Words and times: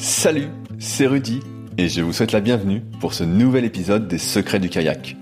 Salut, 0.00 0.46
c'est 0.78 1.08
Rudy 1.08 1.40
et 1.76 1.88
je 1.88 2.02
vous 2.02 2.12
souhaite 2.12 2.30
la 2.30 2.38
bienvenue 2.38 2.82
pour 3.00 3.14
ce 3.14 3.24
nouvel 3.24 3.64
épisode 3.64 4.06
des 4.06 4.18
Secrets 4.18 4.60
du 4.60 4.68
kayak. 4.68 5.16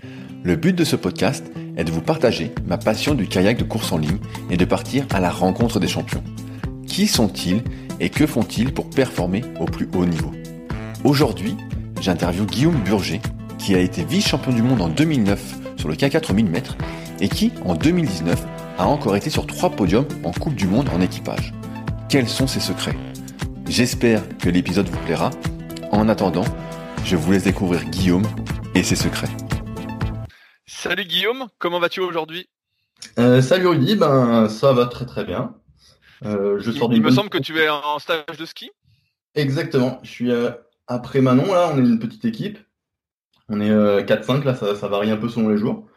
Le 0.44 0.54
but 0.54 0.74
de 0.76 0.84
ce 0.84 0.96
podcast 0.96 1.50
est 1.78 1.84
de 1.84 1.90
vous 1.90 2.02
partager 2.02 2.52
ma 2.66 2.76
passion 2.76 3.14
du 3.14 3.26
kayak 3.26 3.56
de 3.56 3.64
course 3.64 3.90
en 3.92 3.96
ligne 3.96 4.18
et 4.50 4.58
de 4.58 4.66
partir 4.66 5.06
à 5.14 5.20
la 5.20 5.30
rencontre 5.30 5.80
des 5.80 5.88
champions. 5.88 6.22
Qui 6.86 7.06
sont-ils 7.06 7.62
et 8.00 8.10
que 8.10 8.26
font-ils 8.26 8.74
pour 8.74 8.90
performer 8.90 9.42
au 9.60 9.64
plus 9.64 9.88
haut 9.94 10.04
niveau? 10.04 10.32
Aujourd'hui, 11.04 11.56
j'interviewe 12.02 12.44
Guillaume 12.44 12.82
Burger 12.84 13.22
qui 13.58 13.74
a 13.74 13.78
été 13.78 14.04
vice-champion 14.04 14.52
du 14.52 14.60
monde 14.60 14.82
en 14.82 14.88
2009 14.88 15.56
sur 15.78 15.88
le 15.88 15.94
K4 15.94 16.34
1000 16.34 16.50
mètres 16.50 16.76
et 17.22 17.30
qui, 17.30 17.50
en 17.64 17.76
2019, 17.76 18.44
a 18.76 18.86
encore 18.86 19.16
été 19.16 19.30
sur 19.30 19.46
trois 19.46 19.70
podiums 19.70 20.06
en 20.22 20.32
Coupe 20.32 20.54
du 20.54 20.66
Monde 20.66 20.90
en 20.94 21.00
équipage. 21.00 21.54
Quels 22.10 22.28
sont 22.28 22.46
ses 22.46 22.60
secrets? 22.60 22.94
J'espère 23.68 24.22
que 24.38 24.48
l'épisode 24.48 24.88
vous 24.88 25.04
plaira. 25.04 25.30
En 25.90 26.08
attendant, 26.08 26.44
je 27.04 27.16
vous 27.16 27.32
laisse 27.32 27.42
découvrir 27.42 27.84
Guillaume 27.86 28.26
et 28.76 28.84
ses 28.84 28.94
secrets. 28.94 29.28
Salut 30.66 31.04
Guillaume, 31.04 31.48
comment 31.58 31.80
vas-tu 31.80 31.98
aujourd'hui? 31.98 32.48
Euh, 33.18 33.42
Salut 33.42 33.66
Rudy, 33.66 33.96
ben 33.96 34.48
ça 34.48 34.72
va 34.72 34.86
très 34.86 35.04
très 35.04 35.24
bien. 35.24 35.56
Euh, 36.24 36.60
je 36.60 36.70
sors 36.70 36.92
il, 36.92 36.98
il 36.98 37.02
me 37.02 37.10
semble 37.10 37.28
que 37.28 37.38
tu 37.38 37.58
es 37.58 37.68
en 37.68 37.98
stage 37.98 38.36
de 38.38 38.44
ski. 38.44 38.70
Exactement, 39.34 39.98
je 40.04 40.10
suis 40.10 40.30
euh, 40.30 40.52
après 40.86 41.20
Manon 41.20 41.52
là, 41.52 41.70
on 41.74 41.76
est 41.76 41.86
une 41.86 41.98
petite 41.98 42.24
équipe. 42.24 42.58
On 43.48 43.60
est 43.60 43.70
4-5 43.70 44.44
là, 44.44 44.54
ça, 44.54 44.76
ça, 44.76 44.88
varie 44.88 45.10
un 45.10 45.16
peu 45.16 45.28
selon 45.28 45.48
les 45.48 45.58
jours. 45.58 45.88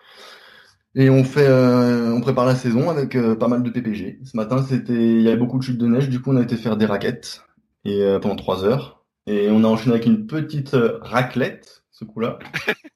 Et 0.96 1.10
on 1.10 1.24
fait, 1.24 1.48
on 1.50 2.20
prépare 2.22 2.46
la 2.46 2.56
saison 2.56 2.90
avec 2.90 3.18
pas 3.40 3.48
mal 3.48 3.64
de 3.64 3.70
PPG. 3.70 4.20
Ce 4.24 4.36
matin, 4.36 4.64
c'était, 4.68 4.94
il 4.94 5.22
y 5.22 5.28
avait 5.28 5.38
beaucoup 5.38 5.58
de 5.58 5.64
chutes 5.64 5.78
de 5.78 5.88
neige, 5.88 6.10
du 6.10 6.22
coup, 6.22 6.32
on 6.32 6.38
a 6.38 6.42
été 6.42 6.58
faire 6.58 6.78
des 6.78 6.86
raquettes 6.86 7.42
et 7.86 8.02
euh, 8.02 8.20
pendant 8.20 8.36
trois 8.36 8.64
heures. 8.64 9.06
Et 9.28 9.50
on 9.50 9.64
a 9.64 9.68
enchaîné 9.68 9.94
avec 9.94 10.06
une 10.06 10.28
petite 10.28 10.74
euh, 10.74 11.00
raclette, 11.02 11.84
ce 11.92 12.06
coup-là. 12.06 12.40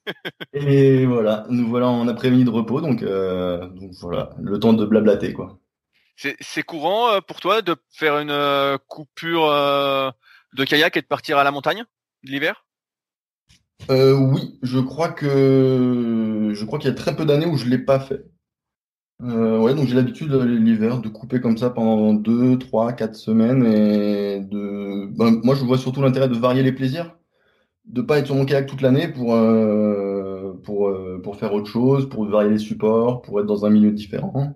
et 0.53 1.05
voilà, 1.05 1.45
nous 1.49 1.67
voilà 1.67 1.87
en 1.87 2.07
après-midi 2.07 2.45
de 2.45 2.49
repos, 2.49 2.81
donc, 2.81 3.03
euh, 3.03 3.67
donc, 3.69 3.91
voilà, 4.01 4.31
le 4.41 4.59
temps 4.59 4.73
de 4.73 4.85
blablater, 4.85 5.33
quoi. 5.33 5.59
C'est 6.15 6.63
courant 6.63 7.19
pour 7.27 7.41
toi 7.41 7.61
de 7.63 7.75
faire 7.89 8.19
une 8.19 8.77
coupure 8.87 9.47
de 10.53 10.63
kayak 10.63 10.95
et 10.95 11.01
de 11.01 11.07
partir 11.07 11.39
à 11.39 11.43
la 11.43 11.49
montagne 11.49 11.85
l'hiver? 12.23 12.65
Euh, 13.89 14.13
Oui, 14.13 14.59
je 14.61 14.79
crois 14.79 15.09
que 15.09 16.51
je 16.53 16.65
crois 16.65 16.79
qu'il 16.79 16.89
y 16.89 16.93
a 16.93 16.95
très 16.95 17.15
peu 17.15 17.25
d'années 17.25 17.45
où 17.45 17.57
je 17.57 17.65
l'ai 17.65 17.79
pas 17.79 17.99
fait. 17.99 18.23
Euh, 19.21 19.59
ouais, 19.59 19.73
donc 19.73 19.87
j'ai 19.87 19.95
l'habitude 19.95 20.33
euh, 20.33 20.45
l'hiver 20.45 20.99
de 20.99 21.07
couper 21.07 21.39
comme 21.39 21.57
ça 21.57 21.69
pendant 21.69 22.13
2, 22.13 22.57
3, 22.57 22.93
4 22.93 23.15
semaines 23.15 23.65
et 23.65 24.39
de. 24.41 25.05
Ben, 25.15 25.39
moi, 25.43 25.55
je 25.55 25.63
vois 25.63 25.77
surtout 25.77 26.01
l'intérêt 26.01 26.27
de 26.27 26.35
varier 26.35 26.63
les 26.63 26.71
plaisirs, 26.71 27.15
de 27.85 28.01
pas 28.01 28.19
être 28.19 28.25
sur 28.25 28.35
mon 28.35 28.45
kayak 28.45 28.65
toute 28.65 28.81
l'année 28.81 29.07
pour 29.07 29.35
euh, 29.35 30.53
pour 30.63 30.91
pour 31.23 31.35
faire 31.37 31.53
autre 31.53 31.69
chose, 31.69 32.09
pour 32.09 32.25
varier 32.25 32.51
les 32.51 32.57
supports, 32.57 33.21
pour 33.21 33.39
être 33.39 33.45
dans 33.45 33.65
un 33.65 33.69
milieu 33.69 33.91
différent. 33.91 34.55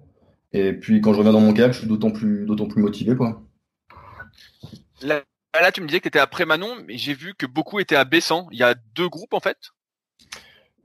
Et 0.53 0.73
puis 0.73 1.01
quand 1.01 1.13
je 1.13 1.19
reviens 1.19 1.33
dans 1.33 1.41
mon 1.41 1.53
kayak, 1.53 1.73
je 1.73 1.79
suis 1.79 1.87
d'autant 1.87 2.11
plus 2.11 2.45
d'autant 2.45 2.67
plus 2.67 2.81
motivé, 2.81 3.15
quoi. 3.15 3.41
Là, 5.01 5.23
là, 5.53 5.71
tu 5.71 5.81
me 5.81 5.87
disais 5.87 5.99
que 5.99 6.03
tu 6.03 6.09
étais 6.09 6.19
à 6.19 6.27
Prémanon, 6.27 6.75
mais 6.87 6.97
j'ai 6.97 7.13
vu 7.13 7.35
que 7.35 7.45
beaucoup 7.45 7.79
étaient 7.79 7.95
à 7.95 8.05
Bessan. 8.05 8.47
Il 8.51 8.57
y 8.57 8.63
a 8.63 8.75
deux 8.95 9.07
groupes 9.07 9.33
en 9.33 9.39
fait? 9.39 9.57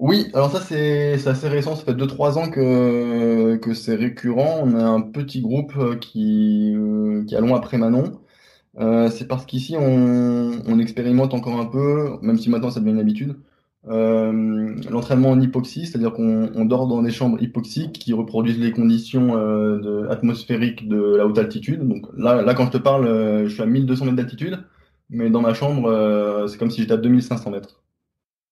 Oui, 0.03 0.27
alors 0.35 0.51
ça 0.51 0.61
c'est 0.61 1.29
assez 1.29 1.49
récent, 1.49 1.77
ça 1.77 1.85
fait 1.85 1.95
2-3 1.95 2.37
ans 2.37 2.51
que, 2.51 3.55
que 3.57 3.73
c'est 3.73 3.95
récurrent. 3.95 4.61
On 4.65 4.75
a 4.75 4.83
un 4.85 5.01
petit 5.01 5.41
groupe 5.41 5.75
euh, 5.77 5.95
qui, 5.97 6.75
euh, 6.75 7.25
qui 7.25 7.37
allons 7.37 7.55
après 7.55 7.79
Manon. 7.79 8.21
Euh, 8.81 9.11
c'est 9.11 9.29
parce 9.29 9.47
qu'ici 9.47 9.77
on, 9.79 10.61
on 10.67 10.79
expérimente 10.81 11.35
encore 11.35 11.61
un 11.61 11.67
peu, 11.67 12.19
même 12.21 12.37
si 12.37 12.51
maintenant 12.51 12.71
ça 12.71 12.81
devient 12.81 12.91
une 12.93 12.99
habitude, 12.99 13.37
l'entraînement 13.85 15.31
en 15.31 15.41
hypoxie, 15.41 15.87
c'est-à-dire 15.87 16.13
qu'on 16.13 16.51
on 16.53 16.65
dort 16.65 16.89
dans 16.89 17.03
des 17.03 17.13
chambres 17.13 17.41
hypoxiques 17.41 17.93
qui 17.93 18.13
reproduisent 18.13 18.59
les 18.59 18.73
conditions 18.73 19.37
de, 19.37 20.09
atmosphériques 20.11 20.89
de 20.89 21.15
la 21.17 21.27
haute 21.27 21.39
altitude. 21.39 21.87
Donc 21.87 22.07
là, 22.17 22.43
là 22.43 22.55
quand 22.55 22.67
je 22.67 22.73
te 22.73 22.79
parle, 22.79 23.45
je 23.47 23.53
suis 23.53 23.63
à 23.63 23.67
1200 23.67 24.07
mètres 24.07 24.17
d'altitude, 24.17 24.65
mais 25.11 25.31
dans 25.31 25.43
ma 25.43 25.55
chambre, 25.55 26.47
c'est 26.49 26.59
comme 26.59 26.73
si 26.73 26.81
j'étais 26.81 26.95
à 26.95 26.97
2500 26.97 27.51
mètres. 27.53 27.83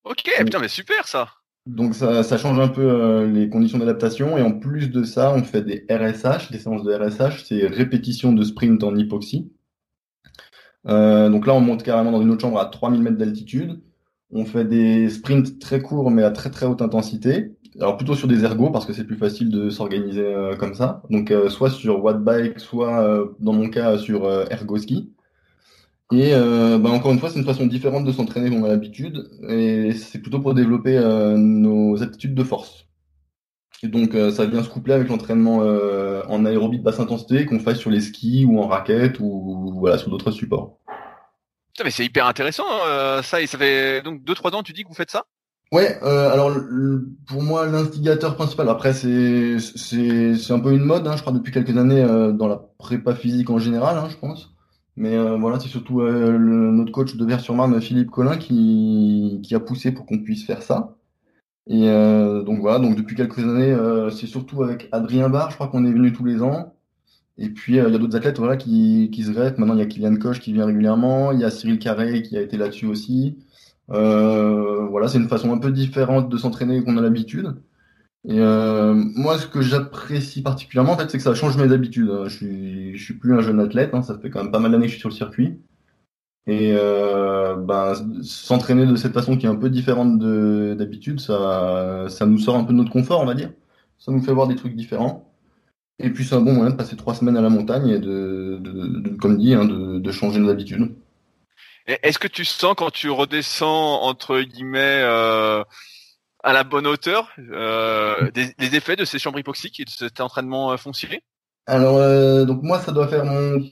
Ok, 0.05 0.31
putain, 0.45 0.61
mais 0.61 0.69
super 0.69 1.09
ça. 1.09 1.40
Donc 1.67 1.95
ça, 1.95 2.23
change 2.39 2.59
un 2.59 2.69
peu 2.69 2.83
euh, 2.83 3.27
les 3.27 3.49
conditions 3.49 3.79
d'adaptation 3.79 4.39
et 4.39 4.43
en 4.43 4.53
plus 4.53 4.91
de 4.91 5.05
ça, 5.05 5.33
on 5.35 5.43
fait 5.43 5.63
des 5.63 5.87
RSH, 5.91 6.51
des 6.51 6.59
séances 6.59 6.83
de 6.85 6.93
RSH, 6.93 7.45
c'est 7.45 7.67
répétition 7.67 8.33
de 8.33 8.43
sprint 8.43 8.83
en 8.83 8.97
hypoxie. 8.97 9.53
Euh, 10.89 11.29
donc 11.29 11.47
là, 11.47 11.55
on 11.55 11.61
monte 11.61 11.83
carrément 11.83 12.13
dans 12.13 12.23
une 12.23 12.31
autre 12.31 12.41
chambre 12.41 12.59
à 12.59 12.67
3000 12.67 13.03
mètres 13.03 13.19
d'altitude. 13.19 13.81
On 14.33 14.45
fait 14.45 14.65
des 14.65 15.11
sprints 15.11 15.59
très 15.59 15.83
courts 15.83 16.11
mais 16.11 16.23
à 16.23 16.31
très 16.31 16.51
très 16.51 16.67
haute 16.67 16.83
intensité. 16.83 17.53
Alors 17.79 17.97
plutôt 17.97 18.15
sur 18.15 18.27
des 18.27 18.45
ergos 18.45 18.71
parce 18.71 18.87
que 18.87 18.93
c'est 18.93 19.05
plus 19.05 19.17
facile 19.17 19.51
de 19.51 19.71
s'organiser 19.71 20.25
euh, 20.25 20.57
comme 20.57 20.75
ça. 20.75 21.03
Donc 21.11 21.31
euh, 21.31 21.49
soit 21.49 21.71
sur 21.71 22.03
wattbike, 22.03 22.59
soit 22.59 23.29
dans 23.39 23.53
mon 23.53 23.69
cas 23.69 23.99
sur 23.99 24.29
ergoski. 24.51 25.13
Et 26.13 26.35
euh, 26.35 26.79
bah 26.79 26.91
encore 26.91 27.13
une 27.13 27.21
fois, 27.21 27.31
c'est 27.31 27.39
une 27.39 27.45
façon 27.45 27.67
différente 27.67 28.05
de 28.05 28.11
s'entraîner 28.11 28.51
qu'on 28.51 28.65
a 28.65 28.69
l'habitude, 28.69 29.31
et 29.49 29.93
c'est 29.93 30.19
plutôt 30.19 30.41
pour 30.41 30.55
développer 30.55 30.99
euh, 30.99 31.37
nos 31.37 32.03
aptitudes 32.03 32.35
de 32.35 32.43
force. 32.43 32.87
Et 33.85 33.89
donc, 33.89 34.15
euh, 34.15 34.33
ça 34.33 34.45
vient 34.45 34.63
se 34.63 34.69
coupler 34.69 34.95
avec 34.95 35.09
l'entraînement 35.09 35.63
euh, 35.63 36.23
en 36.29 36.45
aérobie 36.45 36.79
de 36.79 36.83
basse 36.83 36.99
intensité 36.99 37.47
qu'on 37.47 37.61
fait 37.61 37.77
sur 37.77 37.91
les 37.91 38.01
skis 38.01 38.45
ou 38.45 38.59
en 38.61 38.67
raquette 38.67 39.21
ou 39.21 39.73
voilà 39.79 39.99
sur 39.99 40.11
d'autres 40.11 40.33
supports. 40.33 40.79
Putain, 41.73 41.85
mais 41.85 41.91
c'est 41.93 42.05
hyper 42.05 42.27
intéressant 42.27 42.65
hein, 42.69 43.23
ça. 43.23 43.41
Et 43.41 43.47
ça 43.47 43.57
fait 43.57 44.03
donc 44.03 44.23
2-3 44.25 44.55
ans, 44.55 44.63
tu 44.65 44.73
dis 44.73 44.83
que 44.83 44.89
vous 44.89 44.95
faites 44.95 45.13
ça? 45.13 45.25
Ouais, 45.73 46.01
alors 46.03 46.53
pour 47.29 47.43
moi 47.43 47.65
l'instigateur 47.67 48.35
principal, 48.35 48.69
après 48.69 48.93
c'est 48.93 49.61
c'est 49.61 50.35
c'est 50.35 50.53
un 50.53 50.59
peu 50.59 50.73
une 50.73 50.83
mode, 50.83 51.07
hein, 51.07 51.15
je 51.17 51.21
crois 51.23 51.33
depuis 51.33 51.53
quelques 51.53 51.77
années 51.77 52.05
dans 52.35 52.49
la 52.49 52.61
prépa 52.77 53.15
physique 53.15 53.51
en 53.51 53.61
général, 53.61 53.97
hein, 53.97 54.09
je 54.11 54.17
pense. 54.17 54.53
Mais 54.97 55.17
euh, 55.17 55.37
voilà, 55.37 55.59
c'est 55.61 55.69
surtout 55.69 56.01
euh, 56.03 56.39
notre 56.39 56.93
coach 56.93 57.17
de 57.17 57.25
Vers-sur-Marne, 57.25 57.81
Philippe 57.81 58.11
Collin, 58.11 58.37
qui, 58.37 59.41
a 59.53 59.61
poussé 59.61 59.93
pour 59.93 60.07
qu'on 60.07 60.19
puisse 60.19 60.45
faire 60.45 60.63
ça. 60.63 60.97
Et 61.67 61.89
euh, 61.89 62.43
donc 62.43 62.61
voilà, 62.61 62.79
donc 62.81 62.97
depuis 62.97 63.17
quelques 63.17 63.39
années, 63.41 63.77
c'est 64.13 64.27
surtout 64.27 64.63
avec 64.63 64.89
Adrien 64.93 65.29
Barr, 65.29 65.51
je 65.51 65.57
crois 65.57 65.69
qu'on 65.69 65.85
est 65.85 65.93
venu 65.93 66.13
tous 66.13 66.25
les 66.25 66.43
ans. 66.43 66.75
Et 67.39 67.49
puis 67.51 67.75
il 67.75 67.77
y 67.77 67.81
a 67.81 67.91
d'autres 67.91 68.17
athlètes 68.17 68.39
voilà, 68.39 68.57
qui, 68.57 69.11
qui 69.13 69.25
se 69.25 69.33
greffent. 69.33 69.59
Maintenant, 69.59 69.75
il 69.75 69.81
y 69.81 69.83
a 69.83 69.87
Kylian 69.87 70.17
Koch 70.17 70.41
qui 70.41 70.53
vient 70.53 70.67
régulièrement, 70.67 71.33
il 71.33 71.41
y 71.41 71.45
a 71.45 71.51
Cyril 71.51 71.79
Carré 71.79 72.23
qui 72.23 72.37
a 72.37 72.43
été 72.43 72.57
là-dessus 72.57 72.87
aussi. 72.87 73.39
voilà, 73.89 75.09
c'est 75.09 75.19
une 75.19 75.29
façon 75.29 75.53
un 75.53 75.59
peu 75.59 75.73
différente 75.73 76.29
de 76.29 76.37
s'entraîner 76.37 76.83
qu'on 76.83 76.97
a 76.99 77.03
l'habitude. 77.03 77.57
Et 78.29 78.39
euh, 78.39 78.93
moi, 78.95 79.39
ce 79.39 79.47
que 79.47 79.63
j'apprécie 79.63 80.43
particulièrement, 80.43 80.93
en 80.93 80.99
fait, 80.99 81.11
c'est 81.11 81.17
que 81.17 81.25
ça 81.25 81.35
change 81.35 81.57
mes 81.57 81.73
habitudes. 81.73 82.11
Je 82.25 82.29
suis, 82.29 82.97
je 82.97 83.03
suis 83.03 83.15
plus 83.15 83.35
un 83.35 83.41
jeune 83.41 83.61
athlète, 83.61 83.95
hein, 83.95 84.03
ça 84.03 84.19
fait 84.19 84.31
quand 84.31 84.43
même 84.43 84.53
pas 84.53 84.59
mal 84.59 84.73
d'années 84.73 84.87
que 84.87 84.89
je 84.89 84.97
suis 84.97 85.01
sur 85.01 85.09
le 85.09 85.15
circuit. 85.15 85.61
Et 86.47 86.75
euh, 86.75 87.57
ben, 87.57 87.95
s'entraîner 88.23 88.87
de 88.87 88.97
cette 88.97 89.15
façon 89.15 89.37
qui 89.37 89.47
est 89.47 89.49
un 89.49 89.55
peu 89.55 89.71
différente 89.71 90.19
d'habitude, 90.77 91.21
ça, 91.21 92.07
ça 92.09 92.27
nous 92.27 92.39
sort 92.39 92.57
un 92.57 92.65
peu 92.65 92.73
de 92.73 92.79
notre 92.79 92.91
confort, 92.91 93.21
on 93.21 93.27
va 93.27 93.35
dire. 93.35 93.53
Ça 93.99 94.13
nous 94.13 94.23
fait 94.23 94.33
voir 94.33 94.49
des 94.49 94.57
trucs 94.57 94.75
différents. 94.75 95.33
Et 95.99 96.11
puis 96.11 96.25
c'est 96.25 96.35
un 96.35 96.41
bon 96.41 96.55
moyen 96.55 96.71
de 96.71 96.77
passer 96.77 96.97
trois 96.97 97.15
semaines 97.15 97.37
à 97.37 97.43
la 97.43 97.51
montagne 97.51 97.89
et 97.89 97.99
de, 97.99 98.59
de, 98.61 99.01
de 99.01 99.17
comme 99.17 99.37
dit, 99.37 99.55
hein, 99.55 99.67
de, 99.67 99.99
de 99.99 100.11
changer 100.11 100.41
nos 100.41 100.49
habitudes. 100.49 100.95
Est-ce 101.87 102.19
que 102.19 102.29
tu 102.29 102.45
sens 102.45 102.75
quand 102.77 102.91
tu 102.91 103.11
redescends 103.11 104.03
entre 104.03 104.41
guillemets 104.41 105.03
euh, 105.03 105.63
à 106.43 106.53
la 106.53 106.65
bonne 106.65 106.87
hauteur 106.87 107.31
euh, 107.39 108.31
des, 108.33 108.77
effets 108.77 108.97
de 108.97 109.05
ces 109.05 109.19
chambres 109.19 109.39
hypoxiques 109.39 109.81
et 109.81 109.85
de 109.85 109.91
cet 109.91 110.21
entraînement 110.21 110.73
euh, 110.73 110.77
foncier? 110.77 111.23
Alors, 111.67 111.97
euh, 111.99 112.45
donc 112.45 112.63
moi, 112.63 112.81
ça 112.81 112.93
doit 112.93 113.09
faire 113.09 113.25
mon 113.25 113.63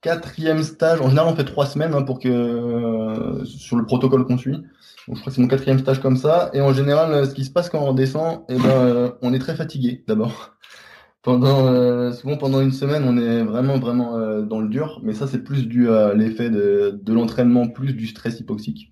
quatrième 0.00 0.62
stage. 0.62 1.00
En 1.00 1.08
général, 1.08 1.32
on 1.32 1.36
fait 1.36 1.44
trois 1.44 1.66
semaines 1.66 1.94
hein, 1.94 2.02
pour 2.02 2.18
que 2.18 3.42
sur 3.44 3.76
le 3.76 3.84
protocole 3.84 4.24
qu'on 4.26 4.38
suit. 4.38 4.52
Donc, 5.08 5.16
je 5.16 5.20
crois 5.20 5.30
que 5.30 5.34
c'est 5.34 5.42
mon 5.42 5.48
quatrième 5.48 5.78
stage 5.78 6.00
comme 6.00 6.16
ça. 6.16 6.50
Et 6.54 6.60
en 6.60 6.72
général, 6.72 7.26
ce 7.26 7.34
qui 7.34 7.44
se 7.44 7.50
passe 7.50 7.68
quand 7.68 7.80
on 7.80 7.92
descend, 7.92 8.42
eh 8.48 8.56
ben, 8.56 9.14
on 9.20 9.34
est 9.34 9.38
très 9.38 9.56
fatigué 9.56 10.04
d'abord. 10.06 10.52
Pendant 11.22 12.12
souvent 12.12 12.36
pendant 12.36 12.60
une 12.60 12.72
semaine, 12.72 13.04
on 13.06 13.16
est 13.16 13.44
vraiment 13.44 13.78
vraiment 13.78 14.42
dans 14.42 14.60
le 14.60 14.66
dur. 14.66 14.98
Mais 15.04 15.12
ça, 15.12 15.28
c'est 15.28 15.44
plus 15.44 15.68
dû 15.68 15.88
à 15.88 16.14
l'effet 16.14 16.50
de 16.50 17.12
l'entraînement, 17.12 17.68
plus 17.68 17.92
du 17.92 18.08
stress 18.08 18.40
hypoxique. 18.40 18.91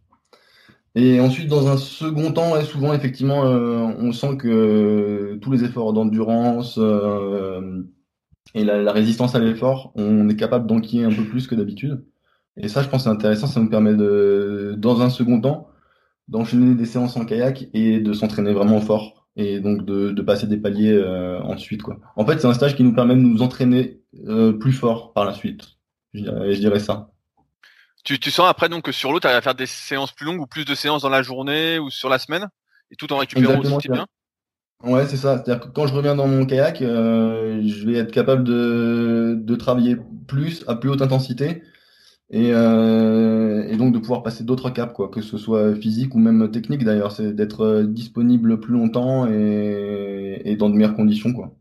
Et 0.96 1.20
ensuite, 1.20 1.48
dans 1.48 1.68
un 1.68 1.76
second 1.76 2.32
temps, 2.32 2.60
souvent, 2.62 2.92
effectivement, 2.92 3.44
euh, 3.46 3.94
on 3.98 4.12
sent 4.12 4.36
que 4.38 5.38
tous 5.40 5.52
les 5.52 5.62
efforts 5.64 5.92
d'endurance 5.92 6.78
euh, 6.78 7.82
et 8.54 8.64
la, 8.64 8.92
résistance 8.92 9.36
à 9.36 9.38
l'effort, 9.38 9.92
on 9.94 10.28
est 10.28 10.36
capable 10.36 10.66
d'enquiller 10.66 11.04
un 11.04 11.12
peu 11.12 11.24
plus 11.24 11.46
que 11.46 11.54
d'habitude. 11.54 12.04
Et 12.56 12.68
ça, 12.68 12.82
je 12.82 12.88
pense, 12.88 13.04
c'est 13.04 13.10
intéressant. 13.10 13.46
Ça 13.46 13.60
nous 13.60 13.70
permet 13.70 13.94
de, 13.94 14.74
dans 14.78 15.00
un 15.02 15.10
second 15.10 15.40
temps, 15.40 15.68
d'enchaîner 16.28 16.74
des 16.74 16.86
séances 16.86 17.16
en 17.16 17.24
kayak 17.24 17.68
et 17.72 18.00
de 18.00 18.12
s'entraîner 18.12 18.52
vraiment 18.52 18.80
fort. 18.80 19.28
Et 19.36 19.60
donc 19.60 19.84
de, 19.84 20.22
passer 20.22 20.48
des 20.48 20.56
paliers 20.56 20.92
euh, 20.92 21.40
ensuite. 21.42 21.82
En 22.16 22.26
fait, 22.26 22.40
c'est 22.40 22.48
un 22.48 22.54
stage 22.54 22.76
qui 22.76 22.82
nous 22.82 22.94
permet 22.94 23.14
de 23.14 23.20
nous 23.20 23.42
entraîner 23.42 24.00
plus 24.58 24.72
fort 24.72 25.12
par 25.12 25.24
la 25.24 25.34
suite. 25.34 25.62
Je 26.14 26.58
dirais 26.58 26.80
ça. 26.80 27.12
Tu, 28.04 28.18
tu 28.18 28.30
sens 28.30 28.48
après 28.48 28.68
donc 28.68 28.84
que 28.84 28.92
sur 28.92 29.12
l'eau, 29.12 29.20
tu 29.20 29.26
à 29.26 29.40
faire 29.40 29.54
des 29.54 29.66
séances 29.66 30.12
plus 30.12 30.26
longues 30.26 30.40
ou 30.40 30.46
plus 30.46 30.64
de 30.64 30.74
séances 30.74 31.02
dans 31.02 31.08
la 31.08 31.22
journée 31.22 31.78
ou 31.78 31.90
sur 31.90 32.08
la 32.08 32.18
semaine 32.18 32.48
et 32.90 32.96
tout 32.96 33.12
en 33.12 33.18
récupérant 33.18 33.54
Exactement, 33.54 33.76
aussi 33.76 33.88
bien? 33.88 34.06
Ouais, 34.82 35.06
c'est 35.06 35.18
ça. 35.18 35.36
C'est-à-dire 35.36 35.60
que 35.66 35.68
quand 35.68 35.86
je 35.86 35.92
reviens 35.92 36.16
dans 36.16 36.26
mon 36.26 36.46
kayak, 36.46 36.80
euh, 36.80 37.60
je 37.62 37.86
vais 37.86 37.98
être 37.98 38.12
capable 38.12 38.44
de, 38.44 39.36
de 39.38 39.56
travailler 39.56 39.96
plus 40.26 40.64
à 40.66 40.76
plus 40.76 40.88
haute 40.88 41.02
intensité 41.02 41.62
et, 42.30 42.52
euh, 42.54 43.68
et 43.68 43.76
donc 43.76 43.92
de 43.92 43.98
pouvoir 43.98 44.22
passer 44.22 44.44
d'autres 44.44 44.70
caps, 44.70 44.94
quoi, 44.94 45.10
que 45.10 45.20
ce 45.20 45.36
soit 45.36 45.74
physique 45.74 46.14
ou 46.14 46.18
même 46.18 46.50
technique 46.50 46.84
d'ailleurs. 46.84 47.12
C'est 47.12 47.34
d'être 47.34 47.60
euh, 47.60 47.84
disponible 47.84 48.58
plus 48.60 48.72
longtemps 48.72 49.26
et, 49.26 50.40
et 50.46 50.56
dans 50.56 50.70
de 50.70 50.76
meilleures 50.76 50.96
conditions, 50.96 51.34
quoi. 51.34 51.54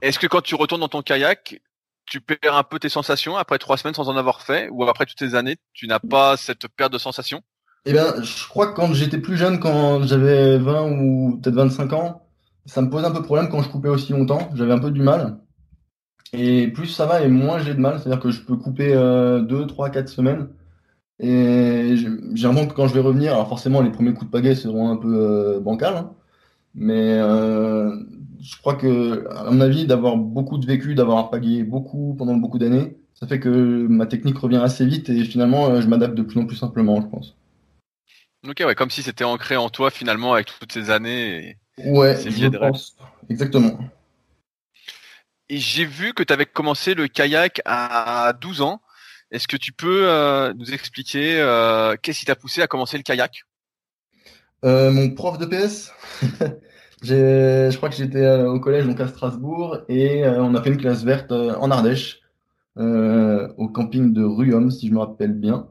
Est-ce 0.00 0.20
que 0.20 0.28
quand 0.28 0.42
tu 0.42 0.54
retournes 0.54 0.82
dans 0.82 0.88
ton 0.88 1.02
kayak, 1.02 1.60
tu 2.08 2.20
perds 2.20 2.54
un 2.54 2.62
peu 2.62 2.78
tes 2.78 2.88
sensations 2.88 3.36
après 3.36 3.58
trois 3.58 3.76
semaines 3.76 3.94
sans 3.94 4.08
en 4.08 4.16
avoir 4.16 4.42
fait 4.42 4.68
ou 4.70 4.84
après 4.84 5.06
toutes 5.06 5.18
ces 5.18 5.34
années, 5.34 5.56
tu 5.72 5.86
n'as 5.86 5.98
pas 5.98 6.36
cette 6.36 6.68
perte 6.68 6.92
de 6.92 6.98
sensations? 6.98 7.42
Eh 7.84 7.92
bien, 7.92 8.20
je 8.22 8.48
crois 8.48 8.68
que 8.68 8.74
quand 8.74 8.92
j'étais 8.92 9.18
plus 9.18 9.36
jeune, 9.36 9.60
quand 9.60 10.02
j'avais 10.02 10.58
20 10.58 10.90
ou 10.90 11.40
peut-être 11.42 11.56
25 11.56 11.92
ans, 11.92 12.22
ça 12.66 12.82
me 12.82 12.90
posait 12.90 13.06
un 13.06 13.10
peu 13.10 13.20
de 13.20 13.24
problème 13.24 13.48
quand 13.48 13.62
je 13.62 13.68
coupais 13.68 13.88
aussi 13.88 14.12
longtemps. 14.12 14.50
J'avais 14.54 14.72
un 14.72 14.78
peu 14.78 14.90
du 14.90 15.00
mal. 15.00 15.38
Et 16.32 16.68
plus 16.68 16.86
ça 16.86 17.06
va 17.06 17.22
et 17.22 17.28
moins 17.28 17.60
j'ai 17.60 17.74
de 17.74 17.80
mal. 17.80 17.98
C'est-à-dire 17.98 18.20
que 18.20 18.30
je 18.30 18.42
peux 18.42 18.56
couper 18.56 18.92
2, 18.94 19.66
3, 19.66 19.90
4 19.90 20.08
semaines. 20.08 20.48
Et 21.20 21.94
que 21.96 22.72
quand 22.74 22.86
je 22.86 22.94
vais 22.94 23.00
revenir, 23.00 23.32
alors 23.32 23.48
forcément 23.48 23.80
les 23.80 23.90
premiers 23.90 24.12
coups 24.12 24.26
de 24.26 24.30
pagaie 24.30 24.54
seront 24.54 24.90
un 24.90 24.96
peu 24.96 25.14
euh, 25.16 25.60
bancals, 25.60 25.96
hein. 25.96 26.12
mais 26.74 27.18
euh, 27.18 27.96
je 28.40 28.56
crois 28.58 28.74
que, 28.74 29.26
à 29.30 29.50
mon 29.50 29.60
avis, 29.60 29.86
d'avoir 29.86 30.16
beaucoup 30.16 30.58
de 30.58 30.66
vécu, 30.66 30.94
d'avoir 30.94 31.30
pagayé 31.30 31.62
beaucoup 31.62 32.14
pendant 32.16 32.34
beaucoup 32.34 32.58
d'années, 32.58 32.96
ça 33.14 33.26
fait 33.26 33.40
que 33.40 33.48
ma 33.48 34.06
technique 34.06 34.38
revient 34.38 34.60
assez 34.62 34.86
vite 34.86 35.08
et 35.08 35.24
finalement 35.24 35.68
euh, 35.68 35.80
je 35.80 35.88
m'adapte 35.88 36.14
de 36.14 36.22
plus 36.22 36.38
en 36.40 36.46
plus 36.46 36.56
simplement, 36.56 37.00
je 37.00 37.06
pense. 37.06 37.36
Ok, 38.48 38.62
ouais, 38.64 38.74
comme 38.74 38.90
si 38.90 39.02
c'était 39.02 39.24
ancré 39.24 39.56
en 39.56 39.68
toi 39.68 39.90
finalement 39.90 40.34
avec 40.34 40.46
toutes 40.46 40.72
ces 40.72 40.90
années. 40.90 41.48
Et, 41.48 41.56
Ouais, 41.84 42.16
je 42.16 42.48
pense. 42.48 42.96
Exactement. 43.30 43.78
et 45.48 45.58
j'ai 45.58 45.84
vu 45.84 46.12
que 46.12 46.22
tu 46.22 46.32
avais 46.32 46.46
commencé 46.46 46.94
le 46.94 47.08
kayak 47.08 47.62
à 47.64 48.32
12 48.40 48.62
ans. 48.62 48.80
Est-ce 49.30 49.46
que 49.46 49.56
tu 49.56 49.72
peux 49.72 50.08
euh, 50.08 50.52
nous 50.54 50.72
expliquer 50.72 51.38
euh, 51.40 51.96
qu'est-ce 52.02 52.20
qui 52.20 52.24
t'a 52.24 52.34
poussé 52.34 52.62
à 52.62 52.66
commencer 52.66 52.96
le 52.96 53.02
kayak? 53.02 53.44
Euh, 54.64 54.90
mon 54.90 55.10
prof 55.10 55.38
de 55.38 55.46
PS, 55.46 55.92
je 57.02 57.76
crois 57.76 57.88
que 57.88 57.96
j'étais 57.96 58.24
euh, 58.24 58.50
au 58.50 58.60
collège 58.60 58.86
donc 58.86 59.00
à 59.00 59.08
Strasbourg 59.08 59.78
et 59.88 60.24
euh, 60.24 60.42
on 60.42 60.54
a 60.54 60.62
fait 60.62 60.70
une 60.70 60.78
classe 60.78 61.04
verte 61.04 61.32
euh, 61.32 61.54
en 61.56 61.70
Ardèche, 61.70 62.20
euh, 62.78 63.48
au 63.56 63.68
camping 63.68 64.12
de 64.12 64.22
Ruom 64.24 64.70
si 64.70 64.88
je 64.88 64.92
me 64.92 64.98
rappelle 64.98 65.34
bien. 65.34 65.68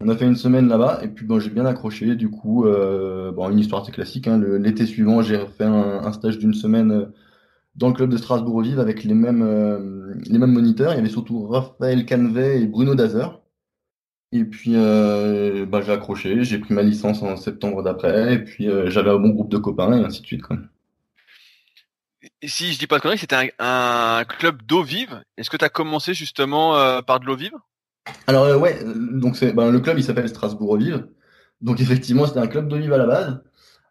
On 0.00 0.08
a 0.08 0.16
fait 0.16 0.26
une 0.26 0.36
semaine 0.36 0.68
là-bas 0.68 1.00
et 1.02 1.08
puis 1.08 1.26
bon, 1.26 1.40
j'ai 1.40 1.50
bien 1.50 1.66
accroché. 1.66 2.14
Du 2.14 2.30
coup, 2.30 2.66
euh, 2.66 3.32
bon, 3.32 3.50
une 3.50 3.58
histoire 3.58 3.82
assez 3.82 3.92
classique. 3.92 4.28
Hein, 4.28 4.40
l'été 4.60 4.86
suivant, 4.86 5.22
j'ai 5.22 5.36
refait 5.36 5.64
un, 5.64 6.12
stage 6.12 6.38
d'une 6.38 6.54
semaine 6.54 7.10
dans 7.74 7.88
le 7.88 7.94
club 7.94 8.10
de 8.10 8.16
Strasbourg 8.16 8.62
Vive 8.62 8.78
avec 8.78 9.02
les 9.02 9.14
mêmes, 9.14 10.14
les 10.26 10.38
mêmes 10.38 10.52
moniteurs. 10.52 10.92
Il 10.92 10.96
y 10.96 11.00
avait 11.00 11.08
surtout 11.08 11.46
Raphaël 11.48 12.06
Canvet 12.06 12.62
et 12.62 12.66
Bruno 12.66 12.94
Dazer. 12.94 13.40
Et 14.32 14.44
puis, 14.44 14.72
euh, 14.74 15.64
bah, 15.66 15.80
j'ai 15.80 15.92
accroché, 15.92 16.44
j'ai 16.44 16.58
pris 16.58 16.74
ma 16.74 16.82
licence 16.82 17.22
en 17.22 17.36
septembre 17.36 17.82
d'après, 17.82 18.34
et 18.34 18.38
puis 18.38 18.68
euh, 18.68 18.90
j'avais 18.90 19.10
un 19.10 19.18
bon 19.18 19.30
groupe 19.30 19.50
de 19.50 19.56
copains, 19.58 19.92
et 19.98 20.04
ainsi 20.04 20.20
de 20.20 20.26
suite, 20.26 20.42
quoi. 20.42 20.58
Et 22.42 22.48
si 22.48 22.72
je 22.72 22.78
dis 22.78 22.86
pas 22.86 22.98
de 22.98 23.02
conneries, 23.02 23.18
c'était 23.18 23.36
un, 23.36 23.48
un 24.20 24.24
club 24.24 24.62
d'eau 24.62 24.82
vive. 24.82 25.22
Est-ce 25.36 25.50
que 25.50 25.56
tu 25.56 25.64
as 25.64 25.68
commencé 25.68 26.14
justement 26.14 26.76
euh, 26.76 27.00
par 27.00 27.20
de 27.20 27.26
l'eau 27.26 27.36
vive? 27.36 27.54
Alors, 28.26 28.44
euh, 28.44 28.56
ouais, 28.56 28.78
donc 28.84 29.36
c'est, 29.36 29.52
ben, 29.52 29.70
le 29.70 29.80
club, 29.80 29.98
il 29.98 30.04
s'appelle 30.04 30.28
Strasbourg 30.28 30.76
Vive. 30.76 31.06
Donc, 31.60 31.80
effectivement, 31.80 32.26
c'était 32.26 32.38
un 32.38 32.46
club 32.46 32.68
d'eau 32.68 32.76
vive 32.76 32.92
à 32.92 32.98
la 32.98 33.06
base. 33.06 33.40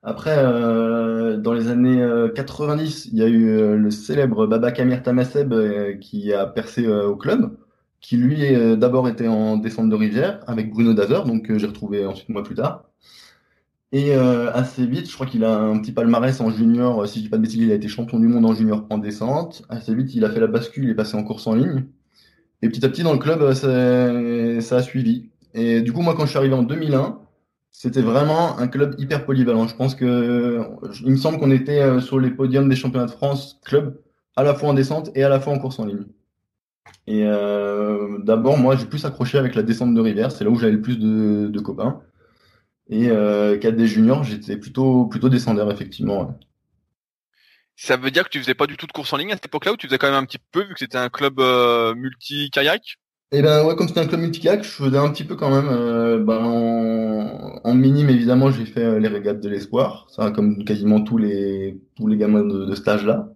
Après, 0.04 0.38
dans 0.38 1.54
les 1.54 1.68
années 1.68 2.02
euh, 2.02 2.30
90, 2.30 3.08
il 3.12 3.18
y 3.18 3.24
a 3.24 3.28
eu 3.28 3.78
le 3.78 3.92
célèbre 3.92 4.48
Baba 4.48 4.72
Kamir 4.72 5.04
Tamaseb 5.04 5.54
qui 6.00 6.32
a 6.34 6.46
percé 6.46 6.88
au 6.88 7.18
club, 7.18 7.58
qui 8.02 8.18
lui 8.18 8.54
euh, 8.56 8.76
d'abord 8.76 9.08
était 9.10 9.28
en 9.28 9.58
descente 9.58 9.90
de 9.90 9.96
rivière 9.96 10.40
avec 10.48 10.72
Bruno 10.72 10.94
Dazer, 10.94 11.26
donc 11.26 11.50
euh, 11.50 11.58
j'ai 11.58 11.68
retrouvé 11.68 12.06
ensuite 12.06 12.30
moi 12.30 12.44
plus 12.44 12.56
tard. 12.56 12.86
Et 13.94 14.14
euh, 14.16 14.52
assez 14.54 14.86
vite, 14.86 15.10
je 15.10 15.14
crois 15.14 15.26
qu'il 15.26 15.46
a 15.46 15.58
un 15.58 15.80
petit 15.80 15.94
palmarès 15.94 16.42
en 16.42 16.50
junior, 16.50 17.04
euh, 17.04 17.06
si 17.06 17.20
je 17.20 17.24
dis 17.24 17.30
pas 17.30 17.38
de 17.38 17.44
bêtises, 17.44 17.62
il 17.62 17.72
a 17.72 17.76
été 17.76 17.88
champion 17.88 18.20
du 18.20 18.28
monde 18.28 18.46
en 18.46 18.54
junior 18.54 18.86
en 18.90 18.98
descente. 18.98 19.64
Assez 19.70 19.96
vite, 19.96 20.14
il 20.14 20.26
a 20.26 20.30
fait 20.30 20.42
la 20.42 20.48
bascule, 20.48 20.84
il 20.86 20.90
est 20.90 20.96
passé 20.96 21.16
en 21.16 21.24
course 21.24 21.48
en 21.48 21.56
ligne. 21.56 21.86
Et 22.62 22.70
petit 22.70 22.84
à 22.86 22.90
petit, 22.90 23.04
dans 23.04 23.14
le 23.14 23.20
club, 23.20 23.42
euh, 23.42 24.60
ça, 24.60 24.68
ça 24.68 24.78
a 24.78 24.84
suivi. 24.84 25.30
Et 25.54 25.82
du 25.82 25.94
coup, 25.94 26.02
moi, 26.02 26.16
quand 26.16 26.26
je 26.26 26.30
suis 26.32 26.38
arrivé 26.38 26.54
en 26.54 26.64
2001, 26.64 27.20
c'était 27.72 28.02
vraiment 28.02 28.58
un 28.60 28.68
club 28.68 28.96
hyper 28.98 29.26
polyvalent. 29.26 29.68
Je 29.68 29.76
pense 29.76 29.96
que, 29.96 30.62
il 31.06 31.12
me 31.12 31.18
semble 31.18 31.40
qu'on 31.40 31.52
était 31.52 31.80
euh, 31.80 32.02
sur 32.02 32.20
les 32.20 32.32
podiums 32.32 32.68
des 32.68 32.76
championnats 32.76 33.06
de 33.06 33.12
France 33.12 33.60
club, 33.64 34.02
à 34.36 34.44
la 34.44 34.54
fois 34.54 34.70
en 34.70 34.74
descente 34.74 35.12
et 35.16 35.24
à 35.24 35.30
la 35.30 35.40
fois 35.40 35.54
en 35.54 35.60
course 35.60 35.80
en 35.80 35.86
ligne. 35.86 36.06
Et 37.08 37.24
euh, 37.26 38.20
d'abord, 38.24 38.58
moi, 38.58 38.76
j'ai 38.76 38.86
plus 38.86 39.06
accroché 39.06 39.38
avec 39.38 39.56
la 39.56 39.64
descente 39.64 39.94
de 39.96 40.02
rivière. 40.02 40.32
C'est 40.32 40.44
là 40.44 40.50
où 40.50 40.56
j'avais 40.58 40.74
le 40.74 40.82
plus 40.82 40.98
de, 41.00 41.48
de 41.48 41.60
copains. 41.60 42.02
Et 42.90 43.10
euh, 43.10 43.58
cadre 43.60 43.78
des 43.78 43.88
juniors, 43.88 44.24
j'étais 44.24 44.58
plutôt 44.58 45.06
plutôt 45.08 45.30
descendeur, 45.30 45.72
effectivement. 45.72 46.22
ouais. 46.28 46.34
Ça 47.78 47.96
veut 47.96 48.12
dire 48.12 48.26
que 48.26 48.30
tu 48.30 48.40
faisais 48.40 48.56
pas 48.56 48.68
du 48.68 48.76
tout 48.76 48.88
de 48.88 48.92
course 48.92 49.14
en 49.14 49.18
ligne 49.18 49.32
à 49.32 49.36
cette 49.36 49.46
époque-là 49.46 49.72
ou 49.72 49.78
tu 49.78 49.88
faisais 49.88 49.98
quand 49.98 50.08
même 50.12 50.22
un 50.22 50.26
petit 50.26 50.40
peu 50.52 50.64
vu 50.66 50.74
que 50.74 50.80
c'était 50.80 50.98
un 50.98 51.10
club 51.10 51.40
euh, 51.40 51.96
multi-kayak? 51.96 52.98
Et 53.32 53.42
ben 53.42 53.66
ouais, 53.66 53.76
comme 53.76 53.88
c'était 53.90 54.00
un 54.00 54.08
club 54.08 54.22
multicac, 54.22 54.64
je 54.64 54.70
faisais 54.70 54.98
un 54.98 55.10
petit 55.12 55.26
peu 55.26 55.36
quand 55.36 55.50
même. 55.50 55.68
euh, 55.70 56.24
ben, 56.24 56.38
en, 56.38 57.60
en 57.64 57.74
minime, 57.76 58.10
évidemment, 58.10 58.52
j'ai 58.52 58.66
fait 58.66 58.84
euh, 58.86 59.00
les 59.00 59.08
régates 59.10 59.42
de 59.42 59.50
l'espoir, 59.50 60.08
ça 60.10 60.32
comme 60.32 60.64
quasiment 60.64 61.02
tous 61.02 61.18
les 61.18 61.82
tous 61.96 62.08
les 62.08 62.18
gamins 62.18 62.44
de, 62.44 62.66
de 62.66 62.76
stage 62.76 63.06
là. 63.06 63.30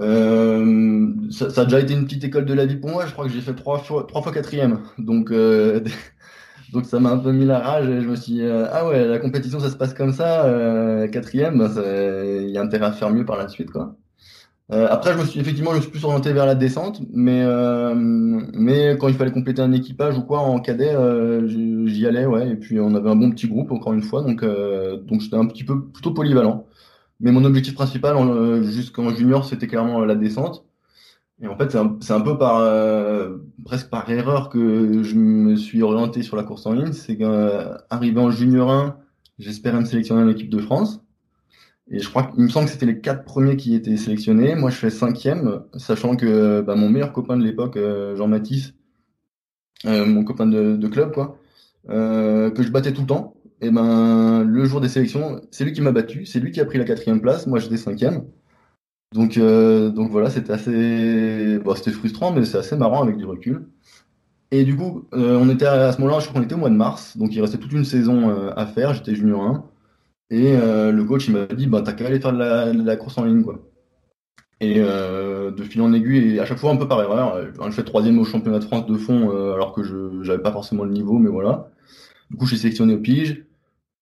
Euh, 0.00 1.12
ça, 1.30 1.50
ça 1.50 1.60
a 1.62 1.64
déjà 1.64 1.80
été 1.80 1.94
une 1.94 2.04
petite 2.04 2.24
école 2.24 2.46
de 2.46 2.54
la 2.54 2.66
vie 2.66 2.76
pour 2.76 2.90
moi. 2.90 3.06
Je 3.06 3.12
crois 3.12 3.26
que 3.26 3.32
j'ai 3.32 3.40
fait 3.40 3.54
trois 3.54 3.78
fois 3.78 4.04
trois 4.08 4.22
fois 4.22 4.32
quatrième, 4.32 4.80
donc 4.98 5.30
euh, 5.30 5.80
donc 6.72 6.86
ça 6.86 6.98
m'a 7.00 7.10
un 7.10 7.18
peu 7.18 7.32
mis 7.32 7.46
la 7.46 7.60
rage. 7.60 7.88
Et 7.88 8.00
je 8.00 8.08
me 8.08 8.16
suis 8.16 8.34
dit, 8.34 8.42
euh, 8.42 8.66
ah 8.72 8.86
ouais, 8.88 9.06
la 9.06 9.18
compétition 9.18 9.60
ça 9.60 9.70
se 9.70 9.76
passe 9.76 9.94
comme 9.94 10.12
ça, 10.12 10.46
euh, 10.46 11.06
quatrième, 11.08 11.68
il 11.76 12.50
y 12.50 12.58
a 12.58 12.62
intérêt 12.62 12.86
à 12.86 12.92
faire 12.92 13.10
mieux 13.10 13.24
par 13.24 13.36
la 13.36 13.48
suite 13.48 13.70
quoi. 13.70 13.96
Euh, 14.72 14.86
après, 14.90 15.12
je 15.12 15.18
me 15.18 15.24
suis 15.26 15.40
effectivement, 15.40 15.72
je 15.72 15.76
me 15.76 15.82
suis 15.82 15.90
plus 15.90 16.04
orienté 16.04 16.32
vers 16.32 16.46
la 16.46 16.54
descente, 16.54 17.02
mais 17.12 17.42
euh, 17.44 17.94
mais 17.94 18.96
quand 18.98 19.08
il 19.08 19.14
fallait 19.14 19.30
compléter 19.30 19.60
un 19.60 19.72
équipage 19.72 20.16
ou 20.16 20.22
quoi 20.22 20.40
en 20.40 20.58
cadet, 20.60 20.96
j'y 21.46 22.06
allais, 22.06 22.26
ouais. 22.26 22.50
Et 22.50 22.56
puis 22.56 22.80
on 22.80 22.94
avait 22.94 23.10
un 23.10 23.16
bon 23.16 23.30
petit 23.30 23.46
groupe 23.46 23.70
encore 23.72 23.92
une 23.92 24.02
fois, 24.02 24.22
donc 24.22 24.42
donc 24.42 25.20
j'étais 25.20 25.36
un 25.36 25.46
petit 25.46 25.64
peu 25.64 25.84
plutôt 25.86 26.12
polyvalent. 26.12 26.66
Mais 27.24 27.32
mon 27.32 27.44
objectif 27.44 27.74
principal 27.74 28.16
euh, 28.18 28.62
jusqu'en 28.62 29.08
junior, 29.08 29.46
c'était 29.46 29.66
clairement 29.66 30.04
la 30.04 30.14
descente. 30.14 30.66
Et 31.42 31.48
en 31.48 31.56
fait, 31.56 31.70
c'est 31.72 32.12
un, 32.12 32.20
peu 32.20 32.36
par 32.36 32.58
euh, 32.58 33.38
presque 33.64 33.88
par 33.88 34.08
erreur 34.10 34.50
que 34.50 35.02
je 35.02 35.16
me 35.16 35.56
suis 35.56 35.82
orienté 35.82 36.22
sur 36.22 36.36
la 36.36 36.44
course 36.44 36.66
en 36.66 36.74
ligne. 36.74 36.92
C'est 36.92 37.16
qu'arrivé 37.16 38.20
en 38.20 38.30
junior 38.30 38.70
1, 38.70 38.98
j'espérais 39.38 39.80
me 39.80 39.86
sélectionner 39.86 40.22
en 40.22 40.28
équipe 40.28 40.50
de 40.50 40.58
France. 40.58 41.00
Et 41.90 41.98
je 41.98 42.08
crois 42.10 42.24
qu'il 42.24 42.42
me 42.42 42.48
semble 42.48 42.66
que 42.66 42.72
c'était 42.72 42.86
les 42.86 43.00
quatre 43.00 43.24
premiers 43.24 43.56
qui 43.56 43.74
étaient 43.74 43.96
sélectionnés. 43.96 44.54
Moi, 44.54 44.68
je 44.68 44.76
fais 44.76 44.90
cinquième, 44.90 45.62
sachant 45.76 46.16
que 46.16 46.60
bah, 46.60 46.74
mon 46.76 46.90
meilleur 46.90 47.12
copain 47.12 47.38
de 47.38 47.42
l'époque, 47.42 47.78
euh, 47.78 48.16
Jean 48.16 48.28
Mathis, 48.28 48.74
euh, 49.86 50.04
mon 50.04 50.24
copain 50.24 50.46
de, 50.46 50.76
de 50.76 50.88
club, 50.88 51.12
quoi, 51.14 51.38
euh, 51.88 52.50
que 52.50 52.62
je 52.62 52.70
battais 52.70 52.92
tout 52.92 53.00
le 53.02 53.06
temps. 53.06 53.34
Et 53.64 53.70
ben, 53.70 54.44
le 54.44 54.64
jour 54.66 54.82
des 54.82 54.88
sélections, 54.88 55.40
c'est 55.50 55.64
lui 55.64 55.72
qui 55.72 55.80
m'a 55.80 55.90
battu, 55.90 56.26
c'est 56.26 56.38
lui 56.38 56.50
qui 56.52 56.60
a 56.60 56.66
pris 56.66 56.76
la 56.76 56.84
quatrième 56.84 57.22
place. 57.22 57.46
Moi, 57.46 57.58
j'étais 57.58 57.78
cinquième. 57.78 58.24
Donc, 59.14 59.38
euh, 59.38 59.90
donc 59.90 60.10
voilà, 60.10 60.28
c'était 60.28 60.52
assez, 60.52 61.58
c'était 61.76 61.90
frustrant, 61.92 62.30
mais 62.32 62.44
c'est 62.44 62.58
assez 62.58 62.76
marrant 62.76 63.02
avec 63.02 63.16
du 63.16 63.24
recul. 63.24 63.68
Et 64.50 64.64
du 64.64 64.76
coup, 64.76 65.08
euh, 65.14 65.38
on 65.40 65.48
était 65.48 65.64
à, 65.64 65.92
ce 65.92 66.00
moment-là, 66.00 66.20
je 66.20 66.28
crois 66.28 66.40
qu'on 66.40 66.44
était 66.44 66.54
au 66.54 66.58
mois 66.58 66.68
de 66.68 66.74
mars, 66.74 67.16
donc 67.16 67.34
il 67.34 67.40
restait 67.40 67.56
toute 67.56 67.72
une 67.72 67.86
saison 67.86 68.28
euh, 68.28 68.52
à 68.54 68.66
faire. 68.66 68.92
J'étais 68.92 69.14
junior 69.14 69.42
1. 69.42 69.64
Et 70.30 70.56
le 70.56 71.02
coach, 71.04 71.28
il 71.28 71.34
m'a 71.34 71.46
dit, 71.46 71.66
bah, 71.66 71.80
t'as 71.82 71.92
qu'à 71.92 72.06
aller 72.06 72.20
faire 72.20 72.32
de 72.32 72.84
la, 72.84 72.96
course 72.96 73.16
en 73.18 73.24
ligne, 73.24 73.42
quoi. 73.44 73.60
Et 74.60 74.80
de 74.80 75.62
fil 75.62 75.80
en 75.80 75.92
aiguille, 75.92 76.36
et 76.36 76.40
à 76.40 76.44
chaque 76.44 76.58
fois 76.58 76.70
un 76.70 76.76
peu 76.76 76.88
par 76.88 77.00
erreur, 77.00 77.38
je 77.66 77.70
fais 77.70 77.84
troisième 77.84 78.18
au 78.18 78.24
championnat 78.24 78.58
de 78.58 78.64
France 78.64 78.86
de 78.86 78.96
fond, 78.96 79.30
alors 79.54 79.72
que 79.72 79.82
je 79.84 80.22
j'avais 80.22 80.42
pas 80.42 80.52
forcément 80.52 80.84
le 80.84 80.90
niveau, 80.90 81.18
mais 81.18 81.30
voilà. 81.30 81.70
Du 82.30 82.36
coup, 82.36 82.46
je 82.46 82.54
suis 82.54 82.58
sélectionné 82.58 82.94
au 82.94 82.98
Pige. 82.98 83.44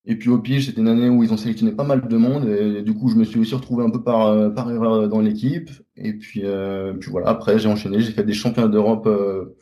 Et 0.05 0.17
puis 0.17 0.31
au 0.31 0.39
Pige, 0.39 0.67
c'était 0.67 0.81
une 0.81 0.89
année 0.89 1.09
où 1.09 1.23
ils 1.23 1.33
ont 1.33 1.37
sélectionné 1.37 1.73
pas 1.73 1.85
mal 1.85 2.09
de 2.09 2.17
monde, 2.17 2.49
et 2.49 2.83
du 2.83 2.93
coup, 2.95 3.09
je 3.09 3.15
me 3.17 3.25
suis 3.25 3.39
aussi 3.39 3.55
retrouvé 3.55 3.85
un 3.85 3.91
peu 3.91 4.03
par, 4.03 4.27
euh, 4.27 4.51
par 4.51 4.71
erreur 4.71 5.09
dans 5.09 5.21
l'équipe. 5.21 5.71
Et 5.97 6.15
puis, 6.15 6.43
euh, 6.45 6.95
puis 6.95 7.11
voilà, 7.11 7.29
après, 7.29 7.59
j'ai 7.59 7.69
enchaîné, 7.69 8.01
j'ai 8.01 8.13
fait 8.13 8.25
des 8.25 8.33
championnats 8.33 8.69
d'Europe 8.69 9.07
euh, 9.07 9.57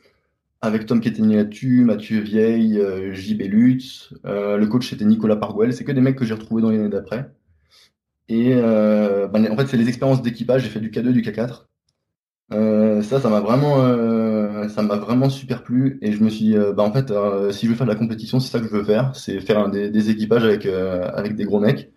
avec 0.63 0.87
Tom 0.87 1.01
Ketenilatu, 1.01 1.85
Mathieu 1.85 2.21
Vieille, 2.21 2.79
euh, 2.79 3.13
JB 3.13 3.43
Lutz. 3.43 4.15
Euh, 4.27 4.57
le 4.57 4.67
coach, 4.67 4.89
c'était 4.91 5.05
Nicolas 5.05 5.37
Parguel. 5.37 5.75
C'est 5.75 5.85
que 5.85 5.93
des 5.93 6.01
mecs 6.01 6.17
que 6.17 6.25
j'ai 6.25 6.35
retrouvés 6.35 6.63
dans 6.63 6.71
les 6.71 6.79
années 6.79 6.89
d'après. 6.89 7.31
Et 8.29 8.55
ben, 8.55 9.49
en 9.51 9.57
fait, 9.57 9.67
c'est 9.67 9.77
les 9.77 9.89
expériences 9.89 10.23
d'équipage. 10.23 10.63
J'ai 10.63 10.69
fait 10.69 10.81
du 10.81 10.91
K2, 10.91 11.11
du 11.13 11.23
K4. 11.23 11.67
Euh, 12.53 13.03
ça, 13.03 13.21
ça 13.21 13.29
m'a 13.29 13.41
vraiment 13.41 13.85
euh, 13.85 14.69
ça 14.69 14.83
m'a 14.83 14.97
vraiment 14.97 15.31
super 15.31 15.63
plu 15.63 15.99
et 16.03 16.13
je 16.13 16.23
me 16.25 16.29
suis 16.29 16.47
dit, 16.47 16.57
bah 16.75 16.83
en 16.83 16.93
fait, 16.93 17.13
si 17.53 17.67
je 17.67 17.71
veux 17.71 17.77
faire 17.77 17.87
de 17.87 17.93
la 17.93 17.99
compétition, 17.99 18.41
c'est 18.41 18.51
ça 18.51 18.61
que 18.61 18.67
je 18.67 18.73
veux 18.73 18.85
faire, 18.85 19.15
c'est 19.15 19.41
faire 19.41 19.69
des, 19.71 20.11
équipages 20.11 20.45
avec, 20.45 20.67
avec 20.67 21.37
des 21.37 21.45
gros 21.45 21.61
mecs. 21.61 21.91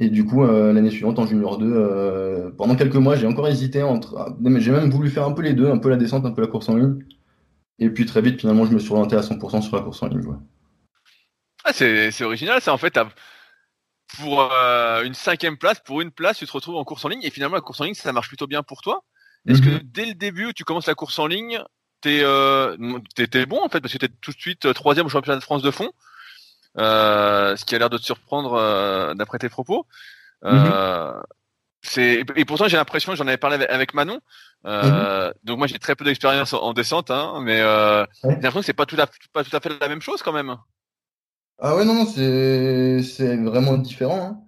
Et 0.00 0.08
du 0.10 0.24
coup, 0.24 0.44
l'année 0.44 0.90
suivante, 0.90 1.18
en 1.18 1.26
junior 1.26 1.58
2, 1.58 2.52
pendant 2.56 2.76
quelques 2.76 2.96
mois, 2.96 3.16
j'ai 3.16 3.26
encore 3.26 3.48
hésité 3.48 3.82
entre. 3.82 4.36
J'ai 4.58 4.70
même 4.70 4.90
voulu 4.90 5.10
faire 5.10 5.26
un 5.26 5.32
peu 5.32 5.42
les 5.42 5.54
deux, 5.54 5.70
un 5.70 5.78
peu 5.78 5.88
la 5.88 5.96
descente, 5.96 6.24
un 6.26 6.32
peu 6.32 6.42
la 6.42 6.48
course 6.48 6.68
en 6.68 6.76
ligne. 6.76 6.98
Et 7.78 7.90
puis 7.90 8.06
très 8.06 8.22
vite, 8.22 8.40
finalement, 8.40 8.66
je 8.66 8.72
me 8.72 8.78
suis 8.78 8.92
orienté 8.92 9.16
à 9.16 9.20
100% 9.20 9.60
sur 9.60 9.76
la 9.76 9.82
course 9.82 10.02
en 10.02 10.06
ligne. 10.06 10.22
Ah, 11.64 11.72
c'est 11.72 12.22
original, 12.22 12.60
ça 12.60 12.72
en 12.72 12.78
fait. 12.78 12.98
Pour 14.18 14.52
euh, 14.52 15.02
une 15.02 15.14
cinquième 15.14 15.56
place, 15.56 15.80
pour 15.80 16.00
une 16.00 16.10
place, 16.10 16.38
tu 16.38 16.46
te 16.46 16.52
retrouves 16.52 16.76
en 16.76 16.84
course 16.84 17.04
en 17.04 17.08
ligne 17.08 17.22
et 17.22 17.30
finalement 17.30 17.56
la 17.56 17.62
course 17.62 17.80
en 17.80 17.84
ligne, 17.84 17.94
ça 17.94 18.12
marche 18.12 18.28
plutôt 18.28 18.46
bien 18.46 18.62
pour 18.62 18.82
toi? 18.82 19.02
Est-ce 19.46 19.60
que 19.60 19.68
mhm. 19.68 19.80
dès 19.84 20.06
le 20.06 20.14
début 20.14 20.46
où 20.46 20.52
tu 20.52 20.64
commences 20.64 20.86
la 20.86 20.94
course 20.94 21.18
en 21.18 21.26
ligne, 21.26 21.60
t'es 22.00 22.20
euh, 22.22 22.76
bon 23.46 23.62
en 23.62 23.68
fait 23.68 23.80
parce 23.80 23.92
que 23.92 23.98
t'es 23.98 24.08
tout 24.08 24.32
de 24.32 24.38
suite 24.38 24.66
euh, 24.66 24.72
troisième 24.72 25.06
au 25.06 25.08
championnat 25.08 25.38
de 25.38 25.42
France 25.42 25.62
de 25.62 25.70
fond, 25.70 25.90
euh, 26.78 27.56
ce 27.56 27.64
qui 27.64 27.74
a 27.74 27.78
l'air 27.78 27.90
de 27.90 27.98
te 27.98 28.02
surprendre 28.02 28.54
euh, 28.54 29.14
d'après 29.14 29.38
tes 29.38 29.48
propos. 29.48 29.86
Mhm. 30.42 31.22
C'est 31.86 32.24
et 32.36 32.44
pourtant 32.46 32.66
j'ai 32.68 32.78
l'impression, 32.78 33.14
j'en 33.14 33.26
avais 33.26 33.36
parlé 33.36 33.66
avec, 33.66 33.92
Manon. 33.92 34.20
Mhm. 34.64 35.32
Donc 35.44 35.58
moi 35.58 35.66
j'ai 35.66 35.78
très 35.78 35.94
peu 35.94 36.04
d'expérience 36.04 36.54
en, 36.54 36.72
descente, 36.72 37.10
hein, 37.10 37.40
mais 37.42 37.58
j'ai 37.58 38.30
l'impression 38.30 38.60
que 38.60 38.66
c'est 38.66 38.72
pas 38.72 38.86
tout 38.86 38.96
à 38.98 39.06
pas 39.32 39.44
tout 39.44 39.54
à 39.54 39.60
fait 39.60 39.78
la 39.78 39.88
même 39.88 40.00
chose 40.00 40.22
quand 40.22 40.32
même. 40.32 40.56
Ah 41.60 41.76
ouais, 41.76 41.84
non, 41.84 41.94
non, 41.94 42.06
c'est 42.06 43.02
c'est 43.02 43.36
vraiment 43.36 43.76
différent. 43.76 44.22
Hein. 44.22 44.43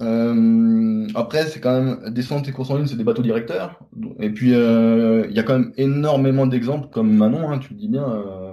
Euh, 0.00 1.06
après, 1.14 1.46
c'est 1.46 1.60
quand 1.60 1.80
même 1.80 2.10
descente 2.10 2.48
et 2.48 2.52
course 2.52 2.70
en 2.70 2.76
ligne, 2.76 2.86
c'est 2.86 2.96
des 2.96 3.04
bateaux 3.04 3.22
directeurs. 3.22 3.80
Et 4.20 4.30
puis, 4.30 4.54
euh, 4.54 5.26
il 5.28 5.36
y 5.36 5.38
a 5.38 5.42
quand 5.42 5.58
même 5.58 5.72
énormément 5.76 6.46
d'exemples 6.46 6.88
comme 6.90 7.12
Manon, 7.12 7.50
hein, 7.50 7.58
tu 7.58 7.72
le 7.72 7.78
dis 7.78 7.88
bien, 7.88 8.08
euh, 8.08 8.52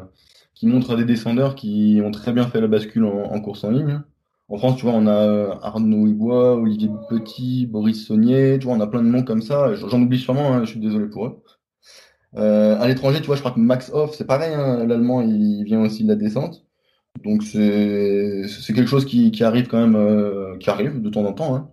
qui 0.54 0.68
montrent 0.68 0.96
des 0.96 1.06
descendeurs 1.06 1.56
qui 1.56 2.02
ont 2.04 2.12
très 2.12 2.32
bien 2.32 2.48
fait 2.48 2.62
la 2.62 2.68
bascule 2.68 3.06
en, 3.06 3.40
course 3.42 3.64
en 3.64 3.72
ligne. 3.72 4.02
En 4.50 4.58
France, 4.58 4.78
tu 4.78 4.86
vois, 4.86 4.94
on 4.94 5.08
a 5.08 5.60
Arnaud 5.64 6.08
Ibois, 6.08 6.56
Olivier 6.56 6.90
Petit, 7.10 7.66
Boris 7.66 8.06
Saunier, 8.06 8.58
tu 8.60 8.68
vois, 8.68 8.76
on 8.76 8.82
a 8.82 8.88
plein 8.88 9.02
de 9.02 9.08
noms 9.10 9.24
comme 9.24 9.42
ça. 9.42 9.74
J'en 9.76 10.02
oublie 10.02 10.20
sûrement, 10.20 10.54
hein, 10.54 10.64
je 10.64 10.72
suis 10.72 10.80
désolé 10.80 11.08
pour 11.08 11.26
eux. 11.26 11.44
à 12.36 12.88
l'étranger, 12.88 13.20
tu 13.20 13.28
vois, 13.28 13.36
je 13.36 13.42
crois 13.42 13.52
que 13.52 13.60
Max 13.60 13.92
Hoff, 13.94 14.16
c'est 14.16 14.28
pareil, 14.28 14.54
l'allemand, 14.88 15.22
il 15.22 15.64
vient 15.64 15.82
aussi 15.82 16.04
de 16.04 16.10
la 16.10 16.16
descente. 16.16 16.63
Donc 17.22 17.44
c'est 17.44 18.74
quelque 18.74 18.88
chose 18.88 19.06
qui, 19.06 19.32
qui 19.32 19.44
arrive 19.44 19.68
quand 19.68 19.80
même, 19.80 19.96
euh, 19.96 20.58
qui 20.58 20.70
arrive 20.70 21.02
de 21.02 21.10
temps 21.10 21.26
en 21.26 21.34
temps. 21.34 21.56
Hein. 21.56 21.70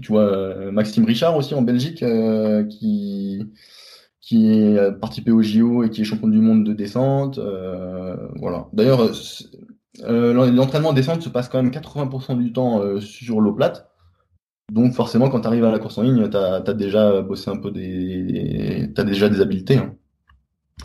Tu 0.00 0.08
vois, 0.08 0.22
euh, 0.22 0.70
Maxime 0.72 1.04
Richard 1.04 1.36
aussi 1.36 1.54
en 1.54 1.62
Belgique, 1.62 2.02
euh, 2.02 2.64
qui 2.64 3.42
qui 4.20 4.78
a 4.78 4.90
participé 4.90 5.32
au 5.32 5.42
JO 5.42 5.84
et 5.84 5.90
qui 5.90 6.00
est 6.00 6.04
champion 6.04 6.28
du 6.28 6.38
monde 6.38 6.64
de 6.64 6.72
descente. 6.72 7.38
voilà. 8.36 8.68
D'ailleurs, 8.72 9.10
l'entraînement 10.00 10.94
descente 10.94 11.22
se 11.22 11.28
passe 11.28 11.50
quand 11.50 11.62
même 11.62 11.70
80% 11.70 12.38
du 12.38 12.52
temps 12.52 13.00
sur 13.00 13.42
l'eau 13.42 13.52
plate. 13.52 13.90
Donc 14.72 14.94
forcément, 14.94 15.28
quand 15.28 15.42
tu 15.42 15.46
arrives 15.46 15.64
à 15.66 15.70
la 15.70 15.78
course 15.78 15.98
en 15.98 16.02
ligne, 16.04 16.30
tu 16.30 16.36
as, 16.38 16.60
déjà 16.72 17.20
bossé 17.20 17.50
un 17.50 17.58
peu 17.58 17.70
des... 17.70 18.90
Tu 18.94 18.98
as 18.98 19.04
déjà 19.04 19.28
des 19.28 19.42
habiletés. 19.42 19.76
Hein. 19.76 19.94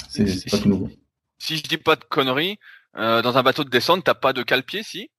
C'est 0.10 0.52
pas 0.52 0.58
tout 0.58 0.68
nouveau. 0.68 0.90
Si 1.38 1.56
je 1.56 1.64
dis 1.64 1.78
pas 1.78 1.96
de 1.96 2.04
conneries, 2.04 2.60
euh, 2.98 3.22
dans 3.22 3.38
un 3.38 3.44
bateau 3.44 3.64
de 3.64 3.70
descente, 3.70 4.04
t'as 4.04 4.14
pas 4.14 4.34
de 4.34 4.44
cale-pied, 4.44 4.84
si? 4.84 5.10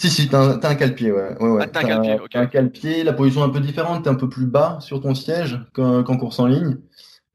Si, 0.00 0.10
si, 0.10 0.28
t'as 0.28 0.38
un, 0.38 0.60
as 0.60 0.68
un 0.68 0.74
cale-pied, 0.74 1.12
ouais. 1.12 1.36
ouais, 1.40 1.48
ouais. 1.48 1.62
Ah, 1.62 1.66
t'as 1.66 1.80
un 1.80 1.84
cale-pied, 1.84 2.20
ok. 2.20 2.36
un 2.36 2.46
cale-pied, 2.46 3.04
la 3.04 3.12
position 3.12 3.42
est 3.42 3.48
un 3.48 3.50
peu 3.50 3.60
différente, 3.60 4.04
t'es 4.04 4.10
un 4.10 4.14
peu 4.14 4.28
plus 4.28 4.46
bas 4.46 4.78
sur 4.80 5.00
ton 5.00 5.14
siège 5.14 5.60
qu'en 5.74 6.16
course 6.16 6.38
en 6.38 6.46
ligne. 6.46 6.78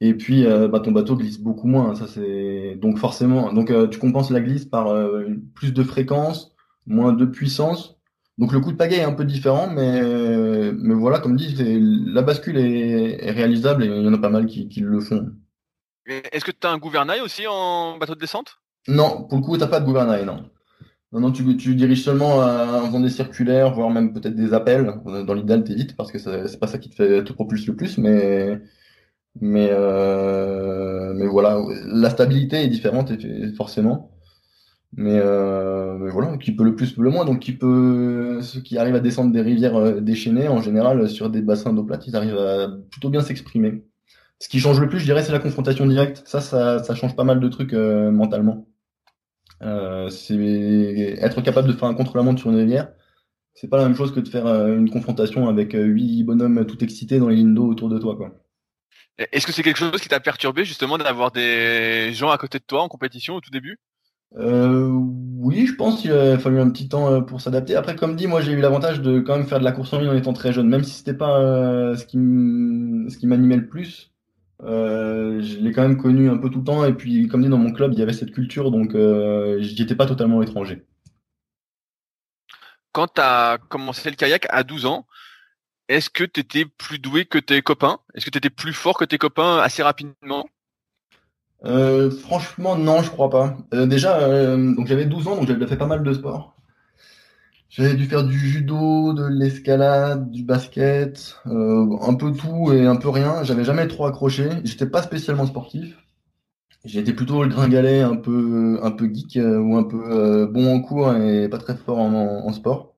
Et 0.01 0.13
puis, 0.15 0.45
euh, 0.45 0.67
bah, 0.67 0.79
ton 0.79 0.91
bateau 0.91 1.15
glisse 1.15 1.39
beaucoup 1.39 1.67
moins. 1.67 1.95
Ça, 1.95 2.07
c'est 2.07 2.75
donc 2.75 2.97
forcément. 2.97 3.53
Donc, 3.53 3.69
euh, 3.71 3.87
tu 3.87 3.99
compenses 3.99 4.31
la 4.31 4.41
glisse 4.41 4.65
par 4.65 4.93
plus 5.55 5.73
de 5.73 5.83
fréquence, 5.83 6.55
moins 6.85 7.13
de 7.13 7.25
puissance. 7.25 7.97
Donc, 8.37 8.51
le 8.51 8.59
coup 8.59 8.71
de 8.71 8.77
pagaie 8.77 8.97
est 8.97 9.03
un 9.03 9.13
peu 9.13 9.25
différent, 9.25 9.69
mais 9.69 10.01
mais 10.73 10.95
voilà, 10.95 11.19
comme 11.19 11.35
dit, 11.35 11.55
la 11.57 12.21
bascule 12.21 12.57
est, 12.57 13.31
réalisable 13.31 13.83
et 13.83 13.87
il 13.87 14.03
y 14.03 14.07
en 14.07 14.13
a 14.13 14.17
pas 14.17 14.29
mal 14.29 14.45
qui, 14.45 14.67
qui 14.67 14.81
le 14.81 14.99
font. 14.99 15.31
Est-ce 16.05 16.43
que 16.43 16.51
tu 16.51 16.67
as 16.67 16.71
un 16.71 16.77
gouvernail 16.77 17.21
aussi 17.21 17.45
en 17.47 17.97
bateau 17.97 18.15
de 18.15 18.19
descente? 18.19 18.62
Non, 18.87 19.23
pour 19.23 19.37
le 19.39 19.43
coup, 19.43 19.57
t'as 19.57 19.67
pas 19.67 19.79
de 19.79 19.85
gouvernail, 19.85 20.25
non. 20.25 20.49
Non, 21.11 21.19
non, 21.19 21.31
tu, 21.31 21.57
tu 21.57 21.75
diriges 21.75 22.03
seulement 22.03 22.37
en 22.37 22.85
faisant 22.87 22.99
des 22.99 23.09
circulaires, 23.09 23.73
voire 23.73 23.89
même 23.91 24.13
peut-être 24.13 24.35
des 24.35 24.53
appels. 24.53 24.93
Dans 25.05 25.33
l'idéal, 25.33 25.63
t'évites 25.63 25.95
parce 25.95 26.11
que 26.11 26.17
c'est 26.17 26.59
pas 26.59 26.67
ça 26.67 26.79
qui 26.79 26.89
te 26.89 26.95
fait 26.95 27.23
te 27.23 27.33
propulse 27.33 27.67
le 27.67 27.75
plus, 27.75 27.97
mais 27.99 28.59
mais 29.41 29.69
euh, 29.71 31.13
mais 31.15 31.27
voilà, 31.27 31.59
la 31.85 32.09
stabilité 32.09 32.63
est 32.63 32.67
différente 32.67 33.11
forcément. 33.55 34.11
Mais, 34.95 35.19
euh, 35.23 35.97
mais 35.97 36.11
voilà, 36.11 36.37
qui 36.37 36.51
peut 36.55 36.63
le 36.63 36.75
plus 36.75 36.93
peut 36.93 37.01
le 37.03 37.09
moins. 37.09 37.25
Donc 37.25 37.39
qui 37.39 37.53
peut 37.53 38.39
ceux 38.41 38.61
qui 38.61 38.77
arrivent 38.77 38.95
à 38.95 38.99
descendre 38.99 39.31
des 39.31 39.41
rivières 39.41 39.75
euh, 39.75 40.01
déchaînées, 40.01 40.47
en 40.47 40.61
général 40.61 41.09
sur 41.09 41.29
des 41.29 41.41
bassins 41.41 41.73
d'eau 41.73 41.83
plate, 41.83 42.07
ils 42.07 42.15
arrivent 42.15 42.37
à 42.37 42.69
plutôt 42.91 43.09
bien 43.09 43.21
s'exprimer. 43.21 43.83
Ce 44.39 44.49
qui 44.49 44.59
change 44.59 44.79
le 44.79 44.89
plus, 44.89 44.99
je 44.99 45.05
dirais, 45.05 45.23
c'est 45.23 45.31
la 45.31 45.39
confrontation 45.39 45.85
directe. 45.87 46.23
Ça, 46.25 46.41
ça, 46.41 46.95
change 46.95 47.15
pas 47.15 47.23
mal 47.23 47.39
de 47.39 47.47
trucs 47.47 47.73
euh, 47.73 48.11
mentalement. 48.11 48.67
Euh, 49.63 50.09
c'est 50.09 50.35
être 51.21 51.41
capable 51.41 51.67
de 51.67 51.73
faire 51.73 51.87
un 51.87 51.93
contre-la-montre 51.93 52.39
sur 52.39 52.49
une 52.49 52.57
rivière. 52.57 52.89
C'est 53.53 53.69
pas 53.69 53.77
la 53.77 53.83
même 53.83 53.95
chose 53.95 54.13
que 54.13 54.19
de 54.19 54.27
faire 54.27 54.47
euh, 54.47 54.75
une 54.77 54.89
confrontation 54.89 55.47
avec 55.47 55.75
euh, 55.75 55.83
huit 55.83 56.23
bonhommes 56.23 56.65
tout 56.65 56.83
excités 56.83 57.19
dans 57.19 57.29
les 57.29 57.35
lignes 57.35 57.53
d'eau 57.53 57.67
autour 57.67 57.89
de 57.89 57.99
toi, 57.99 58.15
quoi. 58.15 58.31
Est-ce 59.31 59.45
que 59.45 59.53
c'est 59.53 59.61
quelque 59.61 59.77
chose 59.77 60.01
qui 60.01 60.09
t'a 60.09 60.19
perturbé 60.19 60.65
justement 60.65 60.97
d'avoir 60.97 61.31
des 61.31 62.11
gens 62.13 62.31
à 62.31 62.37
côté 62.39 62.57
de 62.57 62.63
toi 62.63 62.81
en 62.81 62.87
compétition 62.87 63.35
au 63.35 63.41
tout 63.41 63.51
début? 63.51 63.77
Euh, 64.37 64.89
Oui, 64.89 65.67
je 65.67 65.75
pense 65.75 66.01
qu'il 66.01 66.11
a 66.11 66.39
fallu 66.39 66.59
un 66.59 66.71
petit 66.71 66.89
temps 66.89 67.21
pour 67.21 67.39
s'adapter. 67.39 67.75
Après, 67.75 67.95
comme 67.95 68.15
dit, 68.15 68.25
moi 68.25 68.41
j'ai 68.41 68.53
eu 68.53 68.59
l'avantage 68.59 69.01
de 69.01 69.19
quand 69.19 69.37
même 69.37 69.45
faire 69.45 69.59
de 69.59 69.63
la 69.63 69.71
course 69.71 69.93
en 69.93 69.99
ligne 69.99 70.09
en 70.09 70.15
étant 70.15 70.33
très 70.33 70.51
jeune, 70.51 70.67
même 70.67 70.83
si 70.83 70.95
c'était 70.95 71.13
pas 71.13 71.95
ce 71.95 72.05
qui 72.05 72.17
ce 72.17 73.17
qui 73.19 73.27
m'animait 73.27 73.57
le 73.57 73.67
plus. 73.67 74.12
Euh, 74.61 75.41
je 75.41 75.57
l'ai 75.57 75.71
quand 75.71 75.81
même 75.81 75.97
connu 75.97 76.29
un 76.29 76.37
peu 76.37 76.49
tout 76.49 76.59
le 76.59 76.65
temps. 76.65 76.85
Et 76.85 76.93
puis, 76.93 77.27
comme 77.27 77.41
dit, 77.41 77.49
dans 77.49 77.57
mon 77.57 77.71
club, 77.71 77.93
il 77.93 77.99
y 77.99 78.01
avait 78.01 78.13
cette 78.13 78.31
culture, 78.31 78.71
donc 78.71 78.95
euh, 78.95 79.61
j'y 79.61 79.81
étais 79.81 79.95
pas 79.95 80.05
totalement 80.05 80.41
étranger. 80.41 80.85
Quand 82.91 83.07
tu 83.07 83.21
as 83.21 83.57
commencé 83.69 84.09
le 84.09 84.15
kayak 84.15 84.45
à 84.49 84.63
12 84.63 84.85
ans, 84.85 85.07
est-ce 85.89 86.09
que 86.09 86.23
tu 86.23 86.39
étais 86.39 86.65
plus 86.65 86.99
doué 86.99 87.25
que 87.25 87.39
tes 87.39 87.61
copains? 87.61 87.99
Est-ce 88.13 88.25
que 88.25 88.29
tu 88.29 88.37
étais 88.37 88.49
plus 88.49 88.73
fort 88.73 88.97
que 88.97 89.05
tes 89.05 89.17
copains 89.17 89.57
assez 89.57 89.83
rapidement? 89.83 90.45
Euh, 91.65 92.11
Franchement, 92.11 92.75
non, 92.75 93.01
je 93.01 93.09
crois 93.09 93.29
pas. 93.29 93.57
déjà, 93.71 94.55
donc 94.57 94.85
j'avais 94.87 95.05
12 95.05 95.27
ans, 95.27 95.35
donc 95.35 95.47
j'avais 95.47 95.65
fait 95.65 95.77
pas 95.77 95.87
mal 95.87 96.03
de 96.03 96.13
sport. 96.13 96.55
J'avais 97.75 97.95
dû 97.95 98.05
faire 98.05 98.23
du 98.23 98.37
judo, 98.37 99.13
de 99.13 99.25
l'escalade, 99.25 100.29
du 100.29 100.43
basket, 100.43 101.39
euh, 101.47 101.97
un 102.01 102.13
peu 102.13 102.31
tout 102.31 102.71
et 102.71 102.85
un 102.85 102.95
peu 102.95 103.09
rien. 103.09 103.43
J'avais 103.43 103.63
jamais 103.63 103.87
trop 103.87 104.05
accroché. 104.05 104.47
J'étais 104.63 104.85
pas 104.85 105.01
spécialement 105.01 105.47
sportif. 105.47 105.97
J'étais 106.85 107.13
plutôt 107.13 107.41
le 107.41 107.49
gringalet, 107.49 108.01
un 108.01 108.15
peu, 108.15 108.79
un 108.83 108.91
peu 108.91 109.11
geek 109.11 109.37
euh, 109.37 109.57
ou 109.57 109.75
un 109.75 109.85
peu 109.85 110.03
euh, 110.05 110.45
bon 110.45 110.71
en 110.71 110.81
cours 110.81 111.15
et 111.15 111.49
pas 111.49 111.57
très 111.57 111.75
fort 111.75 111.97
en, 111.97 112.53
sport. 112.53 112.93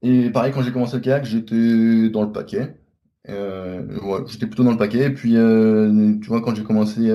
Et 0.00 0.30
pareil, 0.30 0.54
quand 0.54 0.62
j'ai 0.62 0.72
commencé 0.72 0.96
le 0.96 1.02
kayak, 1.02 1.26
j'étais 1.26 2.08
dans 2.08 2.22
le 2.22 2.32
paquet. 2.32 2.76
j'étais 3.26 4.46
plutôt 4.46 4.64
dans 4.64 4.70
le 4.70 4.78
paquet. 4.78 5.04
Et 5.04 5.10
puis, 5.10 5.32
tu 5.32 6.28
vois, 6.28 6.40
quand 6.40 6.54
j'ai 6.54 6.64
commencé 6.64 7.12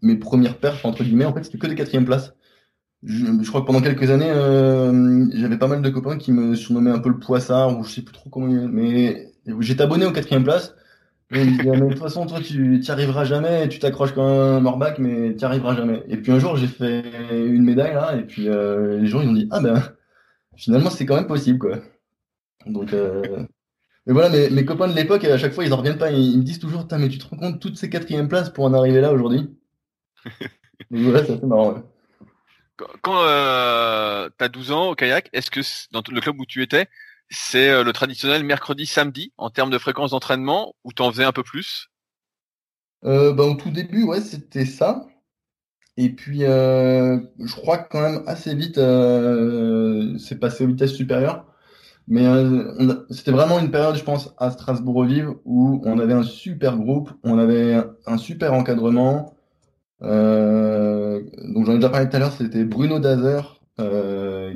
mes 0.00 0.16
premières 0.16 0.56
perches, 0.56 0.86
entre 0.86 1.04
guillemets, 1.04 1.26
en 1.26 1.34
fait, 1.34 1.44
c'était 1.44 1.58
que 1.58 1.66
des 1.66 1.74
quatrièmes 1.74 2.06
places 2.06 2.32
je, 3.02 3.48
crois 3.48 3.62
que 3.62 3.66
pendant 3.66 3.80
quelques 3.80 4.10
années, 4.10 4.30
euh, 4.30 5.26
j'avais 5.32 5.56
pas 5.56 5.68
mal 5.68 5.80
de 5.80 5.88
copains 5.88 6.18
qui 6.18 6.32
me 6.32 6.54
surnommaient 6.54 6.90
un 6.90 6.98
peu 6.98 7.08
le 7.08 7.18
poissard, 7.18 7.78
ou 7.78 7.84
je 7.84 7.90
sais 7.92 8.02
plus 8.02 8.12
trop 8.12 8.28
comment, 8.28 8.68
mais 8.68 9.32
j'étais 9.60 9.82
abonné 9.82 10.04
au 10.04 10.12
quatrième 10.12 10.44
place. 10.44 10.74
Et 11.32 11.42
ils 11.42 11.56
disaient, 11.56 11.70
mais 11.70 11.80
de 11.80 11.88
toute 11.90 11.98
façon, 11.98 12.26
toi, 12.26 12.40
tu 12.40 12.78
n'y 12.78 12.90
arriveras 12.90 13.24
jamais, 13.24 13.68
tu 13.68 13.78
t'accroches 13.78 14.12
comme 14.12 14.24
un 14.24 14.60
morbac, 14.60 14.98
mais 14.98 15.34
tu 15.36 15.44
arriveras 15.44 15.76
jamais. 15.76 16.02
Et 16.08 16.16
puis 16.16 16.32
un 16.32 16.40
jour, 16.40 16.56
j'ai 16.56 16.66
fait 16.66 17.04
une 17.30 17.62
médaille, 17.62 17.94
là, 17.94 18.16
et 18.16 18.24
puis 18.24 18.48
euh, 18.48 18.98
les 18.98 19.06
gens, 19.06 19.22
ils 19.22 19.28
ont 19.28 19.32
dit, 19.32 19.48
ah 19.50 19.60
ben, 19.60 19.82
finalement, 20.56 20.90
c'est 20.90 21.06
quand 21.06 21.16
même 21.16 21.28
possible, 21.28 21.58
quoi. 21.58 21.78
Donc, 22.66 22.92
euh... 22.92 23.22
mais 24.06 24.12
voilà, 24.12 24.28
mes, 24.28 24.50
mes 24.50 24.64
copains 24.66 24.88
de 24.88 24.94
l'époque, 24.94 25.24
à 25.24 25.38
chaque 25.38 25.52
fois, 25.52 25.64
ils 25.64 25.72
en 25.72 25.76
reviennent 25.78 25.98
pas, 25.98 26.10
ils, 26.10 26.36
me 26.36 26.42
disent 26.42 26.58
toujours, 26.58 26.86
mais 26.98 27.08
tu 27.08 27.18
te 27.18 27.26
rends 27.28 27.38
compte 27.38 27.60
toutes 27.60 27.78
ces 27.78 27.88
quatrièmes 27.88 28.28
places 28.28 28.50
pour 28.50 28.64
en 28.64 28.74
arriver 28.74 29.00
là 29.00 29.12
aujourd'hui 29.12 29.48
Donc 30.90 31.00
voilà, 31.02 31.24
c'est 31.24 31.34
assez 31.34 31.46
marrant, 31.46 31.74
ouais 31.74 31.82
quand 33.02 33.22
euh, 33.22 34.28
tu 34.38 34.44
as 34.44 34.48
12 34.48 34.72
ans 34.72 34.90
au 34.90 34.94
kayak, 34.94 35.28
est-ce 35.32 35.50
que 35.50 35.60
dans 35.92 36.02
le 36.10 36.20
club 36.20 36.40
où 36.40 36.46
tu 36.46 36.62
étais, 36.62 36.88
c'est 37.30 37.70
euh, 37.70 37.84
le 37.84 37.92
traditionnel 37.92 38.44
mercredi, 38.44 38.86
samedi 38.86 39.32
en 39.38 39.50
termes 39.50 39.70
de 39.70 39.78
fréquence 39.78 40.10
d'entraînement 40.10 40.74
ou 40.84 40.90
en 40.98 41.10
faisais 41.10 41.24
un 41.24 41.32
peu 41.32 41.42
plus? 41.42 41.88
Euh, 43.04 43.32
bah, 43.32 43.44
Au 43.44 43.54
tout 43.54 43.70
début, 43.70 44.04
ouais, 44.04 44.20
c'était 44.20 44.66
ça. 44.66 45.06
Et 45.96 46.10
puis, 46.10 46.44
euh, 46.44 47.18
je 47.38 47.52
crois 47.54 47.78
que 47.78 47.88
quand 47.90 48.00
même 48.00 48.22
assez 48.26 48.54
vite, 48.54 48.76
c'est 50.18 50.38
passé 50.38 50.64
aux 50.64 50.68
vitesses 50.68 50.94
supérieures. 50.94 51.46
Mais 52.08 52.24
c'était 53.10 53.30
vraiment 53.30 53.60
une 53.60 53.70
période, 53.70 53.94
je 53.96 54.02
pense, 54.02 54.34
à 54.38 54.50
Strasbourg-Vive 54.50 55.34
où 55.44 55.80
on 55.84 55.98
avait 56.00 56.14
un 56.14 56.24
super 56.24 56.76
groupe, 56.76 57.12
on 57.22 57.38
avait 57.38 57.80
un 58.06 58.18
super 58.18 58.52
encadrement. 58.54 59.36
Donc 60.02 61.66
j'en 61.66 61.72
ai 61.72 61.76
déjà 61.76 61.90
parlé 61.90 62.08
tout 62.08 62.16
à 62.16 62.18
l'heure, 62.18 62.32
c'était 62.32 62.64
Bruno 62.64 62.98
Dazer 62.98 63.60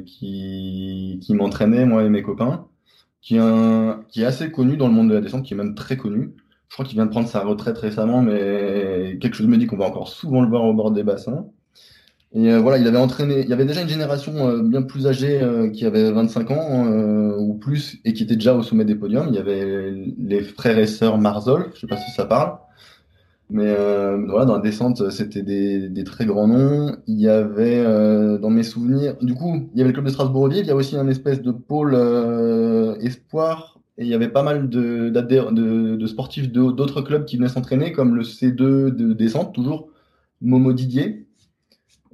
qui, 0.06 1.20
qui 1.22 1.34
m'entraînait, 1.34 1.86
moi 1.86 2.04
et 2.04 2.08
mes 2.08 2.22
copains, 2.22 2.66
qui 3.22 3.36
est, 3.36 3.40
qui 4.08 4.22
est 4.22 4.26
assez 4.26 4.50
connu 4.50 4.76
dans 4.76 4.88
le 4.88 4.94
monde 4.94 5.08
de 5.08 5.14
la 5.14 5.20
descente, 5.20 5.44
qui 5.44 5.54
est 5.54 5.56
même 5.56 5.74
très 5.74 5.96
connu. 5.96 6.34
Je 6.68 6.76
crois 6.76 6.84
qu'il 6.84 6.96
vient 6.96 7.06
de 7.06 7.10
prendre 7.10 7.28
sa 7.28 7.40
retraite 7.40 7.78
récemment, 7.78 8.22
mais 8.22 9.18
quelque 9.20 9.34
chose 9.34 9.46
me 9.46 9.56
dit 9.56 9.66
qu'on 9.66 9.76
va 9.76 9.86
encore 9.86 10.08
souvent 10.08 10.42
le 10.42 10.48
voir 10.48 10.64
au 10.64 10.74
bord 10.74 10.90
des 10.90 11.04
bassins. 11.04 11.46
Et 12.34 12.50
euh, 12.52 12.58
voilà, 12.58 12.78
il 12.78 12.86
avait 12.88 12.98
entraîné, 12.98 13.42
il 13.42 13.48
y 13.48 13.52
avait 13.52 13.64
déjà 13.64 13.80
une 13.82 13.88
génération 13.88 14.48
euh, 14.48 14.62
bien 14.62 14.82
plus 14.82 15.06
âgée 15.06 15.40
euh, 15.40 15.70
qui 15.70 15.86
avait 15.86 16.10
25 16.10 16.50
ans 16.50 16.86
ou 17.38 17.54
plus 17.54 17.98
et 18.04 18.12
qui 18.12 18.24
était 18.24 18.34
déjà 18.34 18.54
au 18.54 18.62
sommet 18.62 18.84
des 18.84 18.96
podiums. 18.96 19.28
Il 19.28 19.36
y 19.36 19.38
avait 19.38 19.92
les 20.18 20.42
frères 20.42 20.78
et 20.78 20.86
sœurs 20.88 21.18
Marzol, 21.18 21.70
je 21.74 21.80
sais 21.80 21.86
pas 21.86 21.96
si 21.96 22.10
ça 22.10 22.24
parle. 22.24 22.58
Mais 23.50 23.74
voilà, 24.26 24.46
dans 24.46 24.54
la 24.54 24.60
descente, 24.60 25.10
c'était 25.10 25.42
des, 25.42 25.88
des, 25.88 26.04
très 26.04 26.26
grands 26.26 26.48
noms. 26.48 26.96
Il 27.06 27.20
y 27.20 27.28
avait, 27.28 27.84
dans 28.38 28.50
mes 28.50 28.62
souvenirs, 28.62 29.16
du 29.20 29.34
coup, 29.34 29.68
il 29.74 29.78
y 29.78 29.82
avait 29.82 29.90
le 29.90 29.92
club 29.92 30.06
de 30.06 30.10
Strasbourg-Ville. 30.10 30.60
Il 30.60 30.66
y 30.66 30.70
a 30.70 30.74
aussi 30.74 30.96
un 30.96 31.08
espèce 31.08 31.42
de 31.42 31.52
pôle 31.52 31.94
espoir. 33.00 33.78
Et 33.96 34.02
il 34.02 34.08
y 34.08 34.14
avait 34.14 34.28
pas 34.28 34.42
mal 34.42 34.68
de, 34.68 35.10
de, 35.10 35.96
de 35.96 36.06
sportifs 36.06 36.50
d'autres 36.50 37.02
clubs 37.02 37.24
qui 37.26 37.36
venaient 37.36 37.48
s'entraîner, 37.48 37.92
comme 37.92 38.16
le 38.16 38.22
C2 38.22 38.90
de 38.90 39.12
descente, 39.12 39.54
toujours 39.54 39.88
Momo 40.40 40.72
Didier 40.72 41.24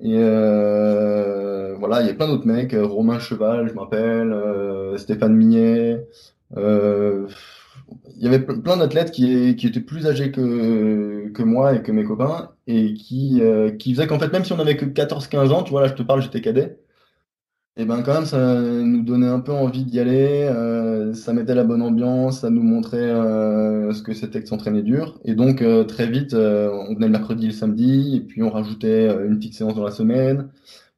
et 0.03 0.15
euh, 0.17 1.75
voilà, 1.79 2.01
il 2.01 2.07
y 2.07 2.11
a 2.11 2.15
plein 2.15 2.27
d'autres 2.27 2.47
mecs, 2.47 2.73
euh, 2.73 2.87
Romain 2.87 3.19
Cheval, 3.19 3.69
je 3.69 3.75
m'appelle, 3.75 4.33
euh, 4.33 4.97
Stéphane 4.97 5.35
Mignet. 5.37 6.07
Euh, 6.57 7.29
il 8.17 8.23
y 8.25 8.27
avait 8.27 8.41
plein 8.41 8.77
d'athlètes 8.77 9.11
qui, 9.11 9.51
étaient 9.51 9.81
plus 9.81 10.07
âgés 10.07 10.31
que, 10.33 11.43
moi 11.43 11.75
et 11.75 11.83
que 11.83 11.93
mes 11.93 12.05
copains 12.05 12.51
et 12.67 12.95
qui, 12.95 13.41
euh, 13.43 13.71
qui 13.71 13.95
faisaient 13.95 14.07
qu'en 14.07 14.19
fait, 14.19 14.33
même 14.33 14.45
si 14.45 14.53
on 14.53 14.59
avait 14.59 14.77
que 14.77 14.85
14-15 14.85 15.51
ans, 15.51 15.63
tu 15.63 15.71
vois, 15.71 15.83
là 15.83 15.89
je 15.89 15.95
te 15.95 16.03
parle, 16.03 16.23
j'étais 16.23 16.41
cadet, 16.41 16.79
et 17.77 17.85
ben 17.87 18.03
quand 18.03 18.13
même 18.13 18.27
ça 18.27 18.61
nous 18.61 19.03
donnait 19.03 19.29
un 19.29 19.41
peu 19.41 19.53
envie 19.53 19.85
d'y 19.85 20.01
aller, 20.01 20.43
euh, 20.51 21.15
ça 21.15 21.33
mettait 21.33 21.55
la 21.55 21.65
bonne 21.65 21.83
ambiance, 21.83 22.41
ça 22.41 22.51
nous 22.51 22.63
montrait 22.63 22.99
euh, 22.99 23.93
ce 23.93 24.03
que 24.03 24.13
c'était 24.13 24.43
que 24.43 24.49
s'entraîner 24.49 24.83
dur. 24.83 25.19
Et 25.25 25.35
donc 25.35 25.63
euh, 25.63 25.85
très 25.85 26.07
vite, 26.07 26.35
on 26.35 26.95
venait 26.95 27.07
le 27.07 27.13
mercredi, 27.13 27.47
le 27.47 27.53
samedi, 27.53 28.17
et 28.17 28.21
puis 28.21 28.43
on 28.43 28.51
rajoutait 28.51 29.07
une 29.27 29.39
petite 29.39 29.55
séance 29.55 29.75
dans 29.77 29.85
la 29.85 29.93
semaine. 29.93 30.49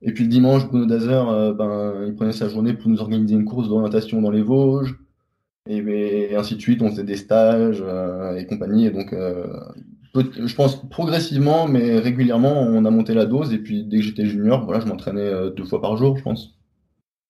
Et 0.01 0.13
puis 0.13 0.25
le 0.25 0.31
dimanche, 0.31 0.67
Bruno 0.67 0.87
Dazer, 0.87 1.55
ben, 1.55 2.05
il 2.07 2.15
prenait 2.15 2.33
sa 2.33 2.49
journée 2.49 2.73
pour 2.75 2.89
nous 2.91 3.01
organiser 3.01 3.35
une 3.35 3.45
course 3.45 3.69
d'orientation 3.69 4.21
dans 4.21 4.31
les 4.31 4.43
Vosges. 4.43 4.97
Et, 5.69 6.35
ainsi 6.37 6.57
de 6.57 6.61
suite, 6.61 6.83
on 6.83 6.91
faisait 6.91 7.05
des 7.05 7.17
stages 7.17 7.83
et 8.37 8.47
compagnie. 8.47 8.87
Et 8.87 8.91
donc, 8.91 9.15
je 10.15 10.55
pense 10.55 10.89
progressivement, 10.89 11.69
mais 11.69 11.99
régulièrement, 11.99 12.63
on 12.63 12.85
a 12.85 12.91
monté 12.91 13.15
la 13.15 13.27
dose. 13.27 13.53
Et 13.53 13.59
puis 13.59 13.85
dès 13.85 13.99
que 13.99 14.03
j'étais 14.03 14.27
junior, 14.27 14.65
voilà, 14.65 14.81
je 14.81 14.87
m'entraînais 14.87 15.51
deux 15.57 15.65
fois 15.65 15.81
par 15.81 15.97
jour, 15.97 16.17
je 16.17 16.23
pense. 16.23 16.59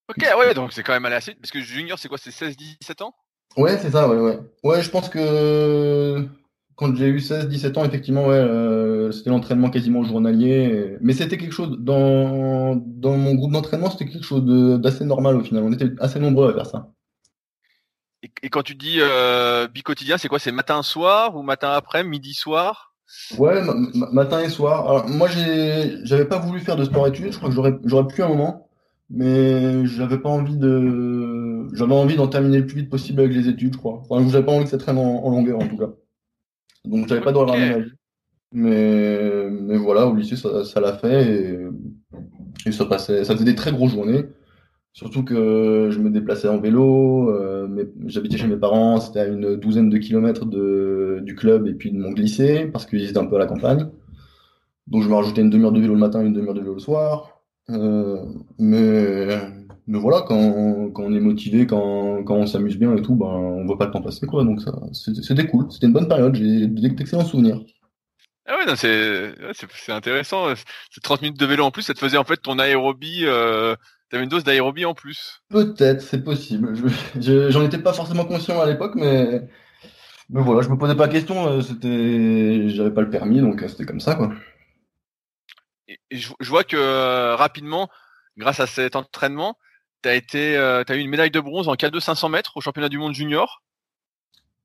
Ok, 0.09 0.27
ouais, 0.39 0.55
donc 0.55 0.73
c'est 0.73 0.83
quand 0.83 0.93
même 0.93 1.05
allé 1.07 1.15
assez 1.15 1.35
Parce 1.35 1.51
que 1.51 1.61
junior, 1.61 1.99
c'est 1.99 2.09
quoi? 2.09 2.19
C'est 2.19 2.31
16-17 2.31 3.03
ans? 3.03 3.15
Ouais, 3.57 3.79
c'est 3.79 3.91
ça, 3.91 4.09
ouais, 4.09 4.19
ouais. 4.19 4.39
Ouais, 4.65 4.83
je 4.83 4.91
pense 4.91 5.09
que 5.09 6.27
quand 6.75 6.95
j'ai 6.97 7.07
eu 7.07 7.19
16-17 7.19 7.79
ans, 7.79 7.85
effectivement, 7.85 8.27
ouais, 8.27 8.35
euh, 8.35 9.13
c'était 9.13 9.31
l'entraînement 9.31 9.71
quasiment 9.71 10.03
journalier. 10.03 10.97
Mais 11.01 11.13
c'était 11.13 11.39
quelque 11.39 11.53
chose, 11.53 11.79
dans, 11.79 12.77
dans 12.77 13.17
mon 13.17 13.35
groupe 13.35 13.53
d'entraînement, 13.53 13.91
c'était 13.91 14.07
quelque 14.07 14.25
chose 14.25 14.45
d'assez 14.81 15.05
normal 15.05 15.37
au 15.37 15.45
final. 15.45 15.63
On 15.63 15.73
était 15.73 15.93
assez 16.01 16.19
nombreux 16.19 16.51
à 16.51 16.55
faire 16.55 16.67
ça. 16.67 16.93
Et, 18.23 18.49
quand 18.51 18.63
tu 18.63 18.75
dis 18.75 18.99
euh, 19.01 19.67
bi-quotidien, 19.69 20.19
c'est 20.19 20.29
quoi? 20.29 20.39
C'est 20.39 20.53
matin-soir 20.53 21.37
ou 21.37 21.43
matin-après, 21.43 22.05
midi-soir 22.05 22.95
Ouais, 23.37 23.61
matin 24.13 24.41
et 24.41 24.49
soir. 24.49 24.89
Alors, 24.89 25.09
moi, 25.09 25.29
j'avais 25.29 26.25
pas 26.25 26.39
voulu 26.39 26.61
faire 26.61 26.77
de 26.77 26.85
sport-études. 26.85 27.33
Je 27.33 27.37
crois 27.37 27.51
que 27.51 27.79
j'aurais 27.85 28.07
pu 28.07 28.23
un 28.23 28.29
moment. 28.29 28.69
Mais 29.11 29.85
j'avais 29.87 30.17
pas 30.17 30.31
envie 30.31 30.57
de 30.57 31.69
j'avais 31.75 31.95
envie 31.95 32.17
d'en 32.17 32.29
terminer 32.29 32.59
le 32.59 32.67
plus 32.67 32.81
vite 32.81 32.91
possible 32.91 33.21
avec 33.21 33.35
les 33.35 33.47
études 33.47 33.75
je 33.75 33.79
crois. 33.79 34.03
Enfin 34.09 34.27
j'avais 34.31 34.45
pas 34.45 34.53
envie 34.53 34.65
que 34.65 34.71
ça 34.71 34.79
traîne 34.79 34.97
en, 34.97 35.29
longueur 35.29 35.59
en 35.59 35.69
tout 35.69 35.77
cas. 35.77 35.91
Donc 36.87 37.09
j'avais 37.09 37.21
pas 37.21 37.33
droit 37.33 37.55
à 37.55 37.59
mais 38.55 39.51
mais 39.51 39.77
voilà 39.77 40.07
au 40.07 40.15
lycée 40.15 40.37
ça 40.37 40.65
ça 40.65 40.81
l'a 40.81 40.95
fait 40.95 41.27
et, 41.27 41.59
et, 42.67 42.73
ça 42.73 42.85
passait 42.85 43.25
ça 43.25 43.35
faisait 43.35 43.47
des 43.47 43.55
très 43.55 43.73
grosses 43.73 43.93
journées 43.93 44.25
surtout 44.93 45.25
que 45.25 45.89
je 45.91 45.99
me 45.99 46.11
déplaçais 46.11 46.49
en 46.49 46.59
vélo 46.59 47.31
euh, 47.31 47.87
j'habitais 48.07 48.37
chez 48.37 48.47
mes 48.47 48.57
parents 48.57 49.01
c'était 49.01 49.21
à 49.21 49.27
une 49.27 49.57
douzaine 49.57 49.89
de 49.89 49.99
kilomètres 49.99 50.45
de 50.45 51.21
du 51.23 51.35
club 51.35 51.67
et 51.67 51.75
puis 51.75 51.91
de 51.91 51.99
mon 51.99 52.13
lycée 52.13 52.69
parce 52.73 52.87
qu'ils 52.87 53.09
étaient 53.09 53.19
un 53.19 53.27
peu 53.27 53.37
à 53.37 53.39
la 53.39 53.47
campagne 53.47 53.89
donc 54.87 55.03
je 55.03 55.09
me 55.09 55.15
rajoutais 55.15 55.41
une 55.41 55.51
demi-heure 55.51 55.73
de 55.73 55.81
vélo 55.81 55.95
le 55.95 56.01
matin 56.01 56.21
une 56.21 56.33
demi-heure 56.33 56.55
de 56.55 56.61
vélo 56.61 56.75
le 56.75 56.81
soir 56.81 57.43
euh, 57.71 58.25
mais, 58.59 59.29
mais 59.87 59.99
voilà, 59.99 60.23
quand, 60.23 60.91
quand 60.91 61.03
on 61.03 61.15
est 61.15 61.21
motivé, 61.21 61.67
quand, 61.67 62.25
quand 62.25 62.37
on 62.37 62.47
s'amuse 62.47 62.79
bien 62.79 62.97
et 62.97 63.03
tout, 63.03 63.15
ben, 63.15 63.27
on 63.27 63.65
voit 63.67 63.79
pas 63.79 63.87
le 63.87 63.93
temps 63.93 64.03
passer, 64.03 64.27
quoi. 64.27 64.45
Donc 64.45 64.61
c'était 64.93 65.47
cool. 65.47 65.71
C'était 65.71 65.87
une 65.87 65.93
bonne 65.93 66.09
période. 66.09 66.35
J'ai 66.35 66.67
d'excellents 66.67 67.25
souvenirs. 67.25 67.61
Ah 68.47 68.57
ouais, 68.59 68.77
c'est 68.77 69.93
intéressant. 69.93 70.53
C'est 70.91 71.01
30 71.01 71.23
minutes 71.23 71.39
de 71.39 71.47
vélo 71.47 71.65
en 71.65 71.71
plus, 71.71 71.83
ça 71.83 71.95
te 71.95 72.01
faisait 72.01 72.19
en 72.19 72.25
fait 72.25 72.39
ton 72.39 72.59
aérobie. 72.59 73.25
Euh, 73.25 73.77
T'avais 74.13 74.23
une 74.23 74.31
dose 74.31 74.45
d'aérobie 74.45 74.85
en 74.85 74.95
plus. 74.95 75.43
Peut-être, 75.49 76.03
c'est 76.03 76.23
possible. 76.23 76.75
J'en 77.19 77.65
étais 77.65 77.79
pas 77.79 77.93
forcément 77.93 78.25
conscient 78.25 78.61
à 78.61 78.67
l'époque, 78.67 78.93
mais 78.95 79.49
mais 80.31 80.41
voilà, 80.41 80.63
je 80.63 80.69
me 80.69 80.79
posais 80.79 80.95
pas 80.95 81.07
la 81.07 81.13
question. 81.13 81.49
Euh, 81.49 81.61
c'était, 81.63 82.69
j'avais 82.69 82.93
pas 82.93 83.01
le 83.01 83.11
permis, 83.11 83.41
donc 83.41 83.63
euh, 83.63 83.69
c'était 83.69 83.85
comme 83.85 84.01
ça, 84.01 84.15
quoi 84.15 84.31
je, 86.11 86.49
vois 86.49 86.65
que 86.65 86.77
euh, 86.77 87.37
rapidement, 87.37 87.89
grâce 88.37 88.61
à 88.61 88.67
cet 88.67 88.97
entraînement, 88.97 89.57
tu 90.03 90.09
as 90.09 90.15
été, 90.15 90.57
euh, 90.57 90.83
as 90.87 90.95
eu 90.95 91.01
une 91.01 91.11
médaille 91.11 91.31
de 91.31 91.41
bronze 91.41 91.69
en 91.69 91.75
K2 91.75 92.01
500 92.01 92.29
mètres 92.29 92.57
au 92.57 92.61
championnat 92.61 92.89
du 92.89 92.99
monde 92.99 93.15
junior. 93.15 93.63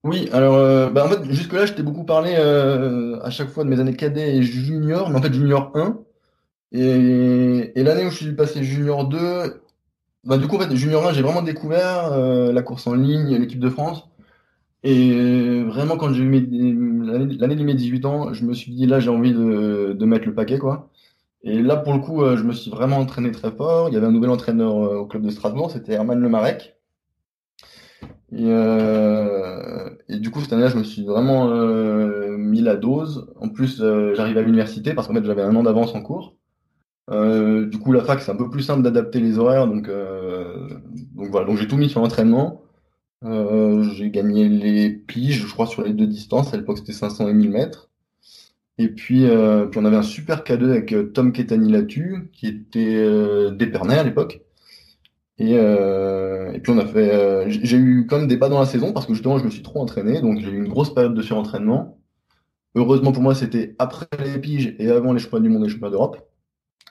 Oui, 0.03 0.29
alors 0.31 0.55
euh, 0.55 0.89
bah, 0.89 1.05
en 1.05 1.09
fait 1.09 1.23
jusque-là, 1.25 1.65
je 1.65 1.73
t'ai 1.73 1.83
beaucoup 1.83 2.05
parlé 2.05 2.35
à 2.35 3.29
chaque 3.29 3.49
fois 3.49 3.63
de 3.63 3.69
mes 3.69 3.79
années 3.79 3.95
cadet 3.95 4.37
et 4.37 4.43
junior, 4.43 5.09
mais 5.09 5.17
en 5.17 5.21
fait 5.21 5.33
junior 5.33 5.71
1. 5.75 5.99
Et, 6.71 7.71
l'année 7.75 8.05
où 8.05 8.09
je 8.09 8.15
suis 8.15 8.33
passé 8.33 8.63
junior 8.63 9.07
2, 9.07 9.61
bah, 10.25 10.37
du 10.37 10.47
coup 10.47 10.57
en 10.57 10.59
fait 10.59 10.75
junior 10.75 11.07
1, 11.07 11.13
j'ai 11.13 11.21
vraiment 11.21 11.41
découvert 11.41 12.17
la 12.17 12.61
course 12.61 12.87
en 12.87 12.93
ligne, 12.95 13.35
l'équipe 13.37 13.59
de 13.59 13.69
France. 13.69 14.09
Et 14.83 15.63
vraiment 15.63 15.97
quand 15.97 16.13
j'ai 16.13 16.23
eu 16.23 16.31
l'année 16.31 17.55
de 17.55 17.63
mes 17.63 17.73
18 17.73 18.05
ans, 18.05 18.33
je 18.33 18.45
me 18.45 18.53
suis 18.53 18.73
dit 18.73 18.85
là 18.85 18.99
j'ai 18.99 19.09
envie 19.09 19.33
de, 19.33 19.95
de 19.97 20.05
mettre 20.05 20.25
le 20.27 20.35
paquet 20.35 20.59
quoi. 20.59 20.89
Et 21.43 21.61
là, 21.61 21.77
pour 21.77 21.93
le 21.93 21.99
coup, 21.99 22.21
euh, 22.23 22.35
je 22.35 22.43
me 22.43 22.51
suis 22.53 22.71
vraiment 22.71 22.97
entraîné 22.97 23.31
très 23.31 23.51
fort. 23.51 23.89
Il 23.89 23.93
y 23.93 23.97
avait 23.97 24.07
un 24.07 24.11
nouvel 24.11 24.29
entraîneur 24.31 24.75
euh, 24.75 24.97
au 24.97 25.05
club 25.05 25.23
de 25.23 25.29
Strasbourg, 25.29 25.71
c'était 25.71 25.93
Herman 25.93 26.19
Lemarec. 26.19 26.77
Et, 28.31 28.43
euh, 28.47 29.89
et 30.09 30.19
du 30.19 30.31
coup, 30.31 30.41
cette 30.41 30.53
année-là, 30.53 30.69
je 30.69 30.77
me 30.77 30.83
suis 30.83 31.05
vraiment 31.05 31.47
mis 32.37 32.61
la 32.61 32.75
dose. 32.75 33.33
En 33.39 33.49
plus, 33.49 33.81
j'arrive 34.15 34.37
à 34.37 34.41
l'université 34.41 34.93
parce 34.93 35.07
qu'en 35.07 35.13
fait, 35.13 35.23
j'avais 35.23 35.41
un 35.41 35.55
an 35.55 35.63
d'avance 35.63 35.95
en 35.95 36.01
cours. 36.01 36.36
Du 37.09 37.79
coup, 37.79 37.91
la 37.91 38.03
fac, 38.03 38.21
c'est 38.21 38.31
un 38.31 38.35
peu 38.35 38.49
plus 38.49 38.63
simple 38.63 38.83
d'adapter 38.83 39.19
les 39.19 39.39
horaires. 39.39 39.67
Donc, 39.67 39.89
donc 39.89 41.29
voilà, 41.29 41.47
donc 41.47 41.57
j'ai 41.57 41.67
tout 41.67 41.77
mis 41.77 41.89
sur 41.89 42.01
l'entraînement. 42.01 42.63
j'ai 43.23 44.09
gagné 44.11 44.49
les 44.49 44.89
piges, 44.89 45.45
je 45.45 45.51
crois, 45.51 45.67
sur 45.67 45.83
les 45.83 45.93
deux 45.93 46.07
distances. 46.07 46.53
À 46.53 46.57
l'époque, 46.57 46.77
c'était 46.79 46.93
500 46.93 47.29
et 47.29 47.33
1000 47.33 47.49
mètres. 47.51 47.89
Et 48.77 48.89
puis, 48.89 49.25
euh, 49.25 49.65
puis 49.65 49.79
on 49.79 49.85
avait 49.85 49.97
un 49.97 50.03
super 50.03 50.43
cadeau 50.43 50.69
avec 50.69 50.93
euh, 50.93 51.11
Tom 51.11 51.31
Ketani 51.31 51.71
Latu, 51.71 52.29
qui 52.31 52.47
était 52.47 52.95
euh, 52.95 53.51
d'Épernay 53.51 53.97
à 53.97 54.03
l'époque. 54.03 54.41
Et, 55.39 55.57
euh, 55.57 56.51
et 56.53 56.59
puis 56.59 56.71
on 56.71 56.77
a 56.79 56.85
fait. 56.85 57.13
Euh, 57.13 57.45
j'ai 57.49 57.77
eu 57.77 58.07
quand 58.07 58.19
même 58.19 58.27
des 58.27 58.37
bas 58.37 58.49
dans 58.49 58.59
la 58.59 58.65
saison 58.65 58.93
parce 58.93 59.05
que 59.05 59.13
justement 59.13 59.37
je 59.37 59.45
me 59.45 59.49
suis 59.51 59.61
trop 59.61 59.81
entraîné, 59.81 60.21
donc 60.21 60.39
j'ai 60.39 60.49
eu 60.49 60.57
une 60.57 60.67
grosse 60.67 60.93
période 60.93 61.13
de 61.13 61.21
surentraînement. 61.21 61.99
Heureusement 62.75 63.11
pour 63.11 63.23
moi, 63.23 63.35
c'était 63.35 63.75
après 63.79 64.07
les 64.23 64.39
piges 64.39 64.75
et 64.79 64.89
avant 64.91 65.13
les 65.13 65.19
championnats 65.19 65.43
du 65.43 65.49
monde 65.49 65.63
et 65.63 65.67
les 65.67 65.71
championnats 65.73 65.91
d'Europe. 65.91 66.26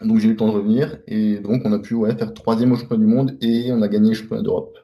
Donc 0.01 0.19
j'ai 0.19 0.29
eu 0.29 0.31
le 0.33 0.37
temps 0.37 0.49
de 0.49 0.53
revenir 0.53 0.99
et 1.07 1.39
donc 1.39 1.63
on 1.65 1.73
a 1.73 1.79
pu 1.79 1.95
ouais, 1.95 2.15
faire 2.17 2.35
troisième 2.35 2.73
au 2.73 2.77
championnat 2.77 3.05
du 3.05 3.11
monde 3.11 3.39
et 3.41 3.73
on 3.73 3.81
a 3.83 3.89
gagné 3.89 4.11
les 4.11 4.15
championnats 4.15 4.43
d'Europe. 4.43 4.79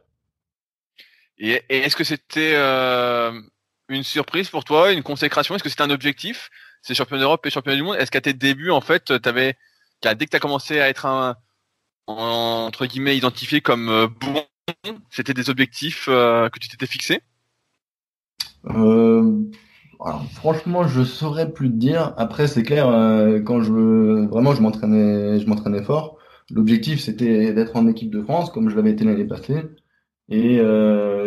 Et, 1.38 1.60
et 1.68 1.78
est-ce 1.78 1.96
que 1.96 2.04
c'était 2.04 2.54
une 3.88 4.04
surprise 4.04 4.48
pour 4.48 4.64
toi, 4.64 4.92
une 4.92 5.02
consécration? 5.02 5.54
Est-ce 5.54 5.64
que 5.64 5.68
c'était 5.68 5.82
un 5.82 5.90
objectif 5.90 6.50
c'est 6.82 6.94
champion 6.94 7.16
d'Europe 7.16 7.46
et 7.46 7.50
champion 7.50 7.74
du 7.74 7.82
monde? 7.82 7.96
Est-ce 7.96 8.10
qu'à 8.10 8.20
tes 8.20 8.34
débuts, 8.34 8.70
en 8.70 8.80
fait, 8.80 9.20
t'avais, 9.22 9.56
dès 10.02 10.26
que 10.26 10.30
tu 10.30 10.36
as 10.36 10.40
commencé 10.40 10.80
à 10.80 10.88
être 10.88 11.06
un, 11.06 11.36
entre 12.06 12.86
guillemets, 12.86 13.16
identifié 13.16 13.60
comme 13.60 13.88
euh, 13.88 14.08
bon, 14.08 14.44
c'était 15.10 15.34
des 15.34 15.48
objectifs 15.48 16.06
euh, 16.08 16.48
que 16.48 16.58
tu 16.58 16.68
t'étais 16.68 16.86
fixé? 16.86 17.20
Euh, 18.66 19.40
franchement, 20.32 20.86
je 20.86 21.02
saurais 21.02 21.52
plus 21.52 21.68
te 21.70 21.76
dire. 21.76 22.14
Après, 22.16 22.46
c'est 22.46 22.62
clair, 22.62 22.86
quand 23.44 23.62
je 23.62 24.26
vraiment, 24.26 24.54
je 24.54 24.62
m'entraînais, 24.62 25.38
je 25.40 25.46
m'entraînais 25.46 25.82
fort. 25.82 26.18
L'objectif, 26.50 27.00
c'était 27.00 27.52
d'être 27.52 27.76
en 27.76 27.86
équipe 27.88 28.10
de 28.10 28.22
France, 28.22 28.50
comme 28.50 28.68
je 28.68 28.76
l'avais 28.76 28.90
été 28.90 29.04
l'année 29.04 29.26
passée. 29.26 29.62
Et, 30.28 30.60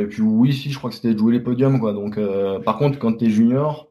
puis 0.09 0.21
oui, 0.21 0.53
si, 0.53 0.71
je 0.71 0.77
crois 0.77 0.89
que 0.89 0.95
c'était 0.95 1.13
de 1.13 1.19
jouer 1.19 1.33
les 1.33 1.39
podiums, 1.39 1.79
quoi. 1.79 1.93
Donc, 1.93 2.19
par 2.63 2.77
contre, 2.77 2.99
quand 2.99 3.13
tu 3.17 3.25
es 3.25 3.29
junior, 3.29 3.89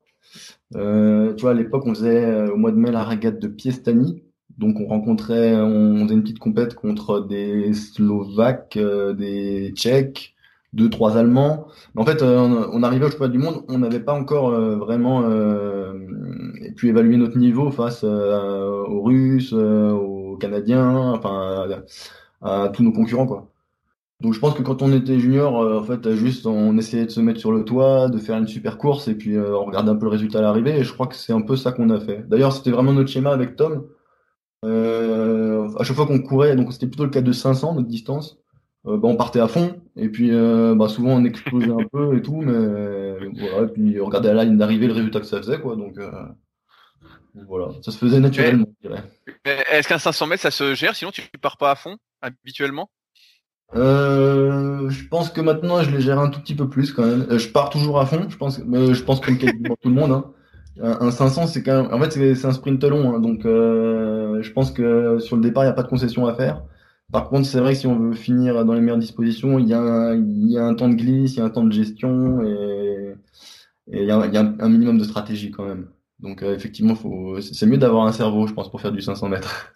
Euh, 0.77 1.35
tu 1.35 1.43
vois, 1.43 1.53
à 1.53 1.55
l'époque, 1.55 1.85
on 1.87 1.95
faisait 1.95 2.25
euh, 2.25 2.53
au 2.53 2.57
mois 2.57 2.73
de 2.73 2.77
mai 2.77 2.91
la 2.91 3.05
régate 3.05 3.39
de 3.41 3.49
Piestani. 3.49 4.25
Donc, 4.59 4.81
on 4.81 4.87
rencontrait, 4.87 5.55
on 5.57 6.05
faisait 6.05 6.15
une 6.15 6.23
petite 6.23 6.39
compète 6.39 6.75
contre 6.75 7.21
des 7.21 7.73
Slovaques, 7.75 8.77
euh, 8.77 9.13
des 9.15 9.73
Tchèques, 9.77 10.34
deux, 10.75 10.91
trois 10.91 11.17
Allemands. 11.17 11.67
En 11.97 12.05
fait, 12.05 12.23
on 12.23 12.83
arrivait 12.83 13.07
au 13.07 13.11
championnat 13.11 13.33
du 13.33 13.39
monde, 13.39 13.65
on 13.69 13.79
n'avait 13.79 14.01
pas 14.01 14.15
encore 14.15 14.51
vraiment 14.51 15.23
pu 16.77 16.89
évaluer 16.89 17.17
notre 17.17 17.39
niveau 17.39 17.71
face 17.71 18.05
aux 18.05 19.03
Russes, 19.03 19.53
aux 19.53 20.37
Canadiens, 20.39 21.13
enfin 21.13 21.67
à, 22.43 22.65
à 22.65 22.69
tous 22.69 22.83
nos 22.83 22.93
concurrents, 22.93 23.27
quoi. 23.27 23.49
Donc 24.21 24.33
je 24.33 24.39
pense 24.41 24.55
que 24.55 24.63
quand 24.63 24.81
on 24.83 24.93
était 24.93 25.19
junior, 25.19 25.61
euh, 25.61 25.79
en 25.79 25.83
fait, 25.83 26.15
juste 26.15 26.47
on 26.47 26.79
essayait 26.79 27.05
de 27.05 27.11
se 27.11 27.21
mettre 27.21 27.41
sur 27.41 27.53
le 27.53 27.65
toit, 27.65 28.09
de 28.09 28.19
faire 28.19 28.39
une 28.39 28.47
super 28.47 28.79
course 28.79 29.09
et 29.09 29.15
puis 29.15 29.37
euh, 29.37 29.57
on 29.57 29.65
regardait 29.65 29.91
un 29.91 29.97
peu 29.97 30.07
le 30.07 30.11
résultat 30.13 30.39
à 30.39 30.43
l'arrivée. 30.43 30.79
Et 30.79 30.85
je 30.85 30.93
crois 30.93 31.07
que 31.07 31.15
c'est 31.17 31.33
un 31.33 31.43
peu 31.43 31.57
ça 31.57 31.73
qu'on 31.73 31.91
a 31.91 32.01
fait. 32.01 32.27
D'ailleurs, 32.29 32.53
c'était 32.53 32.71
vraiment 32.71 32.93
notre 32.93 33.11
schéma 33.11 33.33
avec 33.33 33.57
Tom. 33.57 33.87
Euh, 34.65 35.69
à 35.79 35.85
chaque 35.85 35.97
fois 35.97 36.07
qu'on 36.07 36.21
courait, 36.21 36.57
donc 36.57 36.73
c'était 36.73 36.87
plutôt 36.87 37.05
le 37.05 37.11
cas 37.11 37.21
de 37.21 37.33
500 37.33 37.75
notre 37.75 37.89
distance. 37.89 38.39
Bah, 38.85 38.99
on 39.03 39.17
partait 39.17 39.41
à 39.41 39.49
fond 39.49 39.81
et 39.97 40.09
puis 40.09 40.31
bah, 40.31 40.89
souvent 40.89 41.13
on 41.13 41.25
explosait 41.25 41.71
un 41.71 41.87
peu 41.91 42.17
et 42.17 42.23
tout, 42.23 42.43
mais 42.43 43.29
voilà. 43.39 43.67
Et 43.67 43.73
puis 43.73 44.01
on 44.01 44.07
regardait 44.07 44.31
à 44.31 44.35
la 44.35 44.45
ligne 44.45 44.59
d'arrivée 44.59 44.87
le 44.87 44.93
résultat 44.93 45.21
que 45.21 45.27
ça 45.27 45.39
faisait 45.39 45.61
quoi. 45.61 45.77
Donc 45.77 45.99
voilà, 47.49 47.69
ça 47.83 47.91
se 47.91 47.99
faisait 47.99 48.21
naturellement. 48.21 48.67
Est-ce 49.45 49.89
qu'un 49.89 49.99
500 49.99 50.27
mètres 50.27 50.43
ça 50.43 50.51
se 50.51 50.75
gère 50.75 50.95
Sinon 50.95 51.11
tu 51.11 51.23
pars 51.41 51.57
pas 51.57 51.71
à 51.71 51.75
fond 51.75 51.97
habituellement? 52.23 52.91
Euh, 53.75 54.89
je 54.89 55.09
pense 55.09 55.31
que 55.31 55.41
maintenant 55.41 55.83
je 55.83 55.91
les 55.91 56.01
gère 56.01 56.21
un 56.21 56.29
tout 56.29 56.41
petit 56.41 56.55
peu 56.55 56.69
plus 56.69 56.93
quand 56.93 57.05
même. 57.05 57.27
Euh, 57.31 57.39
je 57.39 57.49
pars 57.49 57.71
toujours 57.71 57.99
à 57.99 58.07
fond, 58.07 58.27
je 58.29 58.37
pense, 58.37 58.61
mais 58.61 58.95
je 58.95 59.03
pense 59.03 59.21
comme 59.21 59.39
quasiment 59.39 59.77
tout 59.81 59.89
le 59.89 59.95
monde. 59.95 60.13
Hein. 60.13 60.25
Un, 60.81 61.11
500 61.11 61.47
c'est 61.47 61.63
quand 61.63 61.83
même, 61.83 61.93
en 61.93 62.01
fait 62.01 62.35
c'est 62.35 62.47
un 62.47 62.53
sprint 62.53 62.83
long, 62.85 63.15
hein, 63.15 63.21
donc 63.21 63.45
euh, 63.47 64.43
je 64.43 64.53
pense 64.53 64.73
que 64.73 65.19
sur 65.21 65.37
le 65.37 65.43
départ 65.43 65.63
il 65.63 65.67
n'y 65.67 65.71
a 65.71 65.75
pas 65.75 65.83
de 65.83 65.89
concession 65.89 66.27
à 66.27 66.35
faire. 66.35 66.63
Par 67.13 67.29
contre 67.29 67.47
c'est 67.47 67.61
vrai 67.61 67.75
que 67.75 67.79
si 67.79 67.87
on 67.87 67.99
veut 67.99 68.15
finir 68.15 68.65
dans 68.65 68.75
les 68.75 68.81
meilleures 68.81 68.99
dispositions, 68.99 69.59
il 69.59 69.69
y 69.69 69.75
a 69.75 69.81
un, 69.81 70.17
il 70.17 70.51
y 70.51 70.59
a 70.59 70.65
un 70.65 70.75
temps 70.75 70.89
de 70.89 70.95
glisse, 70.95 71.35
il 71.35 71.39
y 71.39 71.43
a 71.43 71.45
un 71.45 71.51
temps 71.51 71.65
de 71.65 71.73
gestion 71.73 72.43
et, 72.43 73.15
et 73.93 74.03
il 74.03 74.07
y 74.07 74.11
a, 74.11 74.27
il 74.27 74.35
y 74.35 74.37
a 74.37 74.41
un 74.41 74.69
minimum 74.69 74.99
de 74.99 75.05
stratégie 75.05 75.51
quand 75.51 75.65
même. 75.65 75.89
Donc 76.19 76.43
euh, 76.43 76.55
effectivement 76.55 76.95
faut, 76.95 77.41
c'est 77.41 77.67
mieux 77.67 77.79
d'avoir 77.79 78.07
un 78.07 78.13
cerveau, 78.13 78.47
je 78.47 78.55
pense, 78.55 78.71
pour 78.71 78.81
faire 78.81 78.93
du 78.93 79.03
500 79.03 79.29
mètres. 79.29 79.75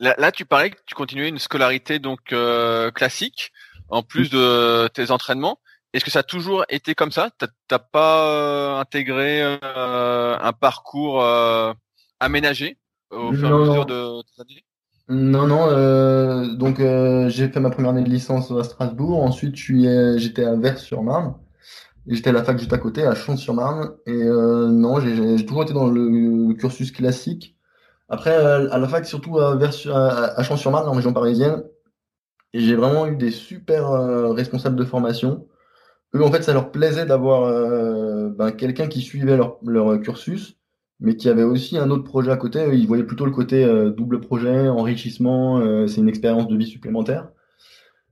Là, 0.00 0.32
tu 0.32 0.46
parlais 0.46 0.70
que 0.70 0.78
tu 0.86 0.94
continuais 0.94 1.28
une 1.28 1.38
scolarité 1.38 1.98
donc 1.98 2.32
euh, 2.32 2.90
classique 2.90 3.52
en 3.90 4.02
plus 4.02 4.30
de 4.30 4.88
tes 4.88 5.10
entraînements. 5.10 5.60
Est-ce 5.92 6.06
que 6.06 6.10
ça 6.10 6.20
a 6.20 6.22
toujours 6.22 6.64
été 6.70 6.94
comme 6.94 7.12
ça? 7.12 7.30
T'as 7.68 7.78
pas 7.78 8.26
euh, 8.28 8.78
intégré 8.78 9.42
euh, 9.42 10.38
un 10.40 10.52
parcours 10.54 11.22
aménagé 12.18 12.78
au 13.10 13.32
fur 13.34 13.48
et 13.48 13.52
à 13.52 13.56
mesure 13.56 13.86
de 13.86 14.22
tes 14.22 14.40
années? 14.40 14.64
Non, 15.10 15.46
non. 15.46 16.54
donc 16.54 16.78
j'ai 16.78 17.48
fait 17.48 17.60
ma 17.60 17.70
première 17.70 17.90
année 17.90 18.04
de 18.04 18.08
licence 18.08 18.50
à 18.50 18.64
Strasbourg. 18.64 19.22
Ensuite, 19.22 19.56
j'étais 19.56 20.44
à 20.44 20.54
Vers-sur-Marne. 20.54 21.34
J'étais 22.06 22.30
à 22.30 22.32
la 22.32 22.44
fac 22.44 22.58
juste 22.58 22.72
à 22.72 22.78
côté, 22.78 23.04
à 23.04 23.14
Champs-sur-Marne. 23.14 23.92
Et 24.06 24.24
non, 24.24 25.00
j'ai 25.00 25.44
toujours 25.44 25.64
été 25.64 25.72
dans 25.72 25.88
le 25.88 26.54
cursus 26.54 26.92
classique. 26.92 27.56
Après, 28.10 28.32
euh, 28.32 28.68
à 28.72 28.78
la 28.78 28.88
fac, 28.88 29.06
surtout 29.06 29.38
à, 29.38 29.56
à, 29.56 30.42
Champs-sur-Marne, 30.42 30.88
en 30.88 30.92
région 30.92 31.12
parisienne, 31.12 31.62
et 32.52 32.60
j'ai 32.60 32.74
vraiment 32.74 33.06
eu 33.06 33.16
des 33.16 33.30
super 33.30 33.88
euh, 33.92 34.32
responsables 34.32 34.74
de 34.74 34.84
formation. 34.84 35.46
Eux, 36.14 36.24
en 36.24 36.32
fait, 36.32 36.42
ça 36.42 36.52
leur 36.52 36.72
plaisait 36.72 37.06
d'avoir 37.06 37.44
euh, 37.44 38.28
ben, 38.30 38.50
quelqu'un 38.50 38.88
qui 38.88 39.00
suivait 39.00 39.36
leur, 39.36 39.60
cursus, 40.02 40.58
mais 41.00 41.16
qui 41.16 41.28
avait 41.28 41.42
aussi 41.42 41.78
un 41.78 41.90
autre 41.90 42.04
projet 42.04 42.30
à 42.30 42.36
côté. 42.36 42.60
Ils 42.72 42.86
voyaient 42.86 43.04
plutôt 43.04 43.24
le 43.24 43.32
côté 43.32 43.64
double 43.96 44.20
projet, 44.20 44.68
enrichissement, 44.68 45.86
c'est 45.86 46.00
une 46.00 46.08
expérience 46.08 46.48
de 46.48 46.56
vie 46.56 46.66
supplémentaire. 46.66 47.28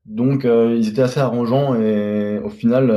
Donc, 0.06 0.44
ils 0.44 0.88
étaient 0.88 1.02
assez 1.02 1.20
arrangeants 1.20 1.74
et 1.74 2.38
au 2.42 2.48
final, 2.48 2.90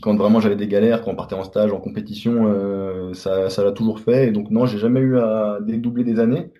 quand 0.00 0.14
vraiment 0.16 0.40
j'avais 0.40 0.56
des 0.56 0.68
galères, 0.68 1.02
quand 1.02 1.12
on 1.12 1.16
partait 1.16 1.34
en 1.34 1.44
stage, 1.44 1.72
en 1.72 1.80
compétition, 1.80 2.46
euh, 2.46 3.12
ça, 3.14 3.50
ça 3.50 3.64
l'a 3.64 3.72
toujours 3.72 4.00
fait. 4.00 4.28
Et 4.28 4.30
donc 4.32 4.50
non, 4.50 4.66
j'ai 4.66 4.78
jamais 4.78 5.00
eu 5.00 5.18
à 5.18 5.58
dédoubler 5.60 6.04
des 6.04 6.18
années. 6.20 6.50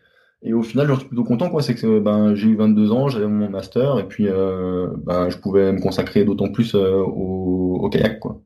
Et 0.43 0.53
au 0.55 0.63
final, 0.63 0.87
j'en 0.87 0.97
suis 0.99 1.09
plutôt 1.09 1.25
content, 1.25 1.51
quoi. 1.51 1.63
C'est 1.63 1.75
que 1.75 1.99
ben, 2.01 2.35
j'ai 2.35 2.49
eu 2.49 2.57
22 2.57 2.93
ans, 2.93 3.09
j'avais 3.09 3.27
mon 3.27 3.49
master, 3.51 3.99
et 3.99 4.07
puis 4.07 4.29
euh, 4.29 4.89
ben, 4.99 5.31
je 5.31 5.39
pouvais 5.39 5.73
me 5.73 5.81
consacrer 5.81 6.25
d'autant 6.25 6.51
plus 6.51 6.75
euh, 6.75 7.03
au, 7.03 7.79
au, 7.83 7.89
kayak, 7.89 8.21
quoi. 8.21 8.41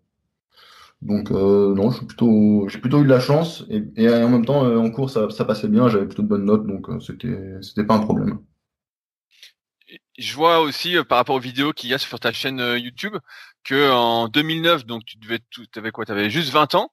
Donc 1.02 1.30
euh, 1.30 1.74
non, 1.74 1.90
suis 1.90 2.04
plutôt, 2.04 2.68
j'ai 2.68 2.78
plutôt 2.78 3.00
eu 3.00 3.04
de 3.04 3.08
la 3.08 3.20
chance, 3.20 3.64
et, 3.70 3.82
et 3.96 4.08
en 4.10 4.28
même 4.28 4.44
temps, 4.44 4.64
euh, 4.66 4.76
en 4.76 4.90
cours, 4.90 5.08
ça, 5.08 5.30
ça 5.30 5.46
passait 5.46 5.68
bien, 5.68 5.88
j'avais 5.88 6.04
plutôt 6.06 6.22
de 6.22 6.28
bonnes 6.28 6.44
notes, 6.44 6.66
donc 6.66 6.88
c'était, 7.02 7.38
c'était 7.62 7.84
pas 7.84 7.94
un 7.94 8.00
problème. 8.00 8.40
Je 10.18 10.34
vois 10.34 10.60
aussi 10.60 10.96
par 11.08 11.16
rapport 11.16 11.36
aux 11.36 11.40
vidéos 11.40 11.72
qu'il 11.72 11.88
y 11.88 11.94
a 11.94 11.98
sur 11.98 12.20
ta 12.20 12.32
chaîne 12.32 12.58
YouTube 12.76 13.16
que 13.64 13.90
en 13.90 14.28
2009, 14.28 14.84
donc 14.84 15.04
tu 15.06 15.16
devais, 15.16 15.38
tu 15.50 15.66
avais 15.76 15.90
quoi, 15.90 16.04
tu 16.04 16.12
avais 16.12 16.28
juste 16.28 16.50
20 16.50 16.74
ans. 16.74 16.92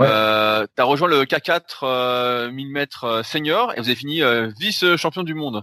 Euh, 0.00 0.66
tu 0.74 0.82
as 0.82 0.84
rejoint 0.84 1.06
le 1.06 1.22
K4 1.22 2.50
1000 2.50 2.72
mètres 2.72 3.22
senior 3.24 3.72
et 3.74 3.80
vous 3.80 3.86
avez 3.86 3.94
fini 3.94 4.22
vice 4.58 4.84
champion 4.96 5.22
du 5.22 5.34
monde. 5.34 5.62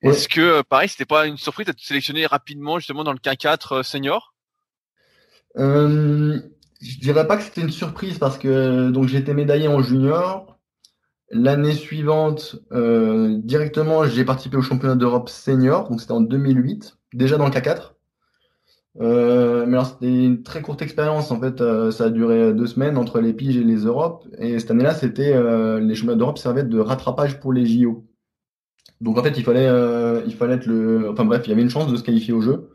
Est-ce 0.00 0.26
que 0.26 0.62
pareil, 0.62 0.88
c'était 0.88 1.04
pas 1.04 1.26
une 1.26 1.36
surprise 1.36 1.66
d'être 1.66 1.80
sélectionné 1.80 2.24
rapidement 2.24 2.78
justement 2.78 3.04
dans 3.04 3.12
le 3.12 3.18
K4 3.18 3.82
senior? 3.82 4.34
Euh, 5.56 6.40
Je 6.80 6.98
dirais 7.00 7.26
pas 7.26 7.36
que 7.36 7.42
c'était 7.42 7.62
une 7.62 7.70
surprise 7.70 8.18
parce 8.18 8.38
que 8.38 8.90
donc 8.90 9.12
été 9.12 9.34
médaillé 9.34 9.68
en 9.68 9.82
junior. 9.82 10.58
L'année 11.30 11.74
suivante, 11.74 12.56
euh, 12.72 13.38
directement, 13.42 14.04
j'ai 14.04 14.24
participé 14.24 14.56
au 14.56 14.62
championnat 14.62 14.94
d'Europe 14.94 15.28
senior, 15.28 15.88
donc 15.90 16.00
c'était 16.00 16.12
en 16.12 16.22
2008, 16.22 16.96
déjà 17.12 17.36
dans 17.36 17.44
le 17.44 17.50
K4. 17.50 17.94
Euh, 19.00 19.64
mais 19.66 19.74
alors 19.74 19.86
c'était 19.86 20.24
une 20.24 20.42
très 20.42 20.60
courte 20.60 20.82
expérience 20.82 21.30
en 21.30 21.38
fait, 21.38 21.60
euh, 21.60 21.92
ça 21.92 22.04
a 22.04 22.10
duré 22.10 22.52
deux 22.52 22.66
semaines 22.66 22.96
entre 22.98 23.20
les 23.20 23.32
piges 23.32 23.56
et 23.56 23.64
les 23.64 23.84
Europes. 23.84 24.26
Et 24.38 24.58
cette 24.58 24.70
année-là, 24.70 24.94
c'était 24.94 25.34
euh, 25.34 25.80
les 25.80 25.94
championnats 25.94 26.16
d'Europe 26.18 26.38
servaient 26.38 26.64
de 26.64 26.78
rattrapage 26.80 27.38
pour 27.40 27.52
les 27.52 27.66
JO. 27.66 28.06
Donc 29.00 29.18
en 29.18 29.22
fait, 29.22 29.36
il 29.36 29.44
fallait, 29.44 29.68
il 30.26 30.34
fallait 30.34 30.54
être 30.54 30.66
le, 30.66 31.10
enfin 31.10 31.24
bref, 31.24 31.42
il 31.46 31.50
y 31.50 31.52
avait 31.52 31.62
une 31.62 31.70
chance 31.70 31.90
de 31.90 31.96
se 31.96 32.02
qualifier 32.02 32.32
au 32.34 32.40
jeu. 32.40 32.70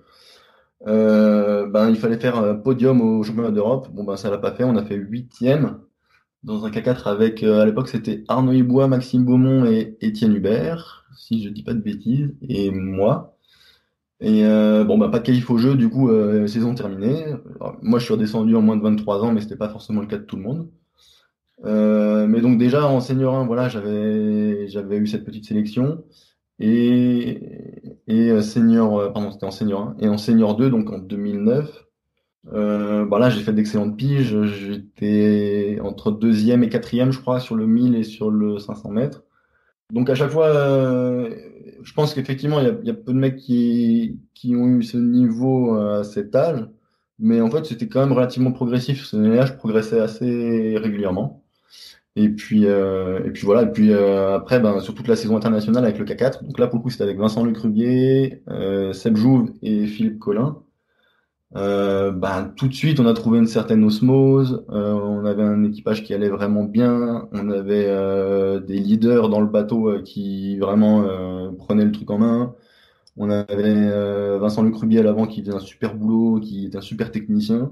Ben 0.85 1.89
il 1.89 1.95
fallait 1.97 2.19
faire 2.19 2.37
un 2.37 2.55
podium 2.55 3.01
au 3.01 3.23
championnat 3.23 3.51
d'Europe. 3.51 3.89
Bon 3.93 4.03
ben 4.03 4.17
ça 4.17 4.29
l'a 4.29 4.37
pas 4.37 4.51
fait, 4.51 4.63
on 4.63 4.75
a 4.75 4.83
fait 4.83 4.95
huitième 4.95 5.79
dans 6.43 6.65
un 6.65 6.69
K4 6.69 7.07
avec, 7.07 7.43
à 7.43 7.65
l'époque 7.65 7.87
c'était 7.87 8.23
Arnaud 8.27 8.51
Ibois, 8.51 8.87
Maxime 8.87 9.23
Beaumont 9.25 9.65
et 9.65 9.97
Étienne 10.01 10.35
Hubert, 10.35 11.05
si 11.15 11.43
je 11.43 11.49
dis 11.49 11.63
pas 11.63 11.73
de 11.73 11.79
bêtises, 11.79 12.35
et 12.47 12.71
moi. 12.71 13.37
Et 14.23 14.45
euh, 14.45 14.85
bon, 14.85 14.97
bah, 14.97 15.09
pas 15.09 15.19
de 15.19 15.25
qualif 15.25 15.49
au 15.49 15.57
jeu, 15.57 15.75
du 15.75 15.89
coup, 15.89 16.09
euh, 16.09 16.47
saison 16.47 16.73
terminée. 16.75 17.25
moi, 17.81 17.99
je 17.99 18.05
suis 18.05 18.13
redescendu 18.13 18.55
en 18.55 18.61
moins 18.61 18.77
de 18.77 18.81
23 18.81 19.23
ans, 19.23 19.33
mais 19.33 19.41
c'était 19.41 19.57
pas 19.57 19.69
forcément 19.69 20.01
le 20.01 20.07
cas 20.07 20.17
de 20.17 20.23
tout 20.23 20.37
le 20.37 20.43
monde. 20.43 20.69
Euh, 21.65 22.27
mais 22.27 22.41
donc 22.41 22.57
déjà 22.57 22.87
en 22.87 22.99
senior 22.99 23.35
1, 23.35 23.45
voilà, 23.45 23.69
j'avais 23.69 24.67
j'avais 24.67 24.97
eu 24.97 25.07
cette 25.07 25.23
petite 25.23 25.45
sélection 25.45 26.03
et 26.59 27.97
et 28.07 28.41
senior 28.41 29.13
pardon, 29.13 29.31
c'était 29.31 29.45
en 29.45 29.51
senior 29.51 29.95
1 29.99 30.05
et 30.05 30.09
en 30.09 30.17
senior 30.17 30.55
2 30.55 30.69
donc 30.69 30.91
en 30.91 30.99
2009 30.99 31.85
euh, 32.51 33.05
bah 33.05 33.19
là 33.19 33.29
j'ai 33.29 33.41
fait 33.41 33.53
d'excellentes 33.53 33.95
piges, 33.95 34.43
j'étais 34.43 35.79
entre 35.81 36.11
deuxième 36.11 36.63
et 36.63 36.69
quatrième 36.69 37.11
je 37.11 37.19
crois 37.19 37.39
sur 37.39 37.55
le 37.55 37.65
1000 37.65 37.95
et 37.95 38.03
sur 38.03 38.29
le 38.29 38.59
500 38.59 38.89
mètres. 38.91 39.23
Donc 39.91 40.09
à 40.09 40.15
chaque 40.15 40.31
fois, 40.31 40.47
euh, 40.47 41.29
je 41.83 41.93
pense 41.93 42.13
qu'effectivement, 42.13 42.59
il 42.59 42.65
y, 42.83 42.89
a, 42.89 42.93
peu 42.93 43.13
de 43.13 43.17
mecs 43.17 43.37
qui, 43.37 44.19
ont 44.47 44.67
eu 44.67 44.83
ce 44.83 44.97
niveau 44.97 45.77
euh, 45.77 46.01
à 46.01 46.03
cet 46.03 46.35
âge, 46.35 46.67
mais 47.19 47.41
en 47.41 47.51
fait, 47.51 47.65
c'était 47.65 47.87
quand 47.87 47.99
même 48.01 48.13
relativement 48.13 48.51
progressif. 48.51 49.05
Ce 49.05 49.15
année-là, 49.15 49.45
je 49.45 49.53
progressais 49.53 49.99
assez 49.99 50.77
régulièrement. 50.77 51.43
Et 52.15 52.30
puis, 52.30 52.65
euh, 52.67 53.23
et 53.26 53.32
puis 53.32 53.45
voilà. 53.45 53.63
Et 53.63 53.71
puis 53.71 53.93
après, 53.93 54.60
ben, 54.60 54.80
sur 54.80 54.93
toute 54.93 55.08
la 55.08 55.15
saison 55.15 55.38
internationale 55.38 55.84
avec 55.84 55.97
le 55.97 56.06
K4. 56.06 56.43
Donc 56.43 56.60
là, 56.60 56.67
pour 56.67 56.80
le 56.80 56.84
coup, 56.84 56.89
c'était 56.89 57.04
avec 57.04 57.17
Vincent 57.17 57.43
Luc 57.45 57.58
Rubier, 57.58 58.43
Seb 58.93 59.17
Jouve 59.17 59.52
et 59.62 59.86
Philippe 59.88 60.19
Collin 60.19 60.63
euh, 61.56 62.12
bah, 62.12 62.52
tout 62.56 62.67
de 62.67 62.73
suite, 62.73 62.99
on 62.99 63.06
a 63.06 63.13
trouvé 63.13 63.38
une 63.39 63.47
certaine 63.47 63.84
osmose. 63.84 64.65
Euh, 64.71 64.93
on 64.93 65.26
avait 65.26 65.43
un 65.43 65.63
équipage 65.63 66.04
qui 66.04 66.13
allait 66.13 66.30
vraiment 66.30 66.63
bien. 66.63 67.28
On 67.32 67.49
avait 67.52 67.86
euh, 67.88 68.60
des 68.60 68.80
leaders 68.80 69.30
dans 69.30 69.39
le 69.39 69.47
bateau 69.47 69.89
euh, 69.89 70.02
qui 70.02 70.58
vraiment 70.58 71.04
euh, 71.04 71.52
prenaient 71.52 71.86
le 71.86 71.91
truc 71.91 72.10
en 72.10 72.17
main. 72.17 72.56
On 73.17 73.30
avait 73.30 74.39
Vincent 74.39 74.63
Lecrubier 74.63 74.99
à 74.99 75.04
l'avant 75.04 75.28
qui 75.28 75.41
faisait 75.41 75.54
un 75.54 75.60
super 75.60 75.95
boulot, 75.95 76.39
qui 76.39 76.65
était 76.67 76.78
un 76.78 76.82
super 76.82 77.12
technicien. 77.12 77.71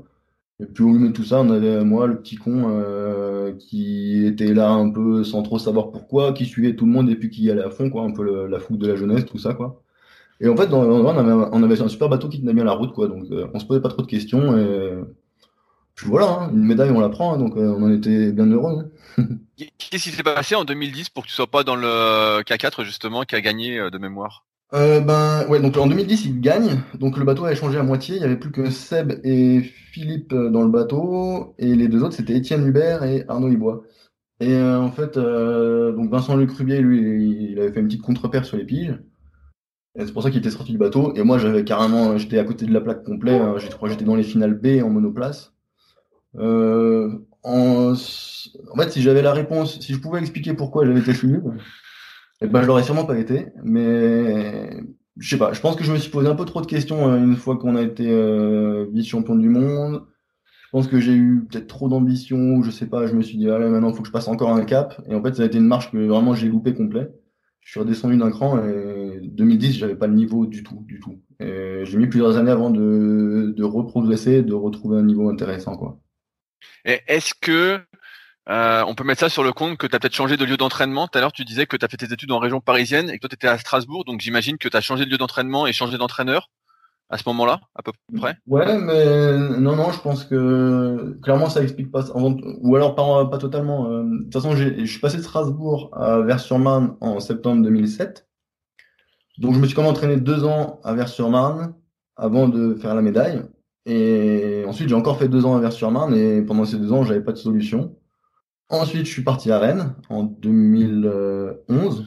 Et 0.60 0.66
puis 0.66 0.84
au 0.84 0.90
milieu 0.90 1.08
de 1.08 1.14
tout 1.14 1.24
ça, 1.24 1.42
on 1.42 1.50
avait 1.50 1.84
moi, 1.84 2.06
le 2.06 2.20
petit 2.20 2.36
con, 2.36 2.82
qui 3.58 4.26
était 4.26 4.54
là 4.54 4.70
un 4.70 4.90
peu 4.90 5.24
sans 5.24 5.42
trop 5.44 5.58
savoir 5.58 5.92
pourquoi, 5.92 6.34
qui 6.34 6.46
suivait 6.46 6.76
tout 6.76 6.86
le 6.86 6.92
monde 6.92 7.10
et 7.10 7.16
puis 7.16 7.30
qui 7.30 7.50
allait 7.50 7.64
à 7.64 7.70
fond, 7.70 7.90
quoi, 7.90 8.04
un 8.04 8.12
peu 8.12 8.48
la 8.48 8.60
fougue 8.60 8.78
de 8.78 8.88
la 8.88 8.96
jeunesse, 8.96 9.26
tout 9.26 9.40
ça, 9.40 9.54
quoi. 9.54 9.82
Et 10.42 10.50
en 10.50 10.58
fait, 10.58 10.74
on, 10.74 11.64
avait, 11.64 11.82
un 11.82 11.88
super 11.88 12.10
bateau 12.10 12.28
qui 12.28 12.42
tenait 12.42 12.54
bien 12.54 12.64
la 12.64 12.74
route, 12.74 12.94
quoi. 12.94 13.08
Donc, 13.08 13.26
euh, 13.32 13.48
on 13.54 13.60
se 13.60 13.66
posait 13.66 13.80
pas 13.80 13.90
trop 13.90 14.02
de 14.02 14.08
questions. 14.08 14.58
Et 14.58 14.98
puis 15.94 16.08
voilà, 16.08 16.30
hein, 16.30 16.50
une 16.52 16.64
médaille, 16.64 16.90
on 16.90 17.00
la 17.00 17.10
prend, 17.10 17.34
hein, 17.34 17.38
donc 17.38 17.56
on 17.56 17.84
en 17.84 17.94
était 17.94 18.32
bien 18.32 18.48
heureux. 18.48 18.92
Qu'est-ce 19.58 20.04
qui 20.04 20.10
s'est 20.10 20.24
passé 20.24 20.56
en 20.56 20.66
2010 20.66 21.10
pour 21.10 21.24
que 21.24 21.30
tu 21.30 21.36
sois 21.36 21.46
pas 21.46 21.64
dans 21.64 21.76
le 21.76 22.42
K4 22.42 22.84
justement 22.84 23.24
qui 23.24 23.36
a 23.36 23.42
gagné 23.42 23.78
de 23.92 23.98
mémoire? 24.00 24.46
Euh, 24.74 25.02
ben 25.02 25.46
ouais, 25.50 25.60
donc 25.60 25.78
en 25.78 25.88
2010 25.88 26.26
il 26.26 26.40
gagne, 26.40 26.82
donc 26.98 27.18
le 27.18 27.26
bateau 27.26 27.46
a 27.46 27.54
changé 27.56 27.78
à 27.78 27.84
moitié, 27.84 28.16
il 28.16 28.22
y 28.22 28.26
avait 28.26 28.38
plus 28.38 28.52
que 28.52 28.70
Seb 28.70 29.20
et 29.24 29.62
Philippe 29.62 30.34
dans 30.34 30.64
le 30.64 30.70
bateau, 30.70 31.54
et 31.58 31.76
les 31.76 31.88
deux 31.88 32.04
autres 32.04 32.16
c'était 32.16 32.36
Étienne 32.36 32.66
Hubert 32.66 33.04
et 33.04 33.26
Arnaud 33.28 33.50
Ibois. 33.50 33.84
Et 34.42 34.56
euh, 34.56 34.80
en 34.80 34.92
fait, 34.92 35.18
euh, 35.18 35.92
donc 35.92 36.10
Vincent 36.10 36.36
Luc 36.36 36.52
Rubier, 36.52 36.82
lui, 36.82 37.52
il 37.52 37.60
avait 37.60 37.72
fait 37.72 37.80
une 37.80 37.88
petite 37.88 38.02
contre-paire 38.02 38.44
sur 38.44 38.58
les 38.58 38.66
piges. 38.66 39.00
Et 39.96 40.06
c'est 40.06 40.14
pour 40.14 40.24
ça 40.24 40.32
qu'il 40.32 40.40
était 40.40 40.50
sorti 40.50 40.72
du 40.72 40.80
bateau. 40.80 41.14
Et 41.16 41.24
moi, 41.24 41.38
j'avais 41.38 41.64
carrément, 41.64 42.18
j'étais 42.18 42.40
à 42.40 42.44
côté 42.44 42.66
de 42.66 42.74
la 42.74 42.82
plaque 42.82 43.04
complète. 43.04 43.40
Hein, 43.40 43.56
je 43.60 43.68
crois 43.70 43.90
j'étais 43.90 44.06
dans 44.06 44.16
les 44.16 44.24
finales 44.24 44.56
B 44.56 44.84
en 44.84 44.90
monoplace. 44.90 45.54
en... 46.36 47.20
en 47.44 47.96
fait, 47.96 48.90
si 48.92 49.02
j'avais 49.02 49.22
la 49.22 49.34
réponse, 49.34 49.80
si 49.80 49.94
je 49.94 50.00
pouvais 50.00 50.20
expliquer 50.20 50.56
pourquoi 50.56 50.86
j'avais 50.86 51.02
été 51.02 51.14
fini, 51.14 51.38
eh 52.42 52.48
ben, 52.48 52.62
je 52.62 52.68
l'aurais 52.68 52.84
sûrement 52.84 53.06
pas 53.06 53.18
été, 53.18 53.48
mais 53.64 54.84
je 55.18 55.30
sais 55.30 55.38
pas. 55.38 55.54
Je 55.54 55.62
pense 55.62 55.76
que 55.76 55.84
je 55.84 55.92
me 55.92 55.98
suis 55.98 56.10
posé 56.10 56.28
un 56.28 56.36
peu 56.36 56.46
trop 56.46 56.62
de 56.62 56.66
questions 56.66 57.08
euh, 57.08 57.18
une 57.18 57.36
fois 57.36 57.58
qu'on 57.58 57.76
a 57.76 57.82
été 57.82 58.10
euh, 58.10 58.88
vice-champion 58.92 59.36
du 59.36 59.50
monde. 59.50 60.04
Je 60.66 60.70
pense 60.72 60.88
que 60.88 61.00
j'ai 61.00 61.14
eu 61.14 61.46
peut-être 61.50 61.68
trop 61.68 61.90
d'ambition, 61.90 62.38
ou 62.56 62.64
je 62.64 62.72
sais 62.72 62.88
pas. 62.88 63.06
Je 63.06 63.14
me 63.14 63.22
suis 63.22 63.38
dit, 63.38 63.50
allez, 63.50 63.68
maintenant, 63.70 63.90
il 63.90 63.96
faut 63.96 64.02
que 64.02 64.08
je 64.08 64.14
passe 64.14 64.28
encore 64.28 64.52
un 64.52 64.64
cap. 64.64 65.00
Et 65.08 65.14
en 65.14 65.22
fait, 65.22 65.36
ça 65.36 65.44
a 65.44 65.46
été 65.46 65.58
une 65.58 65.68
marche 65.68 65.92
que 65.92 65.98
vraiment 65.98 66.34
j'ai 66.34 66.48
loupé 66.48 66.74
complet. 66.74 67.10
Je 67.60 67.72
suis 67.72 67.80
redescendu 67.80 68.18
d'un 68.18 68.32
cran 68.32 68.58
et 68.66 69.20
2010, 69.22 69.74
j'avais 69.74 69.96
pas 69.96 70.08
le 70.08 70.16
niveau 70.16 70.48
du 70.48 70.64
tout, 70.64 70.84
du 70.88 71.00
tout. 71.00 71.22
J'ai 71.40 71.98
mis 71.98 72.08
plusieurs 72.08 72.38
années 72.38 72.50
avant 72.50 72.72
de, 72.72 73.54
de 73.56 73.64
reprogresser, 73.64 74.42
de 74.42 74.54
retrouver 74.56 74.98
un 74.98 75.04
niveau 75.04 75.30
intéressant, 75.30 75.76
quoi. 75.76 76.00
Est-ce 76.86 77.36
que 77.40 77.80
euh, 78.50 78.84
on 78.88 78.96
peut 78.96 79.04
mettre 79.04 79.20
ça 79.20 79.30
sur 79.30 79.44
le 79.44 79.54
compte 79.54 79.78
que 79.78 79.86
tu 79.86 79.96
as 79.96 80.00
peut-être 80.00 80.16
changé 80.16 80.36
de 80.36 80.46
lieu 80.46 80.58
d'entraînement. 80.58 81.08
Tout 81.08 81.18
à 81.18 81.22
l'heure, 81.22 81.32
tu 81.32 81.46
disais 81.46 81.66
que 81.66 81.78
tu 81.78 81.86
as 81.86 81.88
fait 81.88 81.98
tes 81.98 82.12
études 82.12 82.32
en 82.32 82.40
région 82.40 82.60
parisienne 82.60 83.10
et 83.10 83.18
que 83.18 83.22
toi, 83.22 83.30
tu 83.30 83.36
étais 83.36 83.48
à 83.48 83.58
Strasbourg. 83.58 84.04
Donc, 84.06 84.22
j'imagine 84.22 84.58
que 84.58 84.68
tu 84.68 84.76
as 84.76 84.82
changé 84.82 85.06
de 85.06 85.12
lieu 85.12 85.18
d'entraînement 85.18 85.68
et 85.68 85.74
changé 85.74 85.98
d'entraîneur 85.98 86.50
à 87.10 87.18
ce 87.18 87.24
moment-là, 87.28 87.60
à 87.76 87.84
peu 87.84 87.92
près. 88.16 88.38
Ouais, 88.48 88.78
mais 88.78 89.38
non, 89.60 89.76
non, 89.76 89.92
je 89.92 90.00
pense 90.00 90.24
que 90.24 91.20
clairement, 91.22 91.50
ça 91.50 91.62
explique 91.62 91.92
pas. 91.92 92.06
Ou 92.16 92.76
alors, 92.76 92.96
pas, 92.96 93.38
totalement. 93.38 93.92
Euh, 93.92 94.04
de 94.04 94.24
toute 94.24 94.34
façon, 94.34 94.56
je 94.56 94.86
suis 94.86 95.00
passé 95.00 95.18
de 95.18 95.22
Strasbourg 95.22 95.90
à 95.94 96.20
Vers-sur-Marne 96.22 96.96
en 97.02 97.20
septembre 97.20 97.64
2007. 97.64 98.28
Donc, 99.38 99.54
je 99.54 99.60
me 99.60 99.66
suis 99.66 99.76
quand 99.76 99.84
même 99.84 99.92
entraîné 99.92 100.18
deux 100.18 100.46
ans 100.46 100.80
à 100.84 100.94
Vers-sur-Marne 100.94 101.76
avant 102.16 102.48
de 102.48 102.76
faire 102.76 102.96
la 102.96 103.02
médaille. 103.02 103.44
Et 103.86 104.64
ensuite, 104.68 104.90
j'ai 104.90 104.96
encore 104.96 105.18
fait 105.18 105.28
deux 105.28 105.46
ans 105.46 105.56
à 105.56 105.60
Vers-sur-Marne 105.60 106.16
et 106.16 106.42
pendant 106.42 106.66
ces 106.66 106.78
deux 106.78 106.94
ans, 106.94 107.04
j'avais 107.04 107.22
pas 107.22 107.34
de 107.34 107.38
solution. 107.38 107.96
Ensuite, 108.72 109.06
je 109.06 109.12
suis 109.12 109.24
parti 109.24 109.52
à 109.52 109.60
Rennes 109.60 109.96
en 110.10 110.24
2011. 110.24 112.06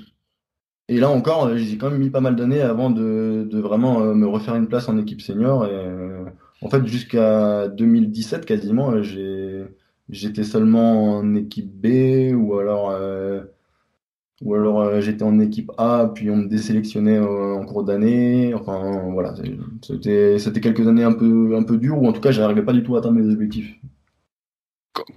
Et 0.89 0.99
là 0.99 1.11
encore, 1.11 1.47
euh, 1.47 1.57
j'ai 1.57 1.77
quand 1.77 1.91
même 1.91 2.01
mis 2.01 2.09
pas 2.11 2.23
mal 2.23 2.37
d'années 2.37 2.63
avant 2.63 2.91
de, 2.91 3.47
vraiment 3.53 4.01
euh, 4.03 4.15
me 4.15 4.27
refaire 4.27 4.55
une 4.55 4.67
place 4.69 4.89
en 4.89 4.97
équipe 4.99 5.21
senior. 5.21 5.63
Euh, 5.63 6.25
en 6.63 6.71
fait, 6.71 6.87
jusqu'à 6.87 7.69
2017 7.69 8.47
quasiment, 8.47 8.95
j'étais 10.09 10.45
seulement 10.45 11.19
en 11.19 11.35
équipe 11.35 11.71
B 11.71 12.35
ou 12.35 12.57
alors, 12.59 12.95
ou 14.43 14.55
alors 14.55 15.01
j'étais 15.03 15.23
en 15.23 15.39
équipe 15.41 15.71
A, 15.77 16.11
puis 16.15 16.31
on 16.31 16.37
me 16.37 16.49
désélectionnait 16.49 17.19
en 17.19 17.65
cours 17.67 17.85
d'année. 17.85 18.55
Enfin 18.55 19.11
voilà, 19.13 19.35
c'était 19.83 20.61
quelques 20.61 20.89
années 20.89 21.05
un 21.05 21.13
peu, 21.13 21.57
un 21.57 21.63
peu 21.65 21.77
dures, 21.77 22.01
ou 22.01 22.09
en 22.09 22.13
tout 22.13 22.21
cas, 22.23 22.31
j'arrivais 22.31 22.65
pas 22.65 22.73
du 22.73 22.83
tout 22.83 22.97
à 22.97 23.01
atteindre 23.01 23.17
mes 23.21 23.31
objectifs 23.31 23.75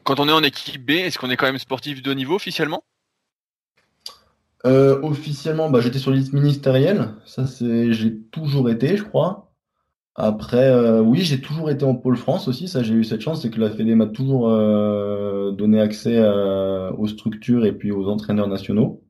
quand 0.03 0.19
on 0.19 0.27
est 0.27 0.31
en 0.31 0.43
équipe 0.43 0.85
B, 0.85 0.91
est-ce 0.91 1.17
qu'on 1.19 1.29
est 1.29 1.37
quand 1.37 1.45
même 1.45 1.57
sportif 1.57 2.01
de 2.01 2.11
haut 2.11 2.15
niveau 2.15 2.35
officiellement? 2.35 2.83
Euh, 4.65 4.99
Officiellement, 5.01 5.69
bah, 5.69 5.81
j'étais 5.81 5.99
sur 5.99 6.11
liste 6.11 6.33
ministérielle. 6.33 7.13
Ça, 7.25 7.45
c'est, 7.47 7.93
j'ai 7.93 8.17
toujours 8.19 8.69
été, 8.69 8.97
je 8.97 9.03
crois. 9.03 9.51
Après, 10.15 10.67
euh, 10.69 11.01
oui, 11.01 11.21
j'ai 11.21 11.41
toujours 11.41 11.69
été 11.69 11.85
en 11.85 11.95
pôle 11.95 12.17
France 12.17 12.47
aussi. 12.47 12.67
Ça, 12.67 12.81
j'ai 12.83 12.95
eu 12.95 13.03
cette 13.03 13.21
chance, 13.21 13.41
c'est 13.43 13.51
que 13.51 13.59
la 13.59 13.69
Fédé 13.69 13.93
m'a 13.95 14.07
toujours 14.07 14.49
euh, 14.49 15.51
donné 15.51 15.79
accès 15.79 16.19
aux 16.97 17.07
structures 17.07 17.65
et 17.65 17.71
puis 17.73 17.91
aux 17.91 18.07
entraîneurs 18.07 18.47
nationaux. 18.47 19.03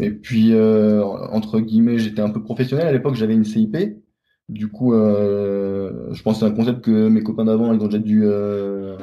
et 0.00 0.10
puis, 0.10 0.52
entre 0.58 1.60
guillemets, 1.60 1.98
j'étais 1.98 2.22
un 2.22 2.30
peu 2.30 2.42
professionnel. 2.42 2.86
À 2.88 2.92
l'époque, 2.92 3.14
j'avais 3.14 3.34
une 3.34 3.44
CIP. 3.44 3.76
Du 4.48 4.68
coup, 4.68 4.94
euh, 4.94 6.12
je 6.12 6.22
pense 6.22 6.34
que 6.34 6.40
c'est 6.40 6.52
un 6.52 6.54
concept 6.54 6.82
que 6.82 7.08
mes 7.08 7.22
copains 7.22 7.44
d'avant, 7.44 7.72
ils 7.72 7.80
ont 7.80 7.86
déjà 7.86 7.98
dû, 7.98 8.22
euh, 8.24 8.96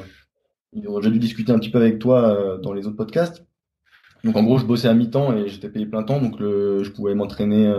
ils 0.72 0.88
ont 0.88 0.96
déjà 0.96 1.10
dû 1.10 1.18
discuter 1.18 1.52
un 1.52 1.58
petit 1.58 1.70
peu 1.70 1.78
avec 1.78 1.98
toi 1.98 2.30
euh, 2.30 2.58
dans 2.58 2.72
les 2.72 2.86
autres 2.86 2.96
podcasts. 2.96 3.44
Donc 4.24 4.36
en 4.36 4.42
gros, 4.42 4.56
je 4.56 4.64
bossais 4.64 4.88
à 4.88 4.94
mi-temps 4.94 5.36
et 5.36 5.48
j'étais 5.48 5.68
payé 5.68 5.84
plein 5.84 6.02
temps, 6.02 6.18
donc 6.18 6.36
je 6.40 6.90
pouvais 6.90 7.14
m'entraîner 7.14 7.70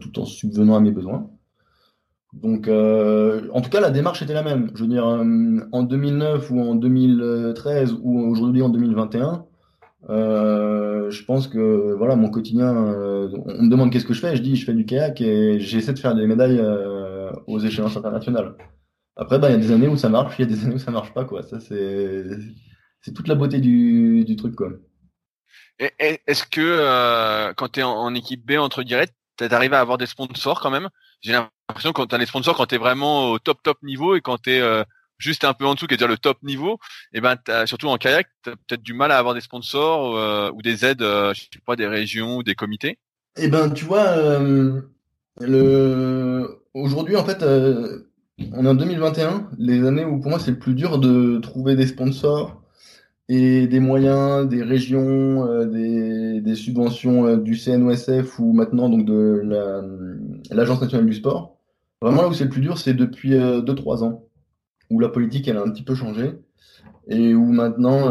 tout 0.00 0.18
en 0.18 0.24
subvenant 0.24 0.74
à 0.74 0.80
mes 0.80 0.90
besoins. 0.90 1.28
Donc, 2.32 2.66
en 2.66 3.60
tout 3.60 3.68
cas, 3.68 3.80
la 3.80 3.90
démarche 3.90 4.22
était 4.22 4.32
la 4.32 4.42
même. 4.42 4.70
Je 4.74 4.84
veux 4.84 4.88
dire, 4.88 5.04
en 5.04 5.82
2009 5.82 6.50
ou 6.50 6.60
en 6.62 6.74
2013 6.76 7.98
ou 8.02 8.20
aujourd'hui 8.20 8.62
en 8.62 8.70
2021, 8.70 9.44
je 10.08 11.24
pense 11.26 11.46
que 11.46 11.92
voilà, 11.92 12.16
mon 12.16 12.30
quotidien, 12.30 12.72
on 12.74 13.62
me 13.62 13.68
demande 13.68 13.92
qu'est-ce 13.92 14.06
que 14.06 14.14
je 14.14 14.20
fais, 14.20 14.34
je 14.34 14.40
dis 14.40 14.56
je 14.56 14.64
fais 14.64 14.72
du 14.72 14.86
kayak 14.86 15.20
et 15.20 15.60
j'essaie 15.60 15.92
de 15.92 15.98
faire 15.98 16.14
des 16.14 16.26
médailles 16.26 16.58
aux 17.46 17.58
échéances 17.58 17.96
internationales. 17.96 18.56
Après, 19.16 19.38
bah, 19.38 19.50
il 19.50 19.52
y 19.52 19.56
a 19.56 19.58
des 19.58 19.72
années 19.72 19.88
où 19.88 19.96
ça 19.96 20.08
marche, 20.08 20.36
il 20.38 20.42
y 20.42 20.44
a 20.44 20.54
des 20.54 20.64
années 20.64 20.74
où 20.74 20.78
ça 20.78 20.90
marche 20.90 21.12
pas, 21.12 21.24
quoi. 21.24 21.42
Ça, 21.42 21.60
c'est, 21.60 22.24
c'est 23.02 23.12
toute 23.12 23.28
la 23.28 23.34
beauté 23.34 23.60
du, 23.60 24.24
du 24.24 24.36
truc, 24.36 24.54
quoi. 24.54 24.70
Est-ce 25.98 26.44
que 26.44 26.60
euh, 26.60 27.52
quand 27.54 27.70
tu 27.70 27.80
es 27.80 27.82
en, 27.82 28.14
équipe 28.14 28.44
B 28.44 28.52
entre 28.52 28.82
guillemets, 28.82 29.08
tu 29.36 29.44
arrives 29.44 29.74
à 29.74 29.80
avoir 29.80 29.98
des 29.98 30.06
sponsors 30.06 30.60
quand 30.60 30.70
même? 30.70 30.88
J'ai 31.20 31.32
l'impression 31.32 31.92
que 31.92 31.96
quand 31.96 32.06
tu 32.06 32.14
as 32.14 32.18
des 32.18 32.26
sponsors, 32.26 32.56
quand 32.56 32.66
tu 32.66 32.76
es 32.76 32.78
vraiment 32.78 33.30
au 33.30 33.38
top 33.38 33.62
top 33.62 33.82
niveau 33.82 34.14
et 34.14 34.20
quand 34.20 34.38
tu 34.38 34.52
es 34.52 34.60
euh, 34.60 34.84
juste 35.18 35.44
un 35.44 35.54
peu 35.54 35.66
en 35.66 35.74
dessous, 35.74 35.86
qui 35.86 35.94
est 35.94 35.96
dire 35.96 36.08
le 36.08 36.18
top 36.18 36.42
niveau, 36.42 36.74
et 37.12 37.18
eh 37.18 37.20
ben 37.20 37.36
surtout 37.66 37.88
en 37.88 37.96
kayak, 37.96 38.28
tu 38.44 38.50
as 38.50 38.56
peut-être 38.56 38.82
du 38.82 38.94
mal 38.94 39.10
à 39.10 39.18
avoir 39.18 39.34
des 39.34 39.40
sponsors 39.40 40.16
euh, 40.16 40.50
ou 40.52 40.62
des 40.62 40.84
aides, 40.84 41.02
je 41.02 41.40
sais 41.40 41.60
pas, 41.66 41.76
des 41.76 41.86
régions 41.86 42.36
ou 42.36 42.42
des 42.42 42.54
comités? 42.54 42.98
Eh 43.36 43.48
ben, 43.48 43.70
tu 43.70 43.84
vois, 43.84 44.38
Aujourd'hui, 45.40 47.16
en 47.16 47.24
fait, 47.24 47.42
euh, 47.42 48.08
on 48.52 48.64
est 48.64 48.68
en 48.68 48.74
2021, 48.74 49.50
les 49.58 49.84
années 49.86 50.04
où 50.04 50.20
pour 50.20 50.30
moi 50.30 50.38
c'est 50.38 50.50
le 50.50 50.58
plus 50.58 50.74
dur 50.74 50.98
de 50.98 51.38
trouver 51.38 51.74
des 51.74 51.86
sponsors 51.86 52.62
et 53.28 53.66
des 53.66 53.80
moyens, 53.80 54.48
des 54.48 54.62
régions, 54.62 55.46
euh, 55.46 56.40
des, 56.40 56.54
subventions 56.54 57.26
euh, 57.26 57.36
du 57.36 57.56
CNOSF 57.56 58.38
ou 58.38 58.52
maintenant 58.52 58.88
donc 58.88 59.06
de 59.06 59.42
l'Agence 60.50 60.82
nationale 60.82 61.06
du 61.06 61.14
sport. 61.14 61.58
Vraiment 62.02 62.22
là 62.22 62.28
où 62.28 62.34
c'est 62.34 62.44
le 62.44 62.50
plus 62.50 62.60
dur, 62.60 62.78
c'est 62.78 62.94
depuis 62.94 63.30
2-3 63.32 64.04
ans, 64.04 64.24
où 64.90 64.98
la 64.98 65.08
politique 65.08 65.46
elle 65.48 65.56
a 65.56 65.62
un 65.62 65.70
petit 65.70 65.84
peu 65.84 65.94
changé 65.94 66.32
et 67.08 67.34
où 67.34 67.46
maintenant 67.52 68.10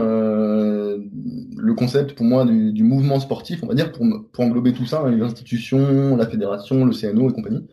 le 1.62 1.74
concept 1.74 2.14
pour 2.14 2.26
moi 2.26 2.46
du, 2.46 2.84
mouvement 2.84 3.20
sportif, 3.20 3.64
on 3.64 3.68
va 3.68 3.74
dire 3.74 3.92
pour, 3.92 4.06
pour 4.32 4.44
englober 4.44 4.74
tout 4.74 4.86
ça, 4.86 5.08
les 5.10 5.22
institutions, 5.22 6.16
la 6.18 6.28
fédération, 6.28 6.86
le 6.86 6.94
CNO 6.94 7.30
et 7.30 7.34
compagnie, 7.34 7.68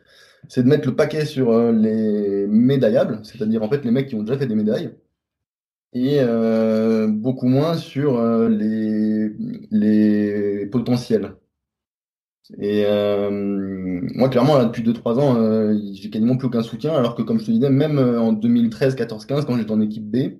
c'est 0.48 0.62
de 0.62 0.68
mettre 0.68 0.88
le 0.88 0.96
paquet 0.96 1.24
sur 1.24 1.50
euh, 1.50 1.72
les 1.72 2.46
médaillables, 2.46 3.20
c'est-à-dire 3.24 3.62
en 3.62 3.68
fait 3.68 3.85
les 3.85 3.90
mecs 3.90 4.09
qui 4.09 4.14
ont 4.14 4.22
déjà 4.22 4.38
fait 4.38 4.46
des 4.46 4.54
médailles, 4.54 4.90
et 5.94 6.18
euh, 6.20 7.07
beaucoup 7.09 7.48
moins 7.48 7.74
sur 7.76 8.18
euh, 8.18 8.48
les, 8.48 9.33
les 9.70 10.66
potentiels. 10.66 11.35
Et 12.59 12.87
moi, 14.14 14.31
clairement, 14.31 14.64
depuis 14.64 14.83
2-3 14.83 15.18
ans, 15.20 15.74
j'ai 15.92 16.09
quasiment 16.09 16.38
plus 16.38 16.46
aucun 16.46 16.62
soutien, 16.62 16.94
alors 16.94 17.14
que 17.14 17.20
comme 17.20 17.38
je 17.38 17.44
te 17.44 17.50
disais, 17.50 17.68
même 17.68 17.98
en 17.98 18.33
2013, 18.33 18.94
14, 18.94 19.26
15, 19.26 19.44
quand 19.44 19.59
j'étais 19.59 19.70
en 19.70 19.83
équipe 19.83 20.11
B, 20.11 20.38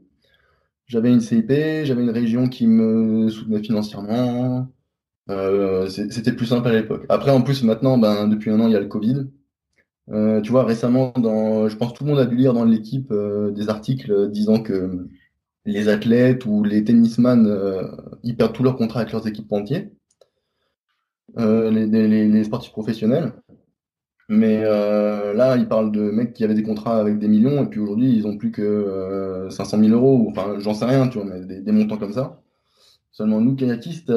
j'avais 0.89 1.13
une 1.13 1.21
CIP, 1.21 1.51
j'avais 1.85 2.03
une 2.03 2.11
région 2.11 2.49
qui 2.49 2.67
me 2.67 3.29
soutenait 3.29 3.63
financièrement. 3.63 4.69
c'était 5.89 6.33
plus 6.33 6.47
simple 6.47 6.69
à 6.69 6.73
l'époque. 6.73 7.07
Après, 7.09 7.31
en 7.31 7.43
plus, 7.43 7.63
maintenant, 7.63 7.99
ben, 7.99 8.29
depuis 8.29 8.51
un 8.51 8.61
an, 8.61 8.67
il 8.67 8.73
y 8.73 8.77
a 8.77 8.81
le 8.81 8.87
Covid. 8.87 9.27
Euh, 10.11 10.41
tu 10.41 10.51
vois, 10.51 10.65
récemment, 10.65 11.13
dans, 11.17 11.69
je 11.69 11.77
pense 11.77 11.93
tout 11.93 12.05
le 12.05 12.11
monde 12.11 12.19
a 12.19 12.27
dû 12.27 12.37
lire 12.37 12.55
dans 12.55 12.65
l'équipe 12.65 13.11
euh, 13.13 13.51
des 13.51 13.69
articles 13.69 14.31
disant 14.31 14.63
que 14.63 15.07
les 15.67 15.89
athlètes 15.89 16.47
ou 16.47 16.65
les 16.65 16.83
tennisman, 16.85 17.47
euh, 17.47 17.85
ils 18.23 18.37
perdent 18.37 18.55
tous 18.55 18.63
leurs 18.63 18.77
contrats 18.77 19.01
avec 19.01 19.13
leurs 19.13 19.27
équipes 19.27 19.53
entiers, 19.53 19.91
les, 21.37 21.87
les, 21.87 22.45
sportifs 22.45 22.73
professionnels. 22.73 23.33
Mais 24.29 24.63
là, 24.63 25.57
ils 25.57 25.69
parlent 25.69 25.91
de 25.91 26.11
mecs 26.11 26.35
qui 26.35 26.45
avaient 26.45 26.55
des 26.55 26.63
contrats 26.63 27.01
avec 27.01 27.19
des 27.19 27.29
millions 27.29 27.63
et 27.63 27.67
puis 27.67 27.81
aujourd'hui, 27.81 28.15
ils 28.15 28.27
ont 28.27 28.37
plus 28.37 28.51
que 28.51 29.49
500 29.51 29.79
000 29.79 29.91
euros. 29.93 30.27
Enfin, 30.31 30.57
j'en 30.59 30.75
sais 30.75 30.85
rien, 30.85 31.09
tu 31.09 31.19
vois, 31.19 31.27
mais 31.27 31.61
des, 31.61 31.73
montants 31.73 31.97
comme 31.97 32.13
ça. 32.13 32.41
Seulement, 33.11 33.41
nous, 33.41 33.57
kayakistes, 33.57 34.13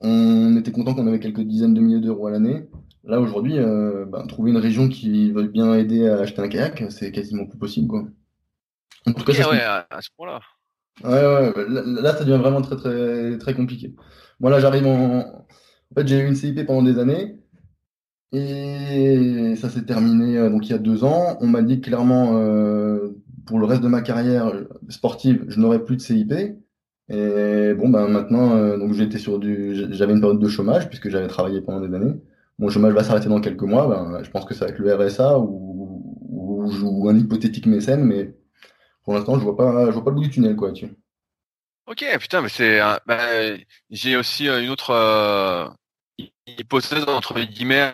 on 0.00 0.56
était 0.56 0.72
content 0.72 0.94
qu'on 0.94 1.06
avait 1.06 1.20
quelques 1.20 1.42
dizaines 1.42 1.74
de 1.74 1.80
milliers 1.80 2.00
d'euros 2.00 2.26
à 2.26 2.30
l'année. 2.30 2.66
Là, 3.06 3.20
aujourd'hui, 3.20 3.58
euh, 3.58 4.06
ben, 4.06 4.26
trouver 4.26 4.50
une 4.50 4.56
région 4.56 4.88
qui 4.88 5.30
veut 5.30 5.46
bien 5.46 5.74
aider 5.74 6.08
à 6.08 6.20
acheter 6.20 6.40
un 6.40 6.48
kayak, 6.48 6.84
c'est 6.88 7.12
quasiment 7.12 7.46
plus 7.46 7.58
possible, 7.58 7.88
quoi. 7.88 8.04
En 9.06 9.12
tout 9.12 9.24
cas, 9.24 9.34
ça 9.34 9.50
ouais, 9.50 9.60
à, 9.60 9.86
ce 10.00 10.08
point-là. 10.16 10.40
Ouais, 11.02 11.10
ouais, 11.10 11.64
là, 11.68 12.16
ça 12.16 12.24
devient 12.24 12.40
vraiment 12.40 12.62
très, 12.62 12.76
très, 12.76 13.36
très 13.36 13.54
compliqué. 13.54 13.94
Moi, 14.40 14.50
là, 14.50 14.60
j'arrive 14.60 14.86
en. 14.86 15.18
En 15.18 15.94
fait, 15.94 16.08
j'ai 16.08 16.18
eu 16.18 16.26
une 16.26 16.34
CIP 16.34 16.64
pendant 16.66 16.82
des 16.82 16.98
années. 16.98 17.36
Et 18.32 19.54
ça 19.56 19.68
s'est 19.68 19.84
terminé 19.84 20.38
euh, 20.38 20.50
donc 20.50 20.66
il 20.66 20.72
y 20.72 20.74
a 20.74 20.78
deux 20.78 21.04
ans. 21.04 21.36
On 21.40 21.46
m'a 21.46 21.62
dit 21.62 21.80
clairement 21.80 22.36
euh, 22.38 23.10
pour 23.46 23.58
le 23.58 23.66
reste 23.66 23.82
de 23.82 23.88
ma 23.88 24.00
carrière 24.00 24.52
sportive, 24.88 25.44
je 25.48 25.60
n'aurai 25.60 25.84
plus 25.84 25.96
de 25.96 26.00
CIP. 26.00 26.32
Et 27.10 27.74
bon, 27.74 27.90
ben 27.90 28.08
maintenant, 28.08 28.56
euh, 28.56 28.78
donc 28.78 28.94
j'étais 28.94 29.18
sur 29.18 29.38
du, 29.38 29.74
j'avais 29.92 30.14
une 30.14 30.20
période 30.20 30.40
de 30.40 30.48
chômage 30.48 30.88
puisque 30.88 31.10
j'avais 31.10 31.28
travaillé 31.28 31.60
pendant 31.60 31.86
des 31.86 31.94
années. 31.94 32.14
Mon 32.58 32.70
chômage 32.70 32.94
va 32.94 33.04
s'arrêter 33.04 33.28
dans 33.28 33.40
quelques 33.40 33.62
mois. 33.62 33.86
Ben, 33.86 34.22
je 34.24 34.30
pense 34.30 34.46
que 34.46 34.54
va 34.54 34.68
être 34.68 34.78
le 34.78 34.94
RSA 34.94 35.38
ou, 35.38 36.02
ou, 36.30 37.08
un 37.08 37.18
hypothétique 37.18 37.66
mécène, 37.66 38.04
mais 38.04 38.34
pour 39.04 39.14
l'instant, 39.14 39.38
je 39.38 39.44
vois 39.44 39.56
pas, 39.56 39.86
je 39.86 39.90
vois 39.90 40.04
pas 40.04 40.10
le 40.10 40.16
bout 40.16 40.22
du 40.22 40.30
tunnel, 40.30 40.56
quoi, 40.56 40.72
tu. 40.72 40.86
Ok, 41.86 42.04
putain, 42.18 42.40
mais 42.40 42.48
c'est, 42.48 42.80
ben, 43.06 43.58
j'ai 43.90 44.16
aussi 44.16 44.48
une 44.48 44.70
autre 44.70 45.74
hypothèse 46.46 47.04
entre 47.08 47.38
guillemets. 47.40 47.92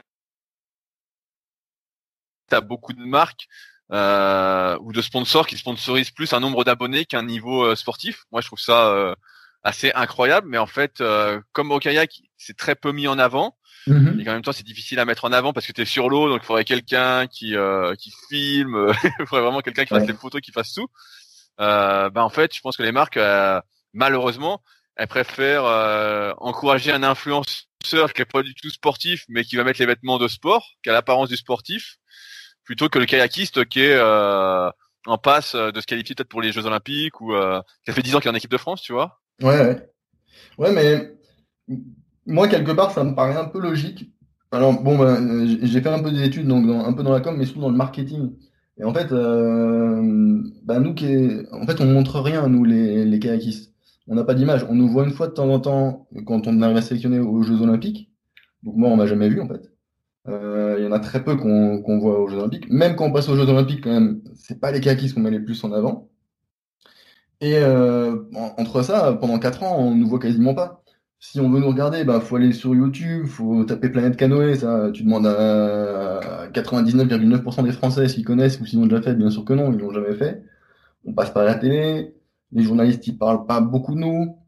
T'as 2.51 2.61
beaucoup 2.61 2.93
de 2.93 3.05
marques 3.05 3.49
euh, 3.93 4.79
ou 4.83 4.93
de 4.93 5.03
sponsors 5.03 5.49
qui 5.49 5.57
sponsorisent 5.57 6.13
plus 6.13 6.33
un 6.33 6.39
nombre 6.39 6.63
d'abonnés 6.63 7.07
qu'un 7.07 7.25
niveau 7.25 7.65
euh, 7.65 7.75
sportif. 7.75 8.25
Moi, 8.31 8.41
je 8.41 8.47
trouve 8.47 8.61
ça 8.61 8.89
euh, 8.91 9.17
assez 9.65 9.91
incroyable. 9.97 10.47
Mais 10.49 10.59
en 10.59 10.67
fait, 10.67 11.03
comme 11.53 11.73
au 11.73 11.81
kayak, 11.81 12.23
c'est 12.37 12.57
très 12.57 12.77
peu 12.77 12.93
mis 12.93 13.09
en 13.09 13.19
avant. 13.19 13.57
Mm-hmm. 13.89 14.21
Et 14.21 14.29
en 14.29 14.33
même 14.35 14.43
temps, 14.43 14.53
c'est 14.53 14.67
difficile 14.67 15.01
à 15.01 15.05
mettre 15.05 15.25
en 15.25 15.33
avant 15.33 15.53
parce 15.53 15.67
que 15.67 15.73
tu 15.73 15.81
es 15.81 15.87
sur 15.87 16.09
l'eau, 16.09 16.29
donc 16.29 16.43
il 16.43 16.47
faudrait 16.47 16.65
quelqu'un 16.65 17.27
qui 17.27 17.55
qui 17.99 18.13
filme, 18.29 18.93
il 19.19 19.27
faudrait 19.27 19.43
vraiment 19.43 19.61
quelqu'un 19.61 19.85
qui 19.85 19.95
fasse 19.95 20.07
les 20.07 20.15
photos, 20.15 20.41
qui 20.41 20.53
fasse 20.53 20.73
tout. 20.73 20.87
ben 21.59 22.13
en 22.15 22.29
fait, 22.29 22.55
je 22.55 22.61
pense 22.61 22.77
que 22.77 22.83
les 22.83 22.93
marques, 22.93 23.19
malheureusement, 23.93 24.63
elles 24.97 25.09
préfèrent 25.09 25.65
encourager 26.39 26.93
un 26.93 27.03
influenceur 27.03 28.13
qui 28.15 28.23
est 28.23 28.31
pas 28.31 28.43
du 28.43 28.55
tout 28.55 28.71
sportif, 28.71 29.25
mais 29.29 29.45
qui 29.45 29.57
va 29.57 29.65
mettre 29.65 29.81
les 29.81 29.87
vêtements 29.87 30.19
de 30.19 30.29
sport, 30.29 30.75
qui 30.83 30.91
a 30.91 30.93
l'apparence 30.93 31.29
du 31.29 31.37
sportif, 31.37 32.00
plutôt 32.65 32.89
que 32.89 32.99
le 32.99 33.07
kayakiste 33.07 33.65
qui 33.67 33.81
est 33.81 33.97
euh, 33.97 34.71
en 35.07 35.19
passe 35.19 35.55
euh, 35.55 35.71
de 35.73 35.81
se 35.81 35.87
qualifier 35.87 36.15
peut-être 36.15 36.29
pour 36.29 36.43
les 36.43 36.53
Jeux 36.53 36.67
Olympiques 36.67 37.21
ou 37.21 37.35
euh, 37.35 37.61
qui 37.85 37.91
a 37.91 37.95
fait 37.95 38.03
10 38.03 38.15
ans 38.15 38.21
qu'il 38.21 38.29
est 38.29 38.33
en 38.33 38.37
équipe 38.37 38.51
de 38.51 38.57
France, 38.57 38.83
tu 38.83 38.93
vois. 38.93 39.21
Ouais, 39.43 39.83
ouais. 40.59 40.73
Mais 40.73 41.15
moi, 42.27 42.49
quelque 42.49 42.73
part, 42.73 42.91
ça 42.91 43.05
me 43.05 43.15
paraît 43.15 43.37
un 43.37 43.47
peu 43.47 43.61
logique. 43.61 44.11
Alors, 44.53 44.83
bon, 44.83 44.99
ben, 44.99 45.59
j'ai 45.63 45.81
fait 45.81 45.89
un 45.89 46.03
peu 46.03 46.11
d'études, 46.11 46.49
donc 46.49 46.69
un 46.69 46.93
peu 46.93 47.03
dans 47.03 47.13
la 47.13 47.21
com, 47.21 47.37
mais 47.37 47.45
surtout 47.45 47.61
dans 47.61 47.71
le 47.71 47.77
marketing. 47.77 48.33
Et 48.79 48.85
en 48.85 48.93
fait, 48.93 49.09
ben, 49.11 50.81
nous, 50.81 50.95
qui 50.95 51.47
en 51.53 51.67
fait, 51.67 51.81
on 51.81 51.87
montre 51.87 52.21
rien, 52.21 52.49
nous, 52.49 52.65
les, 52.65 53.05
les 53.05 53.19
kayakistes. 53.21 53.73
On 54.09 54.17
n'a 54.17 54.25
pas 54.25 54.35
d'image. 54.35 54.67
On 54.69 54.75
nous 54.75 54.89
voit 54.89 55.05
une 55.05 55.13
fois 55.13 55.29
de 55.29 55.33
temps 55.33 55.49
en 55.49 55.61
temps 55.61 56.09
quand 56.27 56.49
on 56.49 56.61
arrive 56.63 56.77
à 56.77 56.83
sélectionner 56.83 57.21
aux 57.21 57.43
Jeux 57.43 57.63
Olympiques. 57.63 58.11
Donc 58.65 58.75
moi, 58.77 58.91
on 58.91 58.97
m'a 58.97 59.07
jamais 59.07 59.29
vu, 59.29 59.41
en 59.41 59.47
fait. 59.49 59.71
Euh, 60.29 60.77
il 60.79 60.85
y 60.85 60.87
en 60.87 60.93
a 60.93 61.01
très 61.01 61.25
peu 61.25 61.37
qu'on 61.37 61.99
voit 61.99 62.21
aux 62.21 62.29
Jeux 62.29 62.39
Olympiques. 62.39 62.71
Même 62.71 62.97
quand 62.97 63.07
on 63.07 63.13
passe 63.13 63.29
aux 63.29 63.37
Jeux 63.37 63.49
Olympiques, 63.49 63.83
quand 63.85 63.93
même, 63.93 64.23
c'est 64.35 64.61
pas 64.61 64.73
les 64.73 64.81
kayakistes 64.81 65.15
qu'on 65.15 65.21
met 65.21 65.31
les 65.31 65.41
plus 65.41 65.63
en 65.65 65.73
avant. 65.73 66.11
Et 67.41 67.57
euh, 67.57 68.17
entre 68.59 68.83
ça, 68.83 69.15
pendant 69.15 69.39
4 69.39 69.63
ans, 69.63 69.77
on 69.79 69.95
nous 69.95 70.07
voit 70.09 70.19
quasiment 70.19 70.55
pas. 70.55 70.83
Si 71.21 71.41
on 71.41 71.51
veut 71.51 71.61
nous 71.61 71.69
regarder, 71.69 72.05
bah 72.05 72.21
faut 72.21 72.37
aller 72.37 72.53
sur 72.53 72.75
YouTube, 72.75 73.27
faut 73.27 73.65
taper 73.65 73.91
Planète 73.91 74.17
Canoë, 74.17 74.57
ça, 74.57 74.91
tu 74.93 75.05
demandes 75.05 75.27
à 75.27 76.49
99,9% 76.53 77.63
des 77.65 77.73
Français 77.73 78.09
s'ils 78.09 78.25
connaissent 78.25 78.59
ou 78.61 78.67
s'ils 78.67 78.81
l'ont 78.81 78.87
déjà 78.87 79.03
fait, 79.03 79.15
bien 79.15 79.31
sûr 79.31 79.45
que 79.45 79.53
non, 79.53 79.73
ils 79.73 79.79
l'ont 79.79 79.93
jamais 79.93 80.15
fait. 80.15 80.43
On 81.05 81.13
passe 81.15 81.31
par 81.31 81.45
la 81.45 81.55
télé, 81.57 82.15
les 82.53 82.63
journalistes 82.63 83.07
ils 83.07 83.19
parlent 83.19 83.47
pas 83.47 83.61
beaucoup 83.61 83.95
de 83.95 84.01
nous, 84.01 84.39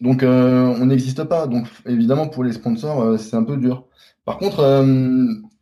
donc 0.00 0.22
euh, 0.22 0.74
on 0.80 0.86
n'existe 0.86 1.24
pas. 1.24 1.46
Donc 1.46 1.66
évidemment 1.86 2.28
pour 2.28 2.44
les 2.44 2.52
sponsors 2.52 3.18
c'est 3.18 3.36
un 3.36 3.44
peu 3.44 3.56
dur. 3.58 3.86
Par 4.26 4.38
contre, 4.38 4.60
euh, 4.60 4.84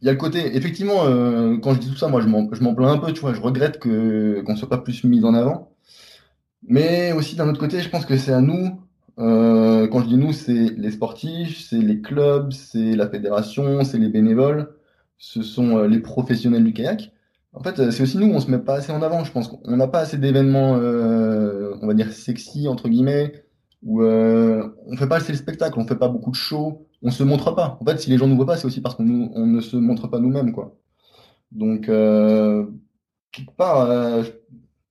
il 0.00 0.06
y 0.06 0.08
a 0.08 0.12
le 0.12 0.18
côté, 0.18 0.56
effectivement, 0.56 1.04
euh, 1.04 1.58
quand 1.58 1.74
je 1.74 1.80
dis 1.80 1.90
tout 1.90 1.96
ça, 1.96 2.08
moi, 2.08 2.22
je 2.22 2.28
m'en 2.28 2.74
plains 2.74 2.92
un 2.92 2.98
peu, 2.98 3.12
tu 3.12 3.20
vois, 3.20 3.34
je 3.34 3.40
regrette 3.40 3.78
qu'on 3.78 4.56
soit 4.56 4.70
pas 4.70 4.78
plus 4.78 5.04
mis 5.04 5.22
en 5.24 5.34
avant. 5.34 5.70
Mais 6.66 7.12
aussi, 7.12 7.36
d'un 7.36 7.48
autre 7.48 7.60
côté, 7.60 7.80
je 7.80 7.90
pense 7.90 8.06
que 8.06 8.16
c'est 8.16 8.32
à 8.32 8.40
nous, 8.40 8.80
euh, 9.18 9.86
quand 9.88 10.00
je 10.02 10.08
dis 10.08 10.16
nous, 10.16 10.32
c'est 10.32 10.70
les 10.78 10.90
sportifs, 10.92 11.60
c'est 11.68 11.78
les 11.78 12.00
clubs, 12.00 12.52
c'est 12.52 12.96
la 12.96 13.08
fédération, 13.08 13.84
c'est 13.84 13.98
les 13.98 14.08
bénévoles, 14.08 14.74
ce 15.18 15.42
sont 15.42 15.82
les 15.82 16.00
professionnels 16.00 16.64
du 16.64 16.72
kayak. 16.72 17.12
En 17.52 17.62
fait, 17.62 17.90
c'est 17.90 18.02
aussi 18.02 18.18
nous, 18.18 18.32
on 18.32 18.40
se 18.40 18.50
met 18.50 18.58
pas 18.58 18.76
assez 18.76 18.92
en 18.92 19.02
avant, 19.02 19.24
je 19.24 19.32
pense 19.32 19.48
qu'on 19.48 19.76
n'a 19.76 19.88
pas 19.88 20.00
assez 20.00 20.16
d'événements, 20.16 20.72
on 20.72 21.86
va 21.86 21.94
dire, 21.94 22.12
sexy, 22.12 22.66
entre 22.66 22.88
guillemets, 22.88 23.44
où 23.82 24.02
on 24.02 24.96
fait 24.96 25.06
pas 25.06 25.16
assez 25.16 25.32
le 25.32 25.38
spectacle, 25.38 25.78
on 25.78 25.86
fait 25.86 25.96
pas 25.96 26.08
beaucoup 26.08 26.30
de 26.30 26.36
shows, 26.36 26.86
on 27.04 27.10
se 27.10 27.22
montre 27.22 27.54
pas. 27.54 27.78
En 27.80 27.84
fait, 27.84 28.00
si 28.00 28.10
les 28.10 28.18
gens 28.18 28.26
nous 28.26 28.36
voient 28.36 28.46
pas, 28.46 28.56
c'est 28.56 28.66
aussi 28.66 28.80
parce 28.80 28.94
qu'on 28.96 29.04
ne 29.04 29.60
se 29.60 29.76
montre 29.76 30.08
pas 30.08 30.18
nous-mêmes, 30.18 30.52
quoi. 30.52 30.74
Donc, 31.52 31.88
euh, 31.88 32.66
quelque 33.32 33.54
part, 33.56 33.88
euh, 33.90 34.22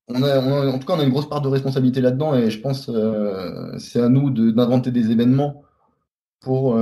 on, 0.07 0.23
a, 0.23 0.39
en 0.39 0.79
tout 0.79 0.85
cas, 0.85 0.93
on 0.93 0.99
a 0.99 1.03
une 1.03 1.09
grosse 1.09 1.29
part 1.29 1.41
de 1.41 1.47
responsabilité 1.49 2.01
là-dedans, 2.01 2.35
et 2.35 2.49
je 2.49 2.59
pense 2.61 2.89
euh, 2.89 3.77
c'est 3.79 4.01
à 4.01 4.09
nous 4.09 4.29
d'inventer 4.29 4.91
des 4.91 5.11
événements 5.11 5.63
pour 6.41 6.77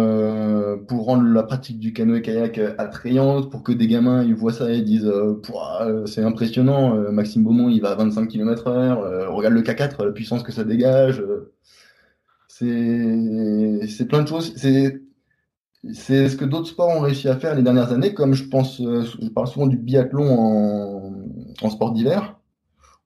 pour 0.88 1.06
rendre 1.06 1.24
la 1.24 1.44
pratique 1.44 1.80
du 1.80 1.94
canoë-kayak 1.94 2.60
attrayante, 2.80 3.52
pour 3.52 3.64
que 3.64 3.72
des 3.72 3.88
gamins 3.88 4.24
ils 4.24 4.34
voient 4.34 4.54
ça 4.54 4.72
et 4.72 4.82
disent 4.82 5.12
c'est 6.08 6.24
impressionnant, 6.24 6.96
Maxime 7.12 7.44
Beaumont 7.44 7.70
il 7.70 7.80
va 7.82 7.92
à 7.92 7.96
25 7.96 8.28
km/h, 8.28 9.28
regarde 9.28 9.54
le 9.54 9.62
K4, 9.62 10.04
la 10.04 10.12
puissance 10.12 10.42
que 10.44 10.52
ça 10.52 10.64
dégage. 10.64 11.24
c'est 12.50 14.08
plein 14.08 14.24
de 14.24 14.28
choses. 14.28 14.56
C'est 15.94 16.30
ce 16.30 16.36
que 16.38 16.46
d'autres 16.46 16.68
sports 16.68 16.90
ont 16.90 17.00
réussi 17.02 17.28
à 17.28 17.36
faire 17.36 17.56
les 17.56 17.64
dernières 17.64 17.92
années, 17.92 18.14
comme 18.14 18.34
je 18.34 18.44
pense, 18.48 18.80
euh, 18.82 19.04
je 19.22 19.30
parle 19.30 19.48
souvent 19.48 19.68
du 19.68 19.78
biathlon 19.78 20.30
en, 20.30 21.14
en 21.62 21.70
sport 21.70 21.92
d'hiver, 21.92 22.38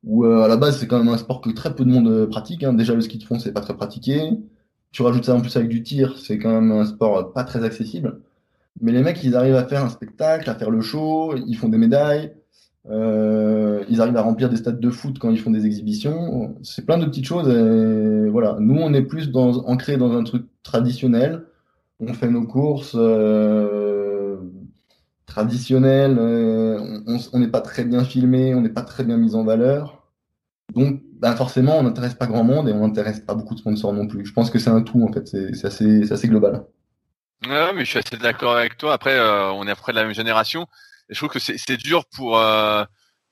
où 0.03 0.25
euh, 0.25 0.43
à 0.43 0.47
la 0.47 0.57
base 0.57 0.79
c'est 0.79 0.87
quand 0.87 0.97
même 0.97 1.13
un 1.13 1.17
sport 1.17 1.41
que 1.41 1.49
très 1.51 1.73
peu 1.75 1.85
de 1.85 1.89
monde 1.89 2.07
euh, 2.09 2.27
pratique. 2.27 2.63
Hein. 2.63 2.73
Déjà 2.73 2.93
le 2.93 3.01
ski 3.01 3.17
de 3.17 3.23
fond 3.23 3.39
c'est 3.39 3.53
pas 3.53 3.61
très 3.61 3.75
pratiqué. 3.75 4.29
Tu 4.91 5.01
rajoutes 5.01 5.25
ça 5.25 5.35
en 5.35 5.41
plus 5.41 5.55
avec 5.57 5.69
du 5.69 5.83
tir, 5.83 6.17
c'est 6.17 6.37
quand 6.37 6.51
même 6.51 6.71
un 6.71 6.85
sport 6.85 7.33
pas 7.33 7.43
très 7.43 7.63
accessible. 7.63 8.21
Mais 8.81 8.91
les 8.91 9.01
mecs 9.01 9.23
ils 9.23 9.35
arrivent 9.35 9.55
à 9.55 9.65
faire 9.65 9.83
un 9.83 9.89
spectacle, 9.89 10.49
à 10.49 10.55
faire 10.55 10.69
le 10.69 10.81
show, 10.81 11.35
ils 11.47 11.55
font 11.55 11.69
des 11.69 11.77
médailles, 11.77 12.33
euh, 12.89 13.83
ils 13.89 14.01
arrivent 14.01 14.17
à 14.17 14.21
remplir 14.21 14.49
des 14.49 14.57
stades 14.57 14.79
de 14.79 14.89
foot 14.89 15.17
quand 15.19 15.31
ils 15.31 15.39
font 15.39 15.51
des 15.51 15.65
exhibitions. 15.65 16.55
C'est 16.61 16.85
plein 16.85 16.97
de 16.97 17.05
petites 17.05 17.25
choses. 17.25 17.47
Et 17.49 18.29
voilà, 18.29 18.57
nous 18.59 18.75
on 18.75 18.93
est 18.93 19.01
plus 19.01 19.31
dans, 19.31 19.65
ancré 19.65 19.97
dans 19.97 20.15
un 20.17 20.23
truc 20.23 20.45
traditionnel 20.63 21.45
on 21.99 22.13
fait 22.13 22.29
nos 22.29 22.45
courses 22.45 22.95
euh, 22.95 24.37
traditionnelles, 25.25 26.17
euh, 26.19 26.99
on 27.33 27.39
n'est 27.39 27.47
pas 27.47 27.61
très 27.61 27.83
bien 27.83 28.03
filmé, 28.03 28.53
on 28.53 28.61
n'est 28.61 28.69
pas 28.69 28.83
très 28.83 29.03
bien 29.03 29.17
mis 29.17 29.35
en 29.35 29.43
valeur. 29.43 30.03
Donc, 30.73 31.01
ben 31.19 31.35
forcément, 31.35 31.77
on 31.77 31.83
n'intéresse 31.83 32.15
pas 32.15 32.27
grand 32.27 32.43
monde 32.43 32.67
et 32.67 32.73
on 32.73 32.87
n'intéresse 32.87 33.19
pas 33.21 33.35
beaucoup 33.35 33.53
de 33.53 33.59
sponsors 33.59 33.93
non 33.93 34.07
plus. 34.07 34.25
Je 34.25 34.33
pense 34.33 34.49
que 34.49 34.59
c'est 34.59 34.69
un 34.69 34.81
tout, 34.81 35.03
en 35.03 35.11
fait, 35.11 35.27
c'est 35.27 35.65
assez, 35.65 36.11
assez, 36.11 36.27
global. 36.27 36.65
Ouais, 37.47 37.73
mais 37.73 37.85
je 37.85 37.91
suis 37.91 37.99
assez 37.99 38.17
d'accord 38.17 38.57
avec 38.57 38.77
toi. 38.77 38.93
Après, 38.93 39.17
euh, 39.17 39.51
on 39.51 39.67
est 39.67 39.71
après 39.71 39.93
de 39.93 39.97
la 39.97 40.03
même 40.03 40.13
génération. 40.13 40.67
Et 41.07 41.13
je 41.13 41.19
trouve 41.19 41.29
que 41.29 41.39
c'est 41.39 41.77
dur 41.77 42.05
pour, 42.05 42.43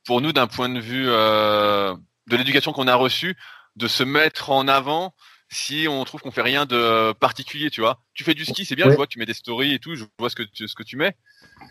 pour 0.06 0.21
nous, 0.21 0.32
d'un 0.32 0.45
point 0.45 0.69
de 0.69 0.80
vue 0.80 1.06
de 1.06 2.38
l'éducation 2.38 2.71
qu'on 2.71 2.88
a 2.88 2.93
reçue, 2.93 3.36
de 3.76 3.88
se 3.88 4.04
mettre 4.04 4.52
en 4.52 4.67
avant 4.67 5.15
si 5.49 5.88
on 5.89 6.03
trouve 6.03 6.21
qu'on 6.21 6.32
fait 6.32 6.41
rien 6.41 6.65
de 6.65 7.13
particulier, 7.13 7.69
tu 7.69 7.82
vois. 7.82 7.99
Tu 8.13 8.23
fais 8.23 8.34
du 8.34 8.45
ski, 8.45 8.65
c'est 8.65 8.75
bien, 8.75 8.89
je 8.89 8.95
vois 8.95 9.06
que 9.06 9.12
tu 9.12 9.19
mets 9.19 9.25
des 9.25 9.34
stories 9.34 9.73
et 9.73 9.79
tout, 9.79 9.95
je 9.95 10.06
vois 10.17 10.29
ce 10.29 10.36
que 10.36 10.43
tu, 10.43 10.67
ce 10.67 10.75
que 10.75 10.84
tu 10.84 10.97
mets. 10.97 11.15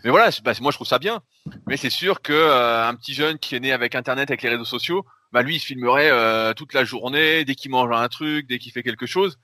Mais 0.03 0.09
voilà, 0.09 0.29
bah, 0.43 0.53
moi 0.61 0.71
je 0.71 0.77
trouve 0.77 0.87
ça 0.87 0.99
bien. 0.99 1.21
Mais 1.67 1.77
c'est 1.77 1.89
sûr 1.89 2.21
que 2.21 2.33
euh, 2.33 2.87
un 2.87 2.95
petit 2.95 3.13
jeune 3.13 3.37
qui 3.39 3.55
est 3.55 3.59
né 3.59 3.71
avec 3.71 3.95
Internet, 3.95 4.31
avec 4.31 4.41
les 4.41 4.49
réseaux 4.49 4.65
sociaux, 4.65 5.05
bah 5.31 5.41
lui 5.41 5.55
il 5.55 5.59
se 5.59 5.65
filmerait 5.65 6.09
euh, 6.11 6.53
toute 6.53 6.73
la 6.73 6.83
journée, 6.83 7.45
dès 7.45 7.55
qu'il 7.55 7.71
mange 7.71 7.91
un 7.91 8.07
truc, 8.07 8.47
dès 8.47 8.59
qu'il 8.59 8.71
fait 8.71 8.83
quelque 8.83 9.05
chose. 9.05 9.37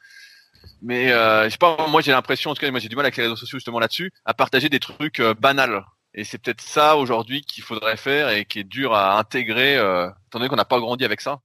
Mais 0.82 1.12
euh, 1.12 1.46
je 1.46 1.50
sais 1.50 1.58
pas, 1.58 1.88
moi 1.88 2.02
j'ai 2.02 2.12
l'impression, 2.12 2.52
en 2.52 2.54
tout 2.54 2.62
cas 2.62 2.72
moi 2.72 2.80
j'ai 2.80 2.90
du 2.90 2.96
mal 2.96 3.06
avec 3.06 3.18
les 3.18 3.24
réseaux 3.24 3.36
sociaux 3.36 3.58
justement 3.60 3.80
là-dessus, 3.80 4.12
à 4.26 4.34
partager 4.34 4.70
des 4.70 4.80
trucs 4.80 5.22
banals. 5.22 5.86
Et 6.14 6.24
c'est 6.24 6.38
peut-être 6.38 6.62
ça 6.62 6.98
aujourd'hui 6.98 7.42
qu'il 7.42 7.64
faudrait 7.64 7.98
faire 7.98 8.30
et 8.30 8.46
qui 8.46 8.60
est 8.60 8.64
dur 8.64 8.94
à 8.94 9.20
intégrer, 9.20 9.76
étant 9.76 10.40
donné 10.40 10.50
qu'on 10.50 10.56
n'a 10.56 10.66
pas 10.66 10.80
grandi 10.80 11.06
avec 11.06 11.22
ça. 11.22 11.40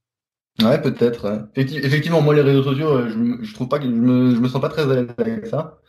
Ouais, 0.61 0.81
peut-être. 0.81 1.49
Effectivement, 1.55 2.21
moi, 2.21 2.33
les 2.33 2.41
réseaux 2.41 2.63
sociaux, 2.63 2.87
euh, 2.89 3.09
je, 3.09 3.43
je 3.43 3.53
trouve 3.53 3.67
pas 3.67 3.79
que 3.79 3.85
je 3.85 3.89
me, 3.89 4.33
je 4.33 4.39
me 4.39 4.47
sens 4.47 4.61
pas 4.61 4.69
très 4.69 4.89
à 4.89 4.95
l'aise 4.95 5.07
avec 5.17 5.47
ça. 5.47 5.79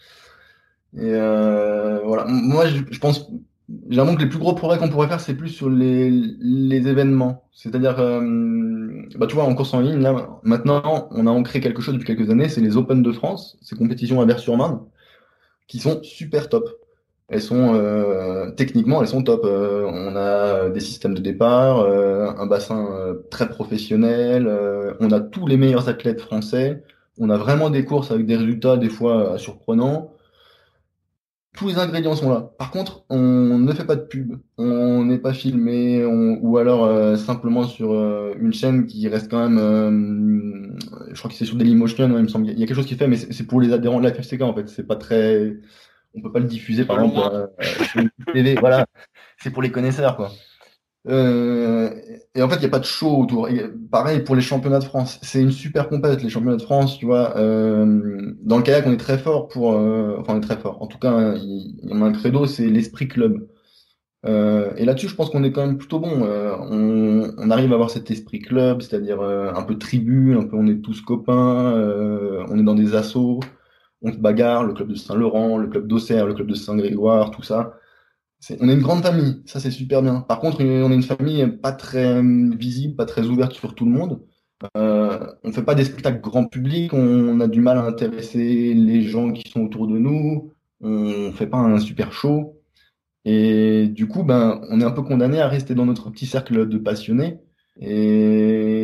Et 0.96 1.12
euh, 1.12 2.00
voilà. 2.04 2.24
Moi, 2.26 2.66
je, 2.66 2.82
je 2.90 2.98
pense, 2.98 3.30
j'ai 3.88 4.00
que 4.00 4.20
les 4.20 4.28
plus 4.28 4.38
gros 4.38 4.54
progrès 4.54 4.78
qu'on 4.78 4.88
pourrait 4.88 5.08
faire, 5.08 5.20
c'est 5.20 5.34
plus 5.34 5.50
sur 5.50 5.70
les, 5.70 6.10
les 6.10 6.88
événements. 6.88 7.48
C'est-à-dire, 7.52 8.00
euh, 8.00 9.02
bah, 9.16 9.26
tu 9.28 9.36
vois, 9.36 9.44
en 9.44 9.54
course 9.54 9.72
en 9.74 9.80
ligne, 9.80 10.00
là, 10.00 10.40
maintenant, 10.42 11.08
on 11.12 11.26
a 11.28 11.30
ancré 11.30 11.60
quelque 11.60 11.80
chose 11.80 11.94
depuis 11.94 12.06
quelques 12.06 12.30
années, 12.30 12.48
c'est 12.48 12.60
les 12.60 12.76
Open 12.76 13.02
de 13.02 13.12
France, 13.12 13.58
ces 13.62 13.76
compétitions 13.76 14.20
à 14.20 14.24
Vers-sur-Marne, 14.26 14.80
qui 15.68 15.78
sont 15.78 16.02
super 16.02 16.48
top. 16.48 16.68
Elles 17.28 17.42
sont 17.42 17.74
euh, 17.74 18.50
techniquement, 18.52 19.02
elles 19.02 19.08
sont 19.08 19.22
top. 19.22 19.42
Euh, 19.44 19.84
on 19.86 20.14
a 20.16 20.68
des 20.70 20.80
systèmes 20.80 21.14
de 21.14 21.20
départ, 21.20 21.80
euh, 21.80 22.28
un 22.38 22.46
bassin 22.46 23.16
très 23.30 23.48
professionnel, 23.48 24.48
on 25.00 25.10
a 25.10 25.20
tous 25.20 25.46
les 25.46 25.56
meilleurs 25.56 25.88
athlètes 25.88 26.20
français, 26.20 26.82
on 27.18 27.30
a 27.30 27.36
vraiment 27.36 27.70
des 27.70 27.84
courses 27.84 28.10
avec 28.10 28.26
des 28.26 28.36
résultats 28.36 28.76
des 28.76 28.88
fois 28.88 29.38
surprenants. 29.38 30.12
Tous 31.56 31.68
les 31.68 31.78
ingrédients 31.78 32.14
sont 32.14 32.28
là. 32.28 32.52
Par 32.58 32.70
contre, 32.70 33.06
on 33.08 33.58
ne 33.58 33.72
fait 33.72 33.86
pas 33.86 33.96
de 33.96 34.02
pub, 34.02 34.36
on 34.58 35.04
n'est 35.06 35.18
pas 35.18 35.32
filmé, 35.32 36.04
ou 36.04 36.58
alors 36.58 37.16
simplement 37.16 37.64
sur 37.64 37.92
une 38.38 38.52
chaîne 38.52 38.86
qui 38.86 39.08
reste 39.08 39.30
quand 39.30 39.48
même, 39.48 40.78
je 41.10 41.18
crois 41.18 41.30
que 41.30 41.36
c'est 41.36 41.46
sur 41.46 41.56
Dailymotion, 41.56 42.04
hein, 42.04 42.14
il 42.18 42.24
me 42.24 42.28
semble. 42.28 42.46
Il 42.46 42.58
y 42.58 42.62
a 42.62 42.66
quelque 42.66 42.76
chose 42.76 42.86
qui 42.86 42.94
fait, 42.96 43.08
mais 43.08 43.16
c'est 43.16 43.46
pour 43.46 43.60
les 43.60 43.72
adhérents 43.72 44.00
de 44.00 44.04
la 44.04 44.12
FFCK 44.12 44.42
en 44.42 44.54
fait. 44.54 44.68
C'est 44.68 44.86
pas 44.86 44.96
très 44.96 45.56
on 46.16 46.20
peut 46.22 46.32
pas 46.32 46.38
le 46.38 46.46
diffuser 46.46 46.84
par 46.84 47.00
exemple 47.00 47.30
euh, 47.32 47.46
sur 47.84 48.00
une 48.00 48.10
TV. 48.32 48.54
Voilà, 48.54 48.86
c'est 49.38 49.50
pour 49.50 49.62
les 49.62 49.70
connaisseurs 49.70 50.16
quoi. 50.16 50.30
Euh, 51.08 51.94
et 52.34 52.42
en 52.42 52.48
fait, 52.48 52.56
il 52.56 52.60
n'y 52.60 52.66
a 52.66 52.70
pas 52.70 52.80
de 52.80 52.84
show 52.84 53.22
autour. 53.22 53.48
pareil 53.92 54.20
pour 54.24 54.34
les 54.34 54.42
championnats 54.42 54.80
de 54.80 54.84
France. 54.84 55.20
C'est 55.22 55.40
une 55.40 55.52
super 55.52 55.88
compète, 55.88 56.22
les 56.22 56.30
championnats 56.30 56.56
de 56.56 56.62
France, 56.62 56.98
tu 56.98 57.06
vois. 57.06 57.36
Euh, 57.36 58.34
dans 58.42 58.56
le 58.56 58.64
kayak, 58.64 58.86
on 58.86 58.92
est 58.92 58.96
très 58.96 59.18
fort 59.18 59.46
pour. 59.48 59.68
enfin, 59.68 60.34
on 60.34 60.38
est 60.38 60.40
très 60.40 60.56
fort. 60.56 60.82
En 60.82 60.88
tout 60.88 60.98
cas, 60.98 61.34
il 61.36 61.78
y, 61.84 61.92
en 61.92 62.02
a 62.02 62.06
un 62.06 62.12
credo, 62.12 62.46
c'est 62.46 62.66
l'esprit 62.66 63.06
club. 63.06 63.46
et 64.24 64.84
là-dessus, 64.84 65.08
je 65.08 65.14
pense 65.14 65.30
qu'on 65.30 65.44
est 65.44 65.52
quand 65.52 65.64
même 65.64 65.78
plutôt 65.78 66.00
bon. 66.00 66.22
On, 66.22 67.30
on, 67.38 67.50
arrive 67.50 67.70
à 67.70 67.74
avoir 67.74 67.90
cet 67.90 68.10
esprit 68.10 68.40
club, 68.40 68.82
c'est-à-dire 68.82 69.22
un 69.22 69.62
peu 69.62 69.78
tribu, 69.78 70.36
un 70.36 70.42
peu 70.44 70.56
on 70.56 70.66
est 70.66 70.82
tous 70.82 71.02
copains, 71.02 71.72
on 72.50 72.58
est 72.58 72.64
dans 72.64 72.74
des 72.74 72.96
assauts 72.96 73.38
on 74.06 74.20
bagarre, 74.20 74.64
le 74.64 74.72
club 74.72 74.88
de 74.88 74.94
Saint-Laurent, 74.94 75.58
le 75.58 75.68
club 75.68 75.86
d'Auxerre, 75.86 76.26
le 76.26 76.34
club 76.34 76.46
de 76.48 76.54
Saint-Grégoire, 76.54 77.30
tout 77.30 77.42
ça. 77.42 77.74
on 78.60 78.68
est 78.68 78.74
une 78.74 78.82
grande 78.82 79.02
famille, 79.02 79.42
ça 79.46 79.60
c'est 79.60 79.70
super 79.70 80.02
bien. 80.02 80.20
Par 80.20 80.40
contre, 80.40 80.58
on 80.60 80.90
est 80.90 80.94
une 80.94 81.02
famille 81.02 81.46
pas 81.46 81.72
très 81.72 82.16
euh, 82.18 82.50
visible, 82.56 82.96
pas 82.96 83.06
très 83.06 83.26
ouverte 83.26 83.52
sur 83.52 83.74
tout 83.74 83.84
le 83.84 83.90
monde. 83.90 84.20
Euh, 84.76 85.26
on 85.44 85.52
fait 85.52 85.62
pas 85.64 85.74
des 85.74 85.84
spectacles 85.84 86.20
grand 86.20 86.46
public, 86.46 86.92
on, 86.94 87.40
a 87.40 87.48
du 87.48 87.60
mal 87.60 87.78
à 87.78 87.84
intéresser 87.84 88.74
les 88.74 89.02
gens 89.02 89.32
qui 89.32 89.50
sont 89.50 89.62
autour 89.62 89.86
de 89.86 89.98
nous, 89.98 90.52
on 90.80 91.32
fait 91.32 91.46
pas 91.46 91.58
un 91.58 91.78
super 91.78 92.12
show. 92.12 92.56
Et 93.24 93.88
du 93.88 94.06
coup, 94.08 94.22
ben, 94.22 94.60
on 94.70 94.80
est 94.80 94.84
un 94.84 94.92
peu 94.92 95.02
condamné 95.02 95.40
à 95.40 95.48
rester 95.48 95.74
dans 95.74 95.84
notre 95.84 96.10
petit 96.10 96.26
cercle 96.26 96.68
de 96.68 96.78
passionnés. 96.78 97.40
Et, 97.80 98.75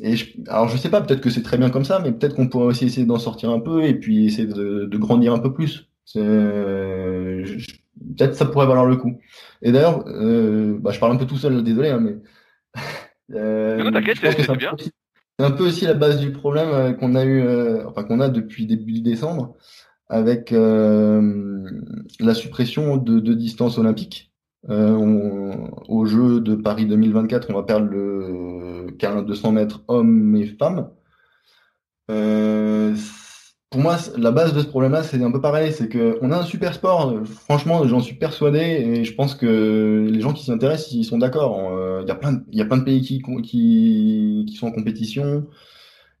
et 0.00 0.16
je, 0.16 0.26
alors 0.48 0.68
je 0.68 0.76
sais 0.76 0.90
pas, 0.90 1.00
peut-être 1.00 1.20
que 1.20 1.30
c'est 1.30 1.42
très 1.42 1.58
bien 1.58 1.70
comme 1.70 1.84
ça, 1.84 2.00
mais 2.00 2.12
peut-être 2.12 2.34
qu'on 2.34 2.48
pourrait 2.48 2.66
aussi 2.66 2.84
essayer 2.84 3.06
d'en 3.06 3.18
sortir 3.18 3.50
un 3.50 3.60
peu 3.60 3.84
et 3.84 3.94
puis 3.94 4.26
essayer 4.26 4.46
de, 4.46 4.86
de 4.86 4.98
grandir 4.98 5.32
un 5.32 5.38
peu 5.38 5.52
plus. 5.52 5.88
Peut-être 8.16 8.34
ça 8.34 8.46
pourrait 8.46 8.66
valoir 8.66 8.86
le 8.86 8.96
coup. 8.96 9.18
Et 9.62 9.72
d'ailleurs, 9.72 10.04
euh, 10.06 10.78
bah, 10.78 10.92
je 10.92 10.98
parle 10.98 11.12
un 11.12 11.16
peu 11.16 11.26
tout 11.26 11.38
seul, 11.38 11.62
désolé, 11.62 11.88
hein, 11.90 12.00
mais 12.00 12.16
euh, 13.34 13.90
t'inquiète, 13.90 14.18
c'est 14.22 14.56
bien. 14.56 14.76
C'est 15.38 15.44
un 15.44 15.50
peu 15.50 15.66
aussi 15.66 15.84
la 15.84 15.94
base 15.94 16.18
du 16.18 16.32
problème 16.32 16.70
euh, 16.70 16.92
qu'on 16.92 17.14
a 17.14 17.24
eu, 17.24 17.42
euh, 17.42 17.86
enfin 17.86 18.04
qu'on 18.04 18.20
a 18.20 18.28
depuis 18.28 18.66
début 18.66 19.00
décembre, 19.00 19.54
avec 20.08 20.52
euh, 20.52 21.68
la 22.20 22.34
suppression 22.34 22.96
de, 22.96 23.20
de 23.20 23.34
distances 23.34 23.76
olympiques. 23.76 24.25
Euh, 24.68 25.54
au 25.88 26.06
jeu 26.06 26.40
de 26.40 26.56
Paris 26.56 26.86
2024, 26.86 27.50
on 27.50 27.54
va 27.54 27.62
perdre 27.62 27.86
le 27.86 28.86
200 29.22 29.52
mètres 29.52 29.84
hommes 29.88 30.34
et 30.36 30.46
femmes. 30.46 30.90
Euh, 32.10 32.94
pour 33.70 33.80
moi, 33.80 33.96
la 34.16 34.30
base 34.30 34.54
de 34.54 34.60
ce 34.60 34.66
problème-là, 34.66 35.02
c'est 35.02 35.22
un 35.22 35.30
peu 35.30 35.40
pareil. 35.40 35.72
C'est 35.72 35.88
qu'on 35.88 36.30
a 36.30 36.38
un 36.38 36.44
super 36.44 36.74
sport. 36.74 37.14
Franchement, 37.24 37.86
j'en 37.86 38.00
suis 38.00 38.16
persuadé 38.16 38.58
et 38.58 39.04
je 39.04 39.14
pense 39.14 39.34
que 39.34 40.08
les 40.10 40.20
gens 40.20 40.32
qui 40.32 40.44
s'y 40.44 40.52
intéressent, 40.52 40.92
ils 40.92 41.04
sont 41.04 41.18
d'accord. 41.18 41.70
Euh, 41.70 42.00
il 42.02 42.08
y 42.08 42.10
a 42.10 42.14
plein, 42.14 42.42
il 42.50 42.58
y 42.58 42.62
a 42.62 42.64
plein 42.64 42.78
de 42.78 42.84
pays 42.84 43.02
qui, 43.02 43.22
qui, 43.42 44.44
qui 44.48 44.54
sont 44.56 44.68
en 44.68 44.72
compétition. 44.72 45.46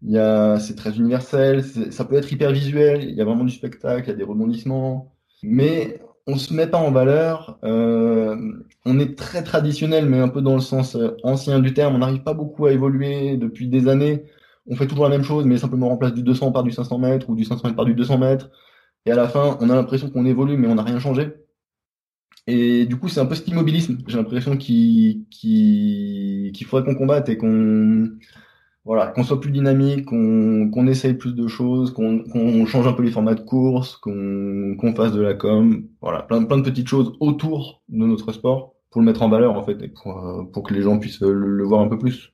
C'est 0.02 0.76
très 0.76 0.96
universel. 0.96 1.64
Ça 1.64 2.04
peut 2.04 2.16
être 2.16 2.32
hyper 2.32 2.52
visuel. 2.52 3.04
Il 3.04 3.14
y 3.14 3.20
a 3.20 3.24
vraiment 3.24 3.44
du 3.44 3.52
spectacle. 3.52 4.04
Il 4.06 4.10
y 4.10 4.14
a 4.14 4.16
des 4.16 4.24
rebondissements. 4.24 5.12
Mais 5.42 6.00
on 6.26 6.36
se 6.36 6.52
met 6.52 6.66
pas 6.66 6.78
en 6.78 6.90
valeur. 6.90 7.58
Euh, 7.64 8.36
on 8.84 8.98
est 8.98 9.16
très 9.16 9.42
traditionnel, 9.44 10.06
mais 10.08 10.18
un 10.18 10.28
peu 10.28 10.42
dans 10.42 10.54
le 10.54 10.60
sens 10.60 10.96
euh, 10.96 11.16
ancien 11.22 11.60
du 11.60 11.72
terme. 11.74 11.94
On 11.94 11.98
n'arrive 11.98 12.22
pas 12.22 12.34
beaucoup 12.34 12.66
à 12.66 12.72
évoluer 12.72 13.36
depuis 13.36 13.68
des 13.68 13.88
années. 13.88 14.24
On 14.66 14.76
fait 14.76 14.86
toujours 14.86 15.04
la 15.04 15.10
même 15.10 15.22
chose, 15.24 15.44
mais 15.46 15.58
simplement 15.58 15.86
on 15.86 15.90
remplace 15.90 16.14
du 16.14 16.22
200 16.22 16.52
par 16.52 16.64
du 16.64 16.72
500 16.72 16.98
mètres 16.98 17.30
ou 17.30 17.36
du 17.36 17.44
500 17.44 17.62
mètres 17.64 17.76
par 17.76 17.84
du 17.84 17.94
200 17.94 18.18
mètres. 18.18 18.50
Et 19.06 19.12
à 19.12 19.16
la 19.16 19.28
fin, 19.28 19.56
on 19.60 19.70
a 19.70 19.74
l'impression 19.74 20.10
qu'on 20.10 20.26
évolue, 20.26 20.56
mais 20.56 20.68
on 20.68 20.74
n'a 20.76 20.82
rien 20.82 20.98
changé. 20.98 21.34
Et 22.46 22.86
du 22.86 22.96
coup, 22.98 23.08
c'est 23.08 23.20
un 23.20 23.26
peu 23.26 23.34
cet 23.34 23.48
immobilisme. 23.48 23.98
J'ai 24.06 24.16
l'impression 24.16 24.56
qu'il 24.56 25.26
faudrait 26.66 26.84
qu'on 26.84 26.98
combatte 26.98 27.28
et 27.28 27.36
qu'on 27.38 28.10
voilà, 28.86 29.08
qu'on 29.08 29.24
soit 29.24 29.40
plus 29.40 29.50
dynamique, 29.50 30.06
qu'on 30.06 30.86
essaye 30.86 31.14
plus 31.14 31.34
de 31.34 31.48
choses, 31.48 31.92
qu'on 31.92 32.66
change 32.66 32.86
un 32.86 32.92
peu 32.92 33.02
les 33.02 33.10
formats 33.10 33.34
de 33.34 33.40
course, 33.40 33.96
qu'on 33.96 34.94
fasse 34.96 35.12
de 35.12 35.20
la 35.20 35.34
com, 35.34 35.88
voilà, 36.00 36.22
plein, 36.22 36.44
plein 36.44 36.58
de 36.58 36.62
petites 36.62 36.88
choses 36.88 37.12
autour 37.18 37.82
de 37.88 38.06
notre 38.06 38.32
sport 38.32 38.74
pour 38.90 39.00
le 39.00 39.06
mettre 39.06 39.22
en 39.22 39.28
valeur 39.28 39.54
en 39.54 39.64
fait 39.64 39.82
et 39.82 39.88
pour, 39.88 40.48
pour 40.52 40.62
que 40.62 40.72
les 40.72 40.82
gens 40.82 41.00
puissent 41.00 41.20
le, 41.20 41.64
voir 41.64 41.80
un 41.80 41.88
peu 41.88 41.98
plus. 41.98 42.32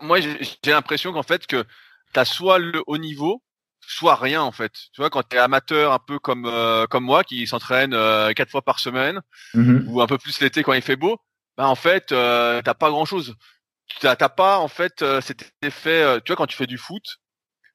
moi, 0.00 0.20
j'ai 0.20 0.70
l'impression 0.70 1.12
qu'en 1.12 1.22
fait 1.22 1.46
que 1.46 1.64
tu 2.14 2.20
as 2.20 2.24
soit 2.24 2.58
le 2.58 2.82
haut 2.86 2.98
niveau, 2.98 3.42
soit 3.86 4.14
rien 4.14 4.40
en 4.40 4.52
fait. 4.52 4.72
Tu 4.94 5.02
vois, 5.02 5.10
quand 5.10 5.22
tu 5.28 5.36
es 5.36 5.38
amateur 5.38 5.92
un 5.92 5.98
peu 5.98 6.18
comme 6.18 6.46
euh, 6.46 6.86
comme 6.86 7.04
moi 7.04 7.24
qui 7.24 7.46
s'entraîne 7.46 7.92
euh, 7.92 8.32
quatre 8.32 8.50
fois 8.50 8.62
par 8.62 8.78
semaine 8.78 9.20
mm-hmm. 9.54 9.86
ou 9.88 10.00
un 10.00 10.06
peu 10.06 10.16
plus 10.16 10.40
l'été 10.40 10.62
quand 10.62 10.72
il 10.72 10.82
fait 10.82 10.96
beau, 10.96 11.18
bah 11.58 11.68
en 11.68 11.74
fait, 11.74 12.10
euh, 12.12 12.62
t'as 12.64 12.74
pas 12.74 12.88
grand 12.88 13.04
chose 13.04 13.36
t'as 14.00 14.28
pas 14.28 14.58
en 14.58 14.68
fait 14.68 15.02
euh, 15.02 15.20
cet 15.20 15.52
effet. 15.62 16.02
Euh, 16.02 16.20
tu 16.20 16.30
vois 16.30 16.36
quand 16.36 16.46
tu 16.46 16.56
fais 16.56 16.66
du 16.66 16.78
foot, 16.78 17.18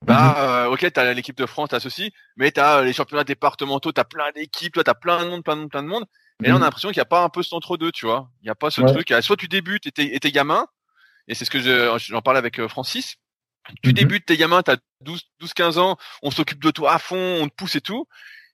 bah 0.06 0.20
mhm. 0.20 0.36
euh, 0.38 0.74
ok 0.74 0.92
t'as 0.92 1.14
l'équipe 1.14 1.38
de 1.38 1.46
France, 1.46 1.70
t'as 1.70 1.80
ceci, 1.80 2.12
mais 2.36 2.52
t'as 2.52 2.82
les 2.82 2.94
championnats 2.94 3.24
départementaux, 3.24 3.92
t'as 3.92 4.04
plein 4.04 4.32
d'équipes, 4.32 4.74
toi 4.74 4.84
t'as 4.84 4.94
plein 4.94 5.24
de 5.24 5.30
monde, 5.30 5.44
plein 5.44 5.56
de 5.56 5.62
monde, 5.62 5.72
plein 5.72 5.84
de 5.84 5.88
monde. 5.88 6.06
Et 6.44 6.48
là 6.48 6.54
on 6.54 6.56
a 6.56 6.60
mhm. 6.60 6.64
l'impression 6.66 6.90
qu'il 6.90 7.00
n'y 7.00 7.04
a 7.04 7.06
pas 7.06 7.24
un 7.24 7.30
peu 7.30 7.44
ce 7.44 7.54
entre 7.56 7.78
deux, 7.78 7.92
tu 7.92 8.06
vois. 8.06 8.30
Il 8.42 8.46
n'y 8.46 8.52
a 8.52 8.56
pas 8.56 8.70
ce 8.70 8.82
truc. 8.82 9.14
Soit 9.22 9.38
tu 9.38 9.48
débutes 9.48 9.88
et 9.88 9.92
t'es, 9.92 10.32
gamin, 10.32 10.68
et 11.28 11.36
c'est 11.36 11.46
ce 11.46 11.50
que 11.50 11.60
j'en 11.98 12.22
parlais 12.22 12.40
avec 12.40 12.66
Francis. 12.68 13.16
Tu 13.84 13.90
mhm. 13.90 13.96
débutes, 13.96 14.26
t'es 14.26 14.38
gamin, 14.38 14.62
t'as 14.62 14.78
12, 15.02 15.24
12, 15.40 15.54
15 15.54 15.78
ans, 15.78 15.98
on 16.22 16.32
s'occupe 16.32 16.64
de 16.64 16.72
toi 16.72 16.94
à 16.94 17.00
fond, 17.00 17.40
on 17.42 17.48
te 17.48 17.54
pousse 17.54 17.76
et 17.76 17.82
tout. 17.82 18.08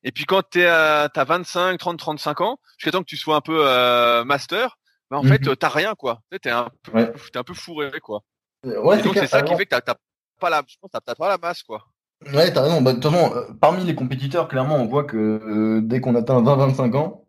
Et 0.04 0.12
puis 0.12 0.26
quand 0.26 0.42
t'es 0.42 0.66
à, 0.66 1.10
t'as 1.14 1.24
25, 1.24 1.78
30, 1.78 2.00
35 2.00 2.42
ans, 2.42 2.60
jusqu'à 2.78 2.92
temps 2.92 3.02
que 3.02 3.10
tu 3.10 3.18
sois 3.18 3.36
un 3.36 3.42
peu 3.42 4.24
master, 4.24 4.78
bah, 5.14 5.20
en 5.20 5.24
fait, 5.24 5.46
mhm. 5.46 5.56
t'as 5.56 5.70
rien, 5.70 5.94
quoi. 5.94 6.22
T'es 6.42 6.50
un, 6.50 6.70
peu, 6.82 7.00
es 7.00 7.38
un 7.38 7.44
peu 7.44 7.54
fourré, 7.54 7.92
quoi. 8.02 8.24
Euh, 8.66 8.82
ouais, 8.82 8.98
c'est 9.00 9.28
ça 9.28 9.44
qui 9.44 9.56
fait 9.56 9.66
que 9.68 9.76
t'as 9.76 9.94
pas 10.40 10.50
la, 10.50 10.64
je 10.68 10.76
pense, 10.82 10.90
t'as 10.90 11.14
pas 11.14 11.30
la 11.30 11.38
masse, 11.38 11.62
quoi. 11.62 11.86
Ouais, 12.34 12.52
t'as 12.52 12.64
raison. 12.64 12.82
Bah, 12.82 12.94
de 12.94 13.00
toute 13.00 13.12
façon, 13.12 13.36
euh, 13.36 13.54
parmi 13.62 13.84
les 13.84 13.94
compétiteurs, 13.94 14.48
clairement, 14.48 14.78
on 14.78 14.88
voit 14.88 15.04
que 15.04 15.18
euh, 15.18 15.82
dès 15.84 16.02
qu'on 16.02 16.16
atteint 16.16 16.42
20-25 16.42 16.96
ans, 16.96 17.28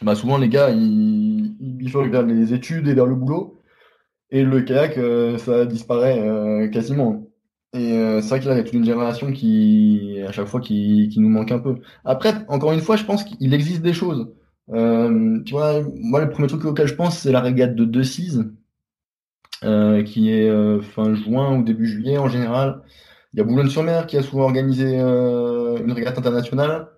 bah, 0.00 0.14
souvent 0.14 0.38
les 0.38 0.48
gars, 0.48 0.70
ils, 0.70 1.56
ils 1.60 1.90
vers 1.92 2.22
les 2.22 2.54
études 2.54 2.88
et 2.88 2.94
vers 2.94 3.04
le 3.04 3.16
boulot. 3.16 3.60
Et 4.30 4.42
le 4.42 4.62
kayak, 4.62 4.94
ça 5.40 5.66
disparaît 5.66 6.70
quasiment. 6.72 7.26
Et 7.74 7.90
c'est 8.22 8.28
vrai 8.28 8.40
qu'il 8.40 8.48
y 8.48 8.52
a 8.52 8.62
toute 8.62 8.72
une 8.72 8.84
génération 8.84 9.32
qui, 9.32 10.20
à 10.26 10.32
chaque 10.32 10.46
fois, 10.46 10.60
qui, 10.60 11.08
qui 11.12 11.20
nous 11.20 11.28
manque 11.28 11.52
un 11.52 11.58
peu. 11.58 11.80
Après, 12.04 12.32
encore 12.48 12.72
une 12.72 12.80
fois, 12.80 12.96
je 12.96 13.04
pense 13.04 13.24
qu'il 13.24 13.52
existe 13.52 13.82
des 13.82 13.92
choses. 13.92 14.32
Euh, 14.72 15.40
tu 15.44 15.52
vois, 15.52 15.82
moi, 15.96 16.20
le 16.20 16.30
premier 16.30 16.48
truc 16.48 16.64
auquel 16.64 16.86
je 16.86 16.94
pense, 16.94 17.18
c'est 17.18 17.32
la 17.32 17.40
régate 17.40 17.74
de 17.74 17.84
deux 17.84 18.04
euh, 19.62 20.02
qui 20.02 20.32
est 20.32 20.48
euh, 20.48 20.80
fin 20.80 21.14
juin 21.14 21.58
ou 21.58 21.62
début 21.62 21.86
juillet 21.86 22.16
en 22.18 22.28
général. 22.28 22.82
Il 23.34 23.38
y 23.38 23.40
a 23.42 23.44
Boulogne-sur-Mer 23.44 24.06
qui 24.06 24.16
a 24.16 24.22
souvent 24.22 24.44
organisé 24.44 24.98
euh, 24.98 25.78
une 25.84 25.92
régate 25.92 26.18
internationale. 26.18 26.88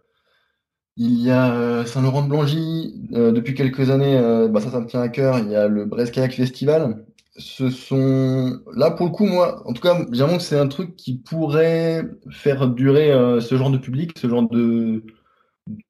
Il 0.96 1.20
y 1.22 1.30
a 1.30 1.84
Saint-Laurent-de-Blangy, 1.86 3.08
depuis 3.10 3.54
quelques 3.54 3.90
années, 3.90 4.20
bah 4.50 4.60
ça, 4.60 4.70
ça 4.70 4.78
me 4.78 4.86
tient 4.86 5.00
à 5.00 5.08
cœur. 5.08 5.38
Il 5.38 5.48
y 5.48 5.56
a 5.56 5.66
le 5.66 5.86
Brest 5.86 6.12
Kayak 6.12 6.34
Festival. 6.34 7.06
Ce 7.38 7.70
sont 7.70 8.60
là 8.76 8.90
pour 8.90 9.06
le 9.06 9.12
coup, 9.12 9.24
moi, 9.24 9.66
en 9.66 9.72
tout 9.72 9.80
cas, 9.80 10.04
j'avoue 10.12 10.36
que 10.36 10.42
c'est 10.42 10.58
un 10.58 10.68
truc 10.68 10.94
qui 10.96 11.14
pourrait 11.14 12.04
faire 12.30 12.68
durer 12.68 13.10
ce 13.40 13.56
genre 13.56 13.70
de 13.70 13.78
public, 13.78 14.18
ce 14.18 14.28
genre 14.28 14.48
de 14.50 15.02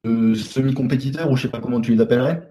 de 0.04 0.34
semi-compétiteurs, 0.34 1.30
ou 1.30 1.36
je 1.36 1.42
sais 1.42 1.48
pas 1.48 1.60
comment 1.60 1.80
tu 1.80 1.92
les 1.92 2.00
appellerais. 2.00 2.48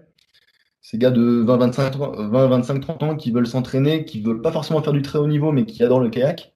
Ces 0.80 0.98
gars 0.98 1.10
de 1.10 1.42
20, 1.42 1.56
25, 1.58 1.96
20, 1.96 2.46
25 2.48 2.80
30 2.80 3.02
ans 3.04 3.16
qui 3.16 3.30
veulent 3.30 3.46
s'entraîner, 3.46 4.04
qui 4.04 4.20
veulent 4.20 4.42
pas 4.42 4.52
forcément 4.52 4.82
faire 4.82 4.92
du 4.92 5.02
très 5.02 5.18
haut 5.18 5.28
niveau, 5.28 5.52
mais 5.52 5.64
qui 5.64 5.82
adorent 5.84 6.00
le 6.00 6.10
kayak. 6.10 6.54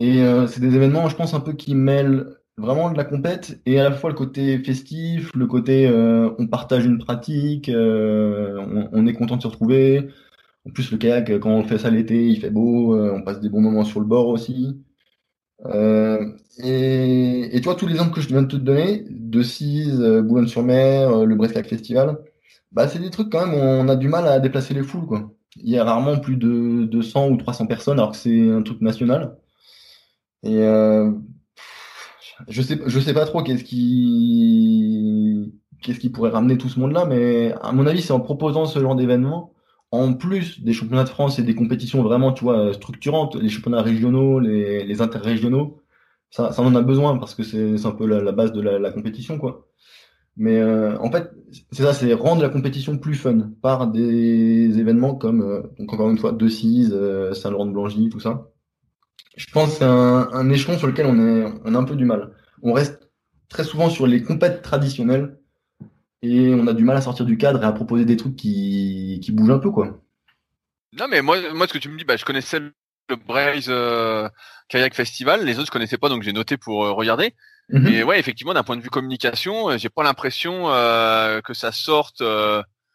Et 0.00 0.22
euh, 0.22 0.46
c'est 0.46 0.60
des 0.60 0.74
événements, 0.74 1.08
je 1.08 1.16
pense, 1.16 1.34
un 1.34 1.40
peu 1.40 1.52
qui 1.52 1.74
mêlent 1.74 2.36
vraiment 2.56 2.90
de 2.90 2.96
la 2.96 3.04
compète 3.04 3.60
et 3.66 3.80
à 3.80 3.84
la 3.84 3.92
fois 3.92 4.10
le 4.10 4.16
côté 4.16 4.58
festif, 4.58 5.34
le 5.34 5.46
côté 5.46 5.86
euh, 5.88 6.30
on 6.38 6.46
partage 6.46 6.84
une 6.84 6.98
pratique, 6.98 7.68
euh, 7.68 8.58
on, 8.92 9.06
est 9.06 9.14
content 9.14 9.36
de 9.36 9.42
se 9.42 9.46
retrouver. 9.48 10.08
En 10.66 10.70
plus, 10.70 10.90
le 10.92 10.98
kayak, 10.98 11.38
quand 11.40 11.50
on 11.50 11.64
fait 11.64 11.78
ça 11.78 11.90
l'été, 11.90 12.28
il 12.28 12.40
fait 12.40 12.50
beau, 12.50 12.96
on 12.96 13.22
passe 13.22 13.40
des 13.40 13.48
bons 13.50 13.60
moments 13.60 13.84
sur 13.84 14.00
le 14.00 14.06
bord 14.06 14.28
aussi. 14.28 14.78
Et, 15.68 17.56
et 17.56 17.60
toi, 17.60 17.74
tous 17.74 17.86
les 17.86 17.94
exemples 17.94 18.14
que 18.14 18.20
je 18.20 18.28
viens 18.28 18.42
de 18.42 18.48
te 18.48 18.56
donner, 18.56 19.04
De 19.10 19.42
Cise, 19.42 20.00
Boulogne-sur-Mer, 20.00 21.24
le 21.26 21.34
Brescac 21.34 21.66
Festival. 21.66 22.18
Bah, 22.72 22.88
c'est 22.88 22.98
des 23.00 23.10
trucs 23.10 23.30
quand 23.30 23.46
même 23.46 23.54
où 23.54 23.62
on 23.62 23.88
a 23.88 23.96
du 23.96 24.08
mal 24.08 24.26
à 24.26 24.40
déplacer 24.40 24.74
les 24.74 24.82
foules, 24.82 25.06
quoi. 25.06 25.32
Il 25.56 25.68
y 25.70 25.78
a 25.78 25.84
rarement 25.84 26.18
plus 26.18 26.36
de 26.36 26.84
200 26.84 27.28
ou 27.30 27.36
300 27.36 27.66
personnes 27.66 27.98
alors 27.98 28.12
que 28.12 28.16
c'est 28.16 28.50
un 28.50 28.62
truc 28.62 28.80
national. 28.80 29.36
Et 30.42 30.60
je 32.48 32.62
sais, 32.62 32.80
je 32.86 33.00
sais 33.00 33.14
pas 33.14 33.26
trop 33.26 33.42
qu'est-ce 33.42 33.64
qui, 33.64 35.52
qu'est-ce 35.82 36.00
qui 36.00 36.10
pourrait 36.10 36.30
ramener 36.30 36.58
tout 36.58 36.68
ce 36.68 36.80
monde-là, 36.80 37.04
mais 37.04 37.54
à 37.62 37.72
mon 37.72 37.86
avis, 37.86 38.02
c'est 38.02 38.12
en 38.12 38.20
proposant 38.20 38.66
ce 38.66 38.78
genre 38.78 38.96
d'événement, 38.96 39.52
en 39.92 40.14
plus 40.14 40.62
des 40.62 40.72
championnats 40.72 41.04
de 41.04 41.08
France 41.08 41.38
et 41.38 41.42
des 41.42 41.54
compétitions 41.54 42.02
vraiment, 42.02 42.32
tu 42.32 42.44
vois, 42.44 42.72
structurantes, 42.72 43.34
les 43.36 43.48
championnats 43.48 43.82
régionaux, 43.82 44.38
les, 44.38 44.84
les 44.84 45.02
interrégionaux, 45.02 45.82
ça, 46.30 46.52
ça 46.52 46.62
en 46.62 46.74
a 46.74 46.82
besoin 46.82 47.18
parce 47.18 47.34
que 47.34 47.42
c'est 47.42 47.84
un 47.84 47.90
peu 47.90 48.06
la, 48.06 48.32
base 48.32 48.52
de 48.52 48.60
la, 48.60 48.90
compétition, 48.92 49.38
quoi. 49.38 49.66
Mais 50.36 50.58
euh, 50.60 50.96
en 51.00 51.10
fait, 51.10 51.30
c'est 51.72 51.82
ça, 51.82 51.92
c'est 51.92 52.14
rendre 52.14 52.40
la 52.40 52.48
compétition 52.48 52.98
plus 52.98 53.16
fun 53.16 53.50
par 53.62 53.88
des 53.88 54.78
événements 54.78 55.16
comme, 55.16 55.42
euh, 55.42 55.62
donc 55.78 55.92
encore 55.92 56.08
une 56.08 56.18
fois, 56.18 56.32
De 56.32 56.48
Cise, 56.48 56.92
euh, 56.94 57.34
Saint-Laurent-de-Blangy, 57.34 58.10
tout 58.10 58.20
ça. 58.20 58.48
Je 59.36 59.46
pense 59.52 59.70
que 59.70 59.78
c'est 59.78 59.84
un, 59.84 60.28
un, 60.32 60.50
échelon 60.50 60.78
sur 60.78 60.86
lequel 60.86 61.06
on, 61.06 61.18
est, 61.18 61.52
on 61.64 61.74
a 61.74 61.78
un 61.78 61.84
peu 61.84 61.96
du 61.96 62.04
mal. 62.04 62.32
On 62.62 62.72
reste 62.72 63.10
très 63.48 63.64
souvent 63.64 63.90
sur 63.90 64.06
les 64.06 64.22
compètes 64.22 64.62
traditionnelles 64.62 65.39
et 66.22 66.54
on 66.54 66.66
a 66.66 66.74
du 66.74 66.84
mal 66.84 66.96
à 66.96 67.00
sortir 67.00 67.24
du 67.24 67.38
cadre 67.38 67.62
et 67.62 67.66
à 67.66 67.72
proposer 67.72 68.04
des 68.04 68.16
trucs 68.16 68.36
qui, 68.36 69.20
qui 69.22 69.32
bougent 69.32 69.50
un 69.50 69.58
peu, 69.58 69.70
quoi. 69.70 70.00
Non, 70.98 71.06
mais 71.08 71.22
moi, 71.22 71.36
moi, 71.54 71.66
ce 71.66 71.72
que 71.72 71.78
tu 71.78 71.88
me 71.88 71.96
dis, 71.96 72.04
bah, 72.04 72.16
je 72.16 72.24
connaissais 72.24 72.58
le 72.58 73.16
Braze 73.16 73.66
euh, 73.68 74.28
Kayak 74.68 74.94
Festival, 74.94 75.44
les 75.44 75.58
autres 75.58 75.66
je 75.66 75.72
connaissais 75.72 75.98
pas, 75.98 76.08
donc 76.08 76.22
j'ai 76.22 76.32
noté 76.32 76.56
pour 76.56 76.84
euh, 76.84 76.92
regarder. 76.92 77.34
Mhm. 77.70 77.86
Et 77.86 78.02
ouais, 78.02 78.18
effectivement, 78.18 78.54
d'un 78.54 78.64
point 78.64 78.76
de 78.76 78.82
vue 78.82 78.90
communication, 78.90 79.70
euh, 79.70 79.78
j'ai 79.78 79.88
pas 79.88 80.02
l'impression 80.02 80.64
que 80.64 81.54
ça 81.54 81.72
sorte, 81.72 82.22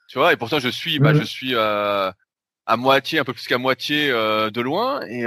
tu 0.07 0.17
vois. 0.17 0.34
Et 0.34 0.38
pourtant, 0.38 0.59
je 0.59 0.69
suis, 0.69 0.99
bah, 0.99 1.13
mhm. 1.13 1.21
je 1.21 1.26
suis 1.26 1.55
à 1.55 2.78
moitié, 2.78 3.19
un 3.19 3.23
peu 3.23 3.34
plus 3.34 3.47
qu'à 3.47 3.57
moitié 3.57 4.09
de 4.09 4.61
loin, 4.61 5.01
et 5.07 5.26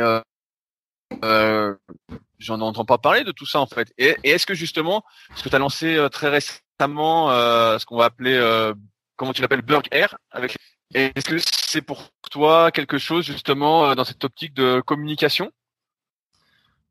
j'en 2.39 2.61
entends 2.61 2.85
pas 2.85 2.99
parler 2.99 3.25
de 3.25 3.33
tout 3.33 3.47
ça 3.47 3.61
en 3.61 3.67
fait. 3.67 3.93
Et, 3.99 4.17
et 4.23 4.31
est-ce 4.31 4.47
que 4.47 4.55
justement, 4.55 5.03
ce 5.35 5.43
que 5.43 5.49
tu 5.49 5.57
as 5.57 5.59
lancé 5.59 6.07
très 6.13 6.29
récemment 6.29 6.68
notamment 6.79 7.31
euh, 7.31 7.79
ce 7.79 7.87
qu'on 7.87 7.97
va 7.97 8.07
appeler, 8.07 8.35
euh, 8.35 8.73
comment 9.17 9.33
tu 9.33 9.43
l'appelles, 9.43 9.63
Burg 9.63 9.87
Air. 9.91 10.17
Avec... 10.31 10.57
Est-ce 10.95 11.29
que 11.29 11.37
c'est 11.39 11.83
pour 11.83 12.11
toi 12.31 12.71
quelque 12.71 12.99
chose 12.99 13.25
justement 13.25 13.91
euh, 13.91 13.95
dans 13.95 14.05
cette 14.05 14.25
optique 14.25 14.55
de 14.55 14.81
communication? 14.81 15.51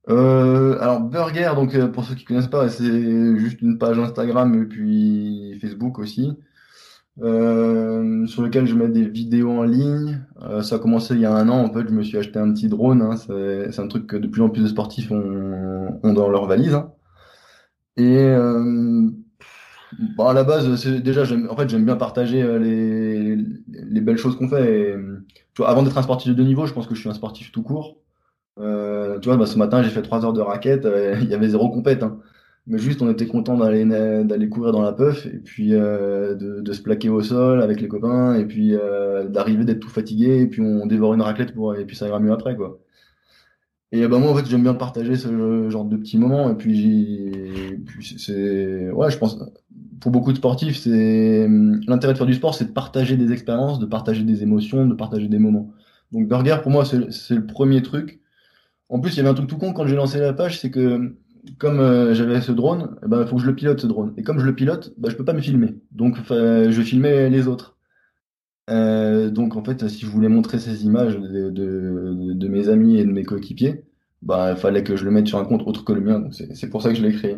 Euh, 0.10 0.78
alors 0.80 1.02
Burger, 1.02 1.52
donc 1.56 1.78
pour 1.92 2.06
ceux 2.06 2.16
qui 2.16 2.24
connaissent 2.24 2.48
pas, 2.48 2.70
c'est 2.70 3.38
juste 3.38 3.62
une 3.62 3.78
page 3.78 4.00
Instagram 4.00 4.62
et 4.62 4.66
puis 4.66 5.58
Facebook 5.60 6.00
aussi, 6.00 6.32
euh, 7.22 8.26
sur 8.26 8.42
lequel 8.42 8.68
je 8.68 8.76
mets 8.76 8.88
des 8.88 9.06
vidéos 9.06 9.52
en 9.52 9.64
ligne. 9.64 10.22
Ça 10.62 10.76
a 10.76 10.80
commencé 10.80 11.16
il 11.16 11.22
y 11.22 11.26
a 11.26 11.34
un 11.34 11.50
an 11.50 11.66
en 11.66 11.74
fait, 11.74 11.90
je 11.90 11.94
me 11.94 12.04
suis 12.04 12.18
acheté 12.18 12.40
un 12.40 12.54
petit 12.54 12.70
drone. 12.70 13.02
Hein, 13.02 13.18
c'est 13.18 13.80
un 13.80 13.88
truc 13.88 14.08
que 14.08 14.16
de 14.16 14.28
plus 14.28 14.42
en 14.42 14.50
plus 14.50 14.62
de 14.62 14.68
sportifs 14.68 15.12
ont, 15.12 16.00
ont 16.04 16.14
dans 16.14 16.30
leur 16.30 16.46
valise. 16.46 16.76
Hein. 16.76 16.94
Et 17.98 18.34
Bon, 20.18 20.28
à 20.28 20.34
la 20.34 20.44
base, 20.44 20.86
déjà, 21.02 21.24
en 21.50 21.56
fait, 21.56 21.70
j'aime 21.70 21.86
bien 21.86 21.96
partager 21.96 22.42
euh, 22.44 22.60
les, 22.60 23.38
les 23.68 24.02
belles 24.02 24.18
choses 24.18 24.36
qu'on 24.36 24.50
fait. 24.50 24.92
Et, 24.92 24.96
tu 25.54 25.62
vois, 25.62 25.70
avant 25.70 25.84
d'être 25.84 25.98
un 25.98 26.04
sportif 26.04 26.36
de 26.36 26.44
niveau, 26.44 26.66
je 26.66 26.74
pense 26.74 26.88
que 26.88 26.94
je 26.94 27.00
suis 27.00 27.10
un 27.10 27.14
sportif 27.14 27.52
tout 27.52 27.64
court. 27.64 27.98
Euh, 28.60 29.20
tu 29.20 29.30
vois, 29.30 29.38
bah, 29.38 29.46
ce 29.46 29.58
matin, 29.58 29.84
j'ai 29.84 29.90
fait 29.90 30.02
trois 30.02 30.26
heures 30.26 30.34
de 30.34 30.42
raquette. 30.42 30.86
Euh, 30.86 31.16
il 31.22 31.30
y 31.30 31.34
avait 31.34 31.50
zéro 31.50 31.70
compète. 31.70 32.04
Hein. 32.04 32.20
Mais 32.68 32.78
juste, 32.80 33.02
on 33.02 33.10
était 33.10 33.28
content 33.28 33.58
d'aller 33.58 33.86
d'aller 33.86 34.50
courir 34.50 34.74
dans 34.74 34.82
la 34.82 34.92
puff 34.92 35.26
et 35.26 35.40
puis 35.40 35.74
euh, 35.74 36.36
de, 36.36 36.74
se 36.74 36.82
plaquer 36.82 37.10
au 37.10 37.22
sol 37.22 37.62
avec 37.62 37.80
les 37.80 37.88
copains 37.88 38.36
et 38.36 38.46
puis 38.46 38.76
d'arriver 39.30 39.64
d'être 39.64 39.80
tout 39.80 39.90
fatigué 39.90 40.42
et 40.42 40.48
puis 40.48 40.62
on 40.62 40.86
dévore 40.86 41.14
une 41.14 41.22
raclette 41.22 41.54
pour 41.54 41.76
et 41.76 41.86
puis 41.86 41.96
ça 41.96 42.08
ira 42.08 42.20
mieux 42.20 42.34
après 42.34 42.58
quoi. 42.58 42.80
Et 43.92 44.06
bah 44.08 44.18
moi 44.18 44.32
en 44.32 44.36
fait 44.36 44.46
j'aime 44.46 44.64
bien 44.64 44.74
partager 44.74 45.16
ce 45.16 45.70
genre 45.70 45.86
de 45.86 45.96
petits 45.96 46.18
moments 46.18 46.50
et 46.52 46.56
puis, 46.56 47.32
puis 47.86 48.16
c'est 48.20 48.92
ouais 48.92 49.10
je 49.10 49.18
pense 49.18 49.40
pour 50.00 50.12
beaucoup 50.12 50.32
de 50.32 50.38
sportifs, 50.38 50.78
c'est 50.78 51.46
hum, 51.46 51.82
l'intérêt 51.88 52.14
de 52.14 52.18
faire 52.18 52.28
du 52.28 52.34
sport, 52.34 52.56
c'est 52.56 52.66
de 52.66 52.72
partager 52.72 53.18
des 53.18 53.32
expériences, 53.32 53.80
de 53.80 53.86
partager 53.86 54.24
des 54.24 54.44
émotions, 54.44 54.86
de 54.86 54.94
partager 54.94 55.28
des 55.28 55.40
moments. 55.40 55.72
Donc 56.12 56.28
Burger, 56.28 56.58
pour 56.62 56.72
moi, 56.72 56.86
c'est 56.86 57.36
le 57.36 57.46
premier 57.46 57.82
truc. 57.82 58.22
En 58.90 59.00
plus, 59.00 59.14
il 59.14 59.18
y 59.18 59.20
avait 59.22 59.30
un 59.30 59.34
truc 59.34 59.48
tout 59.50 59.58
con 59.58 59.74
quand 59.74 59.88
j'ai 59.88 59.96
lancé 59.96 60.20
la 60.20 60.34
page, 60.34 60.60
c'est 60.60 60.72
que 60.72 61.16
comme 61.58 61.80
euh, 61.80 62.14
j'avais 62.14 62.42
ce 62.42 62.52
drone, 62.52 62.98
eh 63.04 63.08
ben, 63.08 63.26
faut 63.26 63.38
que 63.38 63.42
je 63.42 63.48
le 63.48 63.56
pilote 63.56 63.80
ce 63.80 63.88
drone. 63.88 64.14
Et 64.18 64.24
comme 64.24 64.40
je 64.40 64.46
le 64.46 64.56
pilote, 64.56 64.94
bah, 64.98 65.10
je 65.10 65.16
peux 65.16 65.26
pas 65.26 65.34
me 65.34 65.42
filmer. 65.42 65.76
Donc 65.92 66.18
je 66.30 66.82
filmais 66.82 67.30
les 67.30 67.48
autres. 67.48 67.77
Euh, 68.70 69.30
donc 69.30 69.56
en 69.56 69.64
fait, 69.64 69.88
si 69.88 70.02
je 70.02 70.08
voulais 70.08 70.30
montrer 70.30 70.60
ces 70.60 70.86
images 70.86 71.18
de, 71.18 72.48
mes 72.48 72.70
amis 72.70 72.98
et 73.00 73.06
de 73.06 73.12
mes 73.12 73.24
coéquipiers, 73.24 73.84
bah, 74.22 74.52
il 74.52 74.58
fallait 74.58 74.84
que 74.84 74.96
je 74.96 75.06
le 75.06 75.12
mette 75.12 75.28
sur 75.28 75.40
un 75.40 75.46
compte 75.46 75.66
autre 75.66 75.86
que 75.86 75.94
le 75.94 76.02
mien. 76.02 76.20
Donc 76.20 76.34
c'est 76.34 76.70
pour 76.70 76.82
ça 76.82 76.90
que 76.90 76.96
je 76.96 77.04
l'ai 77.04 77.14
créé. 77.14 77.38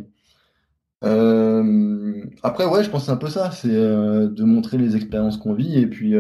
Euh, 1.05 2.23
après, 2.43 2.65
ouais, 2.65 2.84
je 2.84 2.89
pense 2.89 3.05
c'est 3.05 3.11
un 3.11 3.17
peu 3.17 3.30
ça, 3.30 3.51
c'est 3.51 3.69
euh, 3.71 4.27
de 4.27 4.43
montrer 4.43 4.77
les 4.77 4.95
expériences 4.95 5.38
qu'on 5.38 5.53
vit 5.53 5.80
et 5.80 5.88
puis 5.88 6.15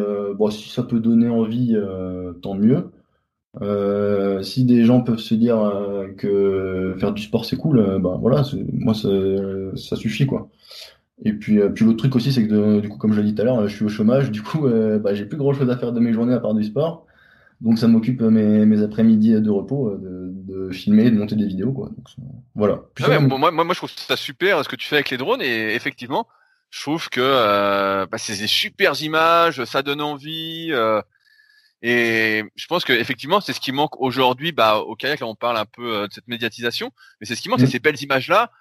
si 0.51 0.69
ça 0.69 0.83
peut 0.83 0.99
donner 0.99 1.29
envie, 1.29 1.75
tant 2.41 2.55
mieux. 2.55 2.91
Si 4.43 4.65
des 4.65 4.85
gens 4.85 5.01
peuvent 5.01 5.19
se 5.19 5.33
dire 5.33 5.57
que 6.17 6.95
faire 6.99 7.13
du 7.13 7.23
sport 7.23 7.45
c'est 7.45 7.57
cool, 7.57 7.99
bah 8.01 8.17
voilà, 8.19 8.43
moi 8.73 8.93
ça, 8.93 9.09
ça 9.75 9.95
suffit 9.95 10.27
quoi. 10.27 10.49
Et 11.23 11.33
puis, 11.33 11.59
puis 11.75 11.85
l'autre 11.85 11.97
truc 11.97 12.15
aussi, 12.15 12.31
c'est 12.31 12.47
que 12.47 12.79
du 12.79 12.87
coup, 12.87 12.97
comme 12.97 13.13
je 13.13 13.19
l'ai 13.19 13.27
dit 13.27 13.35
tout 13.35 13.41
à 13.41 13.45
l'heure, 13.45 13.67
je 13.67 13.75
suis 13.75 13.85
au 13.85 13.89
chômage, 13.89 14.31
du 14.31 14.41
coup, 14.41 14.67
bah, 15.01 15.13
j'ai 15.13 15.25
plus 15.25 15.37
grand 15.37 15.53
chose 15.53 15.69
à 15.69 15.77
faire 15.77 15.91
de 15.91 15.99
mes 15.99 16.13
journées 16.13 16.33
à 16.33 16.39
part 16.39 16.53
du 16.53 16.63
sport. 16.63 17.05
Donc 17.61 17.77
ça 17.77 17.87
m'occupe 17.89 18.21
mes, 18.21 18.65
mes 18.65 18.81
après-midi 18.81 19.33
de 19.33 19.49
repos 19.49 19.97
de, 19.97 20.31
de, 20.31 20.71
filmer, 20.71 21.11
de 21.11 21.17
monter 21.17 21.35
des 21.35 21.45
vidéos 21.45 21.73
quoi. 21.73 21.89
Donc, 21.89 22.07
voilà. 22.55 22.83
Ah 23.03 23.19
moi, 23.19 23.51
moi, 23.51 23.51
moi 23.51 23.73
je 23.73 23.79
trouve 23.79 23.89
ça 23.89 24.15
super 24.15 24.63
ce 24.63 24.69
que 24.69 24.77
tu 24.77 24.87
fais 24.87 24.95
avec 24.95 25.09
les 25.09 25.17
drones 25.17 25.41
et 25.41 25.75
effectivement 25.75 26.25
je 26.69 26.81
trouve 26.81 27.09
que 27.09 27.19
euh, 27.21 28.05
bah, 28.05 28.17
c'est 28.17 28.37
des 28.37 28.47
super 28.47 29.01
images, 29.01 29.63
ça 29.65 29.81
donne 29.81 30.01
envie 30.01 30.69
euh, 30.71 31.01
et 31.81 32.43
je 32.55 32.67
pense 32.67 32.85
que 32.85 32.93
effectivement 32.93 33.41
c'est 33.41 33.53
ce 33.53 33.59
qui 33.59 33.71
manque 33.71 33.99
aujourd'hui 33.99 34.51
bah, 34.51 34.77
au 34.77 34.95
kayak 34.95 35.19
là 35.19 35.27
on 35.27 35.35
parle 35.35 35.57
un 35.57 35.65
peu 35.65 35.95
euh, 35.95 36.07
de 36.07 36.13
cette 36.13 36.27
médiatisation 36.27 36.91
mais 37.19 37.27
c'est 37.27 37.35
ce 37.35 37.41
qui 37.41 37.49
manque 37.49 37.59
c'est 37.59 37.65
mmh. 37.65 37.71
ces 37.71 37.79
belles 37.79 38.01
images 38.01 38.29
là 38.29 38.51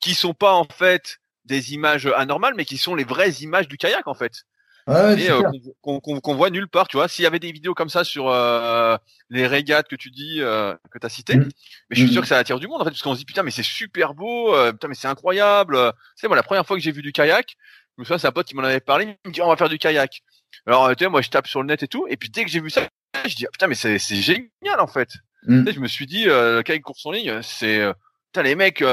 qui 0.00 0.14
sont 0.14 0.34
pas 0.34 0.52
en 0.52 0.64
fait 0.64 1.18
des 1.46 1.72
images 1.72 2.06
anormales 2.06 2.54
mais 2.56 2.64
qui 2.64 2.76
sont 2.76 2.94
les 2.94 3.04
vraies 3.04 3.30
images 3.40 3.68
du 3.68 3.76
kayak 3.78 4.06
en 4.06 4.14
fait 4.14 4.44
Ouais, 4.88 5.30
euh, 5.30 5.42
qu'on 5.82 6.34
voit 6.36 6.50
nulle 6.50 6.68
part, 6.68 6.86
tu 6.86 6.96
vois. 6.96 7.08
S'il 7.08 7.24
y 7.24 7.26
avait 7.26 7.40
des 7.40 7.50
vidéos 7.50 7.74
comme 7.74 7.88
ça 7.88 8.04
sur 8.04 8.28
euh, 8.28 8.96
les 9.30 9.44
régates 9.44 9.88
que 9.88 9.96
tu 9.96 10.12
dis, 10.12 10.36
euh, 10.40 10.76
que 10.92 10.98
tu 11.00 11.06
as 11.06 11.08
cité, 11.08 11.36
mmh. 11.36 11.48
mais 11.90 11.96
je 11.96 12.04
suis 12.04 12.12
sûr 12.12 12.20
mmh. 12.20 12.22
que 12.22 12.28
ça 12.28 12.38
attire 12.38 12.60
du 12.60 12.68
monde 12.68 12.82
en 12.82 12.84
fait, 12.84 12.90
parce 12.90 13.02
qu'on 13.02 13.14
se 13.14 13.18
dit 13.18 13.24
putain, 13.24 13.42
mais 13.42 13.50
c'est 13.50 13.64
super 13.64 14.14
beau, 14.14 14.54
putain, 14.70 14.86
mais 14.86 14.94
c'est 14.94 15.08
incroyable. 15.08 15.92
C'est 16.14 16.28
moi 16.28 16.36
la 16.36 16.44
première 16.44 16.64
fois 16.64 16.76
que 16.76 16.82
j'ai 16.82 16.92
vu 16.92 17.02
du 17.02 17.10
kayak, 17.10 17.56
je 17.96 18.00
me 18.00 18.04
souviens, 18.04 18.18
c'est 18.18 18.28
un 18.28 18.32
pote 18.32 18.46
qui 18.46 18.54
m'en 18.54 18.62
avait 18.62 18.78
parlé, 18.78 19.16
il 19.24 19.28
me 19.28 19.34
dit 19.34 19.42
on 19.42 19.48
va 19.48 19.56
faire 19.56 19.68
du 19.68 19.78
kayak. 19.78 20.20
Alors 20.66 20.94
tu 20.94 21.02
sais, 21.02 21.10
moi 21.10 21.20
je 21.20 21.30
tape 21.30 21.48
sur 21.48 21.62
le 21.62 21.66
net 21.66 21.82
et 21.82 21.88
tout, 21.88 22.06
et 22.08 22.16
puis 22.16 22.28
dès 22.28 22.44
que 22.44 22.50
j'ai 22.50 22.60
vu 22.60 22.70
ça, 22.70 22.82
je 23.26 23.34
dis 23.34 23.46
putain, 23.50 23.66
mais 23.66 23.74
c'est 23.74 23.98
génial 23.98 24.78
en 24.78 24.86
fait. 24.86 25.14
Mmh. 25.48 25.64
Tu 25.64 25.66
sais, 25.66 25.74
je 25.74 25.80
me 25.80 25.88
suis 25.88 26.06
dit, 26.06 26.28
euh, 26.28 26.62
kayak 26.62 26.82
course 26.82 27.04
en 27.06 27.10
ligne, 27.10 27.40
c'est 27.42 27.84
putain 28.26 28.44
les 28.44 28.54
mecs. 28.54 28.84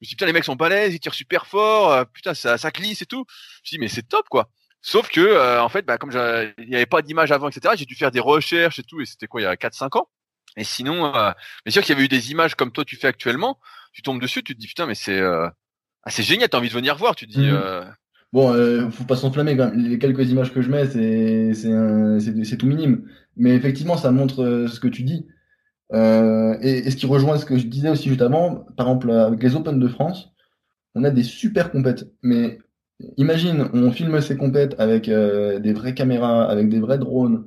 Je 0.00 0.04
me 0.04 0.06
suis 0.06 0.10
dit, 0.10 0.16
putain, 0.16 0.26
les 0.26 0.32
mecs 0.32 0.44
sont 0.44 0.56
balèzes, 0.56 0.94
ils 0.94 1.00
tirent 1.00 1.14
super 1.14 1.46
fort, 1.46 2.06
putain, 2.12 2.34
ça, 2.34 2.56
ça 2.58 2.70
glisse 2.70 3.02
et 3.02 3.06
tout. 3.06 3.24
Je 3.28 3.32
me 3.32 3.64
suis 3.64 3.76
dit, 3.76 3.80
mais 3.80 3.88
c'est 3.88 4.08
top, 4.08 4.28
quoi. 4.28 4.50
Sauf 4.82 5.10
que, 5.10 5.20
euh, 5.20 5.62
en 5.62 5.68
fait, 5.68 5.84
bah, 5.84 5.98
comme 5.98 6.10
il 6.10 6.68
n'y 6.68 6.74
avait 6.74 6.86
pas 6.86 7.02
d'image 7.02 7.32
avant, 7.32 7.48
etc., 7.48 7.74
j'ai 7.76 7.84
dû 7.84 7.94
faire 7.94 8.10
des 8.10 8.20
recherches 8.20 8.78
et 8.78 8.82
tout, 8.82 9.00
et 9.00 9.06
c'était 9.06 9.26
quoi, 9.26 9.40
il 9.40 9.44
y 9.44 9.46
a 9.46 9.56
4-5 9.56 9.98
ans. 9.98 10.08
Et 10.56 10.64
sinon, 10.64 11.14
euh, 11.14 11.30
bien 11.64 11.72
sûr 11.72 11.82
qu'il 11.82 11.94
y 11.94 11.96
avait 11.96 12.04
eu 12.04 12.08
des 12.08 12.32
images 12.32 12.54
comme 12.54 12.72
toi 12.72 12.84
tu 12.84 12.96
fais 12.96 13.06
actuellement, 13.06 13.58
tu 13.92 14.02
tombes 14.02 14.20
dessus, 14.20 14.42
tu 14.42 14.54
te 14.54 14.60
dis 14.60 14.66
putain, 14.66 14.86
mais 14.86 14.94
c'est 14.94 15.18
euh, 15.18 15.48
ah, 16.02 16.10
c'est 16.10 16.22
génial, 16.22 16.48
t'as 16.48 16.58
envie 16.58 16.68
de 16.68 16.74
venir 16.74 16.96
voir, 16.96 17.14
tu 17.14 17.26
te 17.26 17.32
dis. 17.32 17.46
Mmh. 17.46 17.54
Euh... 17.54 17.84
Bon, 18.32 18.52
euh, 18.52 18.90
faut 18.90 19.04
pas 19.04 19.16
s'enflammer 19.16 19.56
quand 19.56 19.70
même. 19.70 19.84
Les 19.86 19.98
quelques 19.98 20.28
images 20.30 20.52
que 20.52 20.62
je 20.62 20.70
mets, 20.70 20.86
c'est 20.86 21.52
c'est 21.54 22.44
c'est 22.44 22.56
tout 22.56 22.66
minime, 22.66 23.08
mais 23.36 23.54
effectivement, 23.54 23.96
ça 23.96 24.10
montre 24.10 24.42
euh, 24.42 24.66
ce 24.66 24.80
que 24.80 24.88
tu 24.88 25.02
dis. 25.02 25.26
Euh, 25.92 26.56
et, 26.60 26.90
ce 26.90 26.96
qui 26.96 27.06
rejoint 27.06 27.36
ce 27.38 27.44
que 27.44 27.56
je 27.58 27.66
disais 27.66 27.88
aussi 27.88 28.08
juste 28.08 28.22
avant, 28.22 28.66
par 28.76 28.86
exemple 28.86 29.10
avec 29.10 29.42
les 29.42 29.56
Open 29.56 29.78
de 29.78 29.88
France, 29.88 30.32
on 30.94 31.04
a 31.04 31.10
des 31.10 31.22
super 31.24 31.70
compètes, 31.70 32.10
mais 32.22 32.58
Imagine, 33.16 33.70
on 33.72 33.90
filme 33.92 34.20
ces 34.20 34.36
compètes 34.36 34.76
avec 34.78 35.08
euh, 35.08 35.58
des 35.58 35.72
vraies 35.72 35.94
caméras, 35.94 36.44
avec 36.50 36.68
des 36.68 36.80
vrais 36.80 36.98
drones. 36.98 37.46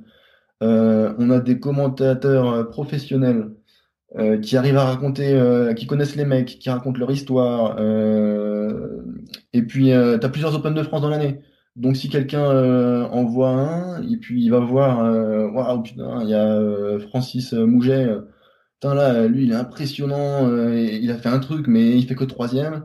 Euh, 0.64 1.14
on 1.18 1.30
a 1.30 1.38
des 1.40 1.60
commentateurs 1.60 2.70
professionnels 2.70 3.50
qui 4.42 4.56
arrivent 4.56 4.76
à 4.76 4.84
raconter, 4.84 5.72
qui 5.76 5.86
connaissent 5.86 6.16
les 6.16 6.24
mecs, 6.24 6.58
qui 6.60 6.70
racontent 6.70 6.98
leur 6.98 7.10
histoire. 7.10 7.78
et 9.52 9.62
puis, 9.62 9.86
tu 9.86 9.92
as 9.92 10.28
plusieurs 10.28 10.54
Open 10.54 10.74
de 10.74 10.82
France 10.82 11.02
dans 11.02 11.08
l'année. 11.08 11.40
Donc, 11.76 11.96
si 11.96 12.08
quelqu'un 12.08 12.44
en 12.44 13.24
voit 13.24 13.50
un, 13.50 14.02
et 14.02 14.16
puis 14.16 14.44
il 14.44 14.50
va 14.50 14.60
voir, 14.60 14.98
waouh, 15.52 15.82
putain, 15.82 16.22
il 16.22 16.28
y 16.30 16.34
a 16.34 16.98
Francis 17.08 17.52
Mouget. 17.52 18.08
Putain, 18.74 18.94
là, 18.94 19.26
lui, 19.26 19.44
il 19.44 19.52
est 19.52 19.56
impressionnant. 19.56 20.48
il 20.72 21.10
a 21.10 21.18
fait 21.18 21.28
un 21.28 21.38
truc, 21.40 21.66
mais 21.68 21.96
il 21.96 22.06
fait 22.06 22.14
que 22.14 22.24
troisième 22.24 22.84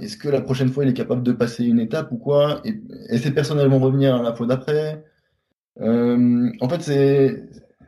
est-ce 0.00 0.16
que 0.16 0.28
la 0.28 0.40
prochaine 0.40 0.70
fois 0.70 0.84
il 0.84 0.90
est 0.90 0.94
capable 0.94 1.22
de 1.22 1.32
passer 1.32 1.64
une 1.64 1.80
étape 1.80 2.10
ou 2.12 2.16
quoi? 2.16 2.60
Et, 2.64 3.18
ces 3.18 3.32
personnes 3.32 3.58
elles 3.58 3.68
vont 3.68 3.78
revenir 3.78 4.22
la 4.22 4.34
fois 4.34 4.46
d'après. 4.46 5.04
en 5.80 6.68
fait, 6.68 6.82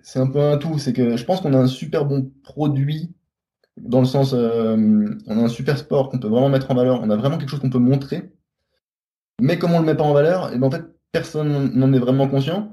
c'est 0.02 0.18
un 0.18 0.26
peu 0.26 0.40
un 0.40 0.58
tout. 0.58 0.78
C'est 0.78 0.92
que 0.92 1.16
je 1.16 1.24
pense 1.24 1.40
qu'on 1.40 1.54
a 1.54 1.58
un 1.58 1.66
super 1.66 2.04
bon 2.04 2.30
produit 2.42 3.14
dans 3.76 4.00
le 4.00 4.06
sens, 4.06 4.32
on 4.34 5.38
a 5.38 5.42
un 5.42 5.48
super 5.48 5.78
sport 5.78 6.10
qu'on 6.10 6.18
peut 6.18 6.28
vraiment 6.28 6.48
mettre 6.48 6.70
en 6.70 6.74
valeur. 6.74 7.00
On 7.02 7.10
a 7.10 7.16
vraiment 7.16 7.38
quelque 7.38 7.50
chose 7.50 7.60
qu'on 7.60 7.70
peut 7.70 7.78
montrer. 7.78 8.32
Mais 9.40 9.58
comme 9.58 9.74
on 9.74 9.80
le 9.80 9.86
met 9.86 9.96
pas 9.96 10.04
en 10.04 10.12
valeur, 10.12 10.52
et 10.52 10.58
ben 10.58 10.68
en 10.68 10.70
fait 10.70 10.84
personne 11.10 11.72
n'en 11.74 11.92
est 11.92 11.98
vraiment 11.98 12.28
conscient. 12.28 12.72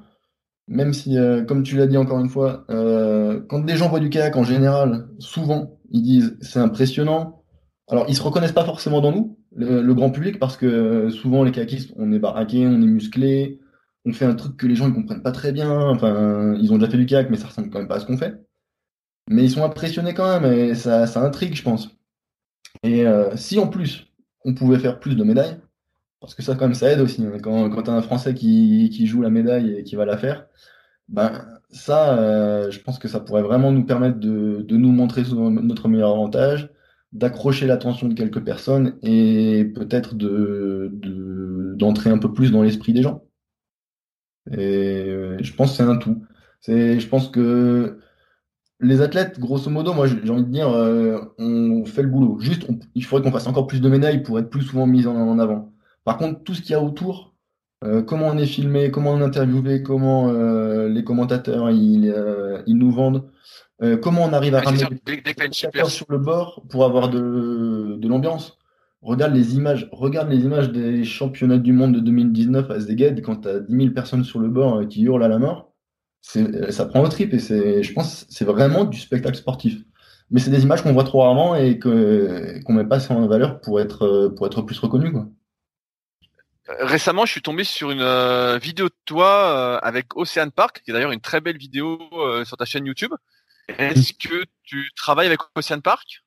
Même 0.71 0.93
si, 0.93 1.17
euh, 1.17 1.43
comme 1.43 1.63
tu 1.63 1.75
l'as 1.75 1.85
dit 1.85 1.97
encore 1.97 2.19
une 2.21 2.29
fois, 2.29 2.63
euh, 2.69 3.41
quand 3.49 3.59
des 3.59 3.75
gens 3.75 3.89
voient 3.89 3.99
du 3.99 4.09
kayak 4.09 4.37
en 4.37 4.45
général, 4.45 5.09
souvent, 5.19 5.77
ils 5.89 6.01
disent 6.01 6.37
c'est 6.39 6.59
impressionnant. 6.59 7.43
Alors, 7.89 8.05
ils 8.07 8.15
se 8.15 8.23
reconnaissent 8.23 8.53
pas 8.53 8.63
forcément 8.63 9.01
dans 9.01 9.11
nous, 9.11 9.37
le, 9.53 9.93
grand 9.93 10.11
public, 10.11 10.39
parce 10.39 10.55
que 10.55 10.65
euh, 10.65 11.09
souvent 11.09 11.43
les 11.43 11.51
kayakistes, 11.51 11.91
on 11.97 12.13
est 12.13 12.19
baraqués, 12.19 12.65
on 12.65 12.81
est 12.81 12.85
musclés, 12.85 13.59
on 14.05 14.13
fait 14.13 14.23
un 14.23 14.33
truc 14.33 14.55
que 14.55 14.65
les 14.65 14.75
gens 14.75 14.87
ne 14.87 14.93
comprennent 14.93 15.21
pas 15.21 15.33
très 15.33 15.51
bien. 15.51 15.89
Enfin, 15.89 16.55
ils 16.57 16.71
ont 16.71 16.77
déjà 16.77 16.89
fait 16.89 16.97
du 16.97 17.05
kayak, 17.05 17.29
mais 17.29 17.37
ça 17.37 17.47
ressemble 17.47 17.69
quand 17.69 17.79
même 17.79 17.89
pas 17.89 17.97
à 17.97 17.99
ce 17.99 18.05
qu'on 18.05 18.17
fait. 18.17 18.33
Mais 19.29 19.43
ils 19.43 19.51
sont 19.51 19.65
impressionnés 19.65 20.13
quand 20.13 20.39
même, 20.39 20.53
et 20.53 20.73
ça, 20.73 21.05
ça 21.05 21.21
intrigue, 21.21 21.53
je 21.53 21.63
pense. 21.63 21.89
Et 22.83 23.05
si 23.35 23.59
en 23.59 23.67
plus 23.67 24.07
on 24.45 24.53
pouvait 24.53 24.79
faire 24.79 24.99
plus 24.99 25.15
de 25.15 25.23
médailles, 25.23 25.59
parce 26.21 26.35
que 26.35 26.43
ça, 26.43 26.55
quand 26.55 26.65
même, 26.65 26.75
ça 26.75 26.91
aide 26.91 27.01
aussi. 27.01 27.25
Quand, 27.43 27.69
quand 27.71 27.89
as 27.89 27.93
un 27.93 28.01
Français 28.01 28.33
qui, 28.35 28.89
qui, 28.93 29.07
joue 29.07 29.21
la 29.21 29.31
médaille 29.31 29.75
et 29.75 29.83
qui 29.83 29.95
va 29.95 30.05
la 30.05 30.17
faire, 30.17 30.47
ben, 31.09 31.45
ça, 31.71 32.17
euh, 32.19 32.71
je 32.71 32.79
pense 32.79 32.99
que 32.99 33.07
ça 33.07 33.19
pourrait 33.19 33.41
vraiment 33.43 33.71
nous 33.71 33.85
permettre 33.85 34.19
de, 34.19 34.61
de 34.61 34.77
nous 34.77 34.91
montrer 34.91 35.23
notre 35.33 35.89
meilleur 35.89 36.11
avantage, 36.11 36.69
d'accrocher 37.13 37.67
l'attention 37.67 38.07
de 38.07 38.13
quelques 38.13 38.43
personnes 38.43 38.97
et 39.03 39.65
peut-être 39.75 40.15
de, 40.15 40.91
d'entrer 41.75 42.09
un 42.11 42.19
peu 42.19 42.33
plus 42.33 42.51
dans 42.51 42.63
l'esprit 42.63 42.93
des 42.93 43.03
gens. 43.03 43.23
Et 44.51 45.05
euh, 45.07 45.37
je 45.41 45.53
pense 45.53 45.71
que 45.71 45.77
c'est 45.77 45.83
un 45.83 45.97
tout. 45.97 46.23
C'est, 46.61 46.99
je 46.99 47.07
pense 47.07 47.29
que 47.29 47.99
les 48.79 49.01
athlètes, 49.01 49.39
grosso 49.39 49.69
modo, 49.69 49.93
moi 49.93 50.07
j'ai 50.07 50.29
envie 50.29 50.43
de 50.43 50.49
dire, 50.51 50.69
euh, 50.69 51.19
on 51.39 51.85
fait 51.85 52.03
le 52.03 52.09
boulot. 52.09 52.39
Juste, 52.39 52.67
il 52.95 53.03
faudrait 53.05 53.23
qu'on 53.23 53.33
fasse 53.33 53.47
encore 53.47 53.67
plus 53.67 53.81
de 53.81 53.89
médailles 53.89 54.23
pour 54.23 54.39
être 54.39 54.49
plus 54.49 54.63
souvent 54.63 54.87
mis 54.87 55.07
en 55.07 55.39
avant. 55.39 55.71
Par 56.03 56.17
contre, 56.17 56.43
tout 56.43 56.53
ce 56.53 56.61
qu'il 56.61 56.71
y 56.71 56.75
a 56.75 56.81
autour, 56.81 57.31
euh, 57.83 58.03
comment 58.03 58.27
on 58.27 58.37
est 58.37 58.45
filmé, 58.45 58.91
comment 58.91 59.11
on 59.11 59.19
est 59.21 59.23
interviewé, 59.23 59.81
comment 59.81 60.29
euh, 60.29 60.87
les 60.87 61.03
commentateurs 61.03 61.71
ils, 61.71 62.11
euh, 62.15 62.61
ils 62.67 62.77
nous 62.77 62.91
vendent, 62.91 63.29
comment 64.03 64.23
on 64.23 64.33
arrive 64.33 64.53
à 64.53 64.61
ramener 64.61 64.85
des 65.05 65.85
sur 65.89 66.05
le 66.09 66.19
bord 66.19 66.63
pour 66.69 66.85
avoir 66.85 67.09
de, 67.09 67.97
de 67.97 68.07
l'ambiance. 68.07 68.59
Regarde 69.01 69.33
les 69.33 69.55
images, 69.55 69.89
regarde 69.91 70.29
les 70.29 70.41
images 70.41 70.71
des 70.71 71.03
championnats 71.03 71.57
du 71.57 71.73
monde 71.73 71.95
de 71.95 71.99
2019 71.99 72.69
à 72.69 72.79
Szeged 72.79 73.23
quand 73.23 73.37
tu 73.37 73.47
as 73.47 73.59
10 73.59 73.75
000 73.75 73.89
personnes 73.89 74.23
sur 74.23 74.39
le 74.39 74.49
bord 74.49 74.87
qui 74.87 75.01
hurlent 75.01 75.23
à 75.23 75.27
la 75.27 75.39
mort. 75.39 75.73
Ça 76.21 76.85
prend 76.85 77.03
au 77.03 77.07
trip 77.07 77.33
et 77.33 77.39
c'est, 77.39 77.81
je 77.81 77.93
pense, 77.93 78.27
c'est 78.29 78.45
vraiment 78.45 78.83
du 78.83 78.99
spectacle 78.99 79.35
sportif. 79.35 79.81
Mais 80.29 80.39
c'est 80.39 80.51
des 80.51 80.61
images 80.61 80.83
qu'on 80.83 80.93
voit 80.93 81.03
trop 81.03 81.21
rarement 81.21 81.55
et 81.55 81.79
que 81.79 82.61
qu'on 82.63 82.73
met 82.73 82.85
pas 82.85 83.11
en 83.11 83.25
valeur 83.25 83.61
pour 83.61 83.81
être 83.81 84.31
pour 84.37 84.45
être 84.45 84.61
plus 84.61 84.77
reconnu 84.77 85.11
quoi 85.11 85.27
récemment, 86.67 87.25
je 87.25 87.31
suis 87.31 87.41
tombé 87.41 87.63
sur 87.63 87.91
une 87.91 88.01
euh, 88.01 88.57
vidéo 88.57 88.87
de 88.87 88.93
toi 89.05 89.27
euh, 89.27 89.79
avec 89.81 90.15
Ocean 90.15 90.49
Park, 90.49 90.81
qui 90.83 90.91
est 90.91 90.93
d'ailleurs 90.93 91.11
une 91.11 91.19
très 91.19 91.41
belle 91.41 91.57
vidéo 91.57 91.99
euh, 92.13 92.45
sur 92.45 92.57
ta 92.57 92.65
chaîne 92.65 92.85
YouTube. 92.85 93.11
Est-ce 93.77 94.13
que 94.13 94.43
tu 94.63 94.89
travailles 94.95 95.27
avec 95.27 95.39
Ocean 95.55 95.81
Park? 95.81 96.23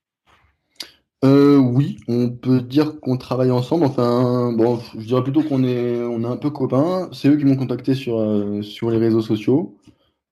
Oui, 1.22 1.96
on 2.06 2.28
peut 2.28 2.60
dire 2.60 3.00
qu'on 3.00 3.16
travaille 3.16 3.50
ensemble. 3.50 3.86
Enfin, 3.86 4.52
bon, 4.52 4.82
je 4.94 5.06
dirais 5.06 5.22
plutôt 5.22 5.42
qu'on 5.42 5.64
est, 5.64 6.02
on 6.02 6.22
est 6.22 6.26
un 6.26 6.36
peu 6.36 6.50
copains. 6.50 7.08
C'est 7.12 7.28
eux 7.28 7.36
qui 7.36 7.46
m'ont 7.46 7.56
contacté 7.56 7.94
sur, 7.94 8.22
sur 8.62 8.90
les 8.90 8.98
réseaux 8.98 9.22
sociaux. 9.22 9.78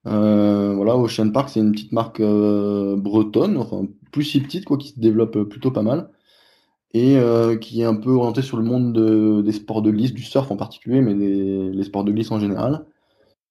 voilà, 0.05 0.96
Ocean 0.96 1.30
Park, 1.30 1.48
c'est 1.48 1.61
une 1.61 1.72
petite 1.72 1.92
marque 1.92 2.20
bretonne, 2.20 3.57
enfin 3.57 3.86
plus 4.11 4.24
si 4.24 4.40
petite, 4.40 4.66
quoi, 4.66 4.76
qui 4.76 4.88
se 4.88 5.00
développe 5.00 5.44
plutôt 5.44 5.70
pas 5.70 5.82
mal 5.82 6.11
et 6.95 7.16
euh, 7.16 7.57
qui 7.57 7.80
est 7.82 7.84
un 7.84 7.95
peu 7.95 8.11
orienté 8.11 8.43
sur 8.43 8.57
le 8.57 8.64
monde 8.64 9.43
des 9.45 9.53
sports 9.53 9.82
de 9.82 9.90
glisse, 9.90 10.12
du 10.12 10.22
surf 10.22 10.51
en 10.51 10.57
particulier, 10.57 11.01
mais 11.01 11.14
les 11.14 11.82
sports 11.84 12.05
de 12.05 12.12
glisse 12.12 12.30
en 12.30 12.38
général. 12.38 12.84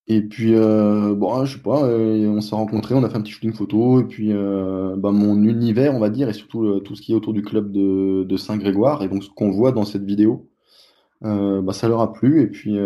Et 0.08 0.22
puis, 0.22 0.56
euh, 0.56 1.16
bon, 1.16 1.46
je 1.46 1.56
sais 1.58 1.64
pas, 1.64 1.84
euh, 1.86 2.28
on 2.28 2.42
s'est 2.42 2.56
rencontrés, 2.56 2.96
on 2.96 3.04
a 3.04 3.10
fait 3.10 3.18
un 3.18 3.22
petit 3.22 3.32
shooting 3.32 3.54
photo, 3.54 4.02
et 4.02 4.04
puis 4.06 4.32
bah, 4.34 5.12
mon 5.12 5.44
univers, 5.44 5.96
on 5.96 6.00
va 6.00 6.10
dire, 6.10 6.30
et 6.30 6.34
surtout 6.34 6.80
tout 6.82 6.96
ce 6.96 7.02
qui 7.02 7.14
est 7.14 7.16
autour 7.16 7.34
du 7.34 7.42
club 7.42 7.72
de, 7.72 8.24
de 8.24 8.38
Saint-Grégoire, 8.38 9.04
et 9.04 9.08
donc 9.10 9.24
ce 9.24 9.30
qu'on 9.30 9.52
voit 9.52 9.72
dans 9.72 9.86
cette 9.86 10.04
vidéo, 10.04 10.50
bah, 11.22 11.74
ça 11.74 11.88
leur 11.88 12.02
a 12.02 12.14
plu, 12.14 12.42
et 12.42 12.48
puis, 12.48 12.78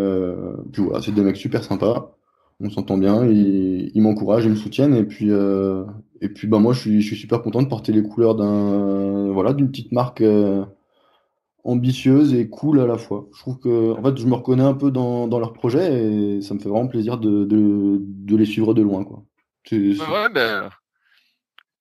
puis 0.72 0.82
voilà, 0.82 1.02
c'est 1.02 1.12
des 1.12 1.22
mecs 1.22 1.36
super 1.36 1.64
sympas 1.64 2.15
on 2.60 2.70
s'entend 2.70 2.96
bien, 2.96 3.26
ils, 3.26 4.00
m'encouragent, 4.00 4.44
ils 4.44 4.50
me 4.50 4.56
soutiennent, 4.56 4.94
et 4.94 5.04
puis, 5.04 5.30
euh, 5.30 5.84
et 6.20 6.28
puis 6.28 6.48
bah, 6.48 6.58
moi 6.58 6.72
je 6.72 6.80
suis, 6.80 7.02
super 7.02 7.42
content 7.42 7.62
de 7.62 7.68
porter 7.68 7.92
les 7.92 8.02
couleurs 8.02 8.34
d'un, 8.34 9.30
voilà, 9.32 9.52
d'une 9.52 9.70
petite 9.70 9.92
marque 9.92 10.22
euh, 10.22 10.64
ambitieuse 11.64 12.32
et 12.34 12.48
cool 12.48 12.80
à 12.80 12.86
la 12.86 12.96
fois. 12.96 13.26
Je 13.34 13.40
trouve 13.40 13.58
que 13.58 13.92
en 13.92 14.02
fait, 14.02 14.16
je 14.16 14.26
me 14.26 14.34
reconnais 14.34 14.62
un 14.62 14.74
peu 14.74 14.90
dans, 14.90 15.26
leur 15.26 15.52
projet 15.52 16.02
et 16.02 16.40
ça 16.40 16.54
me 16.54 16.60
fait 16.60 16.68
vraiment 16.68 16.88
plaisir 16.88 17.18
de, 17.18 18.36
les 18.36 18.46
suivre 18.46 18.72
de 18.72 18.82
loin. 18.82 19.04
Quoi. 19.04 19.22
Ouais, 19.72 20.28
ben, 20.32 20.70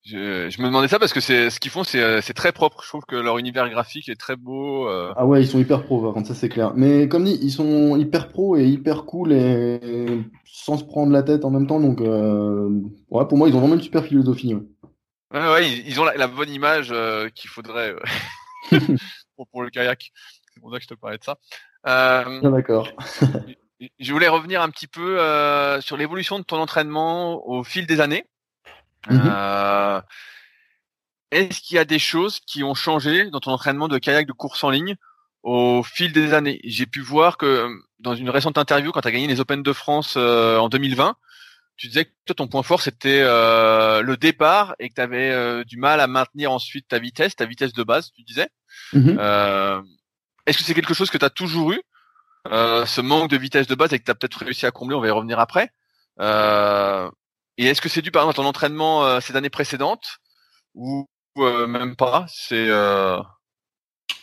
je, 0.06 0.52
je, 0.52 0.62
me 0.62 0.68
demandais 0.68 0.88
ça 0.88 1.00
parce 1.00 1.14
que 1.14 1.20
c'est 1.20 1.50
ce 1.50 1.60
qu'ils 1.60 1.72
font, 1.72 1.84
c'est 1.84 2.02
euh, 2.02 2.22
très 2.36 2.52
propre. 2.52 2.84
Je 2.84 2.90
trouve 2.90 3.06
que 3.06 3.16
leur 3.16 3.40
univers 3.40 3.68
graphique 3.70 4.08
est 4.08 4.20
très 4.20 4.36
beau. 4.36 4.88
Euh. 4.88 5.12
Ah 5.16 5.26
ouais, 5.26 5.42
ils 5.42 5.48
sont 5.48 5.58
hyper 5.58 5.84
pro, 5.84 6.14
par 6.14 6.26
ça 6.26 6.36
c'est 6.36 6.48
clair. 6.48 6.74
Mais 6.76 7.08
comme 7.10 7.24
dit, 7.24 7.40
ils 7.42 7.52
sont 7.52 7.98
hyper 7.98 8.28
pro 8.28 8.56
et 8.56 8.68
hyper 8.68 9.06
cool 9.06 9.34
et, 9.34 10.08
sans 10.46 10.78
se 10.78 10.84
prendre 10.84 11.12
la 11.12 11.24
tête 11.24 11.44
en 11.44 11.50
même 11.50 11.66
temps. 11.66 11.80
Donc, 11.80 12.02
euh... 12.02 12.70
ouais, 13.10 13.26
pour 13.28 13.38
moi, 13.38 13.50
ils 13.50 13.56
ont 13.56 13.60
vraiment 13.60 13.74
une 13.74 13.82
super 13.82 14.06
philosophie. 14.06 14.54
Ouais, 14.54 14.62
ouais, 15.34 15.54
ouais 15.54 15.72
ils, 15.72 16.00
ont 16.00 16.06
la, 16.06 16.28
bonne 16.28 16.52
image 16.52 16.90
euh, 16.92 17.30
qu'il 17.30 17.50
faudrait 17.50 17.96
pour, 19.36 19.48
pour, 19.48 19.64
le 19.64 19.72
kayak. 19.72 20.12
C'est 20.54 20.60
pour 20.62 20.72
ça 20.72 20.78
que 20.78 20.84
je 20.84 20.88
te 20.88 20.94
parlais 20.94 21.18
de 21.18 21.24
ça. 21.24 21.40
D'accord. 21.84 22.90
je 24.00 24.14
voulais 24.14 24.28
revenir 24.28 24.62
un 24.62 24.70
petit 24.70 24.88
peu 24.88 25.18
sur 25.82 25.98
l'évolution 25.98 26.38
de 26.38 26.44
ton 26.44 26.58
entraînement 26.58 27.44
au 27.48 27.64
fil 27.64 27.88
des 27.88 28.02
années. 28.02 28.28
Mmh 29.10 29.22
euh, 29.26 30.02
est-ce 31.32 31.60
qu'il 31.60 31.76
y 31.76 31.80
a 31.80 31.86
des 31.86 32.00
choses 32.00 32.40
qui 32.40 32.64
ont 32.64 32.76
changé 32.76 33.30
dans 33.30 33.40
ton 33.40 33.52
entraînement 33.52 33.88
de 33.88 33.98
kayak 33.98 34.28
de 34.28 34.32
course 34.32 34.64
en 34.64 34.70
ligne 34.70 34.96
au 35.44 35.84
fil 35.84 36.12
des 36.14 36.34
années? 36.34 36.62
J'ai 36.64 36.86
pu 36.86 37.02
voir 37.02 37.38
que 37.38 37.70
dans 38.00 38.16
une 38.16 38.30
récente 38.30 38.58
interview, 38.58 38.92
quand 38.92 39.02
tu 39.02 39.08
as 39.08 39.12
gagné 39.12 39.28
les 39.28 39.40
Open 39.40 39.62
de 39.64 39.74
France 39.74 40.16
euh, 40.18 40.58
en 40.58 40.70
2020, 40.70 41.16
tu 41.78 41.88
disais 41.88 42.06
que 42.06 42.12
toi, 42.26 42.36
ton 42.36 42.48
point 42.48 42.64
fort, 42.64 42.82
c'était 42.82 43.22
euh, 43.22 44.02
le 44.02 44.16
départ 44.16 44.76
et 44.80 44.88
que 44.88 44.94
tu 44.94 45.02
avais 45.02 45.66
du 45.66 45.78
mal 45.78 46.00
à 46.00 46.08
maintenir 46.08 46.52
ensuite 46.52 46.88
ta 46.88 47.00
vitesse, 47.00 47.36
ta 47.36 47.46
vitesse 47.46 47.74
de 47.74 47.84
base, 47.84 48.12
tu 48.12 48.24
disais. 48.24 48.50
Mmh 48.94 49.82
est-ce 50.48 50.60
que 50.60 50.64
c'est 50.64 50.76
quelque 50.76 50.94
chose 50.94 51.10
que 51.10 51.18
tu 51.18 51.26
as 51.26 51.32
toujours 51.32 51.72
eu, 51.72 51.82
ce 52.46 53.02
manque 53.02 53.32
de 53.32 53.38
vitesse 53.38 53.66
de 53.66 53.74
base 53.74 53.92
et 53.94 54.00
que 54.00 54.04
tu 54.04 54.12
as 54.12 54.16
peut-être 54.16 54.46
réussi 54.46 54.68
à 54.68 54.72
combler? 54.72 54.96
On 54.96 55.02
va 55.02 55.08
y 55.08 55.12
revenir 55.12 55.40
après. 55.40 55.72
Et 57.58 57.66
est-ce 57.66 57.82
que 57.82 57.90
c'est 57.90 58.02
dû 58.02 58.12
par 58.12 58.24
exemple 58.24 58.40
à 58.40 58.44
ton 58.44 58.50
entraînement 58.50 59.06
euh, 59.06 59.20
ces 59.22 59.36
années 59.36 59.50
précédentes 59.50 60.20
ou 60.74 61.08
euh, 61.38 61.68
même 61.68 61.96
pas? 61.96 62.26
C'est 62.28 62.68
euh... 62.70 63.20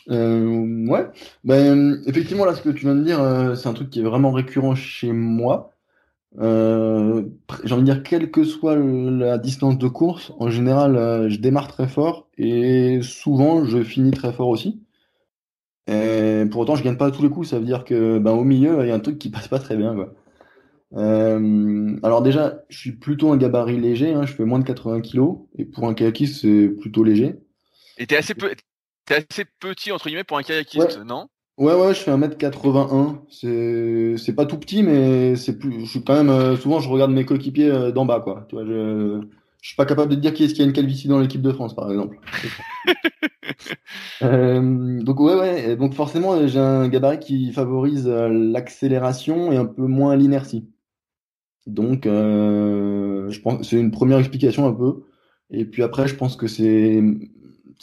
Euh, 0.09 0.85
ouais, 0.87 1.07
ben 1.45 2.01
effectivement 2.07 2.43
là 2.45 2.53
ce 2.55 2.61
que 2.61 2.69
tu 2.69 2.85
viens 2.85 2.95
de 2.95 3.03
dire, 3.03 3.19
c'est 3.55 3.69
un 3.69 3.73
truc 3.73 3.89
qui 3.89 4.01
est 4.01 4.03
vraiment 4.03 4.31
récurrent 4.31 4.75
chez 4.75 5.11
moi. 5.13 5.71
J'ai 6.35 6.43
envie 7.73 7.83
de 7.83 7.83
dire 7.83 8.03
quelle 8.03 8.29
que 8.31 8.43
soit 8.43 8.75
la 8.75 9.37
distance 9.37 9.77
de 9.77 9.87
course, 9.87 10.33
en 10.39 10.49
général 10.49 11.29
je 11.29 11.37
démarre 11.37 11.67
très 11.69 11.87
fort 11.87 12.27
et 12.37 12.99
souvent 13.01 13.65
je 13.65 13.81
finis 13.83 14.11
très 14.11 14.33
fort 14.33 14.49
aussi. 14.49 14.83
Et 15.87 16.45
pour 16.51 16.61
autant 16.61 16.75
je 16.75 16.83
gagne 16.83 16.97
pas 16.97 17.07
à 17.07 17.11
tous 17.11 17.23
les 17.23 17.29
coups, 17.29 17.49
ça 17.49 17.59
veut 17.59 17.65
dire 17.65 17.85
que 17.85 18.17
ben 18.19 18.31
au 18.31 18.43
milieu 18.43 18.81
il 18.83 18.89
y 18.89 18.91
a 18.91 18.95
un 18.95 18.99
truc 18.99 19.19
qui 19.19 19.29
passe 19.29 19.47
pas 19.47 19.59
très 19.59 19.77
bien 19.77 19.95
quoi. 19.95 20.13
Euh, 20.95 21.97
alors 22.03 22.21
déjà, 22.21 22.63
je 22.69 22.77
suis 22.77 22.91
plutôt 22.91 23.31
un 23.31 23.37
gabarit 23.37 23.79
léger, 23.79 24.13
hein, 24.13 24.25
je 24.25 24.33
fais 24.33 24.45
moins 24.45 24.59
de 24.59 24.65
80 24.65 25.01
kg, 25.01 25.21
et 25.57 25.65
pour 25.65 25.87
un 25.87 25.93
kayakiste, 25.93 26.41
c'est 26.41 26.67
plutôt 26.69 27.03
léger. 27.03 27.35
Et 27.97 28.05
t'es 28.05 28.17
assez, 28.17 28.33
es 28.33 29.13
assez 29.13 29.45
petit, 29.59 29.91
entre 29.91 30.07
guillemets, 30.07 30.23
pour 30.23 30.37
un 30.37 30.43
kayakiste, 30.43 30.99
non? 31.05 31.27
Ouais, 31.57 31.73
ouais, 31.73 31.93
je 31.93 31.99
fais 31.99 32.11
1m81. 32.11 33.21
C'est, 33.29 34.15
c'est 34.17 34.33
pas 34.33 34.45
tout 34.45 34.57
petit, 34.57 34.81
mais 34.81 35.35
c'est 35.35 35.57
plus, 35.59 35.81
je 35.81 35.85
suis 35.85 36.03
quand 36.03 36.15
même, 36.15 36.29
euh, 36.29 36.57
souvent, 36.57 36.79
je 36.79 36.89
regarde 36.89 37.11
mes 37.11 37.25
coéquipiers 37.25 37.69
euh, 37.69 37.91
d'en 37.91 38.05
bas, 38.05 38.19
quoi. 38.21 38.45
Tu 38.49 38.55
vois, 38.55 38.65
je, 38.65 39.21
je 39.61 39.67
suis 39.67 39.75
pas 39.75 39.85
capable 39.85 40.09
de 40.09 40.15
te 40.15 40.19
dire 40.19 40.33
qui 40.33 40.43
est-ce 40.43 40.53
qu'il 40.53 40.63
y 40.63 40.65
a 40.65 40.67
une 40.67 40.73
calvitie 40.73 41.07
dans 41.07 41.19
l'équipe 41.19 41.41
de 41.41 41.51
France, 41.51 41.75
par 41.75 41.91
exemple. 41.91 42.17
donc 44.21 45.19
ouais, 45.19 45.35
ouais, 45.35 45.75
donc 45.75 45.93
forcément, 45.93 46.47
j'ai 46.47 46.59
un 46.59 46.87
gabarit 46.87 47.19
qui 47.19 47.51
favorise 47.51 48.07
l'accélération 48.07 49.51
et 49.51 49.57
un 49.57 49.65
peu 49.65 49.85
moins 49.85 50.15
l'inertie. 50.15 50.65
Donc, 51.67 52.05
euh, 52.05 53.29
je 53.29 53.39
pense 53.39 53.69
c'est 53.69 53.79
une 53.79 53.91
première 53.91 54.19
explication 54.19 54.67
un 54.67 54.73
peu. 54.73 55.03
Et 55.51 55.65
puis 55.65 55.83
après, 55.83 56.07
je 56.07 56.15
pense 56.15 56.35
que 56.35 56.47
c'est 56.47 57.01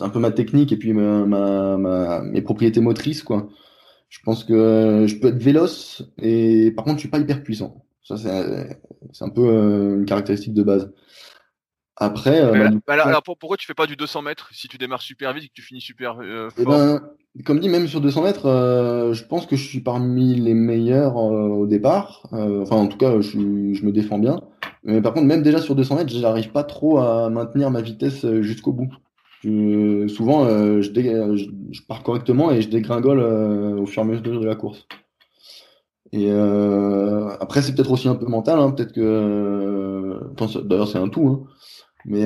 un 0.00 0.08
peu 0.08 0.18
ma 0.18 0.30
technique 0.30 0.72
et 0.72 0.76
puis 0.76 0.92
ma, 0.92 1.26
ma, 1.26 2.22
mes 2.22 2.42
propriétés 2.42 2.80
motrices, 2.80 3.22
quoi. 3.22 3.48
Je 4.08 4.18
pense 4.24 4.44
que 4.44 5.04
je 5.06 5.16
peux 5.16 5.28
être 5.28 5.42
véloce 5.42 6.02
et 6.20 6.72
par 6.72 6.84
contre, 6.84 6.96
je 6.96 7.00
suis 7.00 7.08
pas 7.08 7.20
hyper 7.20 7.42
puissant. 7.42 7.84
Ça, 8.02 8.16
c'est 8.16 9.24
un 9.24 9.28
peu 9.28 9.96
une 9.98 10.04
caractéristique 10.04 10.52
de 10.54 10.62
base. 10.64 10.92
Après, 12.00 12.40
bah, 12.86 12.94
alors, 13.04 13.22
pourquoi 13.22 13.56
tu 13.56 13.66
fais 13.66 13.74
pas 13.74 13.86
du 13.86 13.94
200 13.94 14.22
mètres 14.22 14.48
si 14.52 14.68
tu 14.68 14.78
démarres 14.78 15.02
super 15.02 15.32
vite 15.34 15.44
et 15.44 15.48
que 15.48 15.52
tu 15.52 15.62
finis 15.62 15.82
super 15.82 16.16
fort 16.16 16.52
eh 16.58 16.64
ben, 16.64 17.00
comme 17.44 17.60
dit, 17.60 17.68
même 17.68 17.86
sur 17.86 18.00
200 18.00 18.22
mètres, 18.22 18.46
euh, 18.46 19.12
je 19.12 19.24
pense 19.24 19.46
que 19.46 19.54
je 19.54 19.66
suis 19.66 19.80
parmi 19.80 20.34
les 20.34 20.54
meilleurs 20.54 21.16
euh, 21.16 21.48
au 21.48 21.66
départ. 21.66 22.26
Euh, 22.32 22.62
enfin, 22.62 22.76
en 22.76 22.88
tout 22.88 22.98
cas, 22.98 23.20
je, 23.20 23.30
je, 23.30 23.84
me 23.84 23.92
défends 23.92 24.18
bien. 24.18 24.40
Mais 24.82 25.00
par 25.00 25.12
contre, 25.12 25.26
même 25.26 25.42
déjà 25.42 25.60
sur 25.60 25.76
200 25.76 25.96
mètres, 25.96 26.12
j'arrive 26.12 26.50
pas 26.50 26.64
trop 26.64 26.98
à 26.98 27.30
maintenir 27.30 27.70
ma 27.70 27.82
vitesse 27.82 28.26
jusqu'au 28.40 28.72
bout. 28.72 28.90
Je, 29.42 30.08
souvent, 30.08 30.48
je, 30.48 30.82
je, 30.82 31.82
pars 31.86 32.02
correctement 32.02 32.50
et 32.50 32.60
je 32.62 32.68
dégringole 32.68 33.20
au 33.20 33.86
fur 33.86 34.02
et 34.02 34.06
à 34.06 34.08
mesure 34.08 34.40
de 34.40 34.46
la 34.46 34.56
course. 34.56 34.86
Et 36.12 36.30
après, 36.32 37.62
c'est 37.62 37.74
peut-être 37.74 37.92
aussi 37.92 38.08
un 38.08 38.16
peu 38.16 38.26
mental. 38.26 38.58
Hein, 38.58 38.72
peut-être 38.72 38.92
que, 38.92 40.18
d'ailleurs, 40.64 40.88
c'est 40.88 40.98
un 40.98 41.08
tout. 41.08 41.28
Hein. 41.28 41.46
Mais 42.06 42.24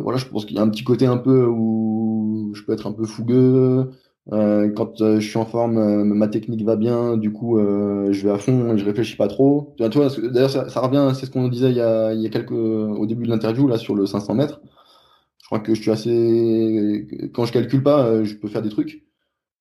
voilà, 0.00 0.18
je 0.18 0.26
pense 0.26 0.44
qu'il 0.44 0.56
y 0.56 0.58
a 0.58 0.62
un 0.62 0.68
petit 0.68 0.84
côté 0.84 1.06
un 1.06 1.18
peu 1.18 1.46
où 1.46 2.52
je 2.54 2.62
peux 2.64 2.72
être 2.72 2.86
un 2.86 2.92
peu 2.92 3.04
fougueux. 3.04 3.90
Euh, 4.32 4.70
quand 4.70 5.00
euh, 5.00 5.18
je 5.18 5.28
suis 5.28 5.38
en 5.38 5.44
forme, 5.44 5.78
euh, 5.78 6.04
ma 6.04 6.28
technique 6.28 6.64
va 6.64 6.76
bien, 6.76 7.16
du 7.16 7.32
coup, 7.32 7.58
je 7.58 8.22
vais 8.22 8.30
à 8.30 8.38
fond, 8.38 8.76
je 8.76 8.84
réfléchis 8.84 9.16
pas 9.16 9.28
trop. 9.28 9.74
D'ailleurs, 9.78 10.50
ça, 10.50 10.68
ça, 10.68 10.80
revient, 10.80 11.10
c'est 11.18 11.26
ce 11.26 11.30
qu'on 11.30 11.48
disait 11.48 11.70
il 11.70 11.76
y 11.76 11.80
a, 11.80 12.12
il 12.14 12.20
y 12.20 12.26
a 12.26 12.30
quelques, 12.30 12.52
au 12.52 13.06
début 13.06 13.24
de 13.24 13.30
l'interview 13.30 13.66
là 13.66 13.78
sur 13.78 13.94
le 13.94 14.06
500 14.06 14.34
mètres. 14.34 14.60
Je 15.42 15.46
crois 15.46 15.60
que 15.60 15.74
je 15.74 15.82
suis 15.82 15.90
assez, 15.90 17.30
quand 17.34 17.44
je 17.44 17.52
calcule 17.52 17.82
pas, 17.82 18.24
je 18.24 18.34
peux 18.36 18.48
faire 18.48 18.62
des 18.62 18.70
trucs. 18.70 19.04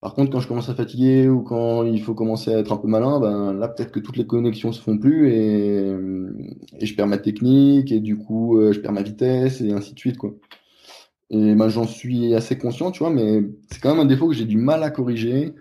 Par 0.01 0.15
contre, 0.15 0.31
quand 0.31 0.39
je 0.39 0.47
commence 0.47 0.69
à 0.69 0.73
fatiguer 0.73 1.29
ou 1.29 1.43
quand 1.43 1.83
il 1.83 2.01
faut 2.01 2.15
commencer 2.15 2.53
à 2.53 2.59
être 2.59 2.71
un 2.71 2.77
peu 2.77 2.87
malin, 2.87 3.19
ben 3.19 3.53
là 3.53 3.67
peut-être 3.67 3.91
que 3.91 3.99
toutes 3.99 4.17
les 4.17 4.25
connexions 4.25 4.71
se 4.71 4.81
font 4.81 4.97
plus 4.97 5.29
et, 5.29 5.95
et 6.79 6.85
je 6.85 6.95
perds 6.95 7.07
ma 7.07 7.19
technique 7.19 7.91
et 7.91 7.99
du 7.99 8.17
coup 8.17 8.59
je 8.71 8.79
perds 8.79 8.93
ma 8.93 9.03
vitesse 9.03 9.61
et 9.61 9.71
ainsi 9.73 9.93
de 9.93 9.99
suite 9.99 10.17
quoi. 10.17 10.33
Et 11.31 11.55
ben, 11.55 11.69
j'en 11.69 11.87
suis 11.87 12.35
assez 12.35 12.57
conscient, 12.57 12.91
tu 12.91 12.99
vois, 12.99 13.09
mais 13.09 13.43
c'est 13.71 13.81
quand 13.81 13.91
même 13.91 14.01
un 14.01 14.05
défaut 14.05 14.27
que 14.27 14.35
j'ai 14.35 14.45
du 14.45 14.57
mal 14.57 14.83
à 14.83 14.89
corriger. 14.89 15.55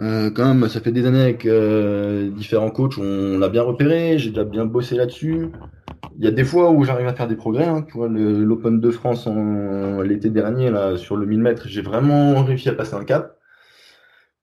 Euh, 0.00 0.30
quand 0.30 0.46
même, 0.46 0.68
ça 0.68 0.80
fait 0.80 0.92
des 0.92 1.04
années 1.04 1.20
avec 1.20 1.44
euh, 1.44 2.30
différents 2.30 2.70
coachs, 2.70 2.96
on 2.98 3.38
l'a 3.38 3.50
bien 3.50 3.62
repéré, 3.62 4.18
j'ai 4.18 4.30
déjà 4.30 4.44
bien 4.44 4.64
bossé 4.64 4.96
là-dessus. 4.96 5.48
Il 6.18 6.24
y 6.24 6.28
a 6.28 6.30
des 6.30 6.44
fois 6.44 6.70
où 6.70 6.84
j'arrive 6.84 7.06
à 7.08 7.14
faire 7.14 7.28
des 7.28 7.36
progrès, 7.36 7.66
hein, 7.66 7.82
tu 7.86 7.98
vois, 7.98 8.08
l'Open 8.08 8.80
de 8.80 8.90
France 8.90 9.26
en, 9.26 10.00
l'été 10.00 10.30
dernier, 10.30 10.70
là, 10.70 10.96
sur 10.96 11.16
le 11.16 11.26
1000 11.26 11.40
mètres, 11.40 11.68
j'ai 11.68 11.82
vraiment 11.82 12.42
réussi 12.42 12.70
à 12.70 12.72
passer 12.72 12.94
un 12.94 13.04
cap. 13.04 13.35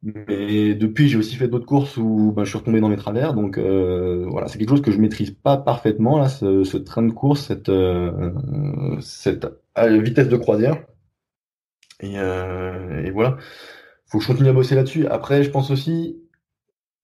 Mais 0.03 0.75
depuis, 0.75 1.07
j'ai 1.07 1.17
aussi 1.17 1.37
fait 1.37 1.47
d'autres 1.47 1.65
courses 1.65 1.95
où 1.95 2.33
ben, 2.33 2.43
je 2.43 2.49
suis 2.49 2.57
retombé 2.57 2.81
dans 2.81 2.89
mes 2.89 2.97
travers. 2.97 3.33
Donc 3.33 3.57
euh, 3.57 4.25
voilà, 4.27 4.47
c'est 4.49 4.57
quelque 4.59 4.69
chose 4.69 4.81
que 4.81 4.91
je 4.91 4.99
maîtrise 4.99 5.31
pas 5.31 5.55
parfaitement 5.57 6.17
là, 6.19 6.27
ce, 6.27 6.65
ce 6.65 6.77
train 6.77 7.03
de 7.03 7.13
course, 7.13 7.47
cette, 7.47 7.69
euh, 7.69 8.31
cette 8.99 9.47
vitesse 9.77 10.27
de 10.27 10.35
croisière. 10.35 10.85
Et, 12.01 12.19
euh, 12.19 13.03
et, 13.05 13.11
voilà, 13.11 13.37
faut 14.07 14.17
que 14.17 14.23
je 14.25 14.27
continue 14.29 14.49
à 14.49 14.53
bosser 14.53 14.75
là-dessus. 14.75 15.07
Après, 15.07 15.41
je 15.43 15.49
pense 15.51 15.71
aussi, 15.71 16.17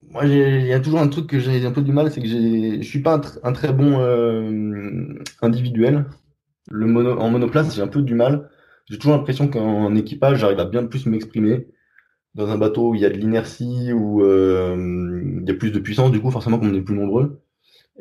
moi, 0.02 0.26
il 0.26 0.66
y 0.66 0.72
a 0.74 0.80
toujours 0.80 1.00
un 1.00 1.08
truc 1.08 1.26
que 1.26 1.38
j'ai 1.38 1.64
un 1.64 1.72
peu 1.72 1.82
du 1.82 1.92
mal, 1.92 2.10
c'est 2.12 2.20
que 2.20 2.28
je 2.28 2.82
suis 2.82 3.00
pas 3.00 3.20
un, 3.42 3.52
très 3.52 3.72
bon 3.72 3.98
individuel. 5.42 6.06
Le 6.70 6.86
mono, 6.86 7.18
en 7.18 7.30
monoplace, 7.30 7.74
j'ai 7.74 7.82
un 7.82 7.88
peu 7.88 8.02
du 8.02 8.14
mal. 8.14 8.50
J'ai 8.90 8.98
toujours 8.98 9.16
l'impression 9.16 9.48
qu'en 9.48 9.94
équipage, 9.94 10.40
j'arrive 10.40 10.60
à 10.60 10.64
bien 10.66 10.84
plus 10.86 11.06
m'exprimer 11.06 11.66
dans 12.34 12.48
un 12.48 12.58
bateau 12.58 12.90
où 12.90 12.94
il 12.94 13.00
y 13.00 13.04
a 13.04 13.10
de 13.10 13.16
l'inertie, 13.16 13.92
où 13.92 14.22
euh, 14.22 14.76
il 15.42 15.48
y 15.48 15.50
a 15.50 15.54
plus 15.54 15.70
de 15.70 15.78
puissance, 15.78 16.10
du 16.10 16.20
coup, 16.20 16.30
forcément, 16.30 16.58
comme 16.58 16.70
on 16.70 16.74
est 16.74 16.80
plus 16.80 16.94
nombreux. 16.94 17.42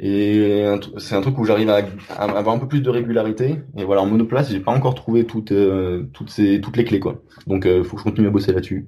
Et 0.01 0.65
c'est 0.97 1.15
un 1.15 1.21
truc 1.21 1.38
où 1.38 1.45
j'arrive 1.45 1.69
à, 1.69 1.84
avoir 2.17 2.55
un 2.55 2.59
peu 2.59 2.67
plus 2.67 2.82
de 2.82 2.89
régularité. 2.89 3.63
Et 3.75 3.84
voilà, 3.84 4.01
en 4.01 4.05
monoplace, 4.05 4.49
j'ai 4.49 4.61
pas 4.61 4.71
encore 4.71 4.95
trouvé 4.95 5.25
toutes, 5.25 5.51
euh, 5.51 6.03
toutes, 6.13 6.30
ces, 6.30 6.61
toutes 6.61 6.77
les 6.77 6.86
clés, 6.86 6.99
quoi. 6.99 7.21
Donc, 7.47 7.65
il 7.65 7.71
euh, 7.71 7.84
faut 7.84 7.95
que 7.95 8.03
je 8.03 8.05
continue 8.05 8.27
à 8.27 8.32
bosser 8.32 8.53
là-dessus. 8.53 8.88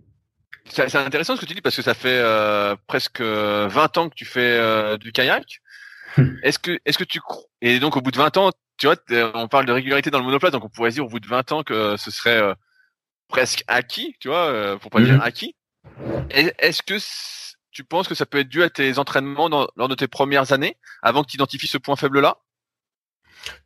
C'est 0.70 0.96
intéressant 0.96 1.36
ce 1.36 1.42
que 1.42 1.48
tu 1.48 1.56
dis 1.56 1.62
parce 1.62 1.76
que 1.76 1.82
ça 1.82 1.96
fait 1.96 2.24
presque 2.88 3.20
20 3.20 3.98
ans 3.98 4.10
que 4.10 4.16
tu 4.16 4.26
fais 4.26 4.98
du 5.00 5.12
kayak. 5.12 5.60
est-ce 6.44 6.60
que, 6.60 6.78
est-ce 6.86 6.98
que 6.98 7.04
tu 7.04 7.20
et 7.62 7.80
donc 7.80 7.98
au 7.98 8.02
bout 8.02 8.12
de 8.12 8.18
20 8.18 8.38
ans, 8.38 8.52
tu 8.78 8.86
vois, 8.86 8.96
on 9.34 9.48
parle 9.48 9.66
de 9.66 9.72
régularité 9.72 10.12
dans 10.12 10.20
le 10.20 10.26
monoplace, 10.26 10.52
donc 10.52 10.64
on 10.64 10.70
pourrait 10.70 10.92
dire 10.92 11.06
au 11.06 11.10
bout 11.10 11.20
de 11.20 11.28
20 11.28 11.52
ans 11.52 11.64
que 11.64 11.98
ce 11.98 12.12
serait 12.12 12.54
presque 13.32 13.64
acquis, 13.68 14.16
tu 14.20 14.28
vois, 14.28 14.46
euh, 14.46 14.78
pour 14.78 14.92
pas 14.92 15.02
dire 15.02 15.16
mhm. 15.16 15.22
acquis. 15.22 15.56
Est-ce 16.30 16.84
que 16.84 16.96
tu 17.72 17.84
penses 17.84 18.08
que 18.08 18.14
ça 18.14 18.28
peut 18.28 18.40
être 18.40 18.50
dû 18.50 18.62
à 18.62 18.70
tes 18.70 19.00
entraînements 19.00 19.50
lors 19.76 19.88
de 19.88 19.96
tes 19.96 20.08
premières 20.08 20.52
années, 20.52 20.78
avant 21.02 21.24
que 21.24 21.30
tu 21.30 21.38
identifies 21.38 21.68
ce 21.68 21.80
point 21.80 21.96
faible-là? 21.96 22.38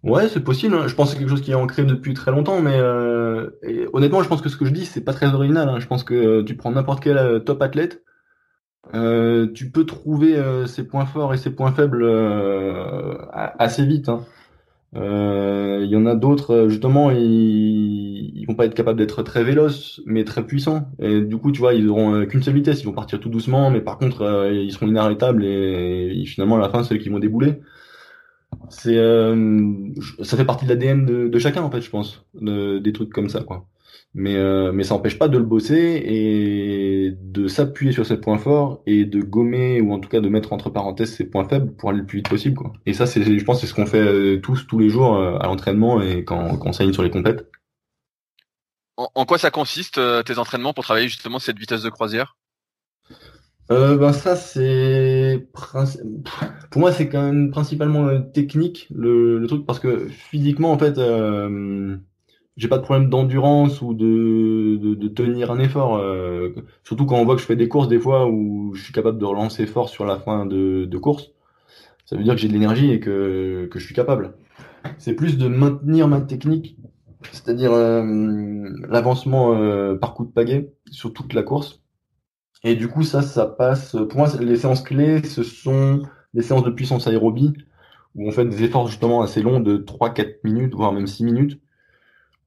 Ouais, 0.03 0.30
c'est 0.30 0.43
possible. 0.43 0.76
Hein. 0.76 0.88
Je 0.88 0.95
pense 0.95 1.09
que 1.09 1.13
c'est 1.13 1.20
quelque 1.20 1.30
chose 1.30 1.41
qui 1.41 1.51
est 1.51 1.55
ancré 1.55 1.84
depuis 1.84 2.13
très 2.13 2.32
longtemps, 2.32 2.61
mais 2.61 2.78
euh, 2.78 3.49
honnêtement, 3.91 4.24
je 4.24 4.30
pense 4.30 4.41
que 4.41 4.47
ce 4.47 4.55
que 4.55 4.63
je 4.63 4.72
dis, 4.72 4.86
c'est 4.86 5.03
pas 5.03 5.13
très 5.13 5.34
original. 5.34 5.68
Hein. 5.68 5.80
Je 5.80 5.88
pense 5.88 6.05
que 6.05 6.13
euh, 6.13 6.43
tu 6.45 6.55
prends 6.55 6.72
n'importe 6.72 7.03
quel 7.03 7.43
top 7.43 7.61
athlète, 7.61 8.03
tu 8.93 9.72
peux 9.72 9.86
trouver 9.86 10.41
ses 10.68 10.88
points 10.88 11.05
forts 11.05 11.34
et 11.34 11.38
ses 11.38 11.49
points 11.49 11.74
faibles 11.74 12.05
assez 13.34 13.86
vite. 13.86 14.07
Hein. 14.09 14.26
Euh, 14.96 15.82
il 15.84 15.89
y 15.89 15.96
en 15.96 16.06
a 16.06 16.16
d'autres, 16.16 16.52
euh, 16.52 16.70
justement, 16.70 17.12
ils, 17.12 18.32
ils 18.36 18.46
vont 18.48 18.56
pas 18.56 18.66
être 18.66 18.74
capables 18.74 18.98
d'être 18.98 19.24
très 19.24 19.43
véloces, 19.43 20.02
mais 20.06 20.24
très 20.24 20.46
puissants. 20.46 20.89
Et 21.00 21.22
du 21.22 21.38
coup, 21.38 21.52
tu 21.52 21.60
vois, 21.60 21.74
ils 21.74 21.89
auront 21.89 22.16
euh, 22.16 22.26
qu'une 22.26 22.41
seule 22.41 22.56
vitesse. 22.56 22.82
Ils 22.82 22.86
vont 22.86 22.93
partir 22.93 23.20
tout 23.20 23.30
doucement, 23.30 23.70
mais 23.72 23.82
par 23.82 23.98
contre, 23.98 24.50
ils 24.52 24.72
seront 24.72 24.88
inarrêtables 24.88 25.43
et, 25.43 26.24
finalement, 26.26 26.56
à 26.58 26.60
la 26.60 26.70
fin, 26.70 26.84
c'est 26.84 26.96
eux 26.96 26.98
qui 26.98 27.10
vont 27.10 27.20
débouler. 27.20 27.60
C'est, 28.70 28.96
ça 30.24 30.38
fait 30.38 30.46
partie 30.46 30.66
de 30.66 30.70
l'ADN 30.70 31.06
de, 31.06 31.28
de, 31.28 31.39
chacun, 31.39 31.62
en 31.62 31.70
fait, 31.70 31.82
je 31.82 31.89
pense, 31.89 32.26
de, 32.39 32.80
des 32.80 32.93
trucs 32.93 33.12
comme 33.12 33.30
ça, 33.30 33.41
quoi. 33.41 33.68
Mais, 34.18 34.38
euh, 34.38 34.72
mais 34.72 34.84
ça 34.84 34.95
n'empêche 34.95 35.20
pas 35.20 35.28
de 35.28 35.38
le 35.38 35.43
bosser 35.43 36.01
et 36.05 37.13
de 37.22 37.47
s'appuyer 37.47 37.91
sur 37.91 38.05
ses 38.05 38.18
points 38.18 38.38
forts 38.38 38.82
et 38.86 39.03
de 39.03 39.22
gommer 39.22 39.82
ou 39.82 39.91
en 39.91 39.99
tout 39.99 40.07
cas 40.07 40.22
de 40.22 40.30
mettre 40.30 40.53
entre 40.53 40.70
parenthèses 40.70 41.13
ses 41.13 41.26
points 41.26 41.47
faibles 41.47 41.76
pour 41.76 41.89
aller 41.89 41.99
le 41.99 42.05
plus 42.05 42.20
vite 42.20 42.30
possible. 42.30 42.55
Quoi. 42.55 42.72
Et 42.86 42.93
ça, 42.93 43.05
c'est, 43.05 43.22
je 43.24 43.43
pense, 43.43 43.59
c'est 43.59 43.68
ce 43.68 43.74
qu'on 43.74 43.86
fait 43.86 43.99
euh, 43.99 44.39
tous 44.39 44.66
tous 44.68 44.80
les 44.80 44.89
jours 44.89 45.16
euh, 45.16 45.38
à 45.39 45.47
l'entraînement 45.47 46.01
et 46.01 46.24
quand, 46.24 46.57
quand 46.57 46.70
on 46.70 46.74
s'aligne 46.74 46.93
sur 46.93 47.03
les 47.03 47.11
compètes. 47.11 47.51
En, 48.95 49.09
en, 49.13 49.26
quoi 49.26 49.38
ça 49.38 49.51
consiste 49.51 49.99
tes 50.24 50.38
entraînements 50.38 50.74
pour 50.74 50.86
travailler 50.86 51.09
justement 51.09 51.38
cette 51.38 51.59
vitesse 51.59 51.84
de 51.84 51.89
croisière? 51.89 52.38
Euh, 53.72 53.97
ben 53.97 54.13
ça 54.13 54.36
c'est 54.36 55.47
pour 56.70 56.82
moi 56.82 56.91
c'est 56.91 57.09
quand 57.09 57.24
même 57.24 57.49
principalement 57.49 58.22
technique 58.22 58.88
le, 58.93 59.39
le, 59.39 59.47
truc 59.47 59.66
parce 59.66 59.80
que 59.80 60.07
physiquement 60.07 60.72
en 60.72 60.78
fait 60.78 60.99
euh, 60.99 61.97
j'ai 62.58 62.68
pas 62.70 62.78
de 62.78 62.84
problème 62.84 63.10
d'endurance 63.10 63.82
ou 63.82 63.93
de, 63.93 64.78
de, 64.78 64.95
de, 64.95 65.08
tenir 65.10 65.51
un 65.51 65.60
effort. 65.60 65.97
Euh, 65.97 66.53
surtout 66.84 67.06
quand 67.06 67.18
on 67.18 67.26
voit 67.26 67.36
que 67.36 67.41
je 67.41 67.45
fais 67.45 67.56
des 67.56 67.68
courses 67.68 67.88
des 67.88 67.99
fois 67.99 68.28
où 68.28 68.74
je 68.76 68.84
suis 68.84 68.93
capable 68.93 69.18
de 69.18 69.26
relancer 69.26 69.66
fort 69.66 69.89
sur 69.89 70.06
la 70.06 70.20
fin 70.20 70.45
de, 70.45 70.86
de 70.86 70.97
course. 70.97 71.32
Ça 72.06 72.16
veut 72.16 72.24
dire 72.24 72.36
que 72.36 72.39
j'ai 72.39 72.47
de 72.47 72.53
l'énergie 72.53 72.91
et 72.91 72.99
que, 72.99 73.68
que 73.72 73.80
je 73.80 73.86
suis 73.86 73.95
capable. 73.95 74.36
C'est 74.99 75.16
plus 75.16 75.38
de 75.38 75.47
maintenir 75.47 76.08
ma 76.08 76.22
technique, 76.22 76.78
c'est-à-dire 77.32 77.74
euh, 77.74 78.70
l'avancement 78.88 79.53
euh, 79.56 79.95
par 79.95 80.14
coup 80.14 80.26
de 80.26 80.32
pagaie 80.32 80.72
sur 80.91 81.12
toute 81.14 81.34
la 81.34 81.43
course. 81.43 81.82
Et 82.64 82.76
du 82.76 82.88
coup, 82.88 83.03
ça, 83.03 83.22
ça 83.22 83.45
passe. 83.47 83.95
Pour 84.10 84.20
moi, 84.20 84.30
les 84.39 84.56
séances 84.56 84.82
clés, 84.82 85.24
ce 85.24 85.43
sont 85.43 86.03
des 86.34 86.41
séances 86.41 86.64
de 86.64 86.72
puissance 86.72 87.08
aérobie 87.08 87.53
où 88.16 88.28
on 88.28 88.32
fait 88.32 88.45
des 88.45 88.64
efforts 88.64 88.88
justement 88.88 89.22
assez 89.22 89.41
longs 89.41 89.60
de 89.60 89.78
3-4 89.78 90.38
minutes, 90.43 90.74
voire 90.74 90.93
même 90.93 91.08
6 91.08 91.26
minutes 91.26 91.60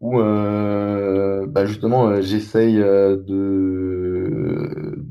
où 0.00 0.20
euh, 0.20 1.46
bah 1.46 1.66
justement 1.66 2.08
euh, 2.08 2.22
j'essaye 2.22 2.80
euh, 2.80 3.16
de 3.16 5.04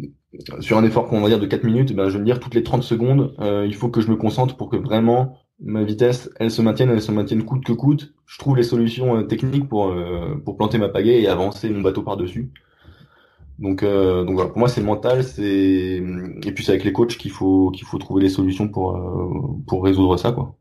sur 0.59 0.77
un 0.77 0.83
effort 0.83 1.07
qu'on 1.07 1.21
va 1.21 1.29
dire 1.29 1.39
de 1.39 1.45
4 1.45 1.63
minutes, 1.63 1.93
ben, 1.93 2.09
je 2.09 2.13
vais 2.13 2.19
me 2.19 2.25
dire 2.25 2.39
toutes 2.39 2.53
les 2.53 2.63
30 2.63 2.83
secondes, 2.83 3.35
il 3.65 3.73
faut 3.73 3.89
que 3.89 4.01
je 4.01 4.09
me 4.09 4.15
concentre 4.15 4.55
pour 4.55 4.69
que 4.69 4.75
vraiment 4.75 5.39
ma 5.59 5.83
vitesse, 5.83 6.29
elle 6.39 6.51
se 6.51 6.61
maintienne, 6.61 6.91
elle 6.91 7.01
se 7.01 7.11
maintienne 7.11 7.43
coûte 7.43 7.65
que 7.65 7.73
coûte. 7.73 8.13
Je 8.27 8.37
trouve 8.37 8.55
les 8.55 8.63
solutions 8.63 9.23
techniques 9.23 9.67
pour 9.67 9.95
pour 10.45 10.57
planter 10.57 10.77
ma 10.77 10.89
pagaie 10.89 11.21
et 11.21 11.27
avancer 11.27 11.69
mon 11.71 11.81
bateau 11.81 12.03
par 12.03 12.17
dessus. 12.17 12.51
Donc 13.57 13.83
donc 13.83 14.35
voilà, 14.35 14.49
pour 14.49 14.59
moi 14.59 14.69
c'est 14.69 14.81
mental, 14.81 15.23
c'est 15.23 16.03
et 16.43 16.51
puis 16.51 16.63
c'est 16.63 16.73
avec 16.73 16.83
les 16.83 16.93
coachs 16.93 17.17
qu'il 17.17 17.31
faut 17.31 17.71
qu'il 17.71 17.87
faut 17.87 17.97
trouver 17.97 18.21
les 18.21 18.29
solutions 18.29 18.67
pour 18.67 19.01
pour 19.65 19.83
résoudre 19.83 20.17
ça 20.17 20.31
quoi. 20.31 20.55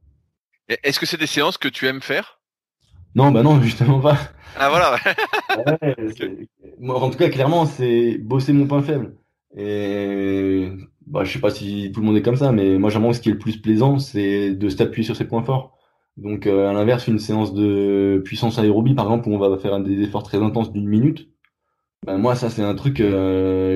Est-ce 0.68 0.98
que 0.98 1.06
c'est 1.06 1.20
des 1.20 1.26
séances 1.26 1.58
que 1.58 1.68
tu 1.68 1.86
aimes 1.86 2.00
faire? 2.00 2.35
Non, 3.16 3.32
bah 3.32 3.42
non, 3.42 3.60
justement 3.62 3.98
pas. 3.98 4.18
Ah 4.58 4.68
voilà. 4.68 4.96
Moi, 6.78 7.00
en 7.02 7.10
tout 7.10 7.18
cas, 7.18 7.30
clairement, 7.30 7.64
c'est 7.64 8.18
bosser 8.18 8.52
mon 8.52 8.66
point 8.66 8.82
faible. 8.82 9.16
Et 9.56 10.68
bah, 11.06 11.24
je 11.24 11.32
sais 11.32 11.38
pas 11.40 11.50
si 11.50 11.90
tout 11.92 12.00
le 12.00 12.06
monde 12.06 12.16
est 12.16 12.22
comme 12.22 12.36
ça, 12.36 12.52
mais 12.52 12.78
moi, 12.78 12.90
j'aimerais 12.90 13.14
ce 13.14 13.20
qui 13.22 13.30
est 13.30 13.32
le 13.32 13.38
plus 13.38 13.56
plaisant, 13.56 13.98
c'est 13.98 14.50
de 14.54 14.68
s'appuyer 14.68 15.04
sur 15.04 15.16
ses 15.16 15.26
points 15.26 15.42
forts. 15.42 15.78
Donc 16.18 16.46
à 16.46 16.72
l'inverse, 16.72 17.08
une 17.08 17.18
séance 17.18 17.54
de 17.54 18.20
puissance 18.24 18.58
aérobie, 18.58 18.94
par 18.94 19.06
exemple, 19.06 19.28
où 19.28 19.34
on 19.34 19.38
va 19.38 19.56
faire 19.58 19.80
des 19.80 20.02
efforts 20.02 20.22
très 20.22 20.42
intenses 20.42 20.72
d'une 20.72 20.88
minute, 20.88 21.28
ben 22.06 22.18
moi 22.18 22.34
ça 22.36 22.50
c'est 22.50 22.62
un 22.62 22.74
truc 22.74 22.98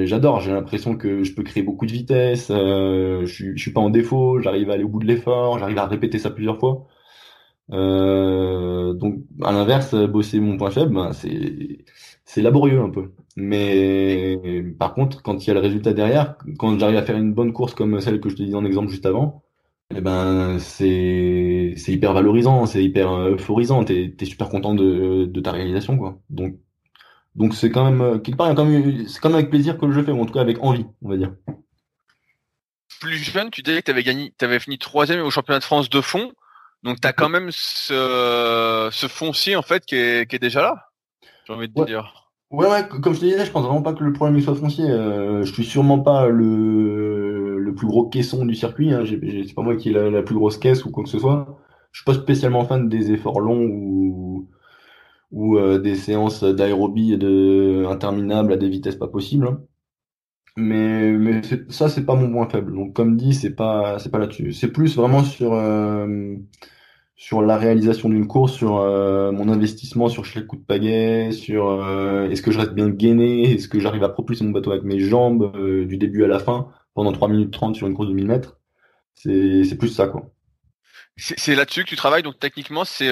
j'adore. 0.06 0.40
J'ai 0.40 0.52
l'impression 0.52 0.96
que 0.96 1.22
je 1.24 1.34
peux 1.34 1.42
créer 1.42 1.62
beaucoup 1.62 1.86
de 1.86 1.92
vitesse, 1.92 2.48
je, 2.48 3.24
je 3.24 3.60
suis 3.60 3.72
pas 3.72 3.80
en 3.80 3.90
défaut, 3.90 4.40
j'arrive 4.40 4.70
à 4.70 4.74
aller 4.74 4.84
au 4.84 4.88
bout 4.88 5.00
de 5.00 5.06
l'effort, 5.06 5.58
j'arrive 5.58 5.78
à 5.78 5.86
répéter 5.86 6.18
ça 6.18 6.30
plusieurs 6.30 6.58
fois. 6.58 6.86
Euh, 7.72 8.92
donc, 8.94 9.20
à 9.42 9.52
l'inverse, 9.52 9.94
bosser 9.94 10.40
mon 10.40 10.56
point 10.56 10.70
faible, 10.70 10.94
ben, 10.94 11.12
c'est 11.12 11.84
c'est 12.24 12.42
laborieux 12.42 12.80
un 12.80 12.90
peu. 12.90 13.12
Mais 13.36 14.62
par 14.78 14.94
contre, 14.94 15.22
quand 15.22 15.44
il 15.44 15.48
y 15.48 15.50
a 15.50 15.54
le 15.54 15.60
résultat 15.60 15.92
derrière, 15.92 16.36
quand 16.58 16.78
j'arrive 16.78 16.96
à 16.96 17.02
faire 17.02 17.16
une 17.16 17.32
bonne 17.34 17.52
course 17.52 17.74
comme 17.74 18.00
celle 18.00 18.20
que 18.20 18.28
je 18.28 18.36
te 18.36 18.42
disais 18.42 18.56
en 18.56 18.64
exemple 18.64 18.88
juste 18.90 19.06
avant, 19.06 19.42
eh 19.94 20.00
ben 20.00 20.58
c'est 20.60 21.74
c'est 21.76 21.92
hyper 21.92 22.12
valorisant, 22.12 22.66
c'est 22.66 22.82
hyper 22.84 23.12
euphorisant. 23.12 23.84
T'es 23.84 24.14
es 24.20 24.24
super 24.24 24.48
content 24.48 24.74
de, 24.74 25.26
de 25.26 25.40
ta 25.40 25.52
réalisation, 25.52 25.96
quoi. 25.98 26.20
Donc 26.30 26.56
donc 27.34 27.54
c'est 27.54 27.70
quand 27.70 27.90
même 27.90 28.20
quelque 28.22 28.36
part, 28.36 28.48
c'est 28.48 28.54
quand 29.20 29.28
même 29.28 29.38
avec 29.38 29.50
plaisir 29.50 29.78
que 29.78 29.90
je 29.90 30.02
fais, 30.02 30.12
ou 30.12 30.20
en 30.20 30.26
tout 30.26 30.32
cas 30.34 30.40
avec 30.40 30.62
envie, 30.62 30.86
on 31.02 31.08
va 31.08 31.16
dire. 31.16 31.32
Plus 33.00 33.16
jeune, 33.16 33.50
tu 33.50 33.62
disais 33.62 33.80
que 33.80 33.86
tu 33.86 33.90
avais 33.90 34.02
gagné, 34.02 34.32
tu 34.38 34.44
avais 34.44 34.60
fini 34.60 34.78
troisième 34.78 35.22
au 35.22 35.30
championnat 35.30 35.60
de 35.60 35.64
France 35.64 35.88
de 35.88 36.00
fond. 36.00 36.32
Donc 36.82 37.00
tu 37.00 37.06
as 37.06 37.12
quand 37.12 37.28
même 37.28 37.50
ce, 37.52 38.88
ce 38.92 39.06
foncier 39.06 39.56
en 39.56 39.62
fait 39.62 39.84
qui 39.84 39.96
est, 39.96 40.28
qui 40.28 40.36
est 40.36 40.40
déjà 40.40 40.62
là. 40.62 40.90
J'ai 41.46 41.52
envie 41.52 41.68
de 41.68 41.74
te 41.74 41.86
dire. 41.86 42.30
Ouais, 42.50 42.68
ouais, 42.68 42.88
comme 42.88 43.14
je 43.14 43.20
te 43.20 43.24
disais, 43.26 43.44
je 43.44 43.50
pense 43.52 43.64
vraiment 43.64 43.82
pas 43.82 43.92
que 43.92 44.02
le 44.02 44.12
problème 44.12 44.40
soit 44.40 44.56
foncier. 44.56 44.90
Euh, 44.90 45.44
je 45.44 45.52
suis 45.52 45.64
sûrement 45.64 46.00
pas 46.00 46.26
le, 46.26 47.58
le 47.58 47.74
plus 47.74 47.86
gros 47.86 48.08
caisson 48.08 48.44
du 48.44 48.54
circuit. 48.54 48.92
Hein. 48.92 49.04
C'est 49.06 49.54
pas 49.54 49.62
moi 49.62 49.76
qui 49.76 49.90
ai 49.90 49.92
la, 49.92 50.22
plus 50.22 50.34
grosse 50.34 50.58
caisse 50.58 50.84
ou 50.84 50.90
quoi 50.90 51.04
que 51.04 51.10
ce 51.10 51.18
soit. 51.18 51.58
Je 51.92 52.00
suis 52.00 52.04
pas 52.04 52.14
spécialement 52.14 52.64
fan 52.64 52.88
des 52.88 53.12
efforts 53.12 53.40
longs 53.40 53.66
ou, 53.66 54.48
ou 55.30 55.58
euh, 55.58 55.78
des 55.78 55.94
séances 55.94 56.42
d'aérobie 56.42 57.16
de 57.18 57.84
interminables 57.88 58.52
à 58.52 58.56
des 58.56 58.68
vitesses 58.68 58.96
pas 58.96 59.08
possibles. 59.08 59.60
Mais, 60.56 61.12
mais 61.12 61.42
ça, 61.68 61.88
c'est 61.88 62.04
pas 62.04 62.14
mon 62.14 62.30
point 62.30 62.48
faible. 62.48 62.74
Donc, 62.74 62.94
comme 62.94 63.16
dit, 63.16 63.34
c'est 63.34 63.54
pas, 63.54 63.98
c'est 63.98 64.10
pas 64.10 64.18
là-dessus. 64.18 64.52
C'est 64.52 64.68
plus 64.68 64.96
vraiment 64.96 65.22
sur, 65.24 65.54
euh, 65.54 66.34
sur 67.16 67.42
la 67.42 67.56
réalisation 67.56 68.08
d'une 68.08 68.26
course, 68.26 68.54
sur 68.54 68.78
euh, 68.78 69.32
mon 69.32 69.48
investissement 69.48 70.08
sur 70.08 70.24
chaque 70.24 70.46
coup 70.46 70.56
de 70.56 70.64
pagaie, 70.64 71.30
sur 71.32 71.70
euh, 71.70 72.28
est-ce 72.28 72.42
que 72.42 72.50
je 72.50 72.58
reste 72.58 72.72
bien 72.72 72.90
gainé, 72.90 73.52
est-ce 73.52 73.68
que 73.68 73.78
j'arrive 73.78 74.04
à 74.04 74.08
propulser 74.08 74.44
mon 74.44 74.50
bateau 74.50 74.72
avec 74.72 74.84
mes 74.84 74.98
jambes 74.98 75.56
du 75.86 75.96
début 75.96 76.24
à 76.24 76.28
la 76.28 76.38
fin 76.38 76.68
pendant 76.94 77.12
3 77.12 77.28
minutes 77.28 77.52
30 77.52 77.76
sur 77.76 77.86
une 77.86 77.94
course 77.94 78.08
de 78.08 78.14
1000 78.14 78.26
mètres. 78.26 78.58
C'est, 79.14 79.64
c'est 79.64 79.76
plus 79.76 79.88
ça, 79.88 80.08
quoi. 80.08 80.30
C'est 81.16 81.54
là-dessus 81.54 81.84
que 81.84 81.88
tu 81.88 81.96
travailles, 81.96 82.22
donc 82.22 82.38
techniquement, 82.38 82.84
c'est 82.84 83.10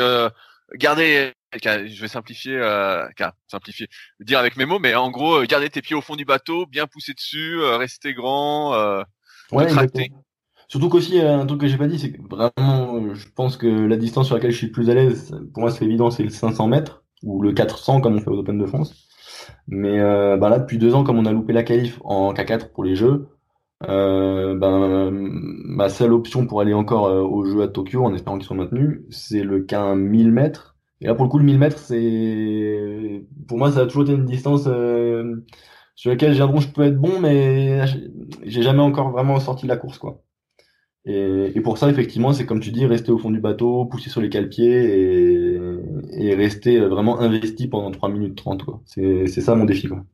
garder 0.75 1.33
je 1.53 2.01
vais 2.01 2.09
simplifier, 2.09 2.57
euh, 2.57 3.07
simplifier, 3.47 3.89
dire 4.21 4.39
avec 4.39 4.57
mes 4.57 4.67
mots, 4.67 4.79
mais 4.79 4.95
en 4.95 5.11
gros, 5.11 5.43
euh, 5.43 5.47
garder 5.47 5.71
tes 5.71 5.83
pieds 5.83 5.97
au 5.97 6.01
fond 6.01 6.17
du 6.17 6.25
bateau, 6.25 6.67
bien 6.67 6.87
pousser 6.87 7.15
dessus, 7.15 7.61
euh, 7.61 7.77
rester 7.77 8.15
grand, 8.15 8.75
euh, 8.75 9.03
ouais, 9.53 9.67
Surtout 10.71 10.91
qu'aussi, 10.91 11.19
un 11.19 11.47
truc 11.47 11.63
que 11.63 11.67
j'ai 11.67 11.79
pas 11.79 11.87
dit, 11.87 11.99
c'est 11.99 12.13
que 12.13 12.21
vraiment, 12.29 13.15
je 13.15 13.27
pense 13.35 13.57
que 13.57 13.67
la 13.67 13.97
distance 13.97 14.27
sur 14.27 14.35
laquelle 14.35 14.51
je 14.51 14.59
suis 14.59 14.67
le 14.67 14.73
plus 14.73 14.91
à 14.91 14.95
l'aise, 14.95 15.35
pour 15.55 15.63
moi 15.63 15.71
c'est 15.71 15.87
évident, 15.87 16.11
c'est 16.11 16.23
le 16.23 16.29
500 16.29 16.67
mètres, 16.67 17.05
ou 17.23 17.41
le 17.41 17.53
400 17.53 18.03
comme 18.03 18.17
on 18.17 18.21
fait 18.21 18.29
aux 18.29 18.39
Open 18.39 18.59
de 18.59 18.67
France. 18.67 19.09
Mais 19.67 19.99
bah 19.99 20.51
là, 20.51 20.59
depuis 20.59 20.77
deux 20.77 20.95
ans, 20.95 21.05
comme 21.05 21.19
on 21.19 21.25
a 21.25 21.33
loupé 21.33 21.55
la 21.55 21.63
qualif 21.63 21.99
en 22.05 22.35
K4 22.35 22.71
pour 22.73 22.85
les 22.85 22.97
Jeux, 22.97 23.29
ben, 23.81 25.11
ma 25.11 25.89
seule 25.89 26.13
option 26.13 26.47
pour 26.47 26.61
aller 26.61 26.75
encore 26.75 27.05
aux 27.05 27.47
Jeux 27.47 27.63
à 27.63 27.69
Tokyo, 27.69 28.05
en 28.05 28.13
espérant 28.13 28.37
qu'ils 28.37 28.47
soient 28.47 28.57
maintenus, 28.57 29.01
c'est 29.09 29.45
le 29.45 29.61
K 29.63 29.97
1000 29.97 30.33
mètres 30.33 30.78
et 31.01 31.07
là, 31.07 31.15
pour 31.15 31.25
le 31.25 31.31
coup, 31.31 31.39
le 31.39 31.45
1000 31.45 31.59
mètres, 31.59 31.79
c'est, 31.79 33.25
pour 33.47 33.59
moi, 33.59 33.71
ça 33.71 33.81
a 33.81 33.87
toujours 33.87 34.03
été 34.03 34.13
une 34.13 34.25
distance 34.25 34.65
euh, 34.67 35.45
sur 35.95 36.11
laquelle 36.11 36.35
j'ai 36.35 36.41
je 36.41 36.69
peux 36.69 36.83
être 36.83 36.99
bon, 36.99 37.21
mais 37.21 37.87
j'ai 38.45 38.63
jamais 38.63 38.83
encore 38.83 39.11
vraiment 39.11 39.39
sorti 39.39 39.67
la 39.67 39.77
course, 39.77 39.99
quoi. 39.99 40.23
Et, 41.05 41.53
et 41.55 41.61
pour 41.61 41.79
ça, 41.79 41.89
effectivement, 41.89 42.33
c'est 42.33 42.47
comme 42.47 42.61
tu 42.61 42.73
dis, 42.73 42.85
rester 42.85 43.13
au 43.13 43.19
fond 43.19 43.31
du 43.31 43.41
bateau, 43.41 43.87
pousser 43.87 44.11
sur 44.11 44.21
les 44.21 44.29
cale-pieds 44.29 44.67
et, 44.67 45.61
et, 46.19 46.35
rester 46.35 46.81
vraiment 46.81 47.21
investi 47.21 47.69
pendant 47.69 47.91
3 47.93 48.09
minutes 48.09 48.37
30, 48.37 48.65
quoi. 48.65 48.83
C'est, 48.85 49.29
c'est 49.29 49.41
ça 49.41 49.55
mon 49.55 49.65
défi, 49.65 49.87
quoi. 49.87 50.05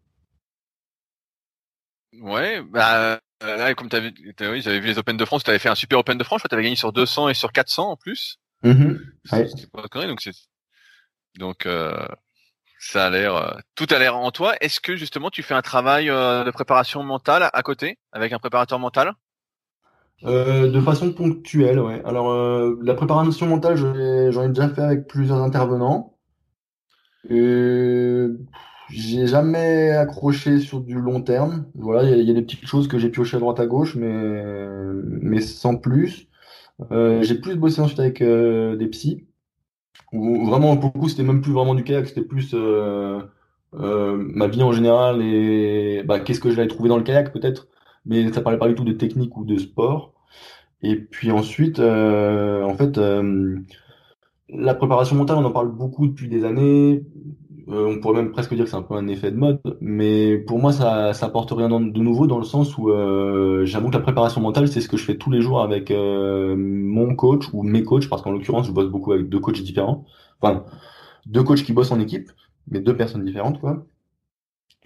Ouais, 2.21 2.63
bah, 2.63 3.21
là, 3.41 3.75
comme 3.75 3.89
tu 3.89 3.97
avais, 3.97 4.13
oui, 4.43 4.61
j'avais 4.61 4.81
vu 4.81 4.89
les 4.89 4.99
Open 4.99 5.17
de 5.17 5.25
France, 5.25 5.45
tu 5.45 5.51
avais 5.51 5.59
fait 5.59 5.71
un 5.71 5.75
super 5.75 5.99
Open 5.99 6.19
de 6.19 6.25
France, 6.25 6.43
tu 6.49 6.55
avais 6.55 6.63
gagné 6.63 6.77
sur 6.77 6.93
200 6.93 7.31
et 7.31 7.35
sur 7.35 7.53
400 7.53 7.91
en 7.91 7.97
plus. 7.97 8.39
Mm 8.63 8.97
ouais. 9.33 9.49
C'est 9.49 9.71
pas 9.71 10.07
donc 10.07 10.21
c'est 10.23 10.33
donc 11.39 11.67
euh, 11.67 12.07
ça 12.79 13.07
a 13.07 13.11
l'air, 13.11 13.37
euh, 13.37 13.51
tout 13.75 13.87
a 13.91 13.99
l'air 13.99 14.17
en 14.17 14.31
toi. 14.31 14.55
Est-ce 14.61 14.81
que 14.81 14.97
justement 14.97 15.31
tu 15.31 15.43
fais 15.43 15.55
un 15.55 15.63
travail 15.63 16.11
euh, 16.11 16.45
de 16.45 16.51
préparation 16.51 17.03
mentale 17.03 17.51
à 17.53 17.63
côté 17.63 17.99
avec 18.13 18.33
un 18.33 18.39
préparateur 18.39 18.79
mental? 18.79 19.13
De 20.23 20.81
façon 20.81 21.13
ponctuelle, 21.13 21.81
ouais. 21.81 22.01
Alors 22.07 22.33
la 22.83 22.95
préparation 22.95 23.47
mentale, 23.47 23.77
j'en 23.77 23.95
ai, 23.95 24.49
déjà 24.49 24.71
fait 24.71 24.81
avec 24.81 25.07
plusieurs 25.07 25.43
intervenants. 25.43 26.17
J'ai 27.29 29.27
jamais 29.27 29.91
accroché 29.91 30.61
sur 30.61 30.81
du 30.81 30.95
long 30.95 31.21
terme. 31.21 31.67
Voilà, 31.75 32.05
il 32.05 32.27
y, 32.27 32.31
a 32.31 32.35
des 32.35 32.43
petites 32.43 32.67
choses 32.67 32.89
que 32.89 32.99
j'ai 32.99 33.11
pioché 33.11 33.37
à 33.37 33.41
droite 33.41 33.61
à 33.61 33.67
gauche, 33.67 33.97
mais 33.97 34.41
mais 35.21 35.43
sans 35.43 35.77
plus. 35.77 36.29
j'ai 36.91 37.35
plus 37.35 37.57
bossé 37.57 37.83
ensuite 37.83 38.01
avec 38.01 38.23
des 38.23 38.87
psys 38.87 39.27
vraiment 40.15 40.77
beaucoup 40.77 41.09
c'était 41.09 41.23
même 41.23 41.41
plus 41.41 41.53
vraiment 41.53 41.75
du 41.75 41.85
kayak, 41.85 42.07
c'était 42.09 42.23
plus 42.23 42.51
euh, 42.55 43.21
euh, 43.75 44.17
ma 44.17 44.47
vie 44.47 44.63
en 44.63 44.73
général 44.73 45.21
et 45.23 46.03
bah, 46.05 46.21
qu'est-ce 46.21 46.41
que 46.41 46.51
j'allais 46.51 46.69
trouver 46.69 46.89
dans 46.89 46.97
le 46.97 47.03
kayak 47.03 47.33
peut-être, 47.33 47.69
mais 48.07 48.33
ça 48.33 48.41
parlait 48.41 48.59
pas 48.59 48.69
du 48.69 48.75
tout 48.75 48.85
de 48.85 48.93
technique 48.93 49.37
ou 49.37 49.45
de 49.45 49.57
sport. 49.59 50.13
Et 50.83 50.97
puis 50.97 51.31
ensuite, 51.31 51.79
euh, 51.79 52.63
en 52.63 52.75
fait, 52.77 53.01
la 54.51 54.75
préparation 54.75 55.17
mentale, 55.17 55.39
on 55.39 55.45
en 55.45 55.51
parle 55.51 55.73
beaucoup 55.73 56.07
depuis 56.07 56.29
des 56.29 56.45
années. 56.45 57.05
On 57.67 57.99
pourrait 58.01 58.23
même 58.23 58.33
presque 58.33 58.55
dire 58.55 58.65
que 58.65 58.71
c'est 58.71 58.77
un 58.77 58.83
peu 58.83 58.95
un 58.95 59.09
effet 59.09 59.31
de 59.31 59.37
mode, 59.37 59.61
mais 59.81 60.39
pour 60.39 60.59
moi, 60.59 60.73
ça, 60.73 61.15
ça 61.15 61.27
apporte 61.27 61.51
rien 61.53 61.69
de 61.69 61.99
nouveau 62.01 62.27
dans 62.27 62.39
le 62.39 62.45
sens 62.45 62.77
où 62.79 62.91
j'avoue 63.65 63.89
que 63.89 63.95
la 63.95 64.01
préparation 64.01 64.41
mentale, 64.41 64.69
c'est 64.69 64.81
ce 64.81 64.89
que 64.89 64.97
je 64.97 65.05
fais 65.05 65.17
tous 65.17 65.31
les 65.31 65.41
jours 65.41 65.61
avec 65.63 65.91
mon 65.91 67.15
coach 67.15 67.47
ou 67.53 67.63
mes 67.63 67.85
coachs, 67.85 68.09
parce 68.09 68.23
qu'en 68.23 68.33
l'occurrence, 68.33 68.67
je 68.67 68.73
bosse 68.73 68.89
beaucoup 68.89 69.13
avec 69.13 69.29
deux 69.29 69.41
coachs 69.41 69.63
différents. 69.63 70.05
Enfin, 70.41 70.65
deux 71.27 71.43
coachs 71.43 71.63
qui 71.63 71.73
bossent 71.73 71.93
en 71.93 72.01
équipe, 72.01 72.31
mais 72.71 72.81
deux 72.81 72.97
personnes 72.97 73.25
différentes, 73.25 73.61
quoi. 73.61 73.87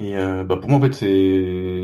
Et 0.00 0.16
euh, 0.16 0.44
bah 0.44 0.56
pour 0.56 0.70
moi, 0.70 0.78
en 0.78 0.82
fait, 0.82 0.94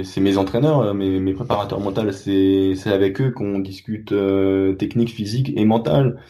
c'est 0.04 0.20
mes 0.20 0.38
entraîneurs, 0.38 0.80
euh, 0.80 0.94
mes, 0.94 1.18
mes 1.18 1.34
préparateurs 1.34 1.80
mentaux, 1.80 2.12
c'est 2.12 2.86
avec 2.86 3.20
eux 3.20 3.32
qu'on 3.32 3.58
discute 3.58 4.12
euh, 4.12 4.74
technique, 4.74 5.10
physique 5.10 5.52
et 5.56 5.64
mentale 5.64 6.20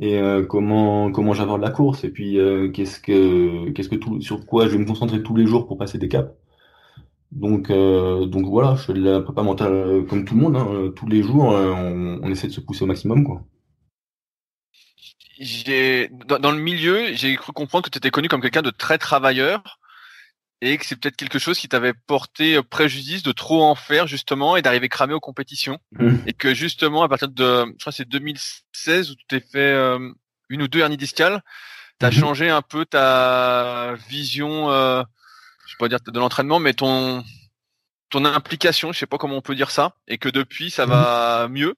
et 0.00 0.20
comment 0.48 1.12
comment 1.12 1.34
j'aborde 1.34 1.62
la 1.62 1.70
course 1.70 2.04
et 2.04 2.10
puis 2.10 2.38
qu'est-ce 2.72 3.00
que 3.00 3.70
qu'est-ce 3.70 3.88
que 3.88 3.96
tout 3.96 4.20
sur 4.20 4.44
quoi 4.46 4.66
je 4.66 4.72
vais 4.72 4.78
me 4.78 4.86
concentrer 4.86 5.22
tous 5.22 5.36
les 5.36 5.46
jours 5.46 5.66
pour 5.66 5.78
passer 5.78 5.98
des 5.98 6.08
caps. 6.08 6.30
Donc 7.32 7.68
donc 7.70 8.46
voilà, 8.46 8.74
je 8.76 8.84
fais 8.84 8.92
de 8.92 9.02
la 9.02 9.20
prépa 9.20 9.42
mentale 9.42 10.04
comme 10.08 10.24
tout 10.24 10.34
le 10.34 10.40
monde, 10.40 10.56
hein, 10.56 10.92
tous 10.96 11.08
les 11.08 11.22
jours, 11.22 11.44
on, 11.44 12.20
on 12.22 12.30
essaie 12.30 12.48
de 12.48 12.52
se 12.52 12.60
pousser 12.60 12.84
au 12.84 12.86
maximum, 12.86 13.24
quoi 13.24 13.42
j'ai 15.38 16.10
dans, 16.26 16.52
le 16.52 16.58
milieu, 16.58 17.14
j'ai 17.14 17.36
cru 17.36 17.52
comprendre 17.52 17.84
que 17.84 17.90
tu 17.90 17.98
étais 17.98 18.10
connu 18.10 18.28
comme 18.28 18.40
quelqu'un 18.40 18.62
de 18.62 18.70
très 18.70 18.98
travailleur 18.98 19.78
et 20.64 20.78
que 20.78 20.86
c'est 20.86 20.96
peut-être 20.96 21.16
quelque 21.16 21.38
chose 21.38 21.58
qui 21.58 21.68
t'avait 21.68 21.92
porté 21.92 22.62
préjudice 22.62 23.22
de 23.22 23.32
trop 23.32 23.62
en 23.62 23.74
faire 23.74 24.06
justement 24.06 24.56
et 24.56 24.62
d'arriver 24.62 24.88
cramé 24.88 25.12
aux 25.12 25.20
compétitions 25.20 25.78
mmh. 25.92 26.16
et 26.26 26.32
que 26.32 26.54
justement 26.54 27.02
à 27.02 27.08
partir 27.08 27.28
de 27.28 27.66
je 27.66 27.80
crois 27.80 27.92
c'est 27.92 28.08
2016 28.08 29.10
où 29.10 29.14
tu 29.14 29.24
t'es 29.28 29.40
fait 29.40 29.58
euh, 29.58 30.10
une 30.48 30.62
ou 30.62 30.68
deux 30.68 30.80
hernies 30.80 30.96
discales, 30.96 31.42
tu 32.00 32.06
as 32.06 32.08
mmh. 32.08 32.12
changé 32.12 32.48
un 32.48 32.62
peu 32.62 32.86
ta 32.86 33.94
vision 34.08 34.70
euh, 34.70 35.02
je 35.66 35.72
sais 35.72 35.76
pas 35.78 35.88
dire 35.88 35.98
de 36.00 36.18
l'entraînement 36.18 36.58
mais 36.58 36.72
ton 36.72 37.22
ton 38.08 38.24
implication, 38.24 38.92
je 38.92 38.98
sais 38.98 39.06
pas 39.06 39.18
comment 39.18 39.36
on 39.36 39.42
peut 39.42 39.56
dire 39.56 39.70
ça 39.70 39.96
et 40.08 40.16
que 40.16 40.30
depuis 40.30 40.70
ça 40.70 40.86
mmh. 40.86 40.90
va 40.90 41.48
mieux. 41.50 41.74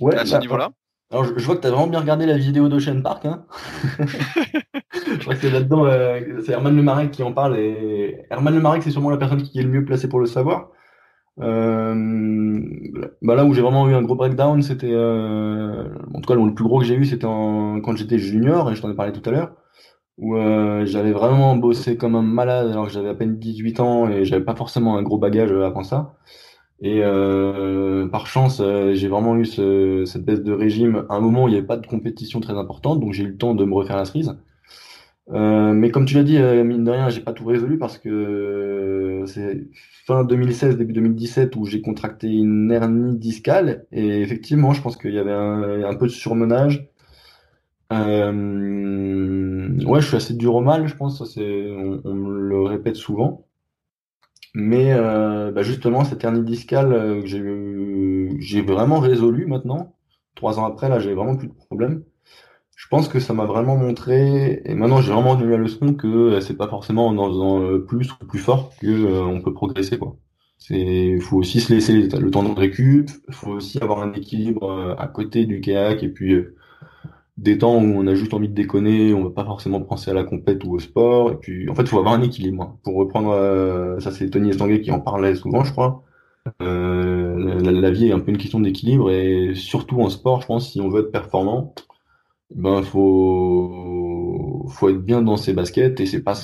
Ouais, 0.00 0.16
à 0.16 0.26
ce 0.26 0.32
bah, 0.32 0.38
niveau-là. 0.38 0.70
Alors, 1.10 1.24
je, 1.24 1.44
vois 1.44 1.56
que 1.56 1.62
tu 1.62 1.66
as 1.66 1.70
vraiment 1.70 1.86
bien 1.86 2.00
regardé 2.00 2.26
la 2.26 2.36
vidéo 2.36 2.68
d'Ocean 2.68 3.00
Park. 3.00 3.24
Hein 3.24 3.44
je 3.98 5.18
crois 5.20 5.34
que 5.34 5.40
c'est 5.40 5.50
là-dedans, 5.50 5.86
euh, 5.86 6.20
c'est 6.44 6.52
Herman 6.52 6.76
Lemarek 6.76 7.10
qui 7.10 7.22
en 7.22 7.32
parle. 7.32 7.58
Et 7.58 8.26
Herman 8.30 8.54
Lemarek, 8.54 8.82
c'est 8.82 8.90
sûrement 8.90 9.10
la 9.10 9.16
personne 9.16 9.42
qui 9.42 9.58
est 9.58 9.62
le 9.62 9.70
mieux 9.70 9.84
placée 9.84 10.08
pour 10.08 10.20
le 10.20 10.26
savoir. 10.26 10.70
Euh, 11.40 12.60
bah 13.22 13.36
là 13.36 13.44
où 13.44 13.54
j'ai 13.54 13.62
vraiment 13.62 13.88
eu 13.88 13.94
un 13.94 14.02
gros 14.02 14.16
breakdown, 14.16 14.60
c'était, 14.62 14.90
euh, 14.90 15.84
en 16.14 16.20
tout 16.20 16.28
cas 16.28 16.34
le 16.34 16.54
plus 16.54 16.64
gros 16.64 16.80
que 16.80 16.84
j'ai 16.84 16.96
eu, 16.96 17.06
c'était 17.06 17.26
quand 17.26 17.96
j'étais 17.96 18.18
junior, 18.18 18.70
et 18.70 18.74
je 18.74 18.82
t'en 18.82 18.90
ai 18.90 18.94
parlé 18.94 19.12
tout 19.12 19.22
à 19.28 19.32
l'heure, 19.32 19.52
où 20.18 20.36
euh, 20.36 20.84
j'avais 20.86 21.12
vraiment 21.12 21.56
bossé 21.56 21.96
comme 21.96 22.16
un 22.16 22.22
malade 22.22 22.68
alors 22.70 22.86
que 22.86 22.92
j'avais 22.92 23.10
à 23.10 23.14
peine 23.14 23.38
18 23.38 23.80
ans 23.80 24.08
et 24.08 24.24
j'avais 24.24 24.44
pas 24.44 24.56
forcément 24.56 24.96
un 24.98 25.02
gros 25.02 25.18
bagage 25.18 25.52
avant 25.52 25.84
ça. 25.84 26.16
Et 26.80 27.02
par 28.12 28.26
chance, 28.26 28.62
j'ai 28.92 29.08
vraiment 29.08 29.36
eu 29.36 29.44
cette 29.44 30.24
baisse 30.24 30.42
de 30.42 30.52
régime 30.52 31.06
à 31.08 31.16
un 31.16 31.20
moment 31.20 31.44
où 31.44 31.48
il 31.48 31.52
n'y 31.52 31.58
avait 31.58 31.66
pas 31.66 31.76
de 31.76 31.86
compétition 31.86 32.40
très 32.40 32.54
importante, 32.54 33.00
donc 33.00 33.12
j'ai 33.12 33.24
eu 33.24 33.28
le 33.28 33.36
temps 33.36 33.54
de 33.54 33.64
me 33.64 33.74
refaire 33.74 33.96
la 33.96 34.04
cerise. 34.04 34.36
Euh, 35.30 35.72
mais 35.74 35.90
comme 35.90 36.06
tu 36.06 36.14
l'as 36.14 36.22
dit, 36.22 36.38
euh, 36.38 36.64
mine 36.64 36.84
de 36.84 36.90
rien, 36.90 37.10
j'ai 37.10 37.20
pas 37.20 37.32
tout 37.34 37.44
résolu 37.44 37.78
parce 37.78 37.98
que 37.98 38.08
euh, 38.08 39.26
c'est 39.26 39.68
fin 40.06 40.24
2016, 40.24 40.78
début 40.78 40.94
2017 40.94 41.54
où 41.56 41.66
j'ai 41.66 41.82
contracté 41.82 42.28
une 42.28 42.70
hernie 42.70 43.16
discale 43.16 43.86
et 43.92 44.22
effectivement, 44.22 44.72
je 44.72 44.80
pense 44.80 44.96
qu'il 44.96 45.12
y 45.12 45.18
avait 45.18 45.32
un, 45.32 45.94
peu 45.96 46.06
de 46.06 46.12
surmenage. 46.12 46.88
ouais, 47.90 48.30
je 50.00 50.06
suis 50.06 50.16
assez 50.16 50.34
dur 50.34 50.54
au 50.54 50.60
mal, 50.62 50.86
je 50.88 50.96
pense, 50.96 51.18
ça 51.18 51.40
on, 51.40 52.14
me 52.14 52.30
le 52.40 52.62
répète 52.62 52.96
souvent. 52.96 53.47
Mais 54.60 54.92
bah, 54.94 55.62
justement, 55.62 56.04
cette 56.04 56.24
hernie 56.24 56.42
discale 56.42 57.22
que 57.22 58.38
j'ai, 58.40 58.62
vraiment 58.62 58.98
résolu 58.98 59.46
maintenant. 59.46 59.94
Trois 60.34 60.58
ans 60.58 60.66
après, 60.66 60.88
là, 60.88 60.98
j'ai 60.98 61.14
vraiment 61.14 61.36
plus 61.36 61.48
de 61.48 61.54
problème 61.54 62.02
je 62.78 62.86
pense 62.86 63.08
que 63.08 63.18
ça 63.18 63.34
m'a 63.34 63.44
vraiment 63.44 63.76
montré, 63.76 64.62
et 64.64 64.74
maintenant 64.74 65.00
j'ai 65.02 65.12
vraiment 65.12 65.34
donné 65.34 65.50
la 65.50 65.56
leçon 65.58 65.94
que 65.94 66.06
euh, 66.06 66.40
c'est 66.40 66.56
pas 66.56 66.68
forcément 66.68 67.08
en 67.08 67.28
faisant 67.28 67.60
euh, 67.60 67.80
plus 67.80 68.12
ou 68.12 68.24
plus 68.24 68.38
fort 68.38 68.70
que 68.80 68.86
euh, 68.86 69.24
on 69.24 69.42
peut 69.42 69.52
progresser 69.52 69.98
quoi. 69.98 70.16
C'est, 70.58 71.18
faut 71.20 71.38
aussi 71.38 71.60
se 71.60 71.72
laisser 71.72 71.92
le 71.92 72.30
temps 72.30 72.44
de 72.44 72.58
récup, 72.58 73.10
faut 73.30 73.50
aussi 73.50 73.78
avoir 73.82 74.00
un 74.00 74.12
équilibre 74.12 74.96
à 74.96 75.08
côté 75.08 75.44
du 75.44 75.60
kayak 75.60 76.02
et 76.02 76.08
puis 76.08 76.36
des 77.38 77.58
temps 77.58 77.76
où 77.76 77.94
on 77.96 78.06
a 78.06 78.14
juste 78.14 78.34
envie 78.34 78.48
de 78.48 78.54
déconner, 78.54 79.14
on 79.14 79.24
va 79.24 79.30
pas 79.30 79.44
forcément 79.44 79.80
penser 79.80 80.10
à 80.10 80.14
la 80.14 80.24
compète 80.24 80.64
ou 80.64 80.74
au 80.74 80.78
sport. 80.78 81.32
Et 81.32 81.36
puis 81.36 81.70
en 81.70 81.74
fait, 81.74 81.82
il 81.82 81.88
faut 81.88 81.98
avoir 81.98 82.14
un 82.14 82.22
équilibre. 82.22 82.62
Hein. 82.62 82.76
Pour 82.84 82.96
reprendre, 82.96 83.96
ça 84.00 84.10
c'est 84.10 84.28
Tony 84.30 84.50
Estanguet 84.50 84.80
qui 84.80 84.90
en 84.90 85.00
parlait 85.00 85.34
souvent, 85.34 85.64
je 85.64 85.72
crois. 85.72 86.02
la, 86.60 87.72
la, 87.72 87.90
vie 87.90 88.08
est 88.08 88.12
un 88.12 88.20
peu 88.20 88.30
une 88.30 88.38
question 88.38 88.60
d'équilibre 88.60 89.10
et 89.10 89.52
surtout 89.54 90.00
en 90.00 90.10
sport, 90.10 90.42
je 90.42 90.46
pense, 90.46 90.72
si 90.72 90.80
on 90.80 90.88
veut 90.88 91.02
être 91.02 91.12
performant, 91.12 91.74
ben 92.54 92.82
faut 92.82 94.66
faut 94.68 94.88
être 94.88 95.02
bien 95.02 95.22
dans 95.22 95.36
ses 95.36 95.52
baskets 95.52 96.00
et 96.00 96.06
c'est 96.06 96.22
pas 96.22 96.34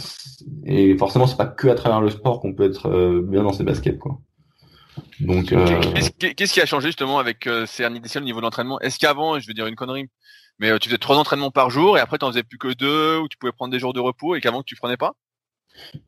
et 0.67 0.97
forcément 0.97 1.27
c'est 1.27 1.37
pas 1.37 1.47
que 1.47 1.69
à 1.69 1.75
travers 1.75 2.01
le 2.01 2.11
sport 2.11 2.41
qu'on 2.41 2.55
peut 2.55 2.65
être 2.65 2.87
euh, 2.87 3.23
bien 3.23 3.43
dans 3.43 3.53
ses 3.53 3.65
baskets 3.65 3.99
quoi. 3.99 4.19
Donc 5.21 5.53
euh... 5.53 5.81
qu'est-ce 6.19 6.53
qui 6.53 6.61
a 6.61 6.67
changé 6.67 6.89
justement 6.89 7.19
avec 7.19 7.47
euh, 7.47 7.67
ces 7.67 7.85
au 7.85 8.21
niveau 8.21 8.41
de 8.41 8.45
l'entraînement? 8.45 8.79
Est-ce 8.81 8.99
qu'avant, 8.99 9.41
je 9.41 9.47
veux 9.47 9.55
dire 9.55 9.67
une 9.67 9.75
connerie, 9.75 10.09
mais 10.59 10.71
euh, 10.71 10.79
tu 10.79 10.89
faisais 10.89 10.99
trois 10.99 11.17
entraînements 11.19 11.51
par 11.51 11.71
jour 11.71 11.99
et 11.99 12.01
après 12.01 12.19
tu 12.19 12.25
en 12.25 12.29
faisais 12.31 12.43
plus 12.43 12.59
que 12.59 12.73
deux 12.75 13.19
ou 13.19 13.29
tu 13.29 13.37
pouvais 13.37 13.53
prendre 13.53 13.73
des 13.73 13.79
jours 13.79 13.93
de 13.93 14.01
repos 14.01 14.35
et 14.35 14.41
qu'avant 14.41 14.63
tu 14.63 14.77
prenais 14.77 14.97
pas? 14.97 15.15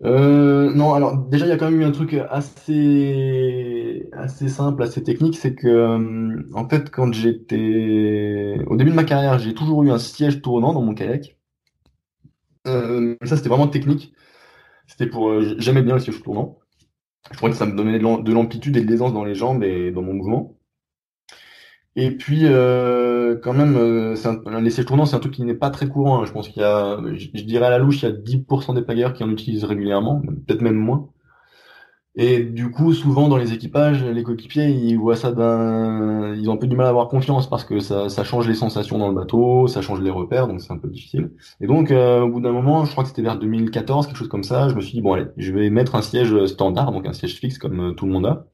Euh, 0.05 0.73
non, 0.75 0.95
alors 0.95 1.19
déjà 1.19 1.47
il 1.47 1.49
y 1.49 1.53
a 1.53 1.57
quand 1.57 1.71
même 1.71 1.81
eu 1.81 1.85
un 1.85 1.91
truc 1.93 2.15
assez 2.15 4.09
assez 4.13 4.49
simple, 4.49 4.83
assez 4.83 5.03
technique, 5.03 5.37
c'est 5.37 5.55
que 5.55 5.67
euh, 5.67 6.43
en 6.55 6.69
fait 6.69 6.91
quand 6.91 7.13
j'étais 7.13 8.57
au 8.67 8.77
début 8.77 8.91
de 8.91 8.97
ma 8.97 9.05
carrière, 9.05 9.39
j'ai 9.39 9.55
toujours 9.55 9.83
eu 9.83 9.91
un 9.91 9.99
siège 9.99 10.43
tournant 10.43 10.73
dans 10.73 10.83
mon 10.83 10.95
kayak. 10.95 11.37
Euh, 12.67 13.17
ça 13.25 13.37
c'était 13.37 13.49
vraiment 13.49 13.69
technique. 13.69 14.13
C'était 14.87 15.07
pour 15.07 15.31
euh, 15.31 15.57
j'aimais 15.59 15.83
bien 15.83 15.95
le 15.95 16.01
siège 16.01 16.23
tournant. 16.23 16.59
Je 17.33 17.37
crois 17.37 17.51
que 17.51 17.57
ça 17.57 17.67
me 17.67 17.77
donnait 17.77 17.99
de 17.99 18.33
l'amplitude 18.33 18.77
et 18.77 18.83
de 18.83 18.91
l'aisance 18.91 19.13
dans 19.13 19.25
les 19.25 19.35
jambes 19.35 19.65
et 19.65 19.91
dans 19.91 20.03
mon 20.03 20.15
mouvement. 20.15 20.56
Et 21.97 22.11
puis, 22.11 22.43
euh, 22.45 23.37
quand 23.43 23.55
même, 23.55 23.77
euh, 23.77 24.15
un, 24.25 24.61
les 24.61 24.71
sièges 24.71 24.85
tournants, 24.85 25.07
c'est 25.07 25.17
un 25.17 25.19
truc 25.19 25.33
qui 25.33 25.43
n'est 25.45 25.55
pas 25.55 25.71
très 25.71 25.89
courant. 25.89 26.21
Hein. 26.21 26.25
Je 26.27 26.33
pense 26.33 26.49
qu'il 26.49 26.61
y 26.61 26.65
a, 26.65 26.99
je, 27.15 27.43
dirais 27.43 27.67
à 27.67 27.71
la 27.71 27.79
louche, 27.79 28.03
il 28.03 28.05
y 28.05 28.09
a 28.09 28.13
10% 28.13 28.75
des 28.75 28.83
pagayeurs 28.83 29.15
qui 29.15 29.25
en 29.25 29.31
utilisent 29.31 29.65
régulièrement, 29.65 30.21
peut-être 30.47 30.61
même 30.61 30.77
moins. 30.77 31.09
Et 32.19 32.43
du 32.43 32.71
coup, 32.71 32.95
souvent 32.95 33.29
dans 33.29 33.37
les 33.37 33.53
équipages, 33.53 34.03
les 34.03 34.23
coéquipiers, 34.23 34.69
ils 34.69 34.97
voient 34.97 35.17
ça 35.17 35.33
d'un, 35.33 36.35
ils 36.35 36.49
ont 36.49 36.55
un 36.55 36.57
peu 36.57 36.67
du 36.67 36.75
mal 36.75 36.87
à 36.87 36.89
avoir 36.89 37.09
confiance 37.09 37.49
parce 37.49 37.63
que 37.65 37.79
ça, 37.79 38.09
ça 38.09 38.25
change 38.25 38.49
les 38.49 38.55
sensations 38.55 38.99
dans 38.99 39.09
le 39.09 39.15
bateau, 39.15 39.67
ça 39.67 39.83
change 39.83 40.01
les 40.01 40.11
repères, 40.11 40.49
donc 40.49 40.63
c'est 40.63 40.73
un 40.73 40.79
peu 40.79 40.89
difficile. 40.89 41.31
Et 41.61 41.67
donc, 41.67 41.91
euh, 41.91 42.23
au 42.23 42.31
bout 42.31 42.41
d'un 42.41 42.53
moment, 42.53 42.87
je 42.87 42.93
crois 42.93 43.05
que 43.05 43.11
c'était 43.11 43.21
vers 43.21 43.39
2014, 43.39 44.07
quelque 44.07 44.17
chose 44.17 44.29
comme 44.29 44.45
ça, 44.45 44.69
je 44.71 44.75
me 44.75 44.81
suis 44.81 44.93
dit 44.93 45.03
bon 45.03 45.13
allez, 45.13 45.27
je 45.37 45.53
vais 45.53 45.69
mettre 45.69 45.95
un 45.95 46.01
siège 46.01 46.47
standard, 46.47 46.91
donc 46.91 47.07
un 47.07 47.13
siège 47.13 47.37
fixe 47.37 47.59
comme 47.59 47.91
euh, 47.91 47.93
tout 47.93 48.07
le 48.07 48.13
monde 48.13 48.27
a. 48.27 48.47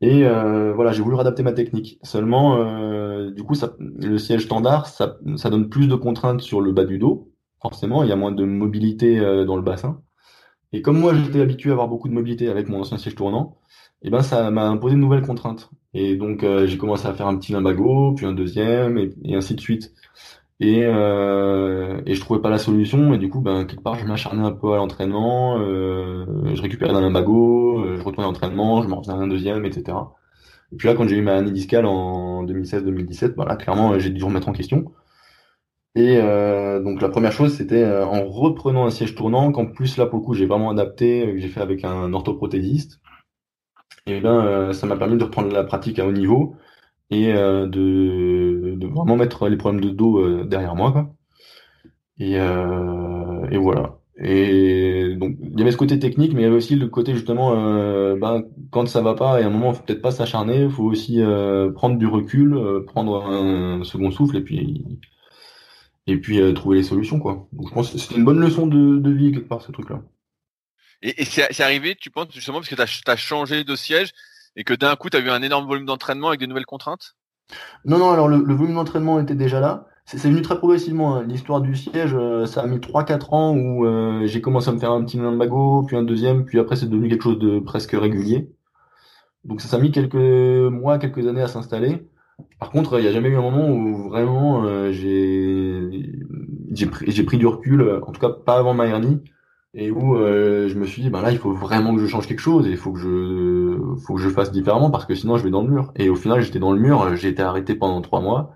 Et 0.00 0.24
euh, 0.24 0.72
voilà, 0.72 0.92
j'ai 0.92 1.02
voulu 1.02 1.18
adapter 1.18 1.42
ma 1.42 1.52
technique. 1.52 1.98
Seulement, 2.02 2.56
euh, 2.56 3.30
du 3.30 3.42
coup, 3.42 3.54
ça, 3.54 3.74
le 3.78 4.16
siège 4.18 4.44
standard, 4.46 4.86
ça, 4.86 5.18
ça, 5.36 5.50
donne 5.50 5.68
plus 5.68 5.88
de 5.88 5.94
contraintes 5.94 6.40
sur 6.40 6.60
le 6.60 6.72
bas 6.72 6.84
du 6.86 6.98
dos. 6.98 7.32
Forcément, 7.60 8.02
il 8.02 8.08
y 8.08 8.12
a 8.12 8.16
moins 8.16 8.32
de 8.32 8.44
mobilité 8.44 9.18
euh, 9.18 9.44
dans 9.44 9.56
le 9.56 9.62
bassin. 9.62 10.00
Et 10.72 10.82
comme 10.82 10.98
moi, 10.98 11.14
j'étais 11.14 11.40
habitué 11.40 11.70
à 11.70 11.72
avoir 11.74 11.88
beaucoup 11.88 12.08
de 12.08 12.14
mobilité 12.14 12.48
avec 12.48 12.68
mon 12.68 12.80
ancien 12.80 12.96
siège 12.96 13.16
tournant, 13.16 13.58
et 14.02 14.08
eh 14.08 14.10
ben 14.10 14.22
ça 14.22 14.50
m'a 14.50 14.66
imposé 14.68 14.94
de 14.94 15.00
nouvelles 15.00 15.26
contraintes. 15.26 15.70
Et 15.94 16.16
donc, 16.16 16.44
euh, 16.44 16.66
j'ai 16.66 16.78
commencé 16.78 17.06
à 17.06 17.12
faire 17.12 17.26
un 17.26 17.36
petit 17.36 17.52
limbago, 17.52 18.14
puis 18.14 18.24
un 18.24 18.32
deuxième, 18.32 18.96
et, 18.96 19.10
et 19.24 19.34
ainsi 19.34 19.54
de 19.54 19.60
suite. 19.60 19.92
Et, 20.60 20.82
euh, 20.84 22.02
et 22.04 22.14
je 22.14 22.20
trouvais 22.20 22.40
pas 22.40 22.50
la 22.50 22.58
solution. 22.58 23.14
Et 23.14 23.18
du 23.18 23.30
coup 23.30 23.40
ben 23.40 23.64
quelque 23.64 23.82
part 23.82 23.96
je 23.96 24.06
m'acharnais 24.06 24.44
un 24.44 24.52
peu 24.52 24.72
à 24.74 24.76
l'entraînement 24.76 25.58
euh, 25.58 26.26
je 26.54 26.60
récupérais 26.62 26.92
un 26.92 27.10
bagot 27.10 27.80
euh, 27.80 27.96
je 27.96 28.02
retournais 28.02 28.24
à 28.24 28.30
l'entraînement 28.30 28.82
je 28.82 28.88
m'en 28.88 29.02
faisais 29.02 29.12
un 29.12 29.26
deuxième 29.26 29.64
etc 29.64 29.96
et 30.72 30.76
puis 30.76 30.88
là 30.88 30.94
quand 30.94 31.08
j'ai 31.08 31.16
eu 31.16 31.22
ma 31.22 31.36
année 31.36 31.50
discale 31.50 31.86
en 31.86 32.44
2016-2017 32.44 33.34
ben 33.36 33.44
là 33.46 33.56
clairement 33.56 33.98
j'ai 33.98 34.10
dû 34.10 34.22
remettre 34.24 34.48
en 34.48 34.52
question. 34.52 34.92
Et 35.96 36.18
euh, 36.18 36.80
donc 36.82 37.00
la 37.02 37.08
première 37.08 37.32
chose 37.32 37.54
c'était 37.56 37.82
euh, 37.82 38.06
en 38.06 38.28
reprenant 38.28 38.86
un 38.86 38.90
siège 38.90 39.14
tournant 39.14 39.50
qu'en 39.52 39.66
plus 39.66 39.96
là 39.96 40.06
pour 40.06 40.18
le 40.20 40.24
coup 40.24 40.34
j'ai 40.34 40.46
vraiment 40.46 40.70
adapté 40.70 41.32
que 41.32 41.38
j'ai 41.38 41.48
fait 41.48 41.60
avec 41.60 41.84
un 41.84 42.12
orthoprothésiste. 42.12 43.00
Et 44.06 44.20
ben 44.20 44.72
ça 44.72 44.86
m'a 44.86 44.96
permis 44.96 45.16
de 45.18 45.24
reprendre 45.24 45.52
la 45.52 45.64
pratique 45.64 45.98
à 45.98 46.06
haut 46.06 46.12
niveau 46.12 46.56
et 47.10 47.32
euh, 47.32 47.66
de, 47.66 48.86
vraiment 48.86 49.16
mettre 49.16 49.48
les 49.48 49.56
problèmes 49.56 49.80
de 49.80 49.90
dos 49.90 50.18
euh, 50.18 50.44
derrière 50.44 50.74
moi 50.74 50.92
quoi. 50.92 51.14
Et, 52.18 52.38
euh, 52.38 53.48
et 53.50 53.56
voilà. 53.56 53.98
Et 54.22 55.16
donc 55.16 55.36
il 55.40 55.58
y 55.58 55.62
avait 55.62 55.70
ce 55.70 55.76
côté 55.76 55.98
technique, 55.98 56.34
mais 56.34 56.42
il 56.42 56.44
y 56.44 56.46
avait 56.46 56.56
aussi 56.56 56.76
le 56.76 56.88
côté 56.88 57.14
justement, 57.14 57.54
ben, 58.16 58.44
quand 58.70 58.86
ça 58.86 59.00
va 59.00 59.14
pas, 59.14 59.40
et 59.40 59.44
à 59.44 59.46
un 59.46 59.50
moment, 59.50 59.72
faut 59.72 59.82
peut-être 59.82 60.02
pas 60.02 60.10
s'acharner, 60.10 60.64
il 60.64 60.70
faut 60.70 60.84
aussi 60.84 61.22
prendre 61.74 61.96
du 61.96 62.06
recul, 62.06 62.84
prendre 62.86 63.24
un 63.24 63.82
second 63.82 64.10
souffle, 64.10 64.36
et 64.36 64.42
puis 64.42 64.84
et 66.06 66.18
puis 66.18 66.52
trouver 66.52 66.78
les 66.78 66.82
solutions 66.82 67.18
quoi. 67.18 67.48
Donc 67.52 67.68
je 67.70 67.74
pense 67.74 67.90
que 67.90 67.98
c'est 67.98 68.14
une 68.14 68.26
bonne 68.26 68.40
leçon 68.40 68.66
de, 68.66 68.98
de 68.98 69.10
vie 69.10 69.32
quelque 69.32 69.48
part 69.48 69.62
ce 69.62 69.72
truc-là. 69.72 70.02
Et, 71.02 71.22
et 71.22 71.24
c'est 71.24 71.60
arrivé, 71.60 71.96
tu 71.98 72.10
penses 72.10 72.28
justement 72.32 72.58
parce 72.58 72.68
que 72.68 72.74
tu 72.74 73.10
as, 73.10 73.16
changé 73.16 73.64
de 73.64 73.74
siège, 73.74 74.12
et 74.56 74.64
que 74.64 74.74
d'un 74.74 74.96
coup, 74.96 75.10
tu 75.10 75.16
as 75.16 75.20
eu 75.20 75.30
un 75.30 75.42
énorme 75.42 75.66
volume 75.66 75.86
d'entraînement 75.86 76.28
avec 76.28 76.40
des 76.40 76.46
nouvelles 76.46 76.66
contraintes? 76.66 77.16
Non, 77.84 77.98
non, 77.98 78.10
alors 78.10 78.28
le, 78.28 78.54
volume 78.54 78.74
d'entraînement 78.74 79.20
était 79.20 79.34
déjà 79.34 79.60
là. 79.60 79.86
C'est 80.06 80.28
venu 80.28 80.42
très 80.42 80.58
progressivement. 80.58 81.16
Hein. 81.16 81.24
L'histoire 81.24 81.60
du 81.60 81.76
siège, 81.76 82.14
euh, 82.14 82.44
ça 82.44 82.62
a 82.62 82.66
mis 82.66 82.78
3-4 82.78 83.34
ans 83.34 83.54
où 83.54 83.86
euh, 83.86 84.26
j'ai 84.26 84.40
commencé 84.40 84.68
à 84.68 84.72
me 84.72 84.78
faire 84.78 84.90
un 84.90 85.04
petit 85.04 85.18
lumbago, 85.18 85.84
puis 85.86 85.96
un 85.96 86.02
deuxième, 86.02 86.44
puis 86.44 86.58
après 86.58 86.74
c'est 86.74 86.88
devenu 86.88 87.08
quelque 87.08 87.22
chose 87.22 87.38
de 87.38 87.60
presque 87.60 87.92
régulier. 87.92 88.50
Donc 89.44 89.60
ça, 89.60 89.76
a 89.76 89.80
mis 89.80 89.92
quelques 89.92 90.14
mois, 90.14 90.98
quelques 90.98 91.26
années 91.26 91.42
à 91.42 91.48
s'installer. 91.48 92.08
Par 92.58 92.70
contre, 92.70 92.98
il 92.98 93.02
n'y 93.02 93.08
a 93.08 93.12
jamais 93.12 93.28
eu 93.28 93.36
un 93.36 93.42
moment 93.42 93.68
où 93.68 94.08
vraiment 94.08 94.64
euh, 94.64 94.90
j'ai 94.92 96.86
pris, 96.86 97.22
pris 97.22 97.38
du 97.38 97.46
recul, 97.46 98.00
en 98.02 98.12
tout 98.12 98.20
cas 98.20 98.30
pas 98.30 98.58
avant 98.58 98.74
ma 98.74 98.86
hernie, 98.86 99.20
et 99.74 99.90
où 99.90 100.16
euh, 100.16 100.68
je 100.68 100.74
me 100.74 100.84
suis 100.84 101.02
dit 101.02 101.10
ben 101.10 101.22
là 101.22 101.30
il 101.30 101.38
faut 101.38 101.52
vraiment 101.52 101.94
que 101.94 102.00
je 102.00 102.06
change 102.06 102.26
quelque 102.26 102.40
chose 102.40 102.66
il 102.66 102.76
faut 102.76 102.92
que 102.92 102.98
je 102.98 103.59
faut 104.04 104.14
que 104.14 104.20
je 104.20 104.28
fasse 104.28 104.52
différemment 104.52 104.90
parce 104.90 105.06
que 105.06 105.14
sinon 105.14 105.36
je 105.36 105.44
vais 105.44 105.50
dans 105.50 105.62
le 105.62 105.68
mur. 105.68 105.92
Et 105.96 106.08
au 106.08 106.16
final 106.16 106.40
j'étais 106.42 106.58
dans 106.58 106.72
le 106.72 106.80
mur 106.80 107.16
j'ai 107.16 107.28
été 107.28 107.42
arrêté 107.42 107.74
pendant 107.74 108.00
trois 108.00 108.20
mois. 108.20 108.54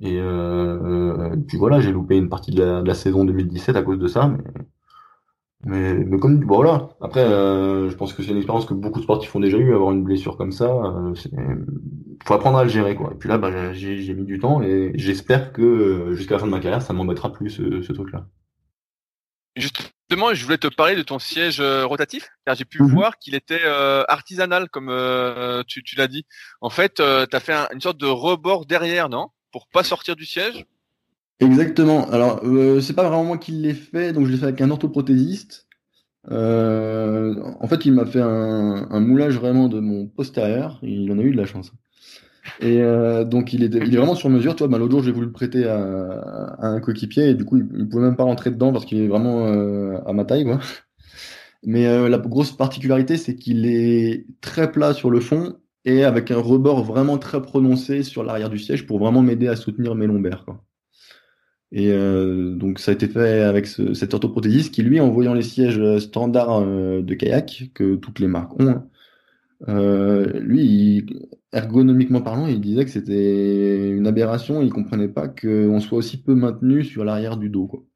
Et 0.00 0.18
euh, 0.18 1.36
puis 1.46 1.58
voilà 1.58 1.80
j'ai 1.80 1.92
loupé 1.92 2.16
une 2.16 2.28
partie 2.28 2.52
de 2.52 2.62
la, 2.62 2.94
saison 2.94 3.24
2017 3.24 3.76
à 3.76 3.82
cause 3.82 3.98
de 3.98 4.08
ça 4.08 4.28
mais 4.28 4.42
mais, 5.64 5.94
mais 5.94 6.18
comme 6.18 6.40
bon 6.40 6.56
voilà. 6.56 6.88
Après 7.02 7.20
euh, 7.20 7.90
je 7.90 7.96
pense 7.96 8.14
que 8.14 8.22
c'est 8.22 8.30
une 8.30 8.38
expérience 8.38 8.64
que 8.64 8.72
beaucoup 8.74 8.98
de 8.98 9.04
sportifs 9.04 9.34
ont 9.36 9.40
déjà 9.40 9.58
eu 9.58 9.74
avoir 9.74 9.92
une 9.92 10.04
blessure 10.04 10.36
comme 10.38 10.52
ça 10.52 10.70
euh, 10.70 11.14
faut 12.24 12.34
apprendre 12.34 12.58
à 12.58 12.64
le 12.64 12.70
gérer 12.70 12.94
quoi. 12.94 13.10
Et 13.12 13.16
puis 13.16 13.28
là 13.28 13.36
bah, 13.38 13.72
j'ai 13.74 14.14
mis 14.14 14.24
du 14.24 14.38
temps 14.38 14.62
et 14.62 14.92
j'espère 14.94 15.52
que 15.52 15.62
euh, 15.62 16.14
jusqu'à 16.14 16.34
la 16.36 16.40
fin 16.40 16.46
de 16.46 16.50
ma 16.50 16.60
carrière 16.60 16.82
ça 16.82 16.94
m'embêtera 16.94 17.32
plus 17.32 17.50
ce, 17.50 17.82
ce 17.82 17.92
truc 17.92 18.12
là 18.12 18.26
Justement, 20.10 20.34
je 20.34 20.42
voulais 20.42 20.58
te 20.58 20.66
parler 20.66 20.96
de 20.96 21.02
ton 21.02 21.20
siège 21.20 21.60
euh, 21.60 21.86
rotatif, 21.86 22.30
car 22.44 22.56
j'ai 22.56 22.64
pu 22.64 22.82
mhm. 22.82 22.88
voir 22.88 23.16
qu'il 23.18 23.36
était 23.36 23.60
euh, 23.64 24.02
artisanal, 24.08 24.68
comme 24.68 24.88
euh, 24.88 25.62
tu, 25.68 25.84
l'as 25.96 26.08
dit. 26.08 26.26
En 26.60 26.68
fait, 26.68 26.94
tu 26.94 27.02
as 27.02 27.40
fait 27.40 27.54
une 27.72 27.80
sorte 27.80 27.96
de 27.96 28.06
rebord 28.06 28.66
derrière, 28.66 29.08
non? 29.08 29.28
Pour 29.52 29.68
pas 29.68 29.84
sortir 29.84 30.16
du 30.16 30.26
siège? 30.26 30.66
Exactement. 31.38 32.10
Alors, 32.10 32.42
c'est 32.82 32.94
pas 32.94 33.04
vraiment 33.04 33.22
moi 33.22 33.38
qui 33.38 33.52
l'ai 33.52 33.72
fait, 33.72 34.12
donc 34.12 34.26
je 34.26 34.32
l'ai 34.32 34.36
fait 34.36 34.46
avec 34.46 34.60
un 34.60 34.72
orthoprothésiste. 34.72 35.68
en 36.28 37.68
fait, 37.68 37.84
il 37.84 37.92
m'a 37.92 38.04
fait 38.04 38.20
un, 38.20 38.88
un, 38.90 39.00
moulage 39.00 39.36
vraiment 39.36 39.68
de 39.68 39.78
mon 39.78 40.08
postérieur. 40.08 40.80
Il 40.82 41.12
en 41.12 41.20
a 41.20 41.22
eu 41.22 41.30
de 41.30 41.36
la 41.36 41.46
chance. 41.46 41.70
Et 42.60 42.80
euh, 42.80 43.24
donc 43.24 43.52
il 43.52 43.62
est, 43.62 43.74
il 43.74 43.94
est 43.94 43.96
vraiment 43.96 44.14
sur 44.14 44.30
mesure. 44.30 44.56
Toi, 44.56 44.68
bah, 44.68 44.78
l'autre 44.78 44.92
jour 44.92 45.02
j'ai 45.02 45.12
voulu 45.12 45.26
le 45.26 45.32
prêter 45.32 45.66
à, 45.66 45.78
à 45.78 46.68
un 46.68 46.80
coéquipier 46.80 47.30
et 47.30 47.34
du 47.34 47.44
coup 47.44 47.58
il, 47.58 47.68
il, 47.76 47.88
pouvait 47.88 48.04
même 48.04 48.16
pas 48.16 48.24
rentrer 48.24 48.50
dedans 48.50 48.72
parce 48.72 48.84
qu'il 48.84 48.98
est 48.98 49.08
vraiment 49.08 49.46
euh, 49.46 49.98
à 50.06 50.12
ma 50.12 50.24
taille, 50.24 50.44
quoi. 50.44 50.60
Mais 51.62 51.86
euh, 51.86 52.08
la 52.08 52.18
grosse 52.18 52.52
particularité, 52.52 53.16
c'est 53.16 53.34
qu'il 53.36 53.66
est 53.66 54.26
très 54.40 54.72
plat 54.72 54.94
sur 54.94 55.10
le 55.10 55.20
fond 55.20 55.56
et 55.84 56.04
avec 56.04 56.30
un 56.30 56.38
rebord 56.38 56.84
vraiment 56.84 57.18
très 57.18 57.42
prononcé 57.42 58.02
sur 58.02 58.22
l'arrière 58.22 58.50
du 58.50 58.58
siège 58.58 58.86
pour 58.86 58.98
vraiment 58.98 59.22
m'aider 59.22 59.48
à 59.48 59.56
soutenir 59.56 59.94
mes 59.94 60.06
lombaires. 60.06 60.44
Quoi. 60.44 60.64
Et 61.72 61.92
euh, 61.92 62.54
donc 62.54 62.78
ça 62.78 62.90
a 62.90 62.94
été 62.94 63.08
fait 63.08 63.42
avec 63.42 63.66
ce, 63.66 63.94
cet 63.94 64.14
orthoprothésiste 64.14 64.74
qui, 64.74 64.82
lui, 64.82 65.00
en 65.00 65.10
voyant 65.10 65.34
les 65.34 65.42
sièges 65.42 65.98
standards 65.98 66.62
euh, 66.62 67.02
de 67.02 67.14
kayak, 67.14 67.70
que 67.74 67.96
toutes 67.96 68.20
les 68.20 68.26
marques 68.26 68.58
ont, 68.60 68.68
hein, 68.68 68.86
euh, 69.68 70.40
lui, 70.40 71.06
ergonomiquement 71.52 72.22
parlant, 72.22 72.46
il 72.46 72.60
disait 72.60 72.84
que 72.84 72.90
c'était 72.90 73.90
une 73.90 74.06
aberration, 74.06 74.62
il 74.62 74.72
comprenait 74.72 75.08
pas 75.08 75.28
qu'on 75.28 75.80
soit 75.80 75.98
aussi 75.98 76.22
peu 76.22 76.34
maintenu 76.34 76.84
sur 76.84 77.04
l'arrière 77.04 77.36
du 77.36 77.50
dos. 77.50 77.86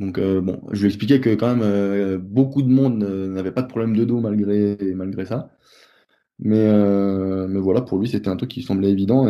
Euh, 0.00 0.40
bon, 0.40 0.60
je 0.72 0.80
lui 0.80 0.88
expliquais 0.88 1.20
que 1.20 1.34
quand 1.34 1.54
même 1.54 1.62
euh, 1.62 2.18
beaucoup 2.18 2.62
de 2.62 2.68
monde 2.68 2.98
n'avait 2.98 3.52
pas 3.52 3.62
de 3.62 3.68
problème 3.68 3.96
de 3.96 4.04
dos 4.04 4.20
malgré, 4.20 4.76
ça. 5.24 5.50
Mais, 6.40 6.68
mais 7.48 7.60
voilà, 7.60 7.80
pour 7.80 7.98
lui, 7.98 8.08
c'était 8.08 8.28
un 8.28 8.36
truc 8.36 8.50
qui 8.50 8.62
semblait 8.62 8.90
évident. 8.90 9.28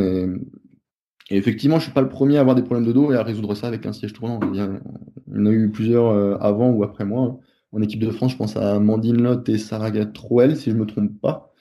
Effectivement, 1.31 1.79
je 1.79 1.85
suis 1.85 1.93
pas 1.93 2.03
le 2.03 2.09
premier 2.09 2.39
à 2.39 2.41
avoir 2.41 2.57
des 2.57 2.63
problèmes 2.63 2.87
de 2.87 2.93
dos 2.93 3.13
et 3.13 3.17
à 3.17 3.23
résoudre 3.23 3.55
ça 3.55 3.69
avec 3.69 3.87
un 3.87 3.93
siège 3.93 4.13
tournant. 4.15 4.41
Il 4.53 4.59
y, 4.59 4.63
en 4.63 5.47
a 5.47 5.51
eu 5.51 5.71
plusieurs 5.71 6.43
avant 6.43 6.71
ou 6.71 6.83
après 6.83 7.05
moi. 7.05 7.23
Hein 7.23 7.39
en 7.75 7.83
équipe 7.83 8.01
de 8.01 8.11
France, 8.11 8.33
je 8.33 8.37
pense 8.37 8.57
à 8.57 8.79
Mandine 8.79 9.21
Lotte 9.21 9.49
et 9.49 9.59
Sarah 9.59 9.91
Trouel, 10.07 10.57
si 10.57 10.71
je 10.71 10.77
ne 10.77 10.81
me 10.81 10.87
trompe 10.87 11.21
pas, 11.21 11.53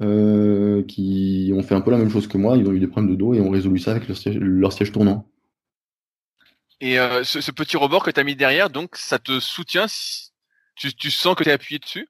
euh, 0.00 0.82
qui 0.84 1.52
ont 1.54 1.62
fait 1.62 1.74
un 1.74 1.80
peu 1.80 1.90
la 1.90 1.98
même 1.98 2.10
chose 2.10 2.26
que 2.26 2.38
moi. 2.38 2.56
Ils 2.56 2.66
ont 2.66 2.72
eu 2.72 2.80
des 2.80 2.86
problèmes 2.86 3.10
de 3.10 3.16
dos 3.16 3.34
et 3.34 3.40
ont 3.40 3.50
résolu 3.50 3.78
ça 3.78 3.92
avec 3.92 4.08
leur 4.08 4.72
siège, 4.72 4.92
tournant. 4.92 5.28
Et 6.80 6.98
euh, 6.98 7.22
ce, 7.24 7.50
petit 7.50 7.76
rebord 7.76 8.02
que 8.02 8.10
tu 8.10 8.20
as 8.20 8.24
mis 8.24 8.36
derrière, 8.36 8.70
donc 8.70 8.96
ça 8.96 9.18
te 9.18 9.40
soutient 9.40 9.86
tu, 10.76 11.10
sens 11.10 11.34
que 11.34 11.42
tu 11.42 11.48
es 11.48 11.52
appuyé 11.52 11.78
dessus? 11.78 12.08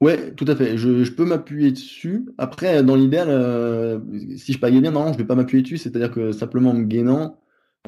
Ouais, 0.00 0.32
tout 0.34 0.44
à 0.48 0.56
fait. 0.56 0.76
Je, 0.76 1.10
peux 1.10 1.24
m'appuyer 1.24 1.70
dessus. 1.72 2.26
Après, 2.38 2.82
dans 2.82 2.96
l'idéal, 2.96 3.28
euh, 3.30 3.98
si 4.36 4.52
je 4.52 4.58
paguais 4.58 4.80
bien, 4.80 4.90
non, 4.90 5.12
je 5.12 5.18
vais 5.18 5.24
pas 5.24 5.34
m'appuyer 5.34 5.62
dessus. 5.62 5.78
C'est-à-dire 5.78 6.10
que 6.10 6.32
simplement 6.32 6.72
me 6.74 6.84
gainant, 6.84 7.40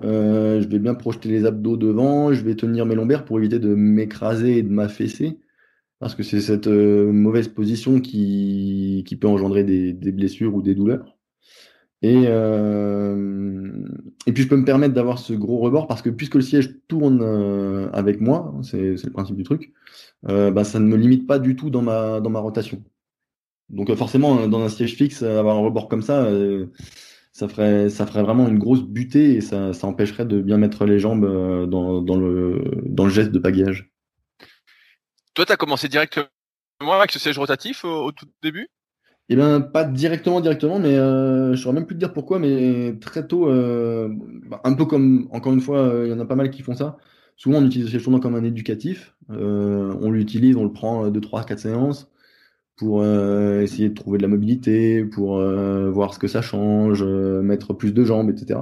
je 0.02 0.68
vais 0.68 0.78
bien 0.78 0.94
projeter 0.94 1.28
les 1.28 1.44
abdos 1.46 1.76
devant, 1.76 2.32
je 2.32 2.44
vais 2.44 2.54
tenir 2.54 2.86
mes 2.86 2.94
lombaires 2.94 3.24
pour 3.24 3.38
éviter 3.38 3.58
de 3.58 3.74
m'écraser 3.74 4.58
et 4.58 4.62
de 4.62 4.70
m'affaisser. 4.70 5.38
Parce 6.00 6.14
que 6.14 6.22
c'est 6.22 6.40
cette 6.40 6.66
euh, 6.66 7.12
mauvaise 7.12 7.48
position 7.48 8.00
qui, 8.00 9.04
peut 9.20 9.28
engendrer 9.28 9.64
des, 9.64 10.12
blessures 10.12 10.54
ou 10.54 10.62
des 10.62 10.74
douleurs. 10.74 11.18
Et, 12.02 12.24
euh, 12.26 13.70
et 14.26 14.32
puis 14.32 14.42
je 14.42 14.48
peux 14.48 14.56
me 14.56 14.64
permettre 14.64 14.94
d'avoir 14.94 15.18
ce 15.18 15.34
gros 15.34 15.58
rebord 15.58 15.86
parce 15.86 16.00
que 16.00 16.08
puisque 16.08 16.36
le 16.36 16.40
siège 16.40 16.78
tourne 16.88 17.20
euh, 17.22 17.90
avec 17.92 18.22
moi, 18.22 18.54
c'est 18.62 18.94
le 19.04 19.10
principe 19.12 19.36
du 19.36 19.42
truc, 19.42 19.74
euh, 20.28 20.50
bah, 20.50 20.64
ça 20.64 20.80
ne 20.80 20.86
me 20.86 20.96
limite 20.96 21.26
pas 21.26 21.38
du 21.38 21.56
tout 21.56 21.68
dans 21.68 21.82
ma 21.82 22.40
rotation. 22.40 22.82
Donc 23.68 23.94
forcément, 23.94 24.48
dans 24.48 24.62
un 24.62 24.70
siège 24.70 24.96
fixe, 24.96 25.22
avoir 25.22 25.56
un 25.56 25.60
rebord 25.60 25.88
comme 25.88 26.02
ça, 26.02 26.26
ça 27.40 27.48
ferait, 27.48 27.88
ça 27.88 28.06
ferait 28.06 28.22
vraiment 28.22 28.46
une 28.48 28.58
grosse 28.58 28.82
butée 28.82 29.32
et 29.32 29.40
ça, 29.40 29.72
ça 29.72 29.86
empêcherait 29.86 30.26
de 30.26 30.42
bien 30.42 30.58
mettre 30.58 30.84
les 30.84 30.98
jambes 30.98 31.24
euh, 31.24 31.64
dans, 31.64 32.02
dans, 32.02 32.16
le, 32.16 32.62
dans 32.84 33.04
le 33.04 33.10
geste 33.10 33.30
de 33.30 33.38
pagayage. 33.38 33.90
Toi, 35.32 35.46
tu 35.46 35.52
as 35.52 35.56
commencé 35.56 35.88
directement 35.88 36.28
avec 36.82 37.12
ce 37.12 37.18
siège 37.18 37.38
rotatif 37.38 37.86
au, 37.86 38.12
tout 38.12 38.26
début? 38.42 38.68
Eh 39.30 39.36
bien, 39.36 39.62
pas 39.62 39.84
directement, 39.84 40.42
directement, 40.42 40.78
mais 40.78 40.98
euh, 40.98 41.54
je 41.54 41.62
saurais 41.62 41.76
même 41.76 41.86
plus 41.86 41.94
te 41.94 42.00
dire 42.00 42.12
pourquoi, 42.12 42.38
mais 42.38 42.98
très 43.00 43.26
tôt, 43.26 43.48
euh, 43.48 44.10
bah, 44.46 44.60
un 44.64 44.74
peu 44.74 44.84
comme, 44.84 45.26
encore 45.30 45.54
une 45.54 45.62
fois, 45.62 45.78
euh, 45.78 46.06
il 46.06 46.10
y 46.10 46.12
en 46.12 46.20
a 46.20 46.26
pas 46.26 46.36
mal 46.36 46.50
qui 46.50 46.60
font 46.60 46.74
ça. 46.74 46.98
Souvent, 47.36 47.60
on 47.60 47.64
utilise 47.64 47.86
le 47.86 47.90
siège 47.90 48.02
tournant 48.04 48.20
comme 48.20 48.34
un 48.34 48.44
éducatif. 48.44 49.14
on 49.30 50.10
l'utilise, 50.10 50.56
on 50.56 50.64
le 50.64 50.72
prend 50.72 51.08
2, 51.08 51.18
3, 51.22 51.44
4 51.44 51.58
séances 51.58 52.10
pour 52.80 53.02
euh, 53.02 53.60
essayer 53.60 53.90
de 53.90 53.94
trouver 53.94 54.16
de 54.16 54.22
la 54.22 54.28
mobilité, 54.28 55.04
pour 55.04 55.36
euh, 55.36 55.90
voir 55.90 56.14
ce 56.14 56.18
que 56.18 56.28
ça 56.28 56.40
change, 56.40 57.02
euh, 57.02 57.42
mettre 57.42 57.74
plus 57.74 57.92
de 57.92 58.04
jambes, 58.04 58.30
etc. 58.30 58.58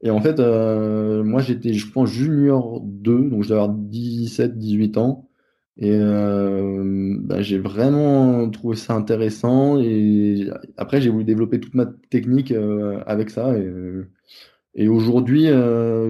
Et 0.00 0.10
en 0.10 0.22
fait, 0.22 0.38
moi 0.40 1.42
j'étais, 1.42 1.74
je 1.74 1.92
pense, 1.92 2.10
junior 2.10 2.80
2, 2.82 3.28
donc 3.28 3.42
je 3.42 3.50
devais 3.50 3.60
avoir 3.60 3.68
17, 3.76 4.58
18 4.58 4.96
ans. 4.96 5.28
Et 5.76 5.96
bah, 5.96 7.40
j'ai 7.42 7.58
vraiment 7.58 8.48
trouvé 8.50 8.76
ça 8.76 8.94
intéressant. 8.94 9.78
Et 9.80 10.48
après, 10.76 11.00
j'ai 11.00 11.10
voulu 11.10 11.24
développer 11.24 11.60
toute 11.60 11.74
ma 11.74 11.86
technique 12.10 12.52
avec 13.06 13.30
ça. 13.30 13.54
Et, 14.74 14.88
aujourd'hui, 14.88 15.46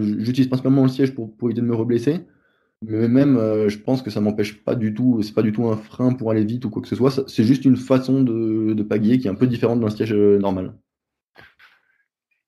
j'utilise 0.00 0.48
principalement 0.48 0.84
le 0.84 0.88
siège 0.88 1.14
pour, 1.14 1.36
pour 1.36 1.48
éviter 1.48 1.60
de 1.60 1.66
me 1.66 1.74
reblesser. 1.74 2.20
Mais 2.82 3.08
même, 3.08 3.36
euh, 3.36 3.68
je 3.68 3.78
pense 3.78 4.02
que 4.02 4.10
ça 4.10 4.20
m'empêche 4.20 4.62
pas 4.64 4.74
du 4.74 4.92
tout, 4.92 5.20
c'est 5.22 5.34
pas 5.34 5.42
du 5.42 5.52
tout 5.52 5.68
un 5.68 5.76
frein 5.76 6.12
pour 6.12 6.30
aller 6.30 6.44
vite 6.44 6.64
ou 6.64 6.70
quoi 6.70 6.82
que 6.82 6.88
ce 6.88 6.96
soit. 6.96 7.28
C'est 7.28 7.44
juste 7.44 7.64
une 7.64 7.76
façon 7.76 8.22
de, 8.22 8.72
de 8.74 8.82
pagayer 8.82 9.18
qui 9.18 9.28
est 9.28 9.30
un 9.30 9.36
peu 9.36 9.46
différente 9.46 9.80
d'un 9.80 9.90
siège 9.90 10.12
euh, 10.12 10.38
normal. 10.38 10.74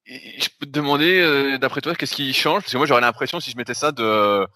je 0.06 0.48
peux 0.58 0.66
te 0.66 0.72
demander, 0.72 1.20
euh, 1.20 1.58
d'après 1.58 1.80
toi, 1.80 1.94
qu'est-ce 1.94 2.14
qui 2.14 2.32
change? 2.32 2.62
Parce 2.62 2.72
que 2.72 2.76
moi, 2.78 2.86
j'aurais 2.86 3.00
l'impression, 3.00 3.38
si 3.38 3.52
je 3.52 3.56
mettais 3.56 3.74
ça, 3.74 3.92
de. 3.92 4.46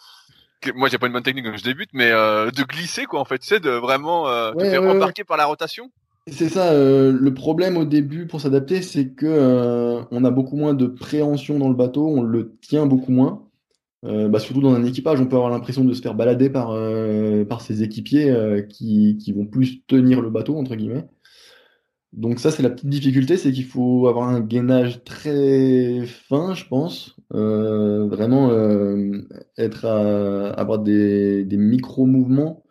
Moi, 0.74 0.89
j'ai 0.89 0.99
pas 0.99 1.07
une 1.07 1.12
bonne 1.12 1.22
technique 1.22 1.45
quand 1.45 1.57
je 1.57 1.62
débute, 1.62 1.91
mais 1.93 2.11
de 2.11 2.62
glisser, 2.64 3.05
quoi, 3.05 3.20
en 3.20 3.24
fait, 3.24 3.39
tu 3.39 3.47
sais, 3.47 3.61
de 3.61 3.70
vraiment 3.70 4.24
te 4.53 4.64
faire 4.64 4.83
embarquer 4.83 5.22
par 5.22 5.37
la 5.37 5.47
rotation? 5.47 5.93
C'est 6.26 6.49
ça, 6.49 6.74
le 6.74 7.31
problème 7.33 7.76
au 7.76 7.85
début 7.85 8.26
pour 8.26 8.41
s'adapter, 8.41 8.83
c'est 8.83 9.11
que 9.11 10.03
on 10.11 10.24
a 10.24 10.31
beaucoup 10.31 10.57
moins 10.57 10.74
de 10.74 10.89
préhension 10.89 11.61
dans 11.61 11.68
le 11.68 11.76
bateau, 11.76 12.09
on 12.09 12.22
le 12.22 12.57
tient 12.61 12.87
beaucoup 12.87 13.12
moins. 13.12 13.47
Euh, 14.05 14.28
bah, 14.28 14.38
surtout 14.38 14.61
dans 14.61 14.74
un 14.74 14.84
équipage, 14.84 15.20
on 15.20 15.26
peut 15.26 15.36
avoir 15.36 15.51
l'impression 15.51 15.84
de 15.84 15.92
se 15.92 16.03
faire 16.03 16.14
balader 16.14 16.51
par, 16.51 16.70
euh, 16.70 17.44
ses 17.61 17.82
équipiers 17.82 18.30
euh, 18.30 18.62
qui, 18.62 19.32
vont 19.34 19.46
plus 19.46 19.84
tenir 19.86 20.20
le 20.20 20.30
bateau, 20.30 20.57
entre 20.57 20.76
guillemets. 20.76 21.09
Donc 22.12 22.38
ça, 22.40 22.51
c'est 22.51 22.62
la 22.62 22.70
petite 22.70 22.88
difficulté, 22.88 23.36
c'est 23.36 23.53
qu'il 23.53 23.64
faut 23.64 24.09
avoir 24.09 24.28
un 24.28 24.40
gainage 24.40 25.05
très 25.05 26.07
fin, 26.07 26.55
je 26.55 26.64
pense. 26.66 27.16
vraiment 27.30 28.51
être 29.59 29.84
à, 29.84 30.51
avoir 30.53 30.78
des 30.80 31.46
micro-mouvements 31.53 32.64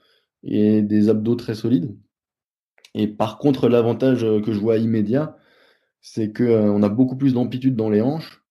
et 0.44 0.82
des 0.82 1.10
abdos 1.10 1.36
très 1.36 1.56
solides. 1.56 1.96
Et 2.96 3.08
par 3.08 3.38
contre, 3.38 3.70
l'avantage 3.70 4.22
que 4.22 4.52
je 4.54 4.60
vois 4.60 4.78
immédiat, 4.78 5.38
c'est 6.02 6.34
qu'on 6.34 6.84
a 6.84 6.90
beaucoup 6.90 7.18
plus 7.18 7.34
d'amplitude 7.34 7.76
dans 7.76 7.90
les 7.90 8.02
hanches 8.02 8.47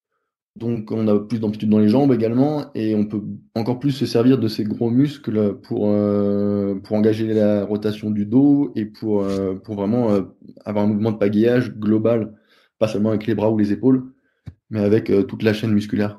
donc 0.57 0.91
on 0.91 1.07
a 1.07 1.19
plus 1.19 1.39
d'amplitude 1.39 1.69
dans 1.69 1.79
les 1.79 1.89
jambes 1.89 2.11
également 2.11 2.71
et 2.73 2.95
on 2.95 3.05
peut 3.05 3.21
encore 3.55 3.79
plus 3.79 3.91
se 3.91 4.05
servir 4.05 4.37
de 4.37 4.47
ces 4.47 4.63
gros 4.63 4.89
muscles 4.89 5.55
pour, 5.61 5.89
euh, 5.89 6.75
pour 6.83 6.95
engager 6.95 7.31
la 7.33 7.63
rotation 7.63 8.09
du 8.09 8.25
dos 8.25 8.71
et 8.75 8.85
pour, 8.85 9.21
euh, 9.21 9.55
pour 9.55 9.75
vraiment 9.75 10.11
euh, 10.11 10.23
avoir 10.65 10.85
un 10.85 10.87
mouvement 10.87 11.11
de 11.11 11.17
pagayage 11.17 11.71
global, 11.71 12.35
pas 12.79 12.87
seulement 12.87 13.09
avec 13.09 13.27
les 13.27 13.35
bras 13.35 13.51
ou 13.51 13.57
les 13.57 13.71
épaules, 13.71 14.11
mais 14.69 14.79
avec 14.79 15.11
toute 15.27 15.43
la 15.43 15.53
chaîne 15.53 15.71
musculaire. 15.71 16.17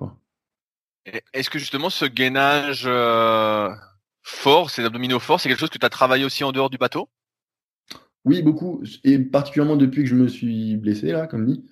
Est-ce 1.35 1.51
que 1.51 1.59
justement 1.59 1.91
ce 1.91 2.05
gainage 2.05 2.89
fort, 4.23 4.71
ces 4.71 4.85
abdominaux 4.85 5.19
forts, 5.19 5.41
c'est 5.41 5.49
quelque 5.49 5.61
chose 5.61 5.71
que 5.71 5.79
tu 5.79 5.87
as 5.87 5.91
travaillé 5.91 6.25
aussi 6.25 6.45
en 6.45 6.53
dehors 6.53 6.71
du 6.71 6.79
bateau? 6.79 7.09
Oui, 8.25 8.43
beaucoup, 8.43 8.83
et 9.05 9.19
particulièrement 9.19 9.77
depuis 9.77 10.03
que 10.03 10.09
je 10.09 10.15
me 10.15 10.29
suis 10.29 10.77
blessé, 10.77 11.13
là, 11.13 11.27
comme 11.27 11.47
dit. 11.47 11.65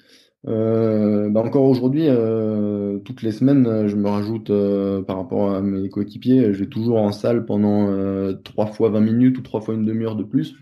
Euh, 0.47 1.29
bah 1.31 1.41
encore 1.41 1.65
aujourd'hui, 1.65 2.05
euh, 2.09 2.99
toutes 3.01 3.23
les 3.23 3.33
semaines, 3.33 3.89
je 3.89 3.97
me 3.97 4.09
rajoute 4.09 4.51
euh, 4.51 5.03
par 5.03 5.17
rapport 5.17 5.53
à 5.53 5.61
mes 5.61 5.89
coéquipiers, 5.89 6.53
je 6.53 6.61
vais 6.61 6.69
toujours 6.69 6.99
en 6.99 7.11
salle 7.11 7.47
pendant 7.47 8.33
trois 8.45 8.67
fois 8.67 8.91
20 8.91 9.01
minutes 9.01 9.39
ou 9.39 9.43
trois 9.43 9.61
fois 9.61 9.75
une 9.75 9.85
demi-heure 9.85 10.17
de 10.17 10.25
plus. 10.25 10.55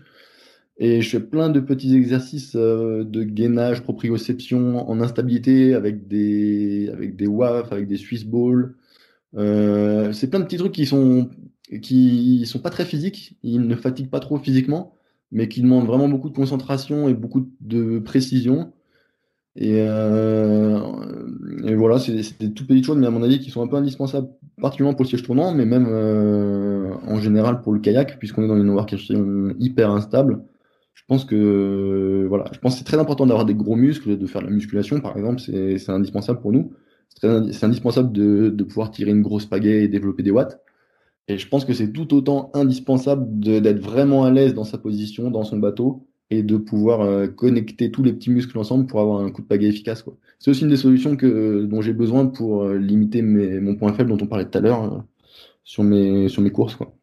Et 0.77 1.01
je 1.01 1.09
fais 1.09 1.21
plein 1.21 1.49
de 1.49 1.59
petits 1.61 1.95
exercices 1.95 2.55
de 2.55 3.23
gainage, 3.23 3.83
proprioception 3.83 4.89
en 4.89 5.01
instabilité 5.01 5.73
avec 5.73 6.07
des, 6.07 6.89
avec 6.91 7.15
des 7.15 7.27
WAF, 7.27 7.71
avec 7.71 7.87
des 7.87 7.97
Swiss 7.97 8.25
balls. 8.25 8.75
c'est 9.33 10.29
plein 10.29 10.39
de 10.39 10.45
petits 10.45 10.57
trucs 10.57 10.73
qui 10.73 10.85
sont, 10.85 11.29
qui 11.81 12.45
sont 12.45 12.59
pas 12.59 12.69
très 12.71 12.85
physiques, 12.85 13.37
ils 13.43 13.61
ne 13.61 13.75
fatiguent 13.75 14.09
pas 14.09 14.19
trop 14.19 14.37
physiquement, 14.37 14.95
mais 15.31 15.47
qui 15.47 15.61
demandent 15.61 15.87
vraiment 15.87 16.09
beaucoup 16.09 16.29
de 16.29 16.35
concentration 16.35 17.07
et 17.07 17.13
beaucoup 17.13 17.49
de 17.61 17.99
précision. 17.99 18.73
Et, 19.57 19.75
euh, 19.87 20.79
et 21.63 21.75
voilà, 21.75 21.97
c'est 21.99 22.13
des 22.39 22.53
toutes 22.53 22.67
petites 22.67 22.85
choses, 22.85 22.97
mais 22.97 23.07
à 23.07 23.11
mon 23.11 23.23
avis, 23.23 23.39
qui 23.39 23.51
sont 23.51 23.61
un 23.61 23.67
peu 23.67 23.77
indispensables, 23.77 24.27
particulièrement 24.61 24.95
pour 24.95 25.03
le 25.03 25.09
siège 25.09 25.23
tournant, 25.23 25.53
mais 25.53 25.65
même 25.65 25.87
euh, 25.89 26.93
en 27.07 27.19
général 27.19 27.61
pour 27.61 27.71
le 27.71 27.79
kayak, 27.79 28.19
puisqu'on 28.19 28.43
est 28.43 28.47
dans 28.47 28.57
une 28.57 28.69
embarcation 28.69 29.53
hyper 29.59 29.91
instable. 29.91 30.43
Je 30.93 31.03
pense 31.07 31.25
que 31.25 32.25
voilà, 32.27 32.45
je 32.53 32.59
pense 32.59 32.77
c'est 32.77 32.83
très 32.83 32.97
important 32.97 33.25
d'avoir 33.25 33.45
des 33.45 33.55
gros 33.55 33.75
muscles, 33.75 34.17
de 34.17 34.27
faire 34.27 34.41
de 34.41 34.47
la 34.47 34.53
musculation, 34.53 34.99
par 34.99 35.17
exemple, 35.17 35.39
c'est 35.39 35.89
indispensable 35.89 36.41
pour 36.41 36.51
nous. 36.51 36.73
C'est 37.09 37.63
indispensable 37.63 38.11
de, 38.11 38.49
de, 38.49 38.63
pouvoir 38.63 38.91
tirer 38.91 39.11
une 39.11 39.21
grosse 39.21 39.45
pagaie 39.45 39.83
et 39.83 39.87
développer 39.87 40.23
des 40.23 40.31
watts. 40.31 40.59
Et 41.27 41.37
je 41.37 41.47
pense 41.47 41.65
que 41.65 41.73
c'est 41.73 41.91
tout 41.91 42.13
autant 42.13 42.51
indispensable 42.53 43.39
d'être 43.39 43.79
vraiment 43.79 44.25
à 44.25 44.31
l'aise 44.31 44.53
dans 44.53 44.63
sa 44.63 44.77
position, 44.77 45.31
dans 45.31 45.43
son 45.43 45.57
bateau, 45.57 46.07
et 46.29 46.43
de 46.43 46.57
pouvoir 46.57 47.01
euh, 47.01 47.27
connecter 47.27 47.91
tous 47.91 48.03
les 48.03 48.13
petits 48.13 48.31
muscles 48.31 48.57
ensemble 48.57 48.87
pour 48.87 48.99
avoir 48.99 49.21
un 49.21 49.31
coup 49.31 49.41
de 49.41 49.47
pagaie 49.47 49.67
efficace. 49.67 50.03
C'est 50.39 50.51
aussi 50.51 50.63
une 50.63 50.69
des 50.69 50.77
solutions 50.77 51.15
que, 51.15 51.65
dont 51.65 51.81
j'ai 51.81 51.93
besoin 51.93 52.25
pour 52.25 52.63
euh, 52.63 52.77
limiter 52.77 53.21
mes, 53.21 53.59
mon 53.59 53.75
point 53.75 53.93
faible 53.93 54.09
dont 54.09 54.23
on 54.23 54.27
parlait 54.27 54.49
tout 54.49 54.57
à 54.57 54.61
l'heure 54.61 54.83
euh, 54.83 54.99
sur, 55.63 55.83
mes, 55.83 56.27
sur 56.27 56.41
mes 56.41 56.51
courses. 56.51 56.75
Quoi. 56.75 56.95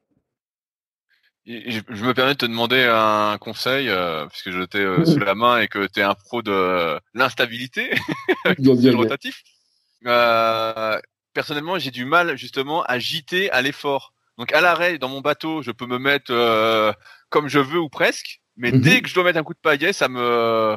je, 1.47 2.05
me 2.05 2.15
permets 2.15 2.35
de 2.35 2.39
te 2.39 2.47
demander 2.47 2.83
un 2.83 3.39
conseil, 3.39 3.89
euh, 3.89 4.27
puisque 4.27 4.51
je 4.51 4.63
t'ai 4.63 4.79
euh, 4.79 5.05
sous 5.05 5.19
la 5.21 5.35
main 5.35 5.61
et 5.61 5.69
que 5.69 5.87
tu 5.87 6.01
es 6.01 6.03
un 6.03 6.15
pro 6.15 6.43
de 6.43 6.99
l'instabilité 7.15 7.91
avec 8.45 8.59
le 8.59 8.97
rotatif. 8.97 9.43
Euh, 10.07 10.99
personnellement, 11.33 11.79
j'ai 11.79 11.91
du 11.91 12.05
mal 12.05 12.37
justement 12.37 12.83
à 12.83 12.99
giter 12.99 13.51
à 13.51 13.63
l'effort. 13.63 14.13
Donc 14.39 14.53
à 14.53 14.61
l'arrêt, 14.61 14.99
dans 14.99 15.09
mon 15.09 15.21
bateau, 15.21 15.63
je 15.63 15.71
peux 15.71 15.87
me 15.87 15.99
mettre 15.99 16.33
euh, 16.33 16.93
comme 17.29 17.49
je 17.49 17.59
veux 17.59 17.81
ou 17.81 17.89
presque, 17.89 18.42
mais 18.57 18.73
mhm. 18.73 18.81
dès 18.81 19.01
que 19.01 19.09
je 19.09 19.15
dois 19.15 19.25
mettre 19.25 19.39
un 19.39 19.43
coup 19.43 19.55
de 19.55 19.59
pagaie, 19.59 19.93
ça 19.93 20.09
me 20.09 20.77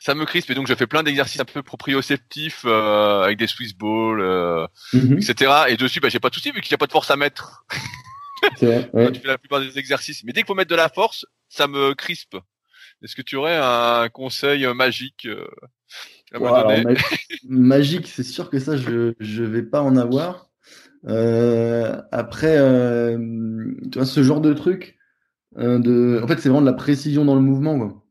ça 0.00 0.14
me 0.14 0.24
crispe 0.24 0.50
et 0.50 0.54
donc 0.54 0.66
je 0.66 0.74
fais 0.74 0.86
plein 0.86 1.02
d'exercices 1.02 1.40
un 1.40 1.44
peu 1.44 1.62
proprioceptifs 1.62 2.64
euh, 2.66 3.22
avec 3.22 3.38
des 3.38 3.46
Swiss 3.46 3.74
balls, 3.74 4.20
euh, 4.20 4.66
mhm. 4.92 5.18
etc. 5.18 5.52
Et 5.68 5.76
dessus, 5.76 6.00
bah, 6.00 6.08
j'ai 6.08 6.20
pas 6.20 6.28
de 6.28 6.34
souci 6.34 6.52
vu 6.52 6.60
qu'il 6.60 6.70
n'y 6.70 6.74
a 6.74 6.78
pas 6.78 6.86
de 6.86 6.92
force 6.92 7.10
à 7.10 7.16
mettre. 7.16 7.64
ouais. 8.62 9.12
tu 9.12 9.20
fais 9.20 9.28
la 9.28 9.38
plupart 9.38 9.60
des 9.60 9.78
exercices, 9.78 10.22
mais 10.24 10.32
dès 10.32 10.40
qu'il 10.40 10.46
faut 10.46 10.54
mettre 10.54 10.70
de 10.70 10.76
la 10.76 10.88
force, 10.88 11.26
ça 11.48 11.66
me 11.66 11.94
crispe. 11.94 12.36
Est-ce 13.02 13.16
que 13.16 13.22
tu 13.22 13.36
aurais 13.36 13.56
un 13.56 14.08
conseil 14.08 14.66
magique 14.74 15.28
à 16.32 16.38
me 16.38 16.84
donner? 16.84 16.98
Magique, 17.48 18.06
c'est 18.06 18.22
sûr 18.22 18.48
que 18.48 18.58
ça, 18.58 18.76
je 18.76 19.12
je 19.20 19.42
vais 19.42 19.62
pas 19.62 19.82
en 19.82 19.96
avoir. 19.96 20.46
Euh, 21.08 22.00
après, 22.10 22.56
euh, 22.58 23.16
tu 23.90 23.98
vois, 23.98 24.06
ce 24.06 24.22
genre 24.22 24.40
de 24.40 24.52
truc, 24.52 24.95
euh, 25.58 25.78
de... 25.78 26.20
en 26.22 26.26
fait, 26.26 26.38
c'est 26.38 26.48
vraiment 26.48 26.60
de 26.62 26.66
la 26.66 26.72
précision 26.72 27.24
dans 27.24 27.34
le 27.34 27.40
mouvement. 27.40 27.78
Quoi. 27.78 28.02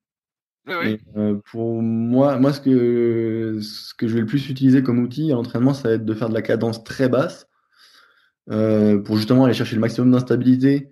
Oui, 0.68 1.00
euh, 1.16 1.36
pour 1.52 1.82
moi, 1.82 2.40
moi 2.40 2.52
ce, 2.52 2.60
que, 2.60 3.60
ce 3.62 3.94
que 3.94 4.08
je 4.08 4.16
vais 4.16 4.22
le 4.22 4.26
plus 4.26 4.50
utiliser 4.50 4.82
comme 4.82 5.00
outil 5.00 5.32
à 5.32 5.36
l'entraînement, 5.36 5.76
ça 5.76 5.90
va 5.90 5.96
être 5.96 6.06
de 6.06 6.14
faire 6.14 6.30
de 6.30 6.34
la 6.34 6.42
cadence 6.42 6.84
très 6.84 7.08
basse 7.08 7.48
euh, 8.50 9.00
pour 9.00 9.18
justement 9.18 9.46
aller 9.46 9.54
chercher 9.54 9.76
le 9.76 9.82
maximum 9.82 10.12
d'instabilité 10.12 10.90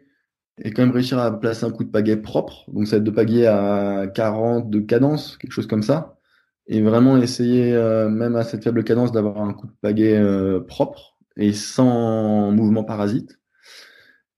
et 0.63 0.71
quand 0.71 0.83
même 0.83 0.91
réussir 0.91 1.17
à 1.17 1.39
placer 1.39 1.65
un 1.65 1.71
coup 1.71 1.83
de 1.83 1.89
pagaie 1.89 2.17
propre. 2.17 2.69
Donc 2.71 2.85
ça 2.85 2.97
va 2.97 2.97
être 2.97 3.03
de 3.03 3.11
pagaie 3.11 3.47
à 3.47 4.05
40 4.13 4.69
de 4.69 4.79
cadence, 4.79 5.37
quelque 5.37 5.53
chose 5.53 5.67
comme 5.67 5.81
ça. 5.81 6.19
Et 6.67 6.81
vraiment 6.81 7.17
essayer, 7.17 7.73
euh, 7.73 8.09
même 8.09 8.35
à 8.35 8.43
cette 8.43 8.63
faible 8.63 8.83
cadence, 8.83 9.11
d'avoir 9.11 9.41
un 9.41 9.53
coup 9.53 9.65
de 9.67 9.73
pagaie 9.81 10.21
propre 10.67 11.17
et 11.35 11.51
sans 11.51 12.51
mouvement 12.51 12.83
parasite. 12.83 13.39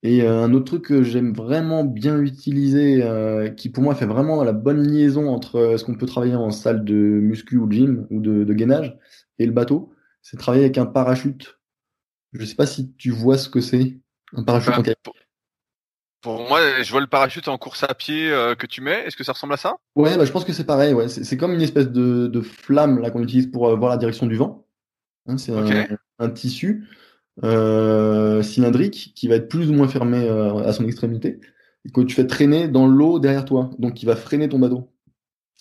Et 0.05 0.21
euh, 0.21 0.43
un 0.43 0.53
autre 0.53 0.65
truc 0.65 0.85
que 0.85 1.01
j'aime 1.01 1.33
vraiment 1.33 1.83
bien 1.83 2.19
utiliser, 2.19 3.01
euh, 3.01 3.49
qui 3.49 3.69
pour 3.69 3.81
moi 3.81 3.95
fait 3.95 4.05
vraiment 4.05 4.43
la 4.43 4.51
bonne 4.51 4.87
liaison 4.87 5.29
entre 5.29 5.55
euh, 5.55 5.77
ce 5.79 5.83
qu'on 5.83 5.95
peut 5.95 6.05
travailler 6.05 6.35
en 6.35 6.51
salle 6.51 6.85
de 6.85 6.93
muscu 6.93 7.57
ou 7.57 7.65
de 7.65 7.71
gym 7.71 8.07
ou 8.11 8.21
de, 8.21 8.43
de 8.43 8.53
gainage 8.53 8.95
et 9.39 9.47
le 9.47 9.51
bateau, 9.51 9.95
c'est 10.21 10.37
travailler 10.37 10.65
avec 10.65 10.77
un 10.77 10.85
parachute. 10.85 11.59
Je 12.33 12.45
sais 12.45 12.53
pas 12.53 12.67
si 12.67 12.93
tu 12.97 13.09
vois 13.09 13.39
ce 13.39 13.49
que 13.49 13.61
c'est, 13.61 13.97
un 14.33 14.43
parachute 14.43 14.75
en 14.77 14.83
kayak. 14.83 14.99
Pour 16.21 16.47
moi, 16.47 16.59
je 16.83 16.91
vois 16.91 17.01
le 17.01 17.07
parachute 17.07 17.47
en 17.47 17.57
course 17.57 17.83
à 17.83 17.95
pied 17.95 18.29
que 18.59 18.67
tu 18.67 18.81
mets. 18.81 19.07
Est-ce 19.07 19.15
que 19.15 19.23
ça 19.23 19.31
ressemble 19.31 19.53
à 19.53 19.57
ça? 19.57 19.77
Ouais, 19.95 20.17
bah, 20.17 20.25
je 20.25 20.31
pense 20.31 20.45
que 20.45 20.53
c'est 20.53 20.65
pareil. 20.65 20.93
Ouais. 20.93 21.07
C'est 21.07 21.37
comme 21.37 21.53
une 21.53 21.61
espèce 21.61 21.89
de, 21.89 22.27
de 22.27 22.41
flamme 22.41 22.99
là 22.99 23.09
qu'on 23.09 23.23
utilise 23.23 23.47
pour 23.47 23.75
voir 23.77 23.91
la 23.91 23.97
direction 23.97 24.25
du 24.25 24.35
vent. 24.35 24.67
Hein, 25.27 25.37
c'est 25.37 25.51
un, 26.19 26.29
tissu 26.29 26.87
euh, 27.43 28.41
cylindrique 28.41 29.11
qui 29.15 29.27
va 29.27 29.35
être 29.35 29.49
plus 29.49 29.69
ou 29.69 29.73
moins 29.73 29.87
fermé 29.87 30.27
euh, 30.27 30.55
à 30.63 30.73
son 30.73 30.85
extrémité 30.85 31.39
et 31.85 31.91
que 31.91 32.01
tu 32.01 32.15
fais 32.15 32.25
traîner 32.25 32.67
dans 32.67 32.87
l'eau 32.87 33.19
derrière 33.19 33.45
toi, 33.45 33.69
donc 33.77 33.93
qui 33.93 34.05
va 34.05 34.15
freiner 34.15 34.49
ton 34.49 34.59
bateau. 34.59 34.89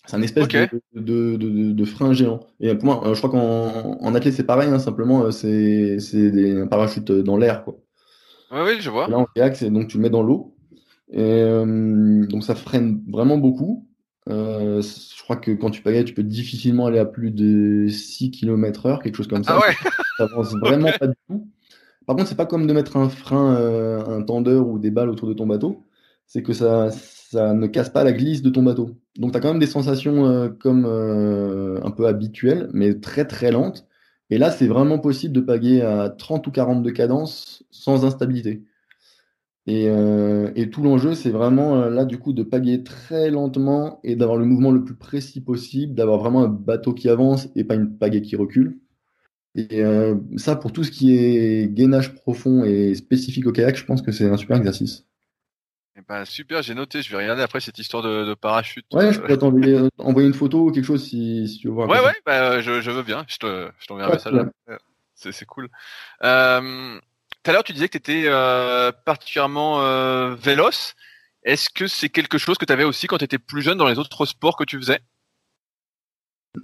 C'est 0.06 0.16
un 0.16 0.22
espèce 0.22 0.48
de, 0.48 1.36
de, 1.36 1.84
frein 1.86 2.12
géant. 2.12 2.40
Et 2.60 2.74
pour 2.74 2.84
moi, 2.84 3.06
euh, 3.06 3.14
je 3.14 3.18
crois 3.18 3.30
qu'en 3.30 3.98
en 4.00 4.14
athlète 4.14 4.34
c'est 4.34 4.44
pareil, 4.44 4.68
hein, 4.68 4.78
simplement 4.78 5.30
c'est 5.30 5.96
un 5.96 6.66
parachute 6.66 7.10
dans 7.10 7.36
l'air. 7.36 7.64
Quoi. 7.64 7.76
oui, 8.52 8.80
je 8.80 8.90
vois. 8.90 9.08
Là, 9.08 9.18
en 9.18 9.26
kayak, 9.34 9.64
donc 9.64 9.88
tu 9.88 9.96
le 9.96 10.02
mets 10.02 10.10
dans 10.10 10.22
l'eau. 10.22 10.54
Et 11.10 11.42
donc 12.28 12.44
ça 12.44 12.54
freine 12.54 13.02
vraiment 13.08 13.38
beaucoup. 13.38 13.86
Euh, 14.30 14.80
je 14.80 15.22
crois 15.22 15.36
que 15.36 15.50
quand 15.50 15.70
tu 15.70 15.82
pagaies, 15.82 16.04
tu 16.04 16.14
peux 16.14 16.22
difficilement 16.22 16.86
aller 16.86 16.98
à 16.98 17.04
plus 17.04 17.30
de 17.30 17.88
6 17.88 18.30
km 18.30 18.86
heure, 18.86 19.02
quelque 19.02 19.16
chose 19.16 19.26
comme 19.26 19.44
ça. 19.44 19.58
Ah 19.60 19.66
ouais 19.66 19.74
ça 20.16 20.24
avance 20.24 20.54
vraiment 20.60 20.90
pas 20.98 21.08
du 21.08 21.14
tout. 21.28 21.46
Par 22.06 22.16
contre, 22.16 22.28
c'est 22.28 22.36
pas 22.36 22.46
comme 22.46 22.66
de 22.66 22.72
mettre 22.72 22.96
un 22.96 23.08
frein, 23.08 23.56
euh, 23.56 24.04
un 24.06 24.22
tendeur 24.22 24.68
ou 24.68 24.78
des 24.78 24.90
balles 24.90 25.08
autour 25.10 25.28
de 25.28 25.34
ton 25.34 25.46
bateau. 25.46 25.84
C'est 26.26 26.42
que 26.42 26.52
ça, 26.52 26.90
ne 27.34 27.66
casse 27.66 27.90
pas 27.90 28.04
la 28.04 28.12
glisse 28.12 28.42
de 28.42 28.50
ton 28.50 28.62
bateau. 28.62 28.90
Donc, 29.16 29.32
tu 29.32 29.38
as 29.38 29.40
quand 29.40 29.48
même 29.48 29.58
des 29.58 29.66
sensations 29.66 30.26
euh, 30.26 30.48
comme 30.48 30.84
un 30.86 31.90
peu 31.90 32.06
habituelles, 32.06 32.70
mais 32.72 33.00
très 33.00 33.26
très 33.26 33.50
lentes. 33.50 33.86
Et 34.30 34.38
là, 34.38 34.50
c'est 34.50 34.66
vraiment 34.66 34.98
possible 34.98 35.34
de 35.34 35.40
paguer 35.40 35.82
à 35.82 36.08
30 36.10 36.46
ou 36.46 36.50
40 36.50 36.82
de 36.82 36.90
cadence 36.90 37.64
sans 37.70 38.04
instabilité. 38.04 38.64
Euh, 39.68 40.52
et, 40.56 40.68
tout 40.70 40.82
l'enjeu, 40.82 41.14
c'est 41.14 41.30
vraiment 41.30 41.76
euh, 41.82 41.90
là, 41.90 42.04
du 42.04 42.18
coup, 42.18 42.32
de 42.32 42.42
paguer 42.42 42.82
très 42.84 43.30
lentement 43.30 44.00
et 44.04 44.14
d'avoir 44.16 44.36
le 44.36 44.44
mouvement 44.44 44.70
le 44.70 44.84
plus 44.84 44.96
précis 44.96 45.40
possible, 45.40 45.94
d'avoir 45.94 46.18
vraiment 46.18 46.42
un 46.42 46.48
bateau 46.48 46.92
qui 46.92 47.08
avance 47.08 47.48
et 47.56 47.64
pas 47.64 47.74
une 47.74 47.96
pagaie 47.96 48.22
qui 48.22 48.36
recule. 48.36 48.78
Et 49.54 49.82
euh, 49.84 50.16
ça, 50.36 50.56
pour 50.56 50.72
tout 50.72 50.82
ce 50.82 50.90
qui 50.90 51.16
est 51.16 51.72
gainage 51.72 52.14
profond 52.14 52.64
et 52.64 52.94
spécifique 52.94 53.46
au 53.46 53.52
kayak, 53.52 53.76
je 53.76 53.84
pense 53.84 54.02
que 54.02 54.10
c'est 54.10 54.28
un 54.28 54.36
super 54.36 54.56
exercice. 54.56 55.04
Eh 55.96 56.00
ben, 56.08 56.24
super, 56.24 56.60
j'ai 56.62 56.74
noté. 56.74 57.02
Je 57.02 57.10
vais 57.10 57.22
regarder 57.22 57.42
après 57.42 57.60
cette 57.60 57.78
histoire 57.78 58.02
de, 58.02 58.34
parachute. 58.34 58.84
Ouais, 58.92 59.12
je 59.12 59.20
peux 59.20 59.36
t'envoyer 59.36 59.80
envoyer 59.98 60.26
une 60.26 60.34
photo 60.34 60.68
ou 60.68 60.72
quelque 60.72 60.84
chose 60.84 61.04
si, 61.04 61.58
tu 61.60 61.68
veux 61.68 61.74
voir. 61.74 61.88
Ouais, 61.88 62.00
ouais, 62.00 62.14
bah, 62.26 62.60
je, 62.60 62.90
veux 62.90 63.02
bien. 63.04 63.24
Je 63.28 63.38
t'enverrai 63.86 64.10
un 64.10 64.14
message. 64.14 64.46
C'est 65.14 65.46
cool. 65.46 65.68
Euh, 66.24 66.98
tout 67.44 67.50
à 67.50 67.52
l'heure, 67.52 67.64
tu 67.64 67.72
disais 67.72 67.88
que 67.88 67.92
tu 67.92 67.98
étais 67.98 68.24
euh, 68.26 68.90
particulièrement 69.04 69.82
euh, 69.82 70.34
véloce. 70.34 70.94
Est-ce 71.44 71.68
que 71.70 71.86
c'est 71.86 72.08
quelque 72.08 72.38
chose 72.38 72.58
que 72.58 72.64
tu 72.64 72.72
avais 72.72 72.84
aussi 72.84 73.06
quand 73.06 73.18
tu 73.18 73.24
étais 73.24 73.38
plus 73.38 73.62
jeune 73.62 73.78
dans 73.78 73.86
les 73.86 73.98
autres 73.98 74.26
sports 74.26 74.56
que 74.56 74.64
tu 74.64 74.78
faisais? 74.78 75.00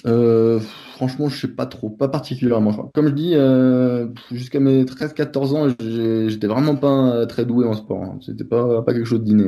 Euh, 0.07 0.61
Franchement, 0.95 1.29
je 1.29 1.41
sais 1.41 1.49
pas 1.49 1.67
trop, 1.67 1.91
pas 1.91 2.09
particulièrement. 2.09 2.91
Comme 2.95 3.09
je 3.09 3.13
dis, 3.13 4.37
jusqu'à 4.37 4.61
mes 4.61 4.85
13-14 4.85 5.57
ans, 5.57 5.75
j'étais 6.29 6.47
vraiment 6.47 6.77
pas 6.77 7.27
très 7.27 7.45
doué 7.45 7.67
en 7.67 7.75
sport. 7.75 8.03
Hein. 8.03 8.19
C'était 8.21 8.45
pas, 8.45 8.83
pas 8.83 8.93
quelque 8.93 9.07
chose 9.07 9.23
d'inné. 9.23 9.47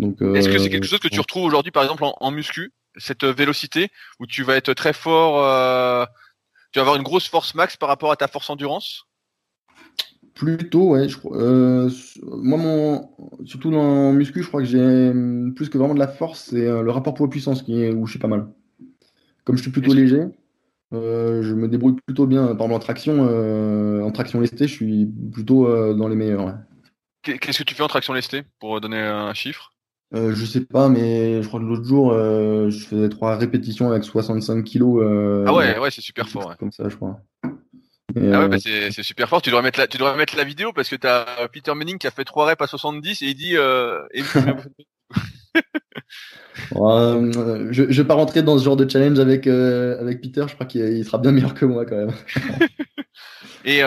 Est-ce 0.00 0.48
que 0.48 0.58
c'est 0.58 0.70
quelque 0.70 0.86
chose 0.86 1.00
que 1.00 1.08
tu 1.08 1.20
retrouves 1.20 1.44
aujourd'hui, 1.44 1.72
par 1.72 1.82
exemple, 1.82 2.04
en, 2.04 2.30
muscu, 2.30 2.72
cette 2.96 3.24
vélocité, 3.24 3.88
où 4.20 4.26
tu 4.26 4.42
vas 4.42 4.56
être 4.56 4.74
très 4.74 4.92
fort, 4.92 6.06
tu 6.72 6.78
vas 6.78 6.82
avoir 6.82 6.96
une 6.96 7.02
grosse 7.02 7.28
force 7.28 7.54
max 7.54 7.76
par 7.76 7.88
rapport 7.88 8.12
à 8.12 8.16
ta 8.16 8.28
force 8.28 8.50
endurance? 8.50 9.08
Plutôt, 10.38 10.90
ouais. 10.90 11.08
Je, 11.08 11.18
euh, 11.32 11.90
moi, 12.22 12.58
mon, 12.58 13.10
surtout 13.44 13.72
dans 13.72 14.12
muscu, 14.12 14.44
je 14.44 14.46
crois 14.46 14.60
que 14.60 14.68
j'ai 14.68 15.08
hum, 15.08 15.52
plus 15.52 15.68
que 15.68 15.76
vraiment 15.76 15.94
de 15.94 15.98
la 15.98 16.06
force, 16.06 16.50
c'est 16.50 16.64
euh, 16.64 16.82
le 16.82 16.92
rapport 16.92 17.14
poids-puissance 17.14 17.62
qui 17.62 17.82
est 17.82 17.92
où 17.92 18.06
je 18.06 18.12
suis 18.12 18.20
pas 18.20 18.28
mal. 18.28 18.46
Comme 19.48 19.56
je 19.56 19.62
suis 19.62 19.70
plutôt 19.70 19.94
léger, 19.94 20.26
euh, 20.92 21.42
je 21.42 21.54
me 21.54 21.68
débrouille 21.68 21.96
plutôt 22.06 22.26
bien. 22.26 22.42
Par 22.48 22.66
exemple, 22.66 22.74
en 22.74 22.78
traction, 22.78 24.04
en 24.04 24.12
traction 24.12 24.40
lestée, 24.40 24.68
je 24.68 24.74
suis 24.74 25.06
plutôt 25.32 25.94
dans 25.94 26.06
les 26.06 26.16
meilleurs. 26.16 26.54
Qu'est-ce 27.22 27.58
que 27.58 27.64
tu 27.64 27.74
fais 27.74 27.82
en 27.82 27.88
traction 27.88 28.12
lestée 28.12 28.42
pour 28.60 28.78
donner 28.82 29.00
un 29.00 29.32
chiffre? 29.32 29.72
Je 30.12 30.44
sais 30.44 30.66
pas, 30.66 30.90
mais 30.90 31.42
je 31.42 31.48
crois 31.48 31.60
que 31.60 31.64
l'autre 31.64 31.84
jour, 31.84 32.12
je 32.12 32.86
faisais 32.86 33.08
trois 33.08 33.36
répétitions 33.38 33.90
avec 33.90 34.04
65 34.04 34.62
kilos. 34.64 35.02
ah 35.46 35.54
ouais, 35.54 35.78
ouais, 35.78 35.90
c'est 35.90 36.02
super 36.02 36.28
fort. 36.28 36.54
Comme 36.58 36.72
ça, 36.72 36.86
je 36.90 36.96
crois 36.96 37.18
ah 38.16 38.20
ouais, 38.20 38.34
euh, 38.34 38.48
bah 38.48 38.56
c'est 38.58 39.02
super 39.02 39.28
fort. 39.28 39.42
Tu 39.42 39.50
devrais 39.50 39.62
mettre 39.62 39.78
la, 39.78 39.86
tu 39.86 39.98
devrais 39.98 40.16
mettre 40.16 40.36
la 40.36 40.44
vidéo 40.44 40.72
parce 40.72 40.88
que 40.88 40.96
t'as 40.96 41.46
Peter 41.48 41.74
Manning 41.74 41.98
qui 41.98 42.06
a 42.06 42.10
fait 42.10 42.24
3 42.24 42.46
reps 42.46 42.62
à 42.62 42.66
70 42.66 43.22
et 43.22 43.26
il 43.26 43.34
dit. 43.34 43.56
Euh, 43.56 44.00
euh, 46.76 47.68
je, 47.70 47.90
je 47.90 48.02
vais 48.02 48.06
pas 48.06 48.14
rentrer 48.14 48.42
dans 48.42 48.58
ce 48.58 48.64
genre 48.64 48.76
de 48.76 48.88
challenge 48.88 49.18
avec 49.18 49.46
euh, 49.46 50.00
avec 50.00 50.20
Peter. 50.20 50.44
Je 50.48 50.54
crois 50.54 50.66
qu'il 50.66 51.04
sera 51.04 51.18
bien 51.18 51.32
meilleur 51.32 51.54
que 51.54 51.64
moi 51.64 51.84
quand 51.86 51.96
même. 51.96 52.12
et 53.64 53.78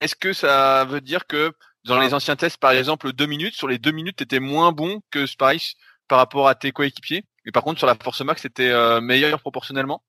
est-ce 0.00 0.14
que 0.14 0.32
ça 0.32 0.84
veut 0.84 1.00
dire 1.00 1.26
que 1.26 1.52
dans 1.84 2.00
les 2.00 2.14
anciens 2.14 2.36
tests, 2.36 2.56
par 2.58 2.72
exemple, 2.72 3.12
2 3.12 3.26
minutes, 3.26 3.54
sur 3.54 3.68
les 3.68 3.78
2 3.78 3.90
minutes, 3.90 4.16
t'étais 4.16 4.40
moins 4.40 4.72
bon 4.72 5.00
que 5.10 5.26
Spice 5.26 5.74
par 6.08 6.18
rapport 6.18 6.48
à 6.48 6.54
tes 6.54 6.72
coéquipiers, 6.72 7.24
et 7.46 7.52
par 7.52 7.62
contre 7.62 7.78
sur 7.78 7.86
la 7.86 7.94
force 7.94 8.22
max, 8.22 8.42
c'était 8.42 8.72
meilleur 9.00 9.40
proportionnellement? 9.40 10.02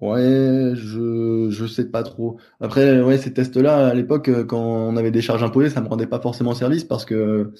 Ouais, 0.00 0.72
je 0.74 1.48
je 1.50 1.66
sais 1.66 1.90
pas 1.90 2.02
trop. 2.02 2.38
Après, 2.60 3.00
ouais, 3.00 3.16
ces 3.16 3.32
tests-là, 3.32 3.88
à 3.88 3.94
l'époque, 3.94 4.28
euh, 4.28 4.44
quand 4.44 4.60
on 4.60 4.96
avait 4.96 5.10
des 5.10 5.22
charges 5.22 5.42
imposées, 5.42 5.70
ça 5.70 5.80
me 5.80 5.88
rendait 5.88 6.06
pas 6.06 6.20
forcément 6.20 6.54
service 6.54 6.84
parce 6.84 7.06
que 7.06 7.54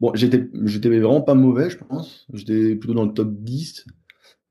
bon, 0.00 0.12
j'étais 0.14 0.48
j'étais 0.64 0.88
vraiment 0.88 1.22
pas 1.22 1.34
mauvais, 1.34 1.70
je 1.70 1.78
pense. 1.78 2.26
J'étais 2.32 2.74
plutôt 2.76 2.94
dans 2.94 3.04
le 3.04 3.12
top 3.12 3.32
10. 3.32 3.86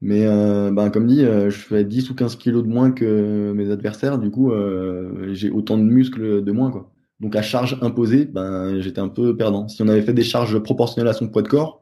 Mais 0.01 0.27
euh, 0.27 0.69
ben, 0.71 0.91
comme 0.91 1.07
dit, 1.07 1.25
euh, 1.25 1.49
je 1.49 1.57
fais 1.57 1.83
10 1.83 2.11
ou 2.11 2.15
15 2.15 2.35
kilos 2.35 2.63
de 2.63 2.67
moins 2.67 2.91
que 2.91 3.51
mes 3.55 3.71
adversaires, 3.71 4.19
du 4.19 4.29
coup, 4.29 4.51
euh, 4.51 5.33
j'ai 5.33 5.49
autant 5.49 5.77
de 5.77 5.83
muscles 5.83 6.43
de 6.43 6.51
moins, 6.51 6.71
quoi. 6.71 6.91
Donc 7.19 7.35
à 7.35 7.41
charge 7.41 7.79
imposée, 7.81 8.25
ben, 8.25 8.79
j'étais 8.79 8.99
un 8.99 9.09
peu 9.09 9.35
perdant. 9.35 9.67
Si 9.67 9.81
on 9.81 9.87
avait 9.87 10.03
fait 10.03 10.13
des 10.13 10.23
charges 10.23 10.59
proportionnelles 10.59 11.09
à 11.09 11.13
son 11.13 11.27
poids 11.29 11.41
de 11.41 11.47
corps, 11.47 11.81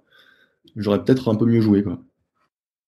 j'aurais 0.78 1.04
peut-être 1.04 1.30
un 1.30 1.36
peu 1.36 1.46
mieux 1.46 1.60
joué, 1.60 1.84
quoi. 1.84 2.00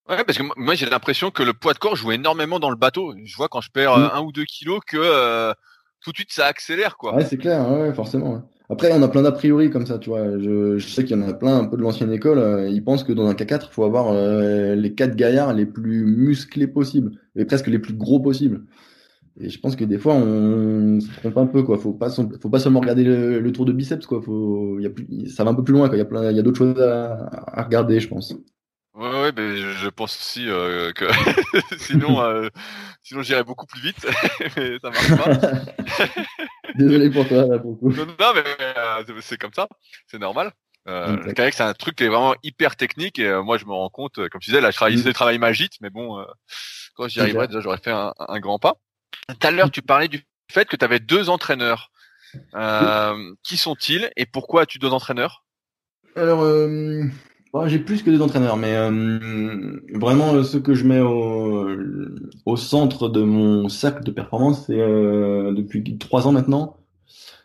Ouais, 0.09 0.23
parce 0.23 0.37
que 0.37 0.43
moi 0.55 0.73
j'ai 0.75 0.85
l'impression 0.85 1.31
que 1.31 1.43
le 1.43 1.53
poids 1.53 1.73
de 1.73 1.79
corps 1.79 1.97
joue 1.97 2.13
énormément 2.13 2.59
dans 2.59 2.69
le 2.69 2.77
bateau. 2.77 3.13
Je 3.25 3.35
vois 3.35 3.49
quand 3.49 3.59
je 3.59 3.69
perds 3.71 3.97
mm. 3.97 4.11
un 4.13 4.21
ou 4.21 4.31
deux 4.31 4.45
kilos 4.45 4.79
que 4.87 4.97
euh, 4.97 5.53
tout 6.01 6.11
de 6.11 6.17
suite 6.17 6.31
ça 6.31 6.45
accélère 6.45 6.95
quoi. 6.95 7.13
Ouais, 7.13 7.25
c'est 7.25 7.37
clair, 7.37 7.69
ouais, 7.69 7.93
forcément. 7.93 8.49
Après, 8.69 8.91
on 8.91 9.01
a 9.01 9.07
plein 9.07 9.21
d'a 9.21 9.31
priori 9.31 9.69
comme 9.69 9.85
ça, 9.85 9.97
tu 9.97 10.09
vois. 10.09 10.37
Je, 10.39 10.77
je 10.77 10.87
sais 10.89 11.05
qu'il 11.05 11.17
y 11.17 11.19
en 11.23 11.27
a 11.27 11.33
plein 11.33 11.57
un 11.59 11.65
peu 11.65 11.77
de 11.77 11.81
l'ancienne 11.81 12.11
école. 12.11 12.37
euh, 12.37 12.69
ils 12.69 12.83
pensent 12.83 13.03
que 13.05 13.13
dans 13.13 13.25
un 13.27 13.33
K4, 13.33 13.67
il 13.69 13.73
faut 13.73 13.85
avoir 13.85 14.09
euh, 14.11 14.75
les 14.75 14.93
quatre 14.93 15.15
gaillards 15.15 15.53
les 15.53 15.65
plus 15.65 16.05
musclés 16.05 16.67
possibles 16.67 17.11
et 17.35 17.45
presque 17.45 17.67
les 17.67 17.79
plus 17.79 17.93
gros 17.93 18.19
possibles. 18.19 18.65
Et 19.39 19.49
je 19.49 19.59
pense 19.59 19.75
que 19.75 19.85
des 19.85 19.97
fois, 19.99 20.15
on 20.15 20.99
se 20.99 21.07
trompe 21.19 21.37
un 21.37 21.45
peu, 21.45 21.63
quoi. 21.63 21.77
Faut 21.77 21.93
pas, 21.93 22.09
faut 22.09 22.49
pas 22.49 22.59
seulement 22.59 22.81
regarder 22.81 23.03
le, 23.03 23.39
le 23.39 23.51
tour 23.53 23.65
de 23.65 23.71
biceps, 23.71 24.05
quoi. 24.05 24.21
Faut, 24.21 24.79
il 24.79 24.83
y 24.83 24.87
a 24.87 24.89
plus, 24.89 25.29
ça 25.29 25.43
va 25.45 25.51
un 25.51 25.53
peu 25.55 25.63
plus 25.63 25.73
loin, 25.73 25.87
quoi. 25.87 25.95
Il 25.95 25.99
y 25.99 26.01
a 26.01 26.05
plein, 26.05 26.29
il 26.31 26.35
y 26.35 26.39
a 26.39 26.43
d'autres 26.43 26.57
choses 26.57 26.81
à, 26.81 27.29
à 27.59 27.63
regarder, 27.63 27.99
je 28.01 28.07
pense. 28.09 28.33
Ouais, 28.95 29.21
ouais, 29.21 29.31
ben, 29.31 29.55
je, 29.55 29.89
pense 29.89 30.17
aussi 30.17 30.49
euh, 30.49 30.91
que 30.91 31.05
sinon, 31.77 32.17
sinon 33.03 33.21
j'irais 33.21 33.43
beaucoup 33.43 33.67
plus 33.67 33.79
vite, 33.79 34.07
mais 34.57 34.79
ça 34.79 34.89
marche 34.89 35.15
pas. 35.15 35.51
Désolé 36.77 37.09
pour 37.09 37.27
toi, 37.27 37.45
là, 37.47 37.59
pour 37.59 37.77
le. 37.81 37.95
Non, 38.05 38.33
mais 38.35 38.43
euh, 38.61 39.03
c'est- 39.05 39.21
c'est 39.21 39.37
comme 39.37 39.53
ça, 39.53 39.67
c'est 40.07 40.19
normal. 40.19 40.51
Euh, 40.87 41.17
le 41.17 41.33
kayak, 41.33 41.53
c'est 41.53 41.63
un 41.63 41.73
truc 41.73 41.95
qui 41.97 42.05
est 42.05 42.07
vraiment 42.07 42.33
hyper 42.43 42.77
technique 42.77 43.19
et 43.19 43.27
euh, 43.27 43.43
moi 43.43 43.57
je 43.57 43.65
me 43.65 43.71
rends 43.73 43.89
compte, 43.89 44.19
euh, 44.19 44.29
comme 44.29 44.39
tu 44.39 44.51
disais, 44.51 44.61
là 44.61 44.71
je 44.71 44.77
travaille, 44.77 44.95
Mm. 44.95 45.03
je 45.03 45.09
travaille 45.09 45.37
ma 45.37 45.51
gîte, 45.51 45.73
mais 45.81 45.89
bon, 45.89 46.17
euh, 46.19 46.23
quand 46.95 47.07
j'y 47.09 47.15
C'est 47.15 47.21
arriverai, 47.21 47.47
déjà 47.47 47.59
j'aurais 47.59 47.77
fait 47.79 47.91
un, 47.91 48.13
un 48.17 48.39
grand 48.39 48.57
pas. 48.57 48.75
Tout 49.27 49.47
à 49.47 49.51
l'heure, 49.51 49.69
tu 49.69 49.81
parlais 49.81 50.07
du 50.07 50.23
fait 50.49 50.65
que 50.65 50.77
tu 50.77 50.85
avais 50.85 50.99
deux 50.99 51.29
entraîneurs. 51.29 51.91
Euh, 52.55 53.33
Qui 53.43 53.57
sont-ils 53.57 54.09
et 54.15 54.25
pourquoi 54.25 54.61
as-tu 54.61 54.79
deux 54.79 54.91
entraîneurs? 54.91 55.43
Alors, 56.15 56.41
bon, 57.53 57.67
j'ai 57.67 57.79
plus 57.79 58.03
que 58.03 58.09
des 58.09 58.21
entraîneurs, 58.21 58.57
mais 58.57 58.75
euh, 58.75 59.79
vraiment 59.93 60.33
euh, 60.33 60.43
ce 60.43 60.57
que 60.57 60.73
je 60.73 60.85
mets 60.85 60.99
au, 61.01 61.67
au 62.45 62.57
centre 62.57 63.09
de 63.09 63.21
mon 63.21 63.69
cercle 63.69 64.03
de 64.03 64.11
performance, 64.11 64.65
c'est 64.67 64.79
euh, 64.79 65.53
depuis 65.53 65.97
trois 65.97 66.27
ans 66.27 66.31
maintenant, 66.31 66.77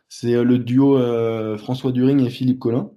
c'est 0.08 0.34
euh, 0.34 0.44
le 0.44 0.58
duo 0.58 0.96
euh, 0.98 1.56
François 1.56 1.92
During 1.92 2.20
et 2.24 2.30
Philippe 2.30 2.58
Collin. 2.58 2.90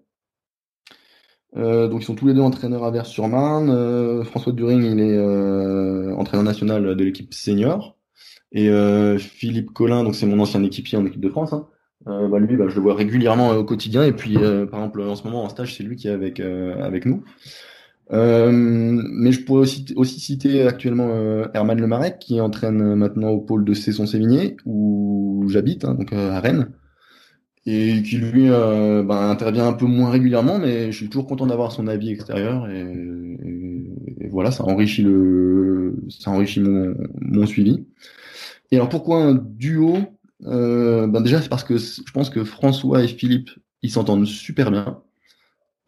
Donc 1.55 2.01
ils 2.01 2.05
sont 2.05 2.15
tous 2.15 2.27
les 2.27 2.33
deux 2.33 2.41
entraîneurs 2.41 2.83
à 2.83 2.91
Vers-sur-Marne. 2.91 4.25
François 4.25 4.51
During, 4.51 4.83
il 4.83 4.99
est 4.99 6.11
entraîneur 6.13 6.43
national 6.43 6.97
de 6.97 7.03
l'équipe 7.05 7.33
senior. 7.33 7.97
Et 8.51 8.69
Philippe 9.17 9.71
Collin, 9.71 10.03
donc 10.03 10.15
c'est 10.15 10.25
mon 10.25 10.41
ancien 10.41 10.61
équipier 10.63 10.97
en 10.97 11.05
équipe 11.05 11.21
de 11.21 11.29
France. 11.29 11.53
hein. 11.53 11.69
Euh, 12.07 12.27
bah, 12.27 12.39
lui, 12.39 12.55
bah, 12.55 12.65
je 12.69 12.75
le 12.75 12.81
vois 12.81 12.93
régulièrement 12.95 13.51
euh, 13.53 13.57
au 13.57 13.63
quotidien. 13.63 14.03
Et 14.03 14.11
puis, 14.11 14.37
euh, 14.37 14.65
par 14.65 14.79
exemple, 14.79 15.01
en 15.01 15.15
ce 15.15 15.23
moment 15.23 15.43
en 15.43 15.49
stage, 15.49 15.75
c'est 15.75 15.83
lui 15.83 15.95
qui 15.95 16.07
est 16.07 16.11
avec 16.11 16.39
euh, 16.39 16.75
avec 16.83 17.05
nous. 17.05 17.23
Euh, 18.11 18.51
mais 18.53 19.31
je 19.31 19.43
pourrais 19.43 19.61
aussi, 19.61 19.85
aussi 19.95 20.19
citer 20.19 20.63
actuellement 20.67 21.09
Herman 21.53 21.79
Lemarec, 21.79 22.19
qui 22.19 22.39
entraîne 22.39 22.95
maintenant 22.95 23.29
au 23.29 23.39
pôle 23.39 23.65
de 23.65 23.73
Cesson-Sévigné, 23.73 24.57
où 24.65 25.45
j'habite, 25.49 25.85
hein, 25.85 25.95
donc 25.95 26.13
à 26.13 26.39
Rennes 26.39 26.69
et 27.65 28.01
qui 28.03 28.17
lui 28.17 28.49
ben, 28.49 29.29
intervient 29.29 29.67
un 29.67 29.73
peu 29.73 29.85
moins 29.85 30.11
régulièrement, 30.11 30.59
mais 30.59 30.91
je 30.91 30.97
suis 30.97 31.09
toujours 31.09 31.25
content 31.27 31.47
d'avoir 31.47 31.71
son 31.71 31.87
avis 31.87 32.11
extérieur 32.11 32.69
et, 32.69 32.81
et- 32.81 34.25
et 34.25 34.27
voilà, 34.29 34.51
ça 34.51 34.63
enrichit 34.65 35.03
le, 35.03 35.95
ça 36.09 36.31
enrichit 36.31 36.59
mon, 36.61 36.95
mon 37.21 37.45
suivi. 37.45 37.85
Et 38.71 38.75
alors 38.77 38.89
pourquoi 38.89 39.23
un 39.23 39.35
duo? 39.35 39.97
Euh, 40.43 41.07
Ben 41.07 41.21
déjà 41.21 41.41
c'est 41.41 41.49
parce 41.49 41.63
que 41.63 41.77
je 41.77 42.11
pense 42.13 42.29
que 42.29 42.43
François 42.43 43.03
et 43.03 43.07
Philippe 43.07 43.49
ils 43.81 43.89
s'entendent 43.91 44.25
super 44.27 44.71
bien. 44.71 45.01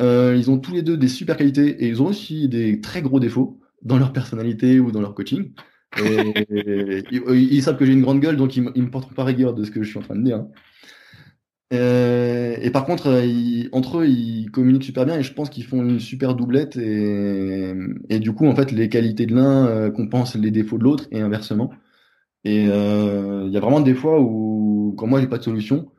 Euh, 0.01 0.35
ils 0.37 0.51
ont 0.51 0.59
tous 0.59 0.73
les 0.73 0.83
deux 0.83 0.97
des 0.97 1.07
super 1.07 1.37
qualités 1.37 1.83
et 1.83 1.87
ils 1.89 2.01
ont 2.01 2.07
aussi 2.07 2.47
des 2.49 2.81
très 2.81 3.01
gros 3.01 3.19
défauts 3.19 3.59
dans 3.83 3.97
leur 3.97 4.13
personnalité 4.13 4.79
ou 4.79 4.91
dans 4.91 5.01
leur 5.01 5.15
coaching. 5.15 5.53
Et, 5.95 6.03
et- 6.51 7.03
ils, 7.11 7.53
ils 7.53 7.63
savent 7.63 7.77
que 7.77 7.85
j'ai 7.85 7.93
une 7.93 8.01
grande 8.03 8.19
gueule, 8.21 8.37
donc 8.37 8.55
ils, 8.57 8.69
ils 8.75 8.83
me 8.83 8.91
porteront 8.91 9.15
pas 9.15 9.23
rigueur 9.25 9.53
de 9.55 9.63
ce 9.63 9.71
que 9.71 9.83
je 9.83 9.89
suis 9.89 9.99
en 9.99 10.03
train 10.03 10.15
de 10.15 10.23
dire. 10.23 10.37
hein. 10.37 10.49
Euh, 11.73 12.55
et 12.61 12.69
par 12.71 12.85
contre, 12.85 13.07
ils- 13.25 13.67
entre 13.73 13.99
eux, 13.99 14.07
ils 14.07 14.49
communiquent 14.51 14.83
super 14.85 15.05
bien 15.05 15.19
et 15.19 15.23
je 15.23 15.33
pense 15.33 15.49
qu'ils 15.49 15.65
font 15.65 15.83
une 15.83 15.99
super 15.99 16.33
doublette 16.35 16.77
et, 16.77 18.19
du 18.19 18.31
coup, 18.33 18.47
en 18.47 18.55
fait, 18.55 18.71
les 18.71 18.87
qualités 18.89 19.25
de 19.25 19.35
l'un 19.35 19.91
compensent 19.91 20.37
les 20.37 20.51
défauts 20.51 20.77
de 20.77 20.83
l'autre 20.83 21.07
et 21.11 21.19
inversement. 21.19 21.71
Et 22.47 22.65
euh, 22.69 23.43
il 23.45 23.51
y 23.51 23.57
a 23.57 23.59
vraiment 23.59 23.81
des 23.81 23.93
fois 23.93 24.21
où, 24.21 24.95
quand 24.97 25.05
moi 25.05 25.19
j'ai 25.19 25.27
pas 25.27 25.37
de 25.37 25.43
solution, 25.43 25.91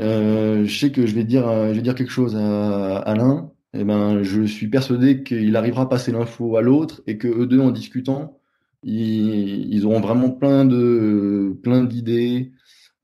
euh, 0.00 0.64
je 0.64 0.78
sais 0.78 0.90
que 0.90 1.06
je 1.06 1.14
vais 1.14 1.22
dire, 1.22 1.46
euh, 1.46 1.68
je 1.68 1.74
vais 1.74 1.82
dire 1.82 1.94
quelque 1.94 2.10
chose 2.10 2.34
à, 2.36 3.14
l'un, 3.16 3.52
et 3.72 3.84
ben, 3.84 4.24
je 4.24 4.42
suis 4.42 4.66
persuadé 4.66 5.22
qu'il 5.22 5.54
arrivera 5.54 5.82
à 5.82 5.86
passer 5.86 6.10
l'info 6.10 6.56
à 6.56 6.62
l'autre 6.62 7.02
et 7.06 7.16
que 7.16 7.28
eux 7.28 7.46
deux, 7.46 7.60
en 7.60 7.70
discutant, 7.70 8.40
ils, 8.82 9.72
ils 9.72 9.86
auront 9.86 10.00
vraiment 10.00 10.30
plein 10.30 10.64
de, 10.64 11.56
plein 11.62 11.84
d'idées, 11.84 12.50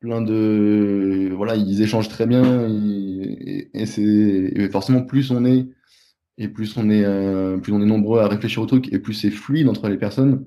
plein 0.01 0.21
de, 0.21 1.31
voilà, 1.37 1.55
ils 1.55 1.81
échangent 1.83 2.09
très 2.09 2.27
bien 2.27 2.69
et, 2.69 3.71
et 3.73 3.87
c'est 3.87 4.69
forcément 4.71 5.03
plus 5.05 5.31
on 5.31 5.45
est 5.45 5.69
et 6.39 6.49
plus 6.49 6.77
on 6.77 6.91
est, 6.91 7.05
plus 7.61 7.73
on 7.73 7.81
est 7.83 7.87
nombreux 7.87 8.21
à 8.21 8.29
réfléchir 8.29 8.63
au 8.63 8.67
truc 8.67 8.93
et 8.93 8.99
plus 8.99 9.15
c'est 9.15 9.31
fluide 9.31 9.69
entre 9.69 9.89
les 9.89 9.99
personnes, 9.99 10.45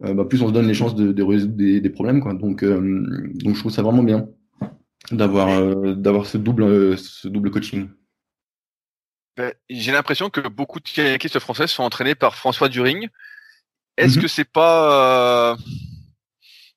bah, 0.00 0.24
plus 0.24 0.42
on 0.42 0.48
se 0.48 0.52
donne 0.52 0.66
les 0.66 0.74
chances 0.74 0.94
de, 0.94 1.12
de 1.12 1.22
résoudre 1.22 1.54
des, 1.54 1.80
des 1.80 1.90
problèmes, 1.90 2.20
quoi. 2.20 2.34
Donc, 2.34 2.62
euh, 2.62 2.78
donc 3.34 3.54
je 3.54 3.60
trouve 3.60 3.72
ça 3.72 3.82
vraiment 3.82 4.02
bien 4.02 4.28
d'avoir 5.10 5.48
euh, 5.50 5.94
d'avoir 5.94 6.26
ce 6.26 6.38
double 6.38 6.62
euh, 6.64 6.96
ce 6.96 7.28
double 7.28 7.50
coaching. 7.50 7.88
Ben, 9.36 9.52
J'ai 9.68 9.92
l'impression 9.92 10.30
que 10.30 10.40
beaucoup 10.48 10.80
de 10.80 10.88
kayakistes 10.88 11.38
français 11.40 11.66
sont 11.66 11.82
entraînés 11.82 12.14
par 12.14 12.36
François 12.36 12.68
During. 12.68 13.08
Est-ce 13.96 14.16
Mhm. 14.16 14.22
que 14.22 14.28
c'est 14.28 14.44
pas, 14.50 15.52
euh, 15.52 15.56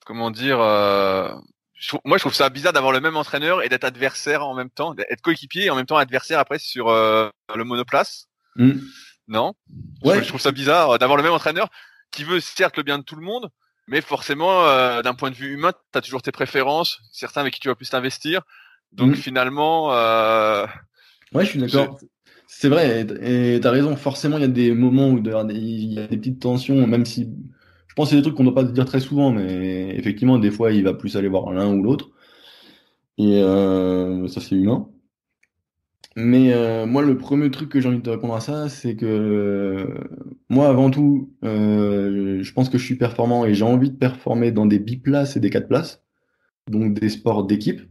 comment 0.05 0.31
dire, 0.31 0.59
euh, 0.59 1.31
je 1.73 1.95
moi 2.05 2.17
je 2.17 2.23
trouve 2.23 2.33
ça 2.33 2.49
bizarre 2.49 2.73
d'avoir 2.73 2.91
le 2.91 2.99
même 2.99 3.15
entraîneur 3.17 3.63
et 3.63 3.69
d'être 3.69 3.83
adversaire 3.83 4.45
en 4.45 4.55
même 4.55 4.69
temps, 4.69 4.93
d'être 4.93 5.21
coéquipier 5.21 5.65
et 5.65 5.69
en 5.69 5.75
même 5.75 5.85
temps 5.85 5.97
adversaire 5.97 6.39
après 6.39 6.59
sur 6.59 6.89
euh, 6.89 7.29
le 7.55 7.63
monoplace? 7.63 8.27
Mm. 8.55 8.71
Non? 9.27 9.53
Je, 9.69 10.07
Ouais. 10.07 10.13
trouve- 10.13 10.23
je 10.23 10.27
trouve 10.29 10.41
ça 10.41 10.51
bizarre 10.51 10.91
euh, 10.91 10.97
d'avoir 10.97 11.17
le 11.17 11.23
même 11.23 11.33
entraîneur 11.33 11.69
qui 12.11 12.23
veut 12.23 12.39
certes 12.39 12.77
le 12.77 12.83
bien 12.83 12.97
de 12.99 13.03
tout 13.03 13.15
le 13.15 13.21
monde, 13.21 13.49
mais 13.87 14.01
forcément 14.01 14.65
euh, 14.65 15.01
d'un 15.01 15.13
point 15.15 15.31
de 15.31 15.35
vue 15.35 15.53
humain, 15.53 15.71
tu 15.93 15.97
as 15.97 16.01
toujours 16.01 16.21
tes 16.21 16.31
préférences, 16.31 16.99
certains 17.11 17.41
avec 17.41 17.53
qui 17.53 17.59
tu 17.59 17.67
vas 17.69 17.75
plus 17.75 17.89
t'investir. 17.89 18.41
Donc 18.93 19.09
Mhm. 19.09 19.15
finalement, 19.15 19.93
euh, 19.93 20.65
Ouais, 21.33 21.45
je 21.45 21.49
suis 21.51 21.59
d'accord. 21.59 21.99
C'est 22.47 22.69
vrai, 22.69 23.05
et 23.21 23.55
et 23.55 23.59
t'as 23.59 23.71
raison. 23.71 23.95
Forcément, 23.95 24.37
il 24.37 24.41
y 24.41 24.43
a 24.45 24.47
des 24.47 24.73
moments 24.73 25.09
où 25.09 25.17
il 25.19 25.27
y 25.93 25.99
a 25.99 26.07
des 26.07 26.17
petites 26.17 26.39
tensions, 26.39 26.87
même 26.87 27.05
si 27.05 27.29
je 27.87 27.93
pense 27.93 28.07
que 28.07 28.11
c'est 28.11 28.15
des 28.17 28.21
trucs 28.21 28.35
qu'on 28.35 28.43
ne 28.43 28.51
doit 28.51 28.63
pas 28.63 28.71
dire 28.71 28.85
très 28.85 28.99
souvent, 29.01 29.31
mais 29.31 29.95
effectivement, 29.97 30.37
des 30.39 30.51
fois, 30.51 30.71
il 30.71 30.83
va 30.83 30.93
plus 30.93 31.17
aller 31.17 31.27
voir 31.27 31.51
l'un 31.51 31.73
ou 31.73 31.83
l'autre. 31.83 32.09
Et 33.17 33.41
euh, 33.41 34.27
ça, 34.27 34.41
c'est 34.41 34.55
humain. 34.55 34.89
Mais 36.19 36.51
euh, 36.51 36.87
moi, 36.87 37.03
le 37.03 37.15
premier 37.15 37.51
truc 37.51 37.69
que 37.69 37.79
j'ai 37.79 37.87
envie 37.87 37.99
de 37.99 38.03
te 38.03 38.09
répondre 38.09 38.33
à 38.33 38.39
ça, 38.39 38.69
c'est 38.69 38.95
que 38.95 39.05
euh, 39.05 39.85
moi, 40.49 40.67
avant 40.67 40.89
tout, 40.89 41.31
euh, 41.43 42.41
je 42.41 42.53
pense 42.53 42.69
que 42.69 42.79
je 42.79 42.83
suis 42.83 42.95
performant 42.95 43.45
et 43.45 43.53
j'ai 43.53 43.63
envie 43.63 43.91
de 43.91 43.95
performer 43.95 44.51
dans 44.51 44.65
des 44.65 44.79
biplaces 44.79 45.37
et 45.37 45.39
des 45.39 45.51
quatre 45.51 45.67
places, 45.67 46.03
donc 46.71 46.95
des 46.95 47.09
sports 47.09 47.45
d'équipe. 47.45 47.81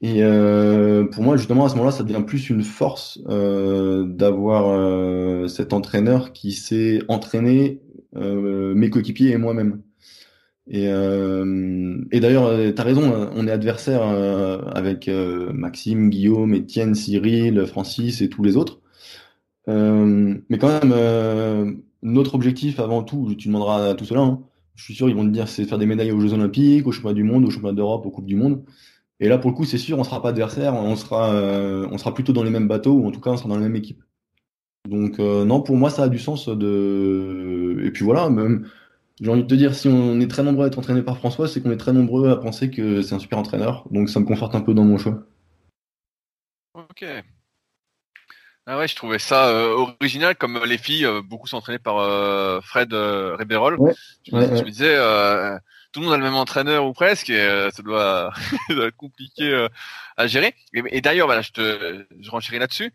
Et 0.00 0.22
pour 1.10 1.24
moi, 1.24 1.36
justement, 1.36 1.64
à 1.64 1.68
ce 1.68 1.74
moment-là, 1.74 1.90
ça 1.90 2.04
devient 2.04 2.22
plus 2.24 2.50
une 2.50 2.62
force 2.62 3.18
d'avoir 3.26 5.50
cet 5.50 5.72
entraîneur 5.72 6.32
qui 6.32 6.52
sait 6.52 7.00
entraîner 7.08 7.82
mes 8.14 8.90
coéquipiers 8.90 9.32
et 9.32 9.38
moi-même. 9.38 9.82
Et, 10.70 10.88
euh, 10.88 12.04
et 12.12 12.20
d'ailleurs, 12.20 12.50
tu 12.74 12.80
as 12.80 12.84
raison, 12.84 13.10
euh, 13.12 13.26
on 13.34 13.46
est 13.46 13.50
adversaire 13.50 14.02
euh, 14.02 14.60
avec 14.74 15.08
euh, 15.08 15.50
Maxime, 15.52 16.10
Guillaume, 16.10 16.54
Étienne, 16.54 16.94
Cyril, 16.94 17.64
Francis 17.66 18.20
et 18.20 18.28
tous 18.28 18.42
les 18.42 18.56
autres. 18.56 18.80
Euh, 19.68 20.34
mais 20.48 20.58
quand 20.58 20.68
même, 20.68 20.92
euh, 20.94 21.72
notre 22.02 22.34
objectif 22.34 22.80
avant 22.80 23.02
tout, 23.02 23.34
tu 23.36 23.48
demanderas 23.48 23.90
à 23.90 23.94
tout 23.94 24.04
cela, 24.04 24.20
hein, 24.20 24.40
je 24.74 24.84
suis 24.84 24.94
sûr, 24.94 25.08
ils 25.08 25.14
vont 25.16 25.24
te 25.24 25.30
dire, 25.30 25.48
c'est 25.48 25.64
faire 25.64 25.78
des 25.78 25.86
médailles 25.86 26.12
aux 26.12 26.20
Jeux 26.20 26.34
Olympiques, 26.34 26.86
aux 26.86 26.92
Championnats 26.92 27.14
du 27.14 27.24
Monde, 27.24 27.44
aux 27.44 27.50
Championnats 27.50 27.74
d'Europe, 27.74 28.06
aux 28.06 28.10
Coupes 28.10 28.26
du 28.26 28.36
Monde. 28.36 28.62
Et 29.20 29.28
là, 29.28 29.38
pour 29.38 29.50
le 29.50 29.56
coup, 29.56 29.64
c'est 29.64 29.78
sûr, 29.78 29.98
on 29.98 30.04
sera 30.04 30.22
pas 30.22 30.28
adversaire, 30.30 30.74
on 30.74 30.96
sera, 30.96 31.32
euh, 31.34 31.88
on 31.90 31.98
sera 31.98 32.14
plutôt 32.14 32.32
dans 32.32 32.44
les 32.44 32.50
mêmes 32.50 32.68
bateaux, 32.68 32.92
ou 32.92 33.06
en 33.06 33.10
tout 33.10 33.20
cas, 33.20 33.30
on 33.30 33.36
sera 33.36 33.48
dans 33.48 33.56
la 33.56 33.62
même 33.62 33.76
équipe. 33.76 34.02
Donc, 34.88 35.18
euh, 35.18 35.44
non, 35.44 35.60
pour 35.60 35.76
moi, 35.76 35.90
ça 35.90 36.04
a 36.04 36.08
du 36.08 36.18
sens 36.18 36.48
de. 36.48 37.80
Et 37.84 37.90
puis 37.90 38.04
voilà, 38.04 38.30
même, 38.30 38.66
j'ai 39.20 39.30
envie 39.30 39.42
de 39.42 39.48
te 39.48 39.54
dire, 39.54 39.74
si 39.74 39.88
on 39.88 40.20
est 40.20 40.28
très 40.30 40.42
nombreux 40.42 40.64
à 40.64 40.68
être 40.68 40.78
entraînés 40.78 41.02
par 41.02 41.18
François, 41.18 41.48
c'est 41.48 41.60
qu'on 41.62 41.70
est 41.72 41.76
très 41.76 41.92
nombreux 41.92 42.30
à 42.30 42.36
penser 42.36 42.70
que 42.70 43.02
c'est 43.02 43.14
un 43.14 43.18
super 43.18 43.38
entraîneur. 43.38 43.84
Donc, 43.90 44.08
ça 44.10 44.20
me 44.20 44.24
conforte 44.24 44.54
un 44.54 44.60
peu 44.60 44.74
dans 44.74 44.84
mon 44.84 44.98
choix. 44.98 45.24
Ok. 46.74 47.04
Ah 48.66 48.76
ouais, 48.76 48.86
je 48.86 48.94
trouvais 48.94 49.18
ça 49.18 49.48
euh, 49.48 49.86
original 49.98 50.36
comme 50.36 50.62
les 50.66 50.76
filles, 50.76 51.06
euh, 51.06 51.22
beaucoup 51.22 51.46
sont 51.46 51.56
entraînées 51.56 51.78
par 51.78 51.98
euh, 51.98 52.60
Fred 52.60 52.92
euh, 52.92 53.34
Ribeyrol. 53.36 53.76
Ouais, 53.80 53.94
Je, 54.26 54.34
me- 54.34 54.40
ouais, 54.40 54.46
je 54.48 54.52
ouais. 54.52 54.62
me 54.64 54.70
disais, 54.70 54.96
tout 55.92 56.00
le 56.00 56.04
monde 56.04 56.14
a 56.14 56.18
le 56.18 56.22
même 56.22 56.34
entraîneur 56.34 56.84
ou 56.86 56.92
presque, 56.92 57.30
et 57.30 57.70
ça 57.72 57.82
doit, 57.82 58.30
ça 58.68 58.74
doit 58.74 58.86
être 58.88 58.96
compliqué 58.96 59.66
à 60.18 60.26
gérer. 60.26 60.54
Et, 60.74 60.82
et 60.90 61.00
d'ailleurs, 61.00 61.26
voilà, 61.26 61.40
je 61.40 61.50
te, 61.52 62.04
je 62.20 62.30
renchéris 62.30 62.58
là-dessus. 62.58 62.92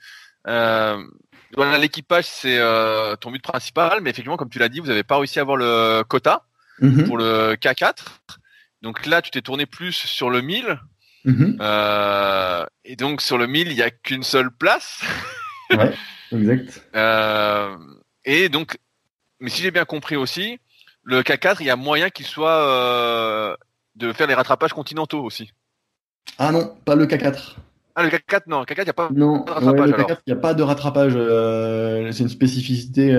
Voilà, 1.56 1.78
l'équipage 1.78 2.26
c'est 2.26 2.58
euh, 2.58 3.16
ton 3.16 3.32
but 3.32 3.42
principal, 3.44 4.02
mais 4.02 4.10
effectivement, 4.10 4.38
comme 4.38 4.50
tu 4.50 4.60
l'as 4.60 4.70
dit, 4.70 4.80
vous 4.80 4.88
n'avez 4.88 5.04
pas 5.04 5.18
réussi 5.18 5.40
à 5.40 5.44
avoir 5.44 5.58
le 5.58 6.04
quota 6.04 6.46
Mhm. 6.80 7.08
pour 7.08 7.18
le 7.18 7.56
K4. 7.56 8.06
Donc 8.82 9.06
là, 9.06 9.22
tu 9.22 9.30
t'es 9.30 9.42
tourné 9.42 9.66
plus 9.68 9.92
sur 9.94 10.30
le 10.32 10.42
1000. 10.42 10.80
Mhm. 11.26 11.58
Euh, 11.62 12.66
et 12.84 12.96
donc 12.96 13.22
sur 13.22 13.38
le 13.38 13.46
1000, 13.48 13.70
il 13.70 13.76
n'y 13.76 13.82
a 13.82 13.92
qu'une 13.92 14.24
seule 14.24 14.50
place. 14.52 15.02
ouais, 15.72 15.94
exact. 16.32 16.84
Euh, 16.96 17.78
et 18.26 18.50
donc, 18.50 18.78
mais 19.40 19.50
si 19.50 19.62
j'ai 19.62 19.72
bien 19.72 19.86
compris 19.86 20.16
aussi, 20.16 20.60
le 21.04 21.22
K4, 21.22 21.58
il 21.60 21.68
y 21.68 21.70
a 21.70 21.76
moyen 21.76 22.10
qu'il 22.10 22.26
soit 22.26 23.56
de 23.96 24.12
faire 24.14 24.28
les 24.28 24.34
rattrapages 24.34 24.74
continentaux 24.74 25.24
aussi. 25.24 25.52
Ah 26.40 26.52
non, 26.52 26.76
pas 26.86 26.96
le 26.96 27.06
K4. 27.06 27.56
Ah, 27.96 28.04
le 28.04 28.10
K4, 28.10 28.42
non, 28.48 28.60
le 28.60 28.66
K4, 28.66 28.80
il 28.80 28.84
n'y 28.84 28.90
a 28.90 28.94
pas 28.94 29.10
non, 29.14 29.44
de 29.44 29.52
rattrapage. 29.52 29.90
le 29.90 29.96
K4, 29.96 30.18
il 30.26 30.34
n'y 30.34 30.38
a 30.38 30.42
pas 30.42 30.54
de 30.54 30.64
rattrapage. 30.64 31.14
c'est 32.14 32.24
une 32.24 32.30
spécificité 32.30 33.16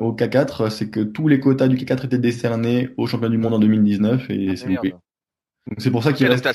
au 0.00 0.12
K4, 0.12 0.70
c'est 0.70 0.90
que 0.90 1.00
tous 1.00 1.28
les 1.28 1.40
quotas 1.40 1.68
du 1.68 1.76
K4 1.76 2.06
étaient 2.06 2.18
décernés 2.18 2.90
au 2.96 3.06
championnat 3.06 3.30
du 3.30 3.38
monde 3.38 3.54
en 3.54 3.58
2019 3.58 4.30
et 4.30 4.48
ah, 4.50 4.56
c'est 4.56 4.68
loupé. 4.68 4.90
Donc 4.90 5.78
c'est 5.78 5.90
pour 5.90 6.02
ça 6.02 6.12
qu'il 6.12 6.26
reste, 6.26 6.48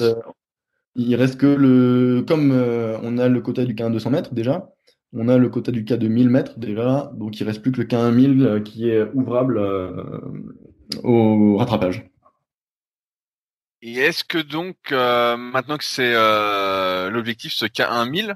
il 0.96 1.16
reste 1.16 1.40
que 1.40 1.48
le, 1.48 2.24
comme 2.28 2.52
euh, 2.52 2.98
on 3.02 3.18
a 3.18 3.28
le 3.28 3.42
quota 3.42 3.66
du 3.66 3.74
K1 3.74 3.92
200 3.92 4.10
mètres 4.12 4.34
déjà, 4.34 4.70
on 5.12 5.28
a 5.28 5.38
le 5.38 5.50
quota 5.50 5.72
du 5.72 5.86
K 5.86 5.94
de 5.94 6.08
1000 6.08 6.30
mètres 6.30 6.60
déjà, 6.60 7.12
donc 7.16 7.40
il 7.40 7.44
reste 7.46 7.62
plus 7.62 7.72
que 7.72 7.82
le 7.82 7.88
K1 7.88 8.12
1000 8.12 8.42
euh, 8.46 8.60
qui 8.60 8.90
est 8.90 9.04
ouvrable 9.14 9.58
euh, 9.58 9.92
au 11.04 11.58
rattrapage. 11.58 12.10
Et 13.86 13.96
est-ce 13.98 14.24
que 14.24 14.38
donc 14.38 14.92
maintenant 14.92 15.78
que 15.78 15.84
c'est 15.84 16.14
l'objectif 17.12 17.52
ce 17.54 17.66
K1 17.66 18.10
1000, 18.10 18.36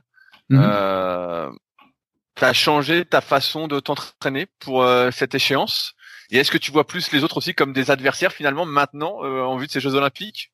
tu 0.49 0.56
as 0.56 2.53
changé 2.53 3.06
ta 3.06 3.22
façon 3.22 3.68
de 3.68 3.80
t'entraîner 3.80 4.48
pour 4.60 4.86
cette 5.14 5.36
échéance? 5.36 5.94
Et 6.30 6.38
est-ce 6.38 6.52
que 6.52 6.57
tu 6.57 6.72
vois 6.74 6.86
plus 6.86 7.14
les 7.14 7.24
autres 7.24 7.38
aussi 7.38 7.53
comme 7.53 7.72
des 7.72 7.90
adversaires 7.91 8.34
finalement 8.34 8.65
maintenant 8.65 9.22
en 9.22 9.56
vue 9.56 9.68
de 9.68 9.72
ces 9.72 9.80
Jeux 9.80 9.95
Olympiques? 9.95 10.52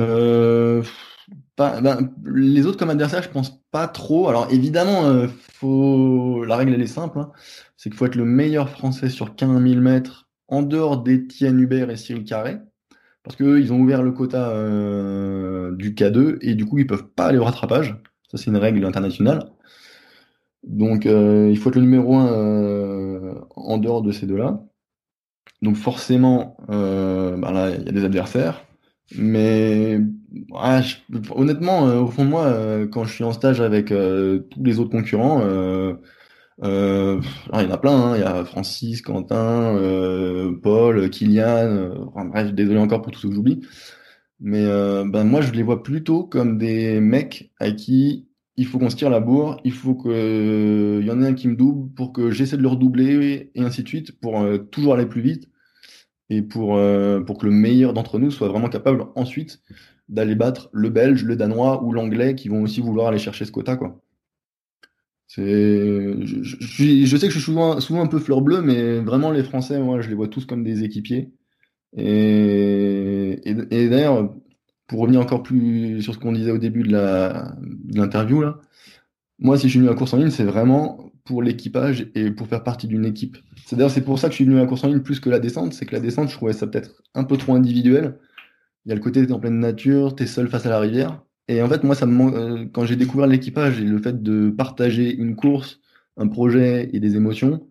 Euh, 0.00 0.82
ben, 1.56 2.10
les 2.24 2.66
autres 2.66 2.78
comme 2.78 2.90
adversaires, 2.90 3.22
je 3.22 3.28
pense 3.28 3.60
pas 3.70 3.88
trop. 3.88 4.28
Alors 4.28 4.50
évidemment, 4.50 5.04
euh, 5.04 5.28
faut... 5.52 6.44
la 6.44 6.56
règle 6.56 6.74
elle 6.74 6.82
est 6.82 6.86
simple, 6.86 7.18
hein. 7.18 7.32
c'est 7.76 7.90
qu'il 7.90 7.98
faut 7.98 8.06
être 8.06 8.16
le 8.16 8.24
meilleur 8.24 8.70
français 8.70 9.10
sur 9.10 9.34
15 9.34 9.62
000 9.62 9.80
mètres 9.80 10.28
en 10.48 10.62
dehors 10.62 11.02
d'Étienne 11.02 11.60
Hubert 11.60 11.90
et 11.90 11.96
Cyril 11.96 12.24
Carré, 12.24 12.58
parce 13.22 13.36
qu'eux, 13.36 13.60
ils 13.60 13.72
ont 13.72 13.80
ouvert 13.80 14.02
le 14.02 14.12
quota 14.12 14.50
euh, 14.50 15.74
du 15.76 15.92
K2 15.94 16.38
et 16.40 16.54
du 16.54 16.66
coup, 16.66 16.78
ils 16.78 16.86
peuvent 16.86 17.08
pas 17.08 17.26
aller 17.26 17.38
au 17.38 17.44
rattrapage. 17.44 17.96
Ça, 18.30 18.38
c'est 18.38 18.46
une 18.46 18.56
règle 18.56 18.84
internationale. 18.84 19.50
Donc, 20.62 21.04
il 21.06 21.56
faut 21.58 21.70
être 21.70 21.76
le 21.76 21.82
numéro 21.82 22.16
1 22.16 23.46
en 23.56 23.78
dehors 23.78 24.02
de 24.02 24.12
ces 24.12 24.26
deux-là. 24.26 24.62
Donc 25.62 25.76
forcément, 25.76 26.56
là, 26.68 27.70
il 27.70 27.84
y 27.84 27.88
a 27.88 27.92
des 27.92 28.04
adversaires. 28.04 28.62
Mais 29.16 29.98
honnêtement, 31.34 31.88
euh, 31.88 32.00
au 32.00 32.06
fond 32.08 32.24
de 32.24 32.30
moi, 32.30 32.44
euh, 32.46 32.86
quand 32.86 33.04
je 33.04 33.14
suis 33.14 33.24
en 33.24 33.32
stage 33.32 33.60
avec 33.60 33.90
euh, 33.92 34.40
tous 34.50 34.62
les 34.62 34.78
autres 34.78 34.90
concurrents, 34.90 35.40
il 36.62 37.60
y 37.60 37.66
en 37.66 37.70
a 37.70 37.78
plein. 37.78 37.96
Hein. 37.96 38.16
Il 38.16 38.20
y 38.20 38.24
a 38.24 38.44
Francis, 38.44 39.02
Quentin, 39.02 39.76
Paul, 40.62 41.10
Kylian. 41.10 42.12
bref, 42.30 42.52
désolé 42.52 42.78
encore 42.78 43.02
pour 43.02 43.12
tout 43.12 43.20
ce 43.20 43.26
que 43.26 43.34
j'oublie. 43.34 43.60
Mais 44.40 44.64
ben 44.64 45.24
moi, 45.24 45.40
je 45.40 45.52
les 45.52 45.62
vois 45.62 45.82
plutôt 45.82 46.24
comme 46.24 46.58
des 46.58 47.00
mecs 47.00 47.52
à 47.58 47.70
qui 47.70 48.26
il 48.56 48.66
faut 48.66 48.78
qu'on 48.78 48.90
se 48.90 48.96
tire 48.96 49.08
la 49.08 49.20
bourre, 49.20 49.58
il 49.64 49.72
faut 49.72 49.94
qu'il 49.94 51.02
y 51.02 51.10
en 51.10 51.22
ait 51.22 51.26
un 51.26 51.34
qui 51.34 51.48
me 51.48 51.56
double 51.56 51.94
pour 51.94 52.12
que 52.12 52.30
j'essaie 52.30 52.58
de 52.58 52.62
le 52.62 52.68
redoubler 52.68 53.50
et 53.54 53.62
ainsi 53.62 53.82
de 53.82 53.88
suite 53.88 54.20
pour 54.20 54.44
toujours 54.70 54.94
aller 54.94 55.06
plus 55.06 55.22
vite 55.22 55.50
et 56.30 56.42
pour, 56.42 56.76
euh, 56.76 57.20
pour 57.20 57.38
que 57.38 57.46
le 57.46 57.52
meilleur 57.52 57.92
d'entre 57.92 58.18
nous 58.18 58.30
soit 58.30 58.48
vraiment 58.48 58.68
capable 58.68 59.04
ensuite 59.16 59.60
d'aller 60.08 60.36
battre 60.36 60.70
le 60.72 60.88
belge, 60.88 61.24
le 61.24 61.36
danois 61.36 61.82
ou 61.82 61.92
l'anglais 61.92 62.34
qui 62.34 62.48
vont 62.48 62.62
aussi 62.62 62.80
vouloir 62.80 63.08
aller 63.08 63.18
chercher 63.18 63.44
ce 63.44 63.52
quota. 63.52 63.76
Quoi. 63.76 64.00
Je, 65.36 66.16
je, 66.24 67.16
sais 67.16 67.28
que 67.28 67.32
je 67.32 67.38
suis 67.38 67.40
souvent, 67.40 68.02
un 68.02 68.06
peu 68.06 68.18
fleur 68.18 68.40
bleue, 68.40 68.62
mais 68.62 68.98
vraiment 69.00 69.30
les 69.30 69.44
Français, 69.44 69.78
moi, 69.78 70.00
je 70.00 70.08
les 70.08 70.14
vois 70.14 70.28
tous 70.28 70.44
comme 70.44 70.64
des 70.64 70.82
équipiers. 70.82 71.32
Et, 71.96 73.40
d'ailleurs, 73.44 74.34
pour 74.88 75.00
revenir 75.00 75.20
encore 75.20 75.42
plus 75.42 76.02
sur 76.02 76.14
ce 76.14 76.18
qu'on 76.18 76.32
disait 76.32 76.50
au 76.50 76.58
début 76.58 76.82
de, 76.82 76.90
la, 76.92 77.54
l'interview, 77.88 78.40
là, 78.40 78.58
moi, 79.38 79.56
si 79.56 79.68
je 79.68 79.70
suis 79.70 79.78
venu 79.78 79.90
à 79.90 79.94
course 79.94 80.12
en 80.14 80.18
ligne, 80.18 80.30
c'est 80.30 80.44
vraiment 80.44 81.10
pour 81.24 81.42
l'équipage 81.42 82.10
et 82.14 82.30
pour 82.32 82.48
faire 82.48 82.64
partie 82.64 82.88
d'une 82.88 83.04
équipe. 83.04 83.38
C'est 83.66 83.76
d'ailleurs 83.76 83.90
c'est 83.92 84.04
pour 84.04 84.18
ça 84.18 84.28
que 84.28 84.32
je 84.32 84.36
suis 84.36 84.44
venu 84.44 84.56
à 84.58 84.62
la 84.62 84.66
course 84.66 84.82
en 84.84 84.88
ligne 84.88 85.00
plus 85.00 85.20
que 85.20 85.30
la 85.30 85.38
descente, 85.38 85.74
c'est 85.74 85.86
que 85.86 85.94
la 85.94 86.00
descente, 86.00 86.28
je 86.28 86.34
trouvais 86.34 86.52
ça 86.52 86.66
peut-être 86.66 87.02
un 87.14 87.24
peu 87.24 87.36
trop 87.36 87.54
individuel. 87.54 88.18
Il 88.84 88.88
y 88.88 88.92
a 88.92 88.94
le 88.96 89.00
côté 89.00 89.24
t'es 89.24 89.32
en 89.32 89.38
pleine 89.38 89.60
nature, 89.60 90.16
t'es 90.16 90.26
seul 90.26 90.48
face 90.48 90.66
à 90.66 90.70
la 90.70 90.80
rivière. 90.80 91.22
Et 91.50 91.62
en 91.62 91.68
fait, 91.68 91.82
moi, 91.82 91.96
ça 91.96 92.06
me 92.06 92.32
euh, 92.32 92.66
quand 92.72 92.84
j'ai 92.84 92.94
découvert 92.94 93.26
l'équipage 93.26 93.80
et 93.80 93.84
le 93.84 94.00
fait 94.00 94.22
de 94.22 94.50
partager 94.50 95.12
une 95.12 95.34
course, 95.34 95.80
un 96.16 96.28
projet 96.28 96.88
et 96.92 97.00
des 97.00 97.16
émotions, 97.16 97.66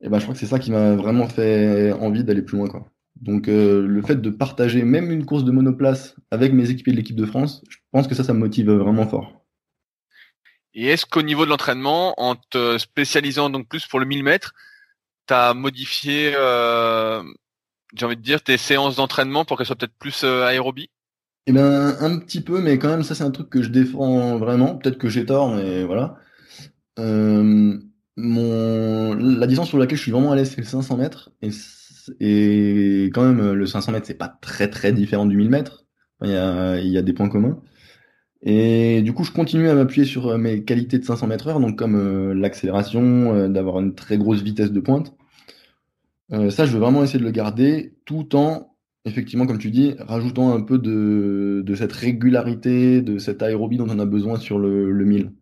eh 0.00 0.08
ben, 0.08 0.18
je 0.18 0.22
crois 0.22 0.32
que 0.32 0.40
c'est 0.40 0.46
ça 0.46 0.58
qui 0.58 0.70
m'a 0.70 0.94
vraiment 0.94 1.28
fait 1.28 1.92
envie 1.92 2.24
d'aller 2.24 2.40
plus 2.40 2.56
loin, 2.56 2.66
quoi. 2.66 2.86
Donc, 3.20 3.48
euh, 3.48 3.86
le 3.86 4.00
fait 4.00 4.22
de 4.22 4.30
partager 4.30 4.84
même 4.84 5.10
une 5.10 5.26
course 5.26 5.44
de 5.44 5.50
monoplace 5.50 6.16
avec 6.30 6.54
mes 6.54 6.70
équipiers 6.70 6.94
de 6.94 6.96
l'équipe 6.96 7.14
de 7.14 7.26
France, 7.26 7.62
je 7.68 7.76
pense 7.92 8.08
que 8.08 8.14
ça, 8.14 8.24
ça 8.24 8.32
me 8.32 8.38
motive 8.38 8.70
vraiment 8.70 9.06
fort. 9.06 9.44
Et 10.72 10.86
est-ce 10.86 11.04
qu'au 11.04 11.22
niveau 11.22 11.44
de 11.44 11.50
l'entraînement, 11.50 12.14
en 12.18 12.36
te 12.36 12.78
spécialisant 12.78 13.50
donc 13.50 13.68
plus 13.68 13.86
pour 13.86 14.00
le 14.00 14.06
1000 14.06 14.24
mètres, 14.24 14.54
tu 15.28 15.34
as 15.34 15.52
modifié, 15.52 16.32
euh, 16.34 17.22
j'ai 17.94 18.06
envie 18.06 18.16
de 18.16 18.22
dire, 18.22 18.42
tes 18.42 18.56
séances 18.56 18.96
d'entraînement 18.96 19.44
pour 19.44 19.58
qu'elles 19.58 19.66
soient 19.66 19.76
peut-être 19.76 19.98
plus 19.98 20.24
euh, 20.24 20.46
aérobie 20.46 20.88
Eh 21.46 21.52
ben, 21.52 21.96
un 22.00 22.18
petit 22.18 22.40
peu, 22.40 22.60
mais 22.60 22.78
quand 22.78 22.88
même, 22.88 23.02
ça 23.02 23.14
c'est 23.14 23.24
un 23.24 23.30
truc 23.30 23.50
que 23.50 23.62
je 23.62 23.68
défends 23.68 24.38
vraiment. 24.38 24.76
Peut-être 24.76 24.98
que 24.98 25.08
j'ai 25.08 25.26
tort, 25.26 25.54
mais 25.54 25.84
voilà. 25.84 26.16
Euh, 26.98 27.78
mon... 28.16 29.14
La 29.14 29.46
distance 29.46 29.68
sur 29.68 29.78
laquelle 29.78 29.98
je 29.98 30.02
suis 30.02 30.12
vraiment 30.12 30.32
à 30.32 30.36
l'aise, 30.36 30.50
c'est 30.50 30.60
le 30.60 30.66
500 30.66 30.96
mètres. 30.96 31.32
Et, 31.42 31.50
et 32.20 33.04
quand 33.14 33.22
même, 33.24 33.52
le 33.52 33.66
500 33.66 33.92
mètres, 33.92 34.06
c'est 34.06 34.14
pas 34.14 34.28
très 34.40 34.68
très 34.70 34.92
différent 34.92 35.26
du 35.26 35.36
1000 35.36 35.50
mètres. 35.50 35.84
Il 36.22 36.30
y 36.30 36.36
a, 36.36 36.78
il 36.80 36.88
y 36.88 36.98
a 36.98 37.02
des 37.02 37.12
points 37.12 37.28
communs. 37.28 37.60
Et 38.44 39.00
du 39.02 39.14
coup, 39.14 39.24
je 39.24 39.32
continue 39.32 39.68
à 39.70 39.74
m'appuyer 39.74 40.06
sur 40.06 40.28
euh, 40.28 40.38
mes 40.38 40.64
qualités 40.64 40.98
de 40.98 41.04
500 41.04 41.26
mètres 41.28 41.48
heure, 41.48 41.60
donc 41.60 41.76
comme 41.78 41.96
euh, 41.96 42.34
l'accélération, 42.34 43.34
euh, 43.34 43.48
d'avoir 43.48 43.80
une 43.80 43.94
très 43.94 44.18
grosse 44.18 44.42
vitesse 44.42 44.70
de 44.70 44.80
pointe. 44.80 45.14
ça, 46.50 46.66
je 46.66 46.72
veux 46.72 46.78
vraiment 46.78 47.02
essayer 47.02 47.18
de 47.18 47.24
le 47.24 47.30
garder, 47.30 47.94
tout 48.04 48.36
en, 48.36 48.73
effectivement, 49.04 49.46
comme 49.46 49.58
tu 49.58 49.70
dis, 49.70 49.94
rajoutant 49.98 50.54
un 50.54 50.60
peu 50.60 50.78
de, 50.78 51.62
de 51.64 51.74
cette 51.74 51.92
régularité, 51.92 53.02
de 53.02 53.18
cette 53.18 53.42
aérobie 53.42 53.76
dont 53.76 53.88
on 53.88 53.98
a 53.98 54.06
besoin 54.06 54.38
sur 54.38 54.58
le, 54.58 54.90
le 54.90 55.04
1000. 55.04 55.32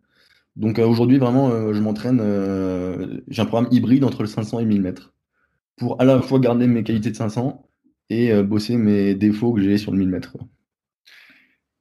Donc 0.55 0.77
aujourd'hui, 0.79 1.17
vraiment, 1.17 1.73
je 1.73 1.79
m'entraîne, 1.79 2.21
j'ai 3.27 3.41
un 3.41 3.45
programme 3.45 3.71
hybride 3.71 4.03
entre 4.03 4.21
le 4.21 4.27
500 4.27 4.59
et 4.59 4.65
1000 4.65 4.81
mètres, 4.81 5.13
pour 5.77 5.99
à 5.99 6.05
la 6.05 6.21
fois 6.21 6.39
garder 6.39 6.67
mes 6.67 6.83
qualités 6.83 7.09
de 7.09 7.15
500 7.15 7.67
et 8.11 8.31
bosser 8.43 8.77
mes 8.77 9.15
défauts 9.15 9.53
que 9.53 9.61
j'ai 9.61 9.79
sur 9.79 9.91
le 9.91 9.97
1000 9.97 10.09
mètres. 10.09 10.37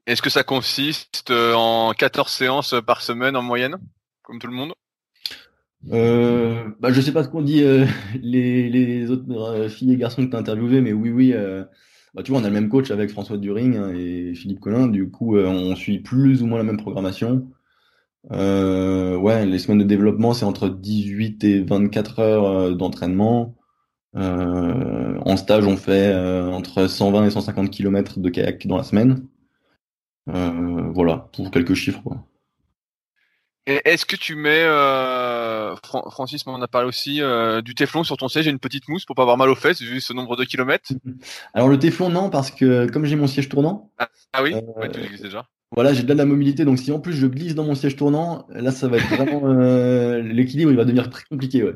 Est-ce 0.06 0.20
que 0.20 0.30
ça 0.30 0.42
consiste 0.42 1.30
euh, 1.30 1.54
en 1.54 1.92
14 1.92 2.28
séances 2.28 2.74
par 2.84 3.02
semaine 3.02 3.36
en 3.36 3.42
moyenne, 3.42 3.76
comme 4.22 4.40
tout 4.40 4.48
le 4.48 4.52
monde? 4.52 4.74
Euh, 5.90 6.68
bah, 6.80 6.92
je 6.92 7.00
sais 7.00 7.12
pas 7.12 7.24
ce 7.24 7.28
qu'on 7.28 7.42
dit 7.42 7.62
euh, 7.64 7.86
les, 8.22 8.68
les, 8.70 9.10
autres 9.10 9.30
euh, 9.30 9.68
filles 9.68 9.92
et 9.92 9.96
garçons 9.96 10.24
que 10.24 10.30
tu 10.30 10.36
as 10.36 10.38
interviewés, 10.38 10.80
mais 10.80 10.92
oui, 10.92 11.10
oui. 11.10 11.34
bah, 12.14 12.22
tu 12.22 12.30
vois, 12.30 12.40
on 12.40 12.44
a 12.44 12.48
le 12.48 12.54
même 12.54 12.68
coach 12.68 12.90
avec 12.90 13.10
François 13.10 13.38
During 13.38 13.76
hein, 13.76 13.92
et 13.94 14.34
Philippe 14.34 14.60
Collin. 14.60 14.88
Du 14.88 15.10
coup, 15.10 15.36
on 15.36 15.74
suit 15.76 16.00
plus 16.00 16.42
ou 16.42 16.46
moins 16.46 16.58
la 16.58 16.64
même 16.64 16.78
programmation. 16.78 17.48
ouais, 18.30 19.46
les 19.46 19.58
semaines 19.58 19.78
de 19.78 19.84
développement, 19.84 20.34
c'est 20.34 20.44
entre 20.44 20.68
18 20.68 21.44
et 21.44 21.62
24 21.62 22.18
heures 22.20 22.76
d'entraînement. 22.76 23.56
en 24.14 25.36
stage, 25.36 25.66
on 25.66 25.76
fait 25.76 26.14
entre 26.14 26.86
120 26.86 27.26
et 27.26 27.30
150 27.30 27.70
km 27.70 28.20
de 28.20 28.28
kayak 28.30 28.66
dans 28.66 28.76
la 28.76 28.84
semaine. 28.84 29.26
Euh, 30.28 30.90
voilà, 30.94 31.28
pour 31.32 31.50
quelques 31.50 31.74
chiffres. 31.74 32.02
Est-ce 33.66 34.06
que 34.06 34.16
tu 34.16 34.34
mets, 34.34 34.64
euh, 35.72 36.10
Francis 36.10 36.46
m'en 36.46 36.60
a 36.60 36.68
parlé 36.68 36.88
aussi, 36.88 37.20
euh, 37.20 37.62
du 37.62 37.74
téflon 37.74 38.04
sur 38.04 38.16
ton 38.16 38.28
siège 38.28 38.46
et 38.46 38.50
une 38.50 38.58
petite 38.58 38.88
mousse 38.88 39.04
pour 39.04 39.16
pas 39.16 39.22
avoir 39.22 39.36
mal 39.36 39.48
aux 39.48 39.54
fesses 39.54 39.82
vu 39.82 40.00
ce 40.00 40.12
nombre 40.12 40.36
de 40.36 40.44
kilomètres 40.44 40.92
Alors 41.54 41.68
le 41.68 41.78
téflon 41.78 42.08
non 42.10 42.30
parce 42.30 42.50
que 42.50 42.90
comme 42.90 43.04
j'ai 43.04 43.16
mon 43.16 43.26
siège 43.26 43.48
tournant. 43.48 43.90
Ah, 43.98 44.08
ah 44.32 44.42
oui, 44.42 44.54
tu 44.92 45.22
déjà. 45.22 45.46
Voilà, 45.74 45.94
j'ai 45.94 46.02
de 46.02 46.12
la 46.12 46.26
mobilité 46.26 46.64
donc 46.64 46.78
si 46.78 46.92
en 46.92 47.00
plus 47.00 47.14
je 47.14 47.26
glisse 47.26 47.54
dans 47.54 47.64
mon 47.64 47.74
siège 47.74 47.96
tournant, 47.96 48.46
là 48.50 48.70
ça 48.70 48.88
va 48.88 48.98
être 48.98 49.08
vraiment 49.08 49.52
l'équilibre 50.22 50.70
il 50.70 50.76
va 50.76 50.84
devenir 50.84 51.10
très 51.10 51.24
compliqué 51.24 51.62
ouais. 51.62 51.74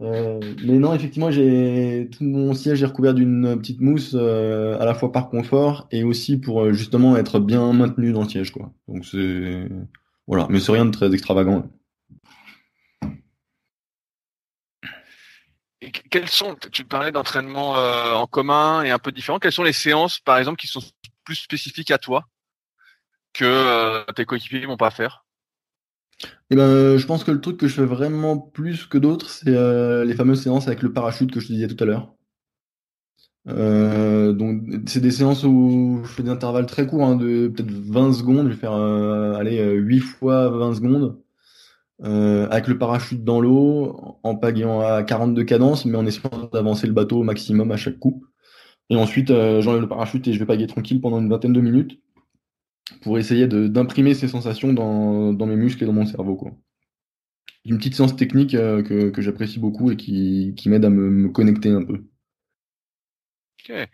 Euh, 0.00 0.40
mais 0.64 0.78
non, 0.78 0.94
effectivement, 0.94 1.30
j'ai 1.30 2.08
tout 2.10 2.24
mon 2.24 2.54
siège 2.54 2.82
est 2.82 2.86
recouvert 2.86 3.14
d'une 3.14 3.56
petite 3.58 3.80
mousse 3.80 4.14
euh, 4.14 4.78
à 4.80 4.84
la 4.84 4.94
fois 4.94 5.12
par 5.12 5.28
confort 5.28 5.86
et 5.90 6.02
aussi 6.02 6.36
pour 6.36 6.62
euh, 6.62 6.72
justement 6.72 7.16
être 7.16 7.38
bien 7.38 7.72
maintenu 7.72 8.12
dans 8.12 8.22
le 8.22 8.28
siège, 8.28 8.52
quoi. 8.52 8.72
Donc 8.88 9.04
c'est 9.04 9.68
voilà, 10.26 10.46
mais 10.50 10.58
c'est 10.60 10.72
rien 10.72 10.86
de 10.86 10.90
très 10.90 11.12
extravagant. 11.12 11.64
Quels 16.10 16.28
sont, 16.28 16.56
tu 16.72 16.84
parlais 16.84 17.12
d'entraînement 17.12 17.72
en 17.72 18.26
commun 18.26 18.82
et 18.82 18.90
un 18.90 18.98
peu 18.98 19.12
différent. 19.12 19.38
Quelles 19.38 19.52
sont 19.52 19.62
les 19.62 19.72
séances, 19.72 20.20
par 20.20 20.38
exemple, 20.38 20.58
qui 20.58 20.66
sont 20.66 20.82
plus 21.24 21.36
spécifique 21.36 21.90
à 21.90 21.98
toi 21.98 22.26
que 23.32 24.10
tes 24.12 24.24
coéquipiers 24.24 24.66
vont 24.66 24.76
pas 24.76 24.90
faire? 24.90 25.24
Eh 26.50 26.56
ben, 26.56 26.96
je 26.96 27.06
pense 27.06 27.24
que 27.24 27.30
le 27.30 27.40
truc 27.40 27.56
que 27.56 27.66
je 27.66 27.74
fais 27.74 27.84
vraiment 27.84 28.38
plus 28.38 28.86
que 28.86 28.98
d'autres, 28.98 29.30
c'est 29.30 30.04
les 30.04 30.14
fameuses 30.14 30.42
séances 30.42 30.66
avec 30.66 30.82
le 30.82 30.92
parachute 30.92 31.32
que 31.32 31.40
je 31.40 31.48
te 31.48 31.52
disais 31.52 31.68
tout 31.68 31.82
à 31.82 31.86
l'heure. 31.86 32.14
Euh, 33.46 34.32
donc 34.32 34.62
c'est 34.86 35.00
des 35.00 35.10
séances 35.10 35.44
où 35.44 36.00
je 36.04 36.08
fais 36.08 36.22
des 36.22 36.30
intervalles 36.30 36.66
très 36.66 36.86
courts, 36.86 37.04
hein, 37.04 37.16
de 37.16 37.48
peut-être 37.48 37.70
20 37.70 38.12
secondes. 38.14 38.46
Je 38.48 38.54
vais 38.54 38.60
faire 38.60 38.72
euh, 38.72 39.34
aller 39.34 39.62
8 39.62 39.98
euh, 39.98 40.00
fois 40.00 40.48
20 40.50 40.74
secondes 40.74 41.22
avec 42.02 42.68
le 42.68 42.78
parachute 42.78 43.24
dans 43.24 43.40
l'eau, 43.40 44.18
en 44.22 44.36
pagayant 44.36 44.80
à 44.80 45.02
42 45.02 45.44
cadences, 45.44 45.84
mais 45.84 45.96
en 45.96 46.06
essayant 46.06 46.48
d'avancer 46.52 46.86
le 46.86 46.92
bateau 46.92 47.20
au 47.20 47.22
maximum 47.22 47.70
à 47.72 47.76
chaque 47.76 47.98
coup. 47.98 48.24
Et 48.90 48.96
ensuite, 48.96 49.28
j'enlève 49.28 49.80
le 49.80 49.88
parachute 49.88 50.26
et 50.28 50.32
je 50.32 50.38
vais 50.38 50.46
pagayer 50.46 50.66
tranquille 50.66 51.00
pendant 51.00 51.20
une 51.20 51.28
vingtaine 51.28 51.52
de 51.52 51.60
minutes 51.60 52.00
pour 53.02 53.18
essayer 53.18 53.46
d'imprimer 53.46 54.14
ces 54.14 54.28
sensations 54.28 54.72
dans, 54.72 55.46
mes 55.46 55.56
muscles 55.56 55.84
et 55.84 55.86
dans 55.86 55.92
mon 55.92 56.06
cerveau. 56.06 56.36
Quoi. 56.36 56.52
Une 57.64 57.78
petite 57.78 57.94
séance 57.94 58.16
technique 58.16 58.52
que, 58.52 59.10
que 59.10 59.22
j'apprécie 59.22 59.58
beaucoup 59.58 59.90
et 59.90 59.96
qui, 59.96 60.54
qui 60.56 60.68
m'aide 60.68 60.84
à 60.84 60.90
me, 60.90 61.10
me 61.10 61.28
connecter 61.30 61.70
un 61.70 61.84
peu. 61.84 62.04
Ok. 63.60 63.88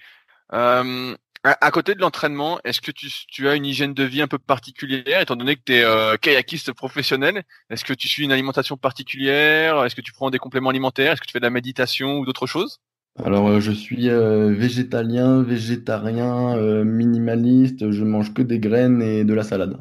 À, 1.42 1.70
côté 1.70 1.94
de 1.94 2.00
l'entraînement, 2.00 2.60
est-ce 2.64 2.82
que 2.82 2.90
tu, 2.90 3.08
tu, 3.28 3.48
as 3.48 3.54
une 3.54 3.64
hygiène 3.64 3.94
de 3.94 4.04
vie 4.04 4.20
un 4.20 4.28
peu 4.28 4.38
particulière, 4.38 5.22
étant 5.22 5.36
donné 5.36 5.56
que 5.56 5.62
tu 5.64 5.72
es 5.72 5.84
euh, 5.84 6.18
kayakiste 6.18 6.72
professionnel? 6.72 7.44
Est-ce 7.70 7.82
que 7.82 7.94
tu 7.94 8.08
suis 8.08 8.24
une 8.24 8.32
alimentation 8.32 8.76
particulière? 8.76 9.82
Est-ce 9.84 9.94
que 9.94 10.02
tu 10.02 10.12
prends 10.12 10.28
des 10.28 10.38
compléments 10.38 10.68
alimentaires? 10.68 11.12
Est-ce 11.12 11.22
que 11.22 11.26
tu 11.26 11.32
fais 11.32 11.40
de 11.40 11.44
la 11.44 11.50
méditation 11.50 12.18
ou 12.18 12.26
d'autres 12.26 12.46
choses? 12.46 12.80
Alors, 13.24 13.48
euh, 13.48 13.60
je 13.60 13.72
suis 13.72 14.08
euh, 14.08 14.52
végétalien, 14.52 15.42
végétarien, 15.42 16.56
euh, 16.56 16.84
minimaliste. 16.84 17.90
Je 17.90 18.04
mange 18.04 18.32
que 18.32 18.42
des 18.42 18.58
graines 18.58 19.02
et 19.02 19.24
de 19.24 19.34
la 19.34 19.42
salade. 19.42 19.76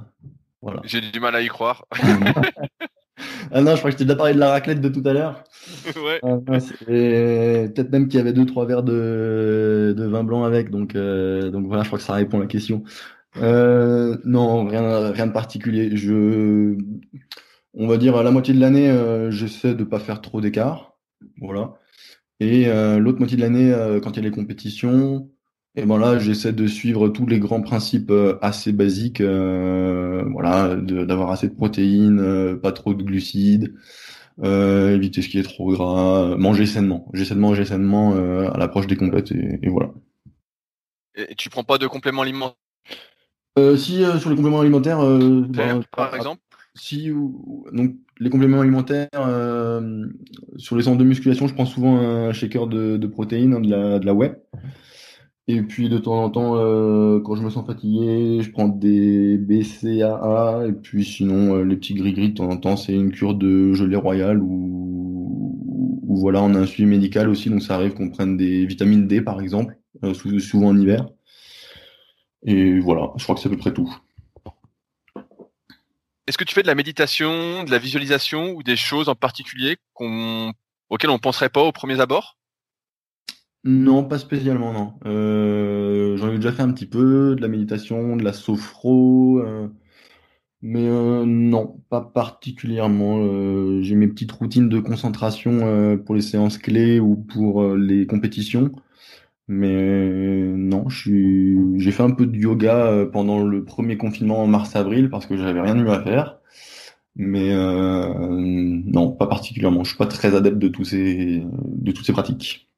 Voilà. 0.61 0.81
J'ai 0.83 1.01
du 1.01 1.19
mal 1.19 1.35
à 1.35 1.41
y 1.41 1.47
croire. 1.47 1.85
Ah 3.51 3.61
non, 3.61 3.71
je 3.75 3.77
crois 3.79 3.91
que 3.91 3.93
je 3.93 3.97
t'ai 3.97 4.05
déjà 4.05 4.15
parlé 4.15 4.33
de 4.33 4.39
la 4.39 4.49
raclette 4.49 4.81
de 4.81 4.89
tout 4.89 5.03
à 5.05 5.13
l'heure. 5.13 5.43
ouais. 6.03 6.19
Peut-être 6.21 7.91
même 7.91 8.07
qu'il 8.07 8.17
y 8.17 8.21
avait 8.21 8.33
deux, 8.33 8.45
trois 8.45 8.65
verres 8.65 8.83
de, 8.83 9.93
de 9.97 10.05
vin 10.05 10.23
blanc 10.23 10.43
avec. 10.43 10.69
Donc, 10.69 10.95
euh, 10.95 11.49
donc 11.49 11.67
voilà, 11.67 11.83
je 11.83 11.89
crois 11.89 11.99
que 11.99 12.05
ça 12.05 12.13
répond 12.13 12.37
à 12.37 12.41
la 12.41 12.47
question. 12.47 12.83
Euh, 13.37 14.17
non, 14.25 14.65
rien, 14.65 15.11
rien 15.11 15.27
de 15.27 15.31
particulier. 15.31 15.95
Je, 15.95 16.75
on 17.73 17.87
va 17.87 17.97
dire 17.97 18.15
à 18.15 18.23
la 18.23 18.31
moitié 18.31 18.53
de 18.53 18.59
l'année, 18.59 18.89
euh, 18.89 19.31
j'essaie 19.31 19.75
de 19.75 19.83
pas 19.83 19.99
faire 19.99 20.21
trop 20.21 20.41
d'écart. 20.41 20.97
Voilà. 21.41 21.75
Et 22.39 22.67
euh, 22.67 22.99
l'autre 22.99 23.19
moitié 23.19 23.37
de 23.37 23.41
l'année, 23.41 23.71
euh, 23.73 23.99
quand 23.99 24.11
il 24.11 24.17
y 24.17 24.19
a 24.19 24.23
les 24.23 24.35
compétitions, 24.35 25.29
et 25.79 25.85
ben 25.85 25.97
là, 25.97 26.19
j'essaie 26.19 26.51
de 26.51 26.67
suivre 26.67 27.07
tous 27.09 27.25
les 27.25 27.39
grands 27.39 27.61
principes 27.61 28.11
euh, 28.11 28.37
assez 28.41 28.73
basiques, 28.73 29.21
euh, 29.21 30.23
voilà, 30.31 30.75
d'avoir 30.75 31.31
assez 31.31 31.47
de 31.47 31.53
protéines, 31.53 32.19
euh, 32.19 32.55
pas 32.57 32.73
trop 32.73 32.93
de 32.93 33.01
glucides, 33.01 33.73
éviter 34.43 35.21
ce 35.21 35.29
qui 35.29 35.39
est 35.39 35.43
trop 35.43 35.71
gras, 35.71 36.35
manger 36.37 36.65
sainement. 36.65 37.09
J'essaie 37.13 37.35
de 37.35 37.39
manger 37.39 37.65
sainement 37.65 38.13
à 38.13 38.57
l'approche 38.57 38.87
des 38.87 38.95
compètes 38.95 39.31
et, 39.31 39.67
voilà. 39.67 39.91
Et 41.15 41.35
tu 41.35 41.49
prends 41.49 41.63
pas 41.63 41.77
de 41.77 41.87
compléments 41.87 42.21
alimentaires? 42.21 42.55
Si 43.75 44.03
sur 44.19 44.29
les 44.29 44.35
compléments 44.35 44.61
alimentaires, 44.61 44.99
ben, 44.99 45.81
par 45.95 46.15
exemple? 46.15 46.41
Si 46.73 47.09
donc 47.73 47.95
les 48.19 48.29
compléments 48.29 48.61
alimentaires 48.61 49.09
sur 50.55 50.77
les 50.77 50.83
centres 50.83 50.99
de 50.99 51.03
musculation, 51.03 51.47
je 51.47 51.53
prends 51.53 51.65
souvent 51.65 51.97
un 51.99 52.31
shaker 52.31 52.67
de, 52.67 52.95
de 52.95 53.07
protéines, 53.07 53.55
hein, 53.55 53.59
de 53.59 53.69
la 53.69 53.99
de 53.99 54.05
la 54.05 54.13
whey. 54.13 54.33
Et 55.51 55.63
puis 55.63 55.89
de 55.89 55.97
temps 55.97 56.23
en 56.23 56.29
temps, 56.29 56.57
euh, 56.57 57.19
quand 57.21 57.35
je 57.35 57.41
me 57.41 57.49
sens 57.49 57.65
fatigué, 57.65 58.39
je 58.43 58.51
prends 58.51 58.67
des 58.67 59.35
BCAA. 59.39 60.67
Et 60.67 60.73
puis 60.73 61.03
sinon, 61.03 61.55
euh, 61.55 61.63
les 61.63 61.75
petits 61.75 61.95
gris-gris, 61.95 62.29
de 62.29 62.35
temps 62.35 62.51
en 62.51 62.57
temps, 62.57 62.77
c'est 62.77 62.93
une 62.93 63.11
cure 63.11 63.33
de 63.33 63.73
gelée 63.73 63.95
royale 63.95 64.43
ou, 64.43 65.59
voilà, 66.07 66.43
on 66.43 66.53
a 66.53 66.59
un 66.59 66.67
suivi 66.67 66.87
médical 66.87 67.29
aussi. 67.29 67.49
Donc 67.49 67.63
ça 67.63 67.73
arrive 67.73 67.95
qu'on 67.95 68.11
prenne 68.11 68.37
des 68.37 68.67
vitamines 68.67 69.07
D, 69.07 69.21
par 69.21 69.41
exemple, 69.41 69.75
euh, 70.03 70.13
souvent 70.13 70.67
en 70.67 70.77
hiver. 70.77 71.09
Et 72.43 72.79
voilà, 72.79 73.11
je 73.17 73.23
crois 73.23 73.33
que 73.33 73.41
c'est 73.41 73.49
à 73.49 73.51
peu 73.51 73.57
près 73.57 73.73
tout. 73.73 73.91
Est-ce 76.27 76.37
que 76.37 76.43
tu 76.43 76.53
fais 76.53 76.61
de 76.61 76.67
la 76.67 76.75
méditation, 76.75 77.63
de 77.63 77.71
la 77.71 77.79
visualisation 77.79 78.51
ou 78.51 78.61
des 78.61 78.75
choses 78.75 79.09
en 79.09 79.15
particulier 79.15 79.77
auxquelles 79.95 81.09
on 81.09 81.13
ne 81.13 81.17
penserait 81.17 81.49
pas 81.49 81.63
au 81.63 81.71
premier 81.71 81.99
abord 81.99 82.38
non, 83.65 84.05
pas 84.05 84.17
spécialement, 84.17 84.71
non. 84.71 84.93
Euh, 85.05 86.15
j'en 86.17 86.31
ai 86.31 86.35
déjà 86.37 86.51
fait 86.53 86.61
un 86.61 86.71
petit 86.71 86.85
peu, 86.85 87.35
de 87.35 87.41
la 87.41 87.49
méditation, 87.49 88.15
de 88.15 88.23
la 88.23 88.31
sophro, 88.31 89.39
euh, 89.39 89.67
mais 90.61 90.87
euh, 90.87 91.25
non, 91.25 91.81
pas 91.89 92.01
particulièrement. 92.01 93.81
j'ai 93.81 93.95
mes 93.95 94.07
petites 94.07 94.31
routines 94.31 94.69
de 94.69 94.79
concentration 94.79 95.97
pour 96.05 96.15
les 96.15 96.21
séances 96.21 96.57
clés 96.57 96.99
ou 96.99 97.15
pour 97.17 97.75
les 97.75 98.07
compétitions, 98.07 98.71
mais 99.47 100.09
non, 100.55 100.89
j'ai 100.89 101.91
fait 101.91 102.03
un 102.03 102.11
peu 102.11 102.25
de 102.27 102.37
yoga 102.37 103.07
pendant 103.11 103.43
le 103.43 103.63
premier 103.65 103.97
confinement 103.97 104.43
en 104.43 104.47
mars-avril 104.47 105.09
parce 105.09 105.25
que 105.25 105.37
j'avais 105.37 105.61
rien 105.61 105.75
de 105.75 105.83
mieux 105.83 105.91
à 105.91 106.03
faire. 106.03 106.39
Mais 107.15 107.53
non, 107.55 109.11
pas 109.11 109.27
particulièrement. 109.27 109.83
Je 109.83 109.89
suis 109.89 109.97
pas 109.97 110.07
très 110.07 110.35
adepte 110.35 110.59
de 110.59 110.67
tous 110.69 110.85
ces, 110.85 111.43
de 111.65 111.91
toutes 111.91 112.05
ces 112.05 112.13
pratiques. 112.13 112.68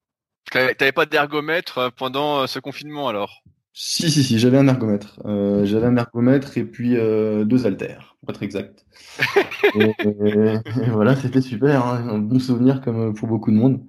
T'avais 0.52 0.91
pas 0.91 1.06
d'ergomètre 1.06 1.78
euh, 1.78 1.90
pendant 1.95 2.41
euh, 2.41 2.48
ce 2.48 2.60
confinement 2.60 3.07
alors? 3.07 3.41
Si, 3.73 4.11
si, 4.11 4.22
si, 4.22 4.38
j'avais 4.38 4.57
un 4.57 4.68
ergomètre. 4.68 5.22
Euh, 5.26 5.64
j'avais 5.64 5.86
un 5.86 5.95
ergomètre 5.95 6.57
et 6.57 6.65
puis 6.65 6.94
deux 6.94 7.65
haltères, 7.65 8.18
pour 8.19 8.32
être 8.32 8.44
exact. 8.44 8.86
et, 9.76 10.90
voilà, 10.90 11.15
c'était 11.15 11.40
super, 11.40 11.86
hein, 11.86 12.06
un 12.10 12.18
bon 12.18 12.38
souvenir 12.38 12.82
comme 12.82 13.14
pour 13.14 13.30
beaucoup 13.30 13.49
de 13.49 13.56
monde. 13.56 13.80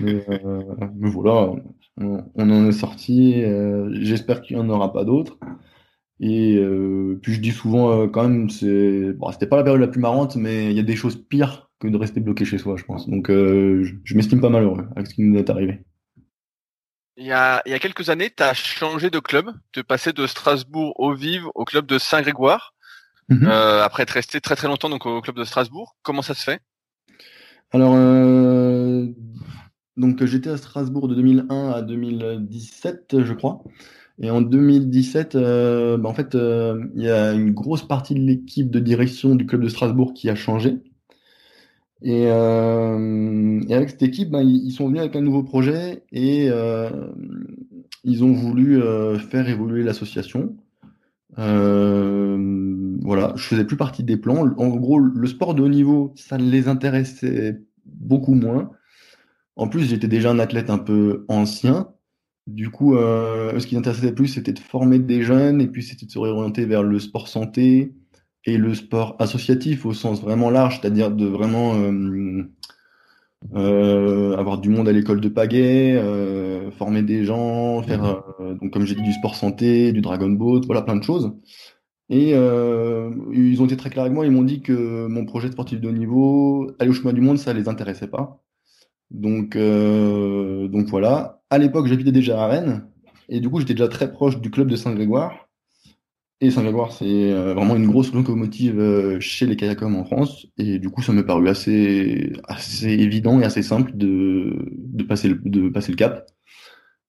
Mais, 0.00 0.24
voilà, 1.02 1.52
on, 1.98 2.24
en 2.34 2.66
est 2.66 2.72
sorti. 2.72 3.44
J'espère 4.00 4.40
qu'il 4.40 4.56
n'y 4.56 4.62
en 4.62 4.70
aura 4.70 4.90
pas 4.94 5.04
d'autres. 5.04 5.38
Et 6.18 6.58
puis 7.20 7.34
je 7.34 7.40
dis 7.40 7.52
souvent 7.52 8.08
quand 8.08 8.26
même, 8.26 8.48
c'est 8.48 9.12
bon, 9.12 9.30
c'était 9.32 9.46
pas 9.46 9.56
la 9.56 9.64
période 9.64 9.82
la 9.82 9.88
plus 9.88 10.00
marrante, 10.00 10.36
mais 10.36 10.70
il 10.70 10.76
y 10.76 10.80
a 10.80 10.82
des 10.82 10.96
choses 10.96 11.16
pires 11.16 11.70
que 11.78 11.88
de 11.88 11.96
rester 11.98 12.20
bloqué 12.20 12.46
chez 12.46 12.56
soi, 12.56 12.76
je 12.78 12.84
pense. 12.84 13.06
Donc 13.06 13.26
je, 13.28 13.92
je 14.02 14.14
m'estime 14.16 14.40
pas 14.40 14.48
malheureux 14.48 14.86
avec 14.96 15.08
ce 15.08 15.14
qui 15.14 15.22
nous 15.22 15.38
est 15.38 15.50
arrivé. 15.50 15.84
Il 17.16 17.26
y 17.26 17.32
a, 17.32 17.62
il 17.66 17.72
y 17.72 17.74
a 17.74 17.78
quelques 17.78 18.08
années, 18.08 18.30
tu 18.34 18.42
as 18.42 18.54
changé 18.54 19.10
de 19.10 19.18
club, 19.18 19.50
tu 19.72 19.84
passé 19.84 20.12
de 20.12 20.26
Strasbourg 20.26 20.98
au 20.98 21.12
Vive 21.12 21.44
au 21.54 21.64
club 21.64 21.86
de 21.86 21.98
Saint-Grégoire, 21.98 22.74
mhm. 23.28 23.46
euh, 23.46 23.84
après 23.84 24.04
être 24.04 24.10
resté 24.10 24.40
très 24.40 24.56
très 24.56 24.68
longtemps 24.68 24.88
donc 24.88 25.06
au 25.06 25.20
club 25.20 25.36
de 25.36 25.44
Strasbourg. 25.44 25.96
Comment 26.02 26.22
ça 26.22 26.34
se 26.34 26.44
fait? 26.44 26.60
Alors, 27.72 27.94
euh, 27.94 29.06
donc 29.96 30.24
j'étais 30.24 30.50
à 30.50 30.56
Strasbourg 30.56 31.08
de 31.08 31.14
2001 31.14 31.70
à 31.70 31.82
2017, 31.82 33.22
je 33.22 33.32
crois. 33.34 33.62
Et 34.22 34.30
en 34.30 34.40
2017, 34.42 35.34
euh, 35.34 35.96
bah, 35.96 36.08
en 36.08 36.14
fait, 36.14 36.34
il 36.34 37.02
y 37.02 37.10
a 37.10 37.32
une 37.32 37.52
grosse 37.52 37.86
partie 37.86 38.14
de 38.14 38.20
l'équipe 38.20 38.70
de 38.70 38.78
direction 38.78 39.34
du 39.34 39.46
club 39.46 39.62
de 39.62 39.68
Strasbourg 39.68 40.14
qui 40.14 40.28
a 40.30 40.34
changé. 40.34 40.78
Et, 42.02 42.26
euh, 42.28 43.60
et, 43.68 43.74
avec 43.74 43.90
cette 43.90 44.02
équipe, 44.02 44.30
ben, 44.30 44.40
ils 44.42 44.72
sont 44.72 44.86
venus 44.86 45.00
avec 45.00 45.16
un 45.16 45.20
nouveau 45.20 45.42
projet 45.42 46.04
et 46.12 46.48
euh, 46.48 46.90
ils 48.04 48.24
ont 48.24 48.32
voulu 48.32 48.82
euh, 48.82 49.18
faire 49.18 49.48
évoluer 49.48 49.82
l'association. 49.82 50.56
Euh, 51.38 52.96
voilà, 53.02 53.32
je 53.36 53.44
faisais 53.44 53.64
plus 53.64 53.76
partie 53.76 54.02
des 54.02 54.16
plans. 54.16 54.46
En 54.56 54.68
gros, 54.68 54.98
le 54.98 55.26
sport 55.26 55.54
de 55.54 55.62
haut 55.62 55.68
niveau, 55.68 56.12
ça 56.16 56.38
les 56.38 56.68
intéressait 56.68 57.60
beaucoup 57.84 58.34
moins. 58.34 58.70
En 59.56 59.68
plus, 59.68 59.84
j'étais 59.84 60.08
déjà 60.08 60.30
un 60.30 60.38
athlète 60.38 60.70
un 60.70 60.78
peu 60.78 61.24
ancien. 61.28 61.88
Du 62.46 62.70
coup, 62.70 62.96
euh, 62.96 63.58
ce 63.58 63.66
qui 63.66 63.76
m'intéressait 63.76 64.12
plus, 64.12 64.28
c'était 64.28 64.52
de 64.52 64.58
former 64.58 64.98
des 64.98 65.22
jeunes 65.22 65.60
et 65.60 65.66
puis 65.66 65.82
c'était 65.82 66.06
de 66.06 66.10
se 66.10 66.18
réorienter 66.18 66.64
vers 66.64 66.82
le 66.82 66.98
sport 66.98 67.28
santé, 67.28 67.94
et 68.46 68.56
le 68.56 68.74
sport 68.74 69.16
associatif 69.18 69.84
au 69.86 69.92
sens 69.92 70.20
vraiment 70.22 70.50
large, 70.50 70.80
c'est-à-dire 70.80 71.10
de 71.10 71.26
vraiment 71.26 71.74
euh, 71.74 72.44
euh, 73.54 74.36
avoir 74.36 74.58
du 74.58 74.68
monde 74.68 74.88
à 74.88 74.92
l'école 74.92 75.20
de 75.20 75.28
pagaie, 75.28 75.94
euh, 75.96 76.70
former 76.70 77.02
des 77.02 77.24
gens, 77.24 77.82
faire 77.82 78.22
donc 78.60 78.72
comme 78.72 78.86
j'ai 78.86 78.94
dit 78.94 79.02
du 79.02 79.12
sport 79.12 79.34
santé, 79.34 79.92
du 79.92 80.00
dragon 80.00 80.30
boat, 80.30 80.62
voilà 80.66 80.82
plein 80.82 80.96
de 80.96 81.04
choses. 81.04 81.32
Et 82.08 82.30
ils 82.30 83.62
ont 83.62 83.66
été 83.66 83.76
très 83.76 83.90
clairs 83.90 84.04
avec 84.04 84.14
moi, 84.14 84.26
ils 84.26 84.32
m'ont 84.32 84.42
dit 84.42 84.62
que 84.62 85.06
mon 85.06 85.24
projet 85.24 85.50
sportif 85.50 85.80
de 85.80 85.88
haut 85.88 85.92
niveau, 85.92 86.70
aller 86.78 86.90
au 86.90 86.92
chemin 86.92 87.12
du 87.12 87.20
monde, 87.20 87.38
ça 87.38 87.52
les 87.52 87.68
intéressait 87.68 88.08
pas. 88.08 88.42
Donc 89.10 89.56
donc 89.56 90.86
voilà. 90.86 91.42
À 91.50 91.58
l'époque, 91.58 91.86
j'habitais 91.86 92.12
déjà 92.12 92.42
à 92.42 92.46
Rennes 92.48 92.86
et 93.28 93.40
du 93.40 93.48
coup 93.48 93.60
j'étais 93.60 93.74
déjà 93.74 93.88
très 93.88 94.10
proche 94.10 94.40
du 94.40 94.50
club 94.50 94.68
de 94.68 94.76
Saint-Grégoire. 94.76 95.49
Et 96.42 96.50
Saint-Grégoire, 96.50 96.92
c'est 96.92 97.04
euh, 97.04 97.52
vraiment 97.52 97.76
une 97.76 97.86
grosse 97.86 98.14
locomotive 98.14 98.80
euh, 98.80 99.20
chez 99.20 99.44
les 99.44 99.56
kayakums 99.56 99.94
en 99.94 100.04
France. 100.04 100.46
Et 100.56 100.78
du 100.78 100.88
coup, 100.88 101.02
ça 101.02 101.12
m'est 101.12 101.22
paru 101.22 101.48
assez, 101.48 102.32
assez 102.48 102.88
évident 102.88 103.40
et 103.40 103.44
assez 103.44 103.62
simple 103.62 103.92
de, 103.94 104.56
de, 104.72 105.04
passer, 105.04 105.28
le, 105.28 105.40
de 105.44 105.68
passer 105.68 105.92
le 105.92 105.96
cap. 105.96 106.26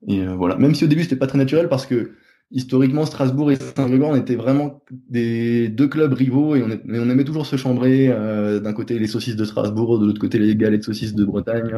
Et 0.08 0.20
euh, 0.20 0.36
voilà. 0.36 0.58
Même 0.58 0.76
si 0.76 0.84
au 0.84 0.88
début, 0.88 1.04
c'était 1.04 1.16
pas 1.16 1.28
très 1.28 1.38
naturel 1.38 1.70
parce 1.70 1.86
que 1.86 2.12
historiquement, 2.52 3.06
Strasbourg 3.06 3.54
et 3.54 3.56
Saint-Grégoire, 3.56 4.10
on 4.10 4.16
était 4.18 4.36
vraiment 4.36 4.84
des 5.10 5.70
deux 5.70 5.88
clubs 5.88 6.12
rivaux 6.12 6.58
et 6.58 6.64
on, 6.64 6.68
mais 6.84 7.00
on 7.00 7.10
aimait 7.10 7.24
toujours 7.24 7.46
se 7.46 7.56
chambrer. 7.56 8.10
Euh, 8.10 8.60
d'un 8.60 8.74
côté, 8.74 9.00
les 9.00 9.08
saucisses 9.08 9.38
de 9.38 9.46
Strasbourg, 9.46 9.98
de 9.98 10.08
l'autre 10.08 10.20
côté, 10.20 10.40
les 10.40 10.58
galettes 10.58 10.84
saucisses 10.84 11.16
de 11.16 11.24
Bretagne. 11.24 11.72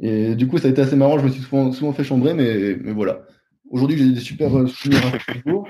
Et 0.00 0.34
du 0.34 0.48
coup, 0.48 0.56
ça 0.56 0.68
a 0.68 0.70
été 0.70 0.80
assez 0.80 0.96
marrant. 0.96 1.18
Je 1.18 1.24
me 1.24 1.30
suis 1.30 1.42
souvent, 1.42 1.72
souvent 1.72 1.92
fait 1.92 2.04
chambrer, 2.04 2.32
mais, 2.32 2.78
mais 2.82 2.92
voilà. 2.92 3.20
Aujourd'hui, 3.68 3.98
j'ai 3.98 4.08
des 4.10 4.20
super 4.20 4.50
souvenirs 4.66 5.14
à 5.14 5.18
Strasbourg. 5.18 5.68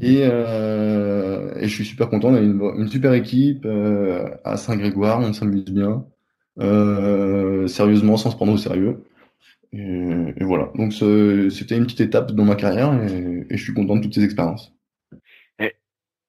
Et, 0.00 0.20
euh, 0.22 1.54
et, 1.56 1.68
je 1.68 1.74
suis 1.74 1.84
super 1.84 2.08
content. 2.08 2.28
On 2.28 2.34
a 2.34 2.40
une, 2.40 2.60
une 2.76 2.88
super 2.88 3.12
équipe 3.12 3.64
euh, 3.66 4.28
à 4.44 4.56
Saint-Grégoire. 4.56 5.20
On 5.20 5.32
s'amuse 5.32 5.64
bien. 5.66 6.04
Euh, 6.58 7.66
sérieusement, 7.66 8.16
sans 8.16 8.30
se 8.30 8.36
prendre 8.36 8.52
au 8.52 8.56
sérieux. 8.56 9.04
Et, 9.72 10.44
voilà. 10.44 10.70
Donc 10.74 10.92
c'était 10.92 11.76
une 11.76 11.84
petite 11.84 12.00
étape 12.00 12.32
dans 12.32 12.44
ma 12.44 12.56
carrière 12.56 12.92
et, 13.04 13.46
je 13.50 13.62
suis 13.62 13.74
content 13.74 13.96
de 13.96 14.02
toutes 14.02 14.14
ces 14.14 14.24
expériences. 14.24 14.72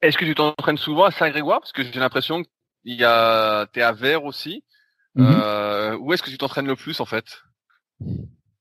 Est-ce 0.02 0.18
que 0.18 0.26
tu 0.26 0.34
t'entraînes 0.34 0.78
souvent 0.78 1.06
à 1.06 1.12
Saint-Grégoire? 1.12 1.60
Parce 1.60 1.74
que 1.74 1.84
j'ai 1.84 2.00
l'impression 2.00 2.42
qu'il 2.42 2.96
y 2.96 3.04
a, 3.04 3.68
t'es 3.68 3.84
à 3.84 3.92
Vert 3.92 4.26
aussi. 4.26 4.64
Euh, 5.18 5.96
où 5.98 6.14
est-ce 6.14 6.24
que 6.24 6.30
tu 6.30 6.38
t'entraînes 6.38 6.68
le 6.68 6.76
plus 6.76 7.00
en 7.00 7.06
fait? 7.06 7.44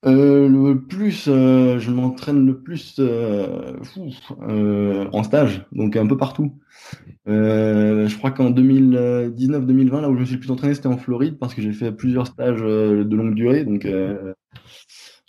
Euh, 0.07 0.49
le 0.49 0.81
plus, 0.81 1.27
euh, 1.29 1.79
je 1.79 1.91
m'entraîne 1.91 2.47
le 2.47 2.63
plus 2.63 2.97
euh, 3.01 3.77
en 5.13 5.23
stage, 5.23 5.67
donc 5.73 5.95
un 5.97 6.07
peu 6.07 6.17
partout. 6.17 6.55
je 7.27 8.17
crois 8.17 8.31
qu'en 8.31 8.51
2019-2020, 8.51 10.01
là 10.01 10.09
où 10.09 10.15
je 10.15 10.21
me 10.21 10.25
suis 10.25 10.35
le 10.37 10.41
plus 10.41 10.51
entraîné, 10.51 10.75
c'était 10.75 10.87
en 10.87 10.97
Floride 10.97 11.39
parce 11.39 11.55
que 11.55 11.61
j'ai 11.61 11.73
fait 11.73 11.93
plusieurs 11.93 12.27
stages 12.27 12.63
de 12.63 13.15
longue 13.17 13.35
durée, 13.35 13.65
donc 13.65 13.87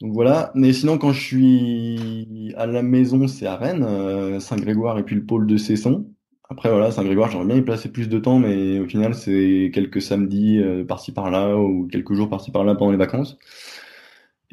donc 0.02 0.14
voilà. 0.14 0.52
Mais 0.56 0.74
sinon, 0.74 0.98
quand 0.98 1.12
je 1.12 1.22
suis 1.22 2.54
à 2.58 2.66
la 2.66 2.82
maison, 2.82 3.28
c'est 3.28 3.46
à 3.46 3.56
Rennes, 3.58 4.40
Saint-Grégoire 4.40 4.98
et 4.98 5.04
puis 5.04 5.16
le 5.16 5.26
pôle 5.26 5.48
de 5.48 5.58
Cesson. 5.58 6.08
Après 6.50 6.70
voilà, 6.70 6.92
Saint-Grégoire, 6.92 7.30
j'aimerais 7.30 7.48
bien 7.48 7.58
y 7.58 7.62
placer 7.62 7.92
plus 7.92 8.10
de 8.10 8.20
temps, 8.20 8.40
mais 8.40 8.80
au 8.80 8.88
final, 8.88 9.16
c'est 9.16 9.70
quelques 9.74 10.02
samedis 10.02 10.62
par-ci 10.88 11.12
par-là 11.12 11.58
ou 11.58 11.88
quelques 11.92 12.14
jours 12.14 12.30
par-ci 12.30 12.52
par-là 12.52 12.76
pendant 12.76 12.92
les 12.92 12.98
vacances. 12.98 13.38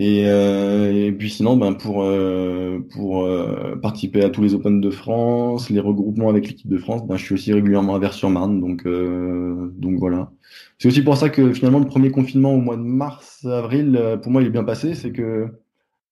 Et, 0.01 0.27
euh, 0.27 0.93
et, 0.93 1.13
puis 1.13 1.29
sinon, 1.29 1.57
ben 1.57 1.75
pour 1.75 2.05
euh, 2.05 2.79
pour 2.93 3.25
euh, 3.25 3.75
participer 3.77 4.23
à 4.23 4.31
tous 4.31 4.43
les 4.43 4.55
Open 4.55 4.81
de 4.81 4.91
France, 4.91 5.71
les 5.71 5.81
regroupements 5.81 6.29
avec 6.29 6.47
l'équipe 6.47 6.69
de 6.71 6.79
France, 6.79 7.05
ben 7.05 7.17
je 7.17 7.25
suis 7.25 7.35
aussi 7.35 7.53
régulièrement 7.53 7.97
à 7.97 7.99
Vers-sur-Marne, 7.99 8.61
donc 8.61 8.87
euh, 8.87 9.73
donc 9.77 9.99
voilà. 9.99 10.31
C'est 10.79 10.87
aussi 10.89 11.03
pour 11.03 11.17
ça 11.17 11.31
que 11.31 11.53
finalement 11.53 11.81
le 11.81 11.87
premier 11.87 12.13
confinement 12.13 12.55
au 12.55 12.61
mois 12.61 12.77
de 12.77 12.83
mars 12.83 13.45
avril, 13.45 13.97
euh, 13.97 14.17
pour 14.17 14.31
moi 14.31 14.43
il 14.43 14.47
est 14.47 14.51
bien 14.51 14.63
passé, 14.65 14.95
c'est 14.95 15.11
que 15.11 15.49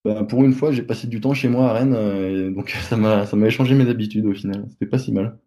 ben, 0.04 0.24
pour 0.24 0.44
une 0.44 0.52
fois 0.52 0.72
j'ai 0.72 0.82
passé 0.82 1.06
du 1.06 1.20
temps 1.20 1.34
chez 1.34 1.48
moi 1.48 1.70
à 1.70 1.74
Rennes, 1.74 1.94
et 1.94 2.50
donc 2.50 2.70
ça 2.88 2.96
m'a 2.96 3.26
ça 3.26 3.36
m'a 3.36 3.50
changé 3.50 3.74
mes 3.76 3.88
habitudes 3.88 4.26
au 4.26 4.34
final. 4.34 4.66
C'était 4.70 4.86
pas 4.86 4.98
si 4.98 5.12
mal. 5.12 5.38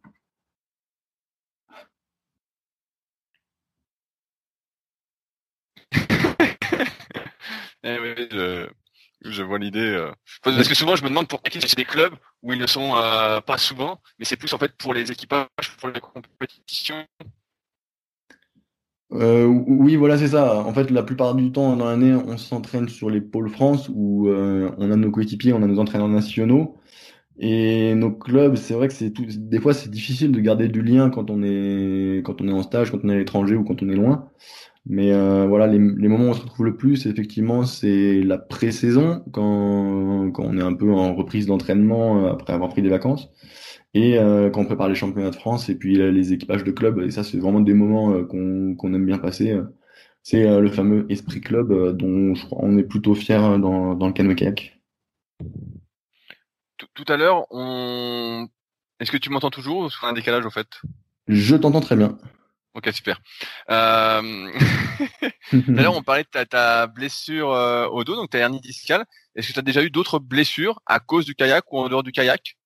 Eh 7.83 7.97
je, 9.21 9.43
vois 9.43 9.59
l'idée. 9.59 9.79
Euh. 9.79 10.11
Parce 10.43 10.67
que 10.67 10.75
souvent, 10.75 10.95
je 10.95 11.03
me 11.03 11.09
demande 11.09 11.27
pour 11.27 11.41
qui 11.43 11.59
c'est 11.61 11.77
des 11.77 11.85
clubs 11.85 12.13
où 12.41 12.53
ils 12.53 12.59
ne 12.59 12.67
sont 12.67 12.95
euh, 12.95 13.41
pas 13.41 13.57
souvent, 13.57 13.99
mais 14.17 14.25
c'est 14.25 14.37
plus 14.37 14.53
en 14.53 14.57
fait 14.57 14.71
pour 14.77 14.93
les 14.93 15.11
équipages, 15.11 15.47
pour 15.79 15.89
les 15.89 15.99
compétitions. 15.99 17.05
Euh, 19.11 19.45
oui, 19.45 19.95
voilà, 19.95 20.17
c'est 20.17 20.29
ça. 20.29 20.59
En 20.59 20.73
fait, 20.73 20.91
la 20.91 21.03
plupart 21.03 21.35
du 21.35 21.51
temps 21.51 21.75
dans 21.75 21.85
l'année, 21.85 22.13
on 22.13 22.37
s'entraîne 22.37 22.87
sur 22.87 23.09
les 23.09 23.21
pôles 23.21 23.49
France 23.49 23.89
où 23.93 24.29
on 24.29 24.91
a 24.91 24.95
nos 24.95 25.11
coéquipiers, 25.11 25.53
on 25.53 25.63
a 25.63 25.67
nos 25.67 25.79
entraîneurs 25.79 26.07
nationaux. 26.07 26.77
Et 27.39 27.95
nos 27.95 28.11
clubs, 28.11 28.55
c'est 28.55 28.73
vrai 28.73 28.87
que 28.89 28.93
c'est 28.93 29.11
tout. 29.11 29.25
Des 29.25 29.59
fois, 29.61 29.73
c'est 29.73 29.89
difficile 29.89 30.31
de 30.33 30.39
garder 30.41 30.67
du 30.67 30.81
lien 30.81 31.09
quand 31.09 31.29
on 31.29 31.41
est 31.41 32.21
quand 32.25 32.41
on 32.41 32.47
est 32.49 32.51
en 32.51 32.63
stage, 32.63 32.91
quand 32.91 32.99
on 33.03 33.09
est 33.09 33.13
à 33.15 33.17
l'étranger 33.17 33.55
ou 33.55 33.63
quand 33.63 33.81
on 33.81 33.89
est 33.89 33.95
loin. 33.95 34.29
Mais 34.85 35.13
euh, 35.13 35.45
voilà, 35.47 35.67
les, 35.67 35.77
les, 35.79 36.07
moments 36.07 36.25
où 36.25 36.29
on 36.29 36.33
se 36.33 36.41
retrouve 36.41 36.65
le 36.65 36.75
plus, 36.77 37.05
effectivement, 37.05 37.63
c'est 37.65 38.21
la 38.23 38.37
pré-saison, 38.37 39.23
quand, 39.31 40.31
quand 40.31 40.43
on 40.45 40.57
est 40.57 40.61
un 40.61 40.73
peu 40.73 40.91
en 40.91 41.15
reprise 41.15 41.45
d'entraînement 41.45 42.25
euh, 42.25 42.31
après 42.33 42.53
avoir 42.53 42.69
pris 42.69 42.81
des 42.81 42.89
vacances, 42.89 43.29
et 43.93 44.17
euh, 44.17 44.49
quand 44.49 44.61
on 44.61 44.65
prépare 44.65 44.89
les 44.89 44.95
championnats 44.95 45.29
de 45.31 45.35
France, 45.35 45.69
et 45.69 45.75
puis 45.75 45.95
les 45.97 46.33
équipages 46.33 46.63
de 46.63 46.71
club. 46.71 46.99
Et 47.01 47.11
ça, 47.11 47.23
c'est 47.23 47.37
vraiment 47.39 47.61
des 47.61 47.73
moments 47.73 48.11
euh, 48.13 48.23
qu'on 48.25 48.75
qu'on 48.75 48.93
aime 48.93 49.05
bien 49.05 49.19
passer. 49.19 49.57
C'est 50.23 50.43
le 50.59 50.69
fameux 50.69 51.05
esprit 51.09 51.41
club 51.41 51.97
dont 51.97 52.35
je 52.35 52.45
crois 52.45 52.59
on 52.61 52.77
est 52.77 52.83
plutôt 52.83 53.15
fier 53.15 53.59
dans, 53.59 53.95
dans 53.95 54.07
le 54.07 54.13
canoë 54.13 54.35
kayak. 54.35 54.79
Tout 56.93 57.05
à 57.07 57.17
l'heure, 57.17 57.45
on... 57.51 58.47
est-ce 58.99 59.11
que 59.11 59.17
tu 59.17 59.29
m'entends 59.29 59.49
toujours 59.49 59.79
ou 59.79 60.05
un 60.05 60.13
décalage 60.13 60.45
au 60.45 60.49
fait? 60.49 60.67
Je 61.27 61.55
t'entends 61.55 61.81
très 61.81 61.95
bien. 61.95 62.17
Ok, 62.75 62.89
super. 62.93 63.19
Euh... 63.69 64.51
D'ailleurs, 65.67 65.95
on 65.95 66.03
parlait 66.03 66.23
de 66.23 66.29
ta, 66.29 66.45
ta 66.45 66.87
blessure 66.87 67.51
euh, 67.51 67.87
au 67.87 68.03
dos, 68.03 68.15
donc 68.15 68.29
ta 68.29 68.37
hernie 68.37 68.61
discale. 68.61 69.05
Est-ce 69.35 69.47
que 69.47 69.53
tu 69.53 69.59
as 69.59 69.63
déjà 69.63 69.83
eu 69.83 69.89
d'autres 69.89 70.19
blessures 70.19 70.79
à 70.85 70.99
cause 70.99 71.25
du 71.25 71.35
kayak 71.35 71.71
ou 71.73 71.79
en 71.79 71.89
dehors 71.89 72.03
du 72.03 72.11
kayak? 72.11 72.57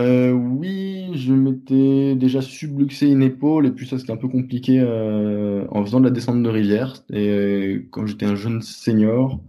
Euh, 0.00 0.32
Oui, 0.32 1.10
je 1.14 1.32
m'étais 1.32 2.14
déjà 2.14 2.40
subluxé 2.40 3.08
une 3.08 3.22
épaule 3.22 3.66
et 3.66 3.70
puis 3.72 3.86
ça 3.86 3.98
c'était 3.98 4.12
un 4.12 4.16
peu 4.16 4.28
compliqué 4.28 4.80
en 4.80 5.84
faisant 5.84 6.00
de 6.00 6.04
la 6.04 6.10
descente 6.10 6.42
de 6.42 6.48
rivière. 6.48 6.94
Et 7.12 7.86
quand 7.90 8.06
j'étais 8.06 8.26
un 8.26 8.36
jeune 8.36 8.62
senior, 8.62 9.40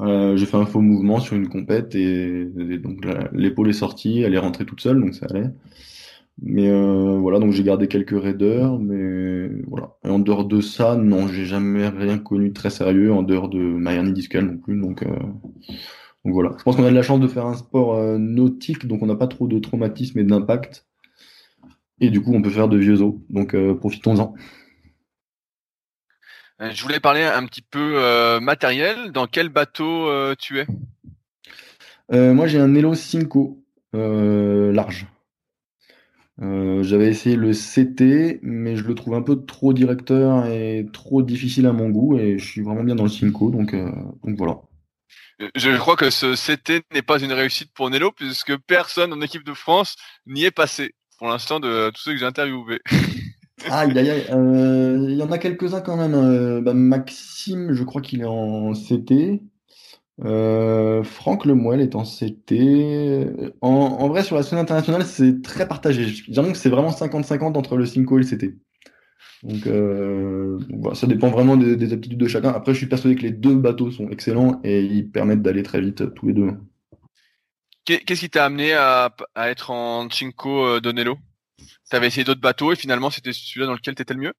j'ai 0.00 0.46
fait 0.46 0.56
un 0.56 0.66
faux 0.66 0.80
mouvement 0.80 1.20
sur 1.20 1.36
une 1.36 1.48
compète 1.48 1.94
et, 1.94 2.44
donc 2.78 3.06
l'épaule 3.32 3.70
est 3.70 3.74
sortie, 3.74 4.20
elle 4.20 4.34
est 4.34 4.38
rentrée 4.38 4.64
toute 4.64 4.80
seule, 4.80 5.00
donc 5.00 5.14
ça 5.14 5.26
allait. 5.30 5.50
Mais 6.42 6.68
euh, 6.68 7.18
voilà, 7.20 7.38
donc 7.38 7.52
j'ai 7.52 7.62
gardé 7.62 7.86
quelques 7.86 8.20
raideurs, 8.20 8.78
mais 8.80 9.48
voilà. 9.68 9.96
Et 10.04 10.08
en 10.08 10.18
dehors 10.18 10.44
de 10.44 10.60
ça, 10.60 10.96
non, 10.96 11.28
j'ai 11.28 11.44
jamais 11.44 11.88
rien 11.88 12.18
connu 12.18 12.48
de 12.48 12.54
très 12.54 12.70
sérieux, 12.70 13.12
en 13.12 13.22
dehors 13.22 13.48
de 13.48 13.58
ma 13.58 13.94
hernie 13.94 14.12
discale 14.12 14.46
non 14.46 14.56
plus. 14.58 14.80
Donc, 14.80 15.02
euh, 15.04 15.06
donc 16.24 16.34
voilà. 16.34 16.54
Je 16.58 16.64
pense 16.64 16.76
qu'on 16.76 16.84
a 16.84 16.90
de 16.90 16.94
la 16.94 17.02
chance 17.02 17.20
de 17.20 17.28
faire 17.28 17.46
un 17.46 17.54
sport 17.54 17.94
euh, 17.94 18.18
nautique, 18.18 18.86
donc 18.86 19.02
on 19.02 19.06
n'a 19.06 19.16
pas 19.16 19.28
trop 19.28 19.46
de 19.46 19.58
traumatisme 19.60 20.18
et 20.18 20.24
d'impact. 20.24 20.86
Et 22.00 22.10
du 22.10 22.20
coup, 22.20 22.34
on 22.34 22.42
peut 22.42 22.50
faire 22.50 22.68
de 22.68 22.78
vieux 22.78 23.00
os. 23.02 23.14
Donc 23.30 23.56
profitons-en. 23.76 24.34
Je 26.60 26.82
voulais 26.82 27.00
parler 27.00 27.22
un 27.22 27.46
petit 27.46 27.62
peu 27.62 28.38
matériel. 28.40 29.12
Dans 29.12 29.26
quel 29.26 29.48
bateau 29.48 30.34
tu 30.36 30.60
es? 30.60 30.66
Moi, 32.10 32.46
j'ai 32.46 32.58
un 32.58 32.74
Elo 32.74 32.94
Cinco 32.94 33.64
large. 33.92 35.06
Euh, 36.42 36.82
j'avais 36.82 37.08
essayé 37.08 37.36
le 37.36 37.52
CT, 37.52 38.40
mais 38.42 38.76
je 38.76 38.84
le 38.84 38.94
trouve 38.94 39.14
un 39.14 39.22
peu 39.22 39.44
trop 39.44 39.72
directeur 39.72 40.46
et 40.46 40.86
trop 40.92 41.22
difficile 41.22 41.66
à 41.66 41.72
mon 41.72 41.90
goût, 41.90 42.18
et 42.18 42.38
je 42.38 42.44
suis 42.44 42.62
vraiment 42.62 42.82
bien 42.82 42.96
dans 42.96 43.04
le 43.04 43.10
Cinco, 43.10 43.50
donc, 43.50 43.72
euh, 43.72 43.90
donc 44.24 44.36
voilà. 44.36 44.60
Euh, 45.40 45.48
je 45.54 45.76
crois 45.76 45.96
que 45.96 46.10
ce 46.10 46.34
CT 46.34 46.82
n'est 46.92 47.02
pas 47.02 47.20
une 47.20 47.32
réussite 47.32 47.72
pour 47.72 47.88
Nello, 47.88 48.10
puisque 48.10 48.56
personne 48.56 49.12
en 49.12 49.20
équipe 49.20 49.44
de 49.44 49.54
France 49.54 49.94
n'y 50.26 50.44
est 50.44 50.50
passé, 50.50 50.94
pour 51.18 51.28
l'instant, 51.28 51.60
de 51.60 51.90
tous 51.90 52.02
ceux 52.02 52.12
que 52.12 52.18
j'ai 52.18 52.26
interviewés. 52.26 52.80
Aïe, 53.70 53.98
aïe, 53.98 54.10
aïe. 54.10 54.26
Il 54.30 55.16
y 55.16 55.22
en 55.22 55.30
a 55.30 55.38
quelques-uns 55.38 55.80
quand 55.80 55.96
même. 55.96 56.62
Bah, 56.62 56.74
Maxime, 56.74 57.72
je 57.72 57.84
crois 57.84 58.02
qu'il 58.02 58.20
est 58.20 58.26
en 58.26 58.72
CT. 58.72 59.40
Euh, 60.22 61.02
Franck 61.02 61.44
Lemoel 61.44 61.80
est 61.80 61.96
en 61.96 62.04
CT. 62.04 63.52
En, 63.60 64.08
vrai, 64.08 64.22
sur 64.22 64.36
la 64.36 64.42
scène 64.42 64.58
internationale, 64.58 65.04
c'est 65.04 65.42
très 65.42 65.66
partagé. 65.66 66.06
J'avoue 66.28 66.52
que 66.52 66.58
c'est 66.58 66.68
vraiment 66.68 66.90
50-50 66.90 67.56
entre 67.56 67.76
le 67.76 67.86
Cinco 67.86 68.18
et 68.18 68.22
le 68.22 68.28
CT. 68.28 68.56
Donc, 69.42 69.66
euh, 69.66 70.58
ça 70.94 71.06
dépend 71.06 71.28
vraiment 71.28 71.56
des, 71.56 71.76
des, 71.76 71.92
aptitudes 71.92 72.18
de 72.18 72.28
chacun. 72.28 72.50
Après, 72.50 72.72
je 72.72 72.78
suis 72.78 72.86
persuadé 72.86 73.16
que 73.16 73.22
les 73.22 73.30
deux 73.30 73.54
bateaux 73.54 73.90
sont 73.90 74.08
excellents 74.08 74.60
et 74.64 74.82
ils 74.82 75.10
permettent 75.10 75.42
d'aller 75.42 75.62
très 75.62 75.80
vite 75.80 76.14
tous 76.14 76.26
les 76.26 76.32
deux. 76.32 76.52
Qu'est-ce 77.84 78.20
qui 78.20 78.30
t'a 78.30 78.46
amené 78.46 78.72
à, 78.72 79.14
à, 79.34 79.50
être 79.50 79.70
en 79.70 80.08
Cinco 80.08 80.64
euh, 80.64 80.80
Donello? 80.80 81.18
T'avais 81.90 82.06
essayé 82.06 82.24
d'autres 82.24 82.40
bateaux 82.40 82.72
et 82.72 82.76
finalement 82.76 83.10
c'était 83.10 83.32
celui-là 83.32 83.66
dans 83.66 83.74
lequel 83.74 83.94
t'étais 83.94 84.14
le 84.14 84.20
mieux? 84.20 84.32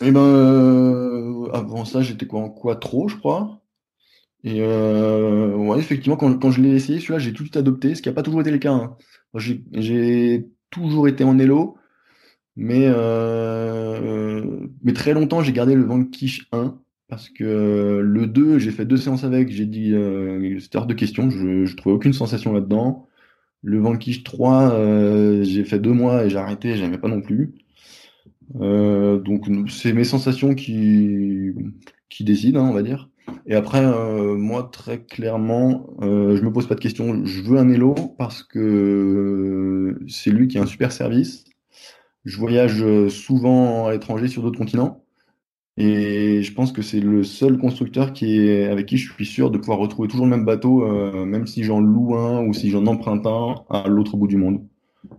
Eh 0.00 0.10
ben, 0.10 0.20
euh, 0.20 1.50
avant 1.52 1.84
ça, 1.84 2.02
j'étais 2.02 2.26
quoi 2.26 2.40
en 2.40 2.50
quattro, 2.50 3.08
je 3.08 3.16
crois. 3.16 3.60
Et 4.44 4.60
euh, 4.60 5.54
ouais, 5.56 5.78
effectivement, 5.78 6.16
quand, 6.16 6.38
quand 6.38 6.50
je 6.50 6.60
l'ai 6.62 6.70
essayé, 6.70 7.00
celui-là, 7.00 7.18
j'ai 7.18 7.32
tout 7.32 7.42
de 7.42 7.48
suite 7.48 7.56
adopté, 7.56 7.94
ce 7.94 8.02
qui 8.02 8.08
n'a 8.08 8.14
pas 8.14 8.22
toujours 8.22 8.40
été 8.40 8.50
le 8.50 8.58
cas. 8.58 8.72
Hein. 8.72 8.96
J'ai 9.34 10.46
toujours 10.70 11.08
été 11.08 11.24
en 11.24 11.38
Elo, 11.38 11.76
mais, 12.54 12.84
euh, 12.86 14.66
mais 14.82 14.92
très 14.92 15.14
longtemps, 15.14 15.42
j'ai 15.42 15.52
gardé 15.52 15.74
le 15.74 15.84
Vanquish 15.84 16.48
1, 16.52 16.78
parce 17.08 17.28
que 17.28 18.00
le 18.02 18.26
2, 18.26 18.58
j'ai 18.58 18.70
fait 18.70 18.84
deux 18.84 18.96
séances 18.96 19.24
avec, 19.24 19.50
j'ai 19.50 19.66
dit, 19.66 19.94
euh, 19.94 20.58
c'était 20.60 20.78
hors 20.78 20.86
de 20.86 20.94
question, 20.94 21.30
je 21.30 21.46
ne 21.46 21.76
trouvais 21.76 21.94
aucune 21.96 22.12
sensation 22.12 22.52
là-dedans. 22.52 23.07
Le 23.62 23.78
Vanquish 23.80 24.24
3, 24.24 24.72
euh, 24.72 25.42
j'ai 25.44 25.64
fait 25.64 25.78
deux 25.78 25.92
mois 25.92 26.24
et 26.24 26.30
j'ai 26.30 26.38
arrêté, 26.38 26.76
j'aimais 26.76 26.98
pas 26.98 27.08
non 27.08 27.20
plus. 27.20 27.54
Euh, 28.60 29.18
donc 29.18 29.46
c'est 29.68 29.92
mes 29.92 30.04
sensations 30.04 30.54
qui, 30.54 31.52
qui 32.08 32.24
décident, 32.24 32.64
hein, 32.64 32.68
on 32.70 32.74
va 32.74 32.82
dire. 32.82 33.10
Et 33.46 33.54
après, 33.54 33.84
euh, 33.84 34.36
moi, 34.36 34.68
très 34.72 35.02
clairement, 35.02 35.90
euh, 36.02 36.36
je 36.36 36.42
me 36.42 36.52
pose 36.52 36.66
pas 36.66 36.74
de 36.74 36.80
questions. 36.80 37.24
Je 37.24 37.42
veux 37.42 37.58
un 37.58 37.68
Elo 37.68 37.94
parce 38.16 38.42
que 38.42 39.98
c'est 40.08 40.30
lui 40.30 40.48
qui 40.48 40.58
a 40.58 40.62
un 40.62 40.66
super 40.66 40.92
service. 40.92 41.44
Je 42.24 42.36
voyage 42.38 42.84
souvent 43.08 43.86
à 43.86 43.92
l'étranger 43.92 44.28
sur 44.28 44.42
d'autres 44.42 44.58
continents. 44.58 45.04
Et 45.80 46.42
je 46.42 46.52
pense 46.52 46.72
que 46.72 46.82
c'est 46.82 46.98
le 46.98 47.22
seul 47.22 47.56
constructeur 47.56 48.12
qui 48.12 48.40
est, 48.40 48.66
avec 48.66 48.86
qui 48.86 48.96
je 48.96 49.12
suis 49.12 49.26
sûr 49.26 49.50
de 49.52 49.58
pouvoir 49.58 49.78
retrouver 49.78 50.08
toujours 50.08 50.26
le 50.26 50.30
même 50.30 50.44
bateau, 50.44 50.82
euh, 50.82 51.24
même 51.24 51.46
si 51.46 51.62
j'en 51.62 51.80
loue 51.80 52.16
un 52.16 52.44
ou 52.44 52.52
si 52.52 52.70
j'en 52.70 52.84
emprunte 52.86 53.24
un 53.26 53.54
à 53.70 53.86
l'autre 53.86 54.16
bout 54.16 54.26
du 54.26 54.36
monde. 54.36 54.60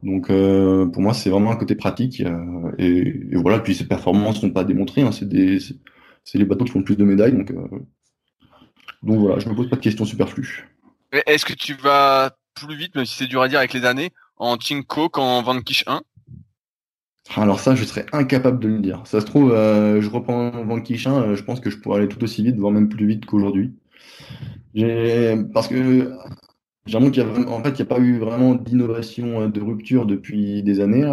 Donc 0.04 0.30
euh, 0.30 0.86
pour 0.88 1.02
moi, 1.02 1.14
c'est 1.14 1.30
vraiment 1.30 1.52
un 1.52 1.56
côté 1.56 1.76
pratique. 1.76 2.22
Euh, 2.22 2.72
et, 2.78 3.36
voilà, 3.36 3.60
puis 3.60 3.76
ces 3.76 3.88
performances 3.88 4.42
sont 4.42 4.52
pas 4.52 4.64
démontrées. 4.64 5.02
Hein, 5.02 5.12
c'est 5.12 5.28
les 6.38 6.46
bateaux 6.46 6.66
qui 6.66 6.72
font 6.72 6.80
le 6.80 6.86
plus 6.86 6.98
de 6.98 7.06
médailles. 7.06 7.34
Donc, 7.34 7.52
euh, 7.52 7.68
donc 9.04 9.20
voilà, 9.20 9.40
je 9.40 9.48
me 9.48 9.56
pose 9.56 9.70
pas 9.70 9.78
de 9.78 9.82
questions 9.82 10.06
superflues. 10.06 10.68
Est-ce 11.26 11.46
que 11.46 11.54
tu 11.54 11.74
vas 11.74 12.32
plus 12.54 12.76
vite, 12.76 12.96
même 12.96 13.06
si 13.06 13.16
c'est 13.16 13.28
dur 13.28 13.42
à 13.42 13.48
dire 13.48 13.60
avec 13.60 13.74
les 13.74 13.86
années, 13.86 14.12
en 14.38 14.58
Tinko 14.58 15.10
qu'en 15.10 15.42
Vanquish 15.42 15.84
1 15.88 16.02
alors 17.36 17.60
ça, 17.60 17.76
je 17.76 17.84
serais 17.84 18.06
incapable 18.12 18.60
de 18.60 18.68
le 18.68 18.80
dire. 18.80 19.04
Ça 19.06 19.22
se 19.22 19.26
trouve, 19.26 19.52
euh, 19.52 20.02
je 20.02 20.10
reprends 20.10 20.50
Vankichin, 20.64 21.22
euh, 21.22 21.36
je 21.36 21.44
pense 21.44 21.60
que 21.60 21.70
je 21.70 21.78
pourrais 21.78 22.00
aller 22.00 22.08
tout 22.08 22.24
aussi 22.24 22.44
vite, 22.44 22.58
voire 22.58 22.72
même 22.72 22.90
plus 22.90 23.06
vite 23.06 23.26
qu'aujourd'hui. 23.26 23.74
Parce 25.54 25.68
que 25.68 26.12
j'ai 26.86 26.98
qu'il 26.98 27.18
y 27.18 27.26
a 27.26 27.34
fait, 27.34 27.42
il 27.42 27.76
n'y 27.76 27.82
a 27.82 27.86
pas 27.86 28.00
eu 28.00 28.18
vraiment 28.18 28.56
d'innovation, 28.56 29.42
euh, 29.42 29.48
de 29.48 29.62
rupture 29.62 30.06
depuis 30.06 30.64
des 30.64 30.80
années. 30.80 31.12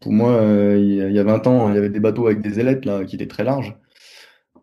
Pour 0.00 0.12
moi, 0.12 0.42
il 0.76 1.12
y 1.12 1.18
a 1.18 1.24
20 1.24 1.46
ans, 1.46 1.68
il 1.68 1.74
y 1.74 1.78
avait 1.78 1.90
des 1.90 2.00
bateaux 2.00 2.26
avec 2.26 2.40
des 2.40 2.58
ailettes 2.58 2.84
là, 2.86 3.04
qui 3.04 3.16
étaient 3.16 3.28
très 3.28 3.44
larges. 3.44 3.76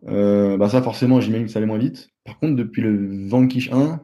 bah 0.02 0.68
ça, 0.68 0.82
forcément, 0.82 1.20
j'imagine 1.20 1.46
que 1.46 1.52
ça 1.52 1.58
allait 1.60 1.66
moins 1.66 1.78
vite. 1.78 2.08
Par 2.24 2.38
contre, 2.38 2.56
depuis 2.56 2.82
le 2.82 3.28
Vanquish 3.28 3.70
1, 3.72 4.00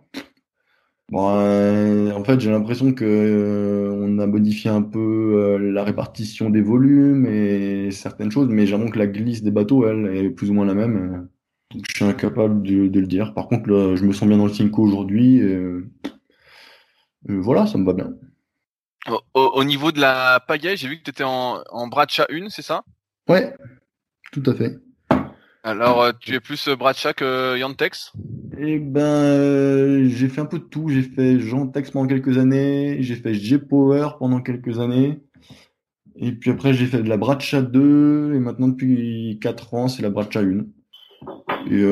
Bon, 1.11 1.31
euh, 1.39 2.11
en 2.13 2.25
fait, 2.25 2.41
j'ai 2.41 2.51
l'impression 2.51 2.93
que 2.93 3.05
euh, 3.05 3.93
on 3.93 4.19
a 4.19 4.27
modifié 4.27 4.71
un 4.71 4.83
peu 4.83 4.99
euh, 5.37 5.73
la 5.73 5.85
répartition 5.85 6.51
des 6.51 6.61
volumes 6.61 7.27
et 7.27 7.93
certaines 7.93 8.33
choses, 8.33 8.49
mais 8.49 8.67
j'ai 8.67 8.77
que 8.91 8.99
la 8.99 9.07
glisse 9.07 9.43
des 9.43 9.53
bateaux, 9.53 9.87
elle, 9.87 10.07
est 10.07 10.31
plus 10.31 10.51
ou 10.51 10.55
moins 10.55 10.67
la 10.67 10.75
même. 10.75 11.29
donc, 11.73 11.85
je 11.89 11.95
suis 11.95 12.05
incapable 12.05 12.63
de, 12.63 12.89
de 12.89 13.01
le 13.01 13.07
dire. 13.07 13.35
Par 13.35 13.47
contre, 13.47 13.69
je 13.69 14.05
me 14.05 14.13
sens 14.13 14.27
bien 14.27 14.37
dans 14.37 14.47
le 14.47 14.53
Cinco 14.53 14.83
aujourd'hui. 14.83 15.41
voilà, 17.29 17.67
ça 17.67 17.79
me 17.79 17.85
va 17.85 17.93
bien. 17.93 18.13
Au, 19.35 19.41
au 19.41 19.63
niveau 19.63 19.93
de 19.93 20.01
la 20.01 20.41
pagaie, 20.41 20.77
j'ai 20.77 20.89
vu 20.89 20.99
que 20.99 21.05
tu 21.05 21.11
étais 21.11 21.25
en, 21.25 21.63
en 21.71 21.89
chat 22.09 22.27
1, 22.29 22.49
c'est 22.49 22.63
ça? 22.63 22.83
Ouais, 23.29 23.55
tout 24.33 24.43
à 24.47 24.55
fait. 24.55 24.77
Alors, 25.67 26.01
euh, 26.01 26.13
tu 26.21 26.33
es 26.33 26.39
plus 26.39 26.69
euh, 26.69 26.77
Bradshaw 26.77 27.13
que 27.13 27.59
Yantex? 27.59 28.13
Eh 28.57 28.79
ben, 28.79 29.01
euh, 29.01 30.09
j'ai 30.09 30.29
fait 30.29 30.41
un 30.41 30.47
peu 30.47 30.61
de 30.61 30.65
tout. 30.65 30.89
J'ai 30.89 31.03
fait 31.03 31.35
Yantex 31.35 31.91
pendant 31.91 32.07
quelques 32.07 32.39
années, 32.39 32.99
j'ai 33.01 33.17
fait 33.17 33.35
G-Power 33.35 34.11
pendant 34.21 34.41
quelques 34.41 34.79
années, 34.79 35.19
et 36.15 36.31
puis 36.31 36.51
après 36.51 36.73
j'ai 36.73 36.87
fait 36.87 37.03
de 37.03 37.09
la 37.09 37.17
Bradshaw 37.17 37.63
2, 37.63 38.35
et 38.37 38.39
maintenant 38.39 38.69
depuis 38.69 39.41
4 39.43 39.75
ans 39.75 39.89
c'est 39.89 40.03
la 40.03 40.11
Bradshaw 40.11 40.39
1. 40.39 40.67
Et 41.73 41.83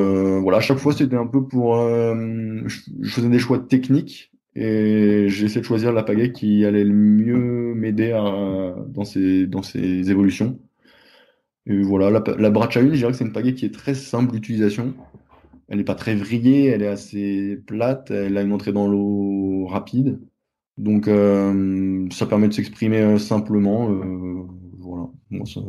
voilà, 0.41 0.59
à 0.59 0.61
chaque 0.61 0.79
fois 0.79 0.93
c'était 0.93 1.17
un 1.17 1.27
peu 1.27 1.45
pour... 1.45 1.75
je 1.75 3.11
faisais 3.11 3.29
des 3.29 3.41
choix 3.41 3.59
techniques, 3.59 4.31
et 4.55 5.27
j'ai 5.29 5.47
essayé 5.47 5.63
de 5.63 5.67
choisir 5.67 5.93
la 5.93 6.05
pagaie 6.05 6.31
qui 6.31 6.65
allait 6.65 6.85
le 6.85 6.95
mieux 6.95 7.75
m'aider 7.75 8.13
dans 8.13 9.05
ces, 9.05 9.49
dans 9.49 9.65
ces 9.65 10.13
évolutions. 10.13 10.61
Et 11.67 11.83
voilà, 11.83 12.11
la, 12.11 12.23
la 12.37 12.51
Bracha 12.51 12.81
1, 12.81 12.91
je 12.91 12.97
dirais 12.97 13.13
que 13.13 13.17
c'est 13.17 13.25
une 13.25 13.33
pagaie 13.33 13.55
qui 13.55 13.65
est 13.65 13.75
très 13.75 13.95
simple 13.95 14.33
d'utilisation. 14.33 14.95
Elle 15.69 15.79
n'est 15.79 15.85
pas 15.85 15.95
très 15.95 16.15
vrillée, 16.15 16.67
elle 16.67 16.83
est 16.83 16.89
assez 16.89 17.59
plate, 17.67 18.11
elle 18.11 18.37
a 18.37 18.43
une 18.43 18.53
entrée 18.53 18.73
dans 18.73 18.87
l'eau 18.87 19.67
rapide. 19.67 20.21
Donc 20.77 21.09
euh, 21.09 22.07
ça 22.11 22.27
permet 22.27 22.49
de 22.49 22.53
s'exprimer 22.53 23.01
euh, 23.01 23.19
simplement. 23.19 23.91
Euh, 23.91 24.47
voilà. 24.79 25.07
ça... 25.47 25.61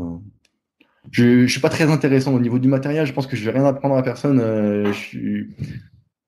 Je 1.12 1.42
ne 1.42 1.48
suis 1.48 1.62
pas 1.62 1.70
très 1.70 1.90
intéressant 1.90 2.34
au 2.34 2.40
niveau 2.40 2.60
du 2.60 2.68
matériel, 2.68 3.06
je 3.06 3.14
pense 3.14 3.28
que 3.28 3.36
je 3.36 3.46
vais 3.46 3.52
rien 3.52 3.66
apprendre 3.66 3.96
à 3.96 4.04
personne. 4.04 4.40
je, 4.40 4.92
suis... 4.92 5.56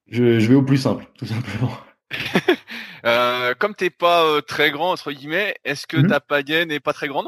je, 0.08 0.48
vais 0.48 0.56
au 0.56 0.62
plus 0.62 0.78
simple, 0.78 1.08
tout 1.18 1.26
simplement. 1.26 1.72
comme 3.60 3.74
t'es 3.74 3.90
pas 3.90 4.40
très 4.48 4.72
grand, 4.72 4.92
entre 4.92 5.12
guillemets, 5.12 5.56
est-ce 5.66 5.88
que 5.88 5.98
mhm. 5.98 6.08
ta 6.08 6.20
pagaie 6.20 6.66
n'est 6.66 6.80
pas 6.80 6.94
très 6.94 7.08
grande? 7.08 7.28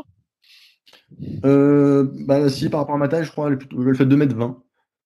Euh, 1.45 2.07
bah 2.25 2.49
si, 2.49 2.69
par 2.69 2.81
rapport 2.81 2.95
à 2.95 2.97
ma 2.97 3.07
taille, 3.07 3.23
je 3.23 3.31
crois, 3.31 3.49
elle, 3.49 3.59
fait 3.95 4.05
2m20. 4.05 4.55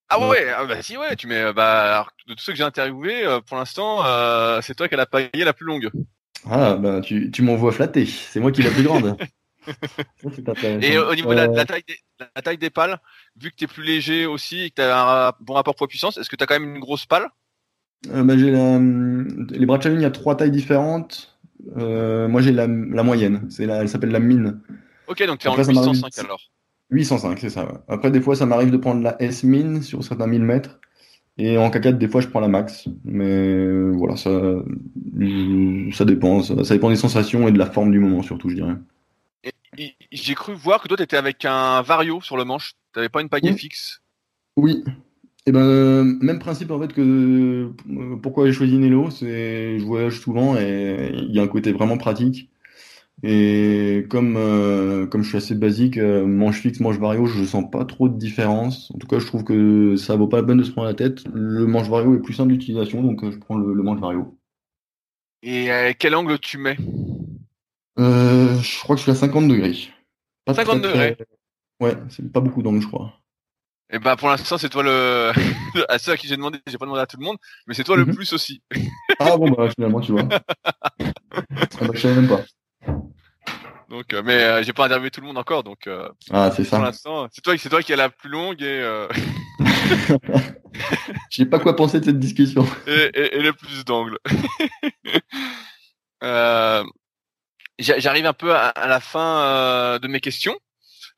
Ah 0.10 0.30
ouais, 0.30 0.48
ah 0.56 0.66
bah 0.66 0.82
si 0.82 0.96
ouais, 0.96 1.16
tu 1.16 1.28
mets 1.28 1.54
bah 1.54 2.06
de 2.28 2.34
tous 2.36 2.44
ceux 2.44 2.52
que 2.52 2.58
j'ai 2.58 2.64
interviewés, 2.64 3.26
euh, 3.26 3.40
pour 3.40 3.58
l'instant, 3.58 4.06
euh, 4.06 4.60
c'est 4.62 4.76
toi 4.76 4.88
qui 4.88 4.94
as 4.94 4.98
la 4.98 5.06
paillée 5.06 5.44
la 5.44 5.54
plus 5.54 5.66
longue. 5.66 5.90
Ah 6.50 6.76
bah 6.76 7.02
tu, 7.02 7.32
tu 7.32 7.42
m'envoies 7.42 7.72
flatter, 7.72 8.06
c'est 8.06 8.40
moi 8.40 8.52
qui 8.52 8.62
la 8.62 8.70
plus 8.70 8.84
grande. 8.84 9.18
et 10.82 10.98
au 10.98 11.16
niveau 11.16 11.32
de 11.32 11.36
la, 11.36 11.66
taille 11.66 11.84
des, 11.88 11.98
la 12.20 12.42
taille 12.42 12.58
des 12.58 12.70
pales, 12.70 13.00
vu 13.42 13.50
que 13.50 13.56
tu 13.56 13.64
es 13.64 13.68
plus 13.68 13.84
léger 13.84 14.26
aussi 14.26 14.64
et 14.64 14.70
que 14.70 14.76
tu 14.76 14.82
as 14.82 15.28
un 15.28 15.34
bon 15.40 15.54
rapport 15.54 15.74
poids-puissance, 15.74 16.18
est-ce 16.18 16.30
que 16.30 16.36
tu 16.36 16.44
as 16.44 16.48
quand 16.48 16.60
même 16.60 16.76
une 16.76 16.82
grosse 16.82 17.06
pale? 17.06 17.30
Bah, 18.08 18.38
j'ai 18.38 18.52
les 18.52 19.66
bras 19.66 19.78
de 19.78 19.90
il 19.90 20.02
y 20.02 20.06
a 20.06 20.12
trois 20.12 20.36
tailles 20.36 20.52
différentes. 20.52 21.40
moi 21.76 22.42
j'ai 22.42 22.52
la, 22.52 22.68
la 22.68 23.04
moyenne, 23.04 23.48
c'est 23.50 23.64
elle 23.64 23.90
s'appelle 23.90 24.12
la 24.12 24.20
mine. 24.20 24.62
Ok, 25.14 25.24
donc 25.28 25.38
tu 25.38 25.46
es 25.46 25.50
en 25.50 25.56
805 25.56 26.18
alors 26.18 26.42
805, 26.90 27.38
c'est 27.40 27.52
ça. 27.52 27.84
Après, 27.88 28.10
des 28.10 28.20
fois, 28.20 28.36
ça 28.36 28.48
m'arrive 28.48 28.72
de 28.72 28.78
prendre 28.78 29.04
la 29.04 29.22
S-Min 29.22 29.82
sur 29.84 30.04
certains 30.04 30.26
1000 30.26 30.42
mètres. 30.42 30.80
Et 31.38 31.58
en 31.58 31.70
K4, 31.70 32.00
des 32.00 32.08
fois, 32.08 32.22
je 32.22 32.28
prends 32.28 32.40
la 32.40 32.48
max. 32.48 32.88
Mais 33.06 33.90
voilà, 33.92 34.16
ça, 34.16 34.32
ça 35.92 36.06
dépend. 36.06 36.42
Ça, 36.42 36.74
dépend 36.74 36.90
des 36.90 36.96
sensations 36.96 37.48
et 37.48 37.52
de 37.52 37.60
la 37.60 37.68
forme 37.68 37.92
du 37.92 38.00
moment, 38.00 38.24
surtout, 38.24 38.50
je 38.50 38.56
dirais. 38.56 38.76
J'ai 40.12 40.34
cru 40.34 40.56
voir 40.56 40.82
que 40.82 40.88
toi, 40.88 40.98
tu 40.98 41.04
étais 41.04 41.18
avec 41.18 41.46
un 41.46 41.84
Vario 41.84 42.22
sur 42.22 42.38
le 42.38 42.44
manche. 42.44 42.74
Tu 42.92 43.00
n'avais 43.00 43.10
pas 43.10 43.22
une 43.22 43.30
pagaie 43.30 43.54
fixe? 43.54 44.02
Oui. 44.58 44.84
Et 45.46 45.50
eh 45.50 45.52
ben, 45.52 46.06
même 46.22 46.40
principe 46.40 46.72
en 46.72 46.80
fait 46.80 46.94
que 46.94 47.70
pourquoi 48.22 48.46
j'ai 48.46 48.54
choisi 48.54 48.78
Nelo, 48.78 49.10
c'est 49.10 49.78
je 49.78 49.84
voyage 49.84 50.22
souvent 50.22 50.56
et 50.56 51.12
il 51.12 51.36
y 51.36 51.40
a 51.40 51.44
un 51.44 51.50
côté 51.50 51.74
vraiment 51.74 51.98
pratique. 51.98 52.50
Et 53.26 54.06
comme, 54.10 54.36
euh, 54.36 55.08
comme 55.08 55.24
je 55.24 55.30
suis 55.30 55.38
assez 55.38 55.56
basique, 55.56 55.98
euh, 55.98 56.26
manche 56.26 56.60
fixe, 56.60 56.82
manche 56.82 56.98
vario, 56.98 57.26
je 57.26 57.46
sens 57.46 57.64
pas 57.72 57.86
trop 57.86 58.10
de 58.10 58.18
différence. 58.18 58.92
En 58.94 58.98
tout 58.98 59.08
cas, 59.08 59.18
je 59.20 59.26
trouve 59.26 59.46
que 59.46 59.96
ça 59.96 60.18
vaut 60.18 60.28
pas 60.28 60.42
la 60.42 60.44
peine 60.44 60.58
de 60.58 60.64
se 60.64 60.72
prendre 60.72 60.90
la 60.90 60.94
tête. 60.94 61.24
Le 61.34 61.66
manche 61.66 61.88
vario 61.88 62.16
est 62.16 62.22
plus 62.22 62.34
simple 62.34 62.52
d'utilisation, 62.52 63.02
donc 63.02 63.24
euh, 63.24 63.32
je 63.32 63.38
prends 63.38 63.56
le, 63.56 63.82
manche 63.82 64.02
vario. 64.02 64.38
Et 65.42 65.70
quel 66.00 66.16
angle 66.16 66.38
tu 66.40 66.58
mets? 66.58 66.78
Je 67.98 68.80
crois 68.80 68.96
que 68.96 69.00
je 69.00 69.04
suis 69.04 69.12
à 69.12 69.16
50 69.16 69.48
degrés. 69.48 69.76
50 70.54 70.82
degrés? 70.82 71.16
Ouais, 71.80 71.96
c'est 72.10 72.30
pas 72.30 72.42
beaucoup 72.42 72.62
d'angle, 72.62 72.82
je 72.82 72.88
crois. 72.88 73.14
Et 73.90 74.00
bah 74.00 74.16
pour 74.16 74.28
l'instant, 74.28 74.58
c'est 74.58 74.70
toi 74.70 74.84
le. 74.84 75.32
à 75.90 76.00
ceux 76.00 76.12
à 76.12 76.18
qui 76.18 76.28
j'ai 76.28 76.36
demandé, 76.36 76.60
j'ai 76.68 76.78
pas 76.78 76.86
demandé 76.86 77.02
à 77.02 77.06
tout 77.06 77.18
le 77.18 77.26
monde, 77.26 77.38
mais 77.68 77.74
c'est 77.74 77.84
toi 77.84 77.96
le 77.96 78.06
mhm. 78.06 78.16
plus 78.16 78.34
aussi. 78.34 78.62
ah 79.20 79.38
bon, 79.38 79.52
bah 79.52 79.70
finalement, 79.70 80.02
tu 80.02 80.14
vois. 80.14 80.28
ah, 80.64 80.90
bah, 81.00 81.88
je 81.94 82.00
savais 82.00 82.16
même 82.16 82.28
pas. 82.28 82.44
Donc, 83.94 84.12
euh, 84.12 84.24
mais 84.26 84.44
euh, 84.44 84.64
j'ai 84.64 84.74
pas 84.74 84.86
interviewé 84.86 85.12
tout 85.12 85.22
le 85.22 85.28
monde 85.28 85.38
encore, 85.38 85.64
donc. 85.64 85.86
Euh, 85.86 86.10
ah, 86.32 86.50
c'est 86.50 86.64
ça. 86.64 86.78
Pour 86.78 86.86
l'instant, 86.86 87.28
c'est 87.32 87.42
toi, 87.42 87.56
c'est 87.60 87.70
toi 87.70 87.84
qui 87.84 87.92
est 87.92 87.96
la 87.96 88.10
plus 88.10 88.28
longue 88.30 88.60
et. 88.64 89.08
Je 91.30 91.38
sais 91.38 91.46
pas 91.46 91.60
quoi 91.60 91.76
penser 91.76 92.00
de 92.00 92.06
cette 92.06 92.18
discussion. 92.18 92.66
Et, 92.88 93.40
le 93.40 93.54
plus 93.54 93.86
d'angles. 93.86 94.18
J'arrive 97.78 98.26
un 98.26 98.34
peu 98.34 98.56
à, 98.56 98.74
la 98.88 99.00
fin 99.00 100.00
de 100.00 100.08
mes 100.08 100.22
questions. 100.22 100.58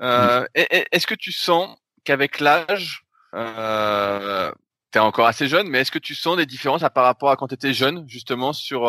Est-ce 0.02 1.08
que 1.08 1.16
tu 1.16 1.32
sens 1.32 1.78
qu'avec 2.04 2.42
l'âge, 2.42 3.06
euh, 3.36 4.52
tu 4.92 4.98
es 4.98 5.02
encore 5.02 5.28
assez 5.28 5.48
jeune, 5.48 5.70
mais 5.70 5.80
est-ce 5.80 5.92
que 5.92 6.00
tu 6.00 6.14
sens 6.14 6.36
des 6.36 6.46
différences 6.46 6.84
par 6.94 7.06
rapport 7.06 7.30
à 7.30 7.38
quand 7.38 7.48
tu 7.48 7.54
étais 7.54 7.74
jeune, 7.74 8.04
justement, 8.10 8.52
sur 8.52 8.84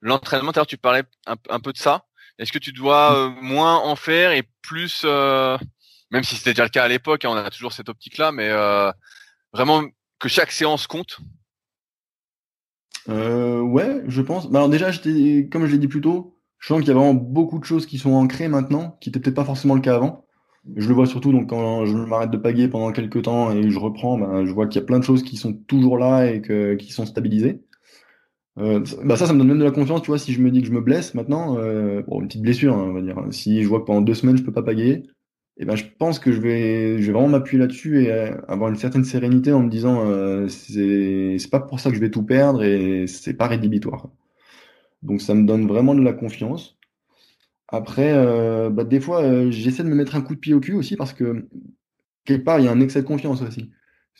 l'entraînement? 0.00 0.50
Tu 0.66 0.78
parlais 0.78 1.04
un, 1.26 1.60
peu 1.60 1.72
de 1.72 1.78
ça. 1.78 2.06
Est-ce 2.40 2.52
que 2.52 2.58
tu 2.58 2.72
dois 2.72 3.14
euh, 3.14 3.30
moins 3.42 3.76
en 3.76 3.96
faire 3.96 4.32
et 4.32 4.42
plus, 4.62 5.02
euh, 5.04 5.58
même 6.10 6.24
si 6.24 6.36
c'était 6.36 6.52
déjà 6.52 6.64
le 6.64 6.70
cas 6.70 6.84
à 6.84 6.88
l'époque, 6.88 7.26
hein, 7.26 7.30
on 7.32 7.36
a 7.36 7.50
toujours 7.50 7.74
cette 7.74 7.90
optique-là, 7.90 8.32
mais 8.32 8.48
euh, 8.48 8.90
vraiment 9.52 9.82
que 10.18 10.30
chaque 10.30 10.50
séance 10.50 10.86
compte? 10.86 11.18
Ouais, 13.06 14.02
je 14.06 14.22
pense. 14.22 14.50
Bah, 14.50 14.60
alors 14.60 14.70
déjà, 14.70 14.90
comme 14.90 15.66
je 15.66 15.72
l'ai 15.72 15.78
dit 15.78 15.88
plus 15.88 16.00
tôt, 16.00 16.38
je 16.58 16.68
sens 16.68 16.78
qu'il 16.78 16.88
y 16.88 16.92
a 16.92 16.94
vraiment 16.94 17.12
beaucoup 17.12 17.58
de 17.58 17.64
choses 17.64 17.84
qui 17.84 17.98
sont 17.98 18.12
ancrées 18.12 18.48
maintenant, 18.48 18.96
qui 19.02 19.10
n'étaient 19.10 19.20
peut-être 19.20 19.36
pas 19.36 19.44
forcément 19.44 19.74
le 19.74 19.82
cas 19.82 19.96
avant. 19.96 20.24
Je 20.76 20.88
le 20.88 20.94
vois 20.94 21.06
surtout 21.06 21.32
donc 21.32 21.50
quand 21.50 21.84
je 21.84 21.94
m'arrête 21.94 22.30
de 22.30 22.36
paguer 22.38 22.68
pendant 22.68 22.92
quelques 22.92 23.22
temps 23.22 23.50
et 23.50 23.70
je 23.70 23.78
reprends, 23.78 24.16
bah, 24.16 24.46
je 24.46 24.52
vois 24.52 24.66
qu'il 24.66 24.80
y 24.80 24.84
a 24.84 24.86
plein 24.86 24.98
de 24.98 25.04
choses 25.04 25.22
qui 25.22 25.36
sont 25.36 25.52
toujours 25.52 25.98
là 25.98 26.24
et 26.24 26.40
que, 26.40 26.74
qui 26.74 26.90
sont 26.90 27.04
stabilisées. 27.04 27.60
Euh, 28.58 28.84
bah 29.04 29.16
ça, 29.16 29.26
ça 29.26 29.32
me 29.32 29.38
donne 29.38 29.48
même 29.48 29.58
de 29.58 29.64
la 29.64 29.70
confiance, 29.70 30.02
tu 30.02 30.08
vois, 30.08 30.18
si 30.18 30.32
je 30.32 30.40
me 30.40 30.50
dis 30.50 30.60
que 30.60 30.66
je 30.66 30.72
me 30.72 30.80
blesse 30.80 31.14
maintenant, 31.14 31.56
euh, 31.58 32.02
bon, 32.02 32.20
une 32.20 32.28
petite 32.28 32.42
blessure, 32.42 32.74
hein, 32.76 32.86
on 32.90 32.92
va 32.92 33.00
dire. 33.00 33.16
Si 33.30 33.62
je 33.62 33.68
vois 33.68 33.80
que 33.80 33.86
pendant 33.86 34.00
deux 34.02 34.14
semaines 34.14 34.36
je 34.36 34.42
peux 34.42 34.52
pas 34.52 34.62
paguer, 34.62 35.04
et 35.56 35.64
ben, 35.64 35.76
je 35.76 35.84
pense 35.98 36.18
que 36.18 36.32
je 36.32 36.40
vais, 36.40 36.98
je 37.00 37.06
vais 37.06 37.12
vraiment 37.12 37.28
m'appuyer 37.28 37.60
là-dessus 37.60 38.04
et 38.04 38.10
avoir 38.48 38.70
une 38.70 38.76
certaine 38.76 39.04
sérénité 39.04 39.52
en 39.52 39.62
me 39.62 39.70
disant 39.70 40.04
euh, 40.06 40.48
c'est 40.48 41.50
pas 41.50 41.60
pour 41.60 41.80
ça 41.80 41.90
que 41.90 41.96
je 41.96 42.00
vais 42.00 42.10
tout 42.10 42.22
perdre 42.24 42.62
et 42.62 43.06
c'est 43.06 43.34
pas 43.34 43.46
rédhibitoire. 43.46 44.08
Donc 45.02 45.20
ça 45.22 45.34
me 45.34 45.46
donne 45.46 45.66
vraiment 45.66 45.94
de 45.94 46.02
la 46.02 46.12
confiance. 46.12 46.78
Après, 47.68 48.12
euh, 48.12 48.70
bah, 48.70 48.84
des 48.84 49.00
fois, 49.00 49.22
euh, 49.22 49.50
j'essaie 49.50 49.84
de 49.84 49.88
me 49.88 49.94
mettre 49.94 50.16
un 50.16 50.22
coup 50.22 50.34
de 50.34 50.40
pied 50.40 50.54
au 50.54 50.60
cul 50.60 50.74
aussi 50.74 50.96
parce 50.96 51.12
que 51.12 51.48
quelque 52.24 52.44
part, 52.44 52.60
il 52.60 52.66
y 52.66 52.68
a 52.68 52.72
un 52.72 52.80
excès 52.80 53.02
de 53.02 53.06
confiance 53.06 53.42
aussi. 53.42 53.70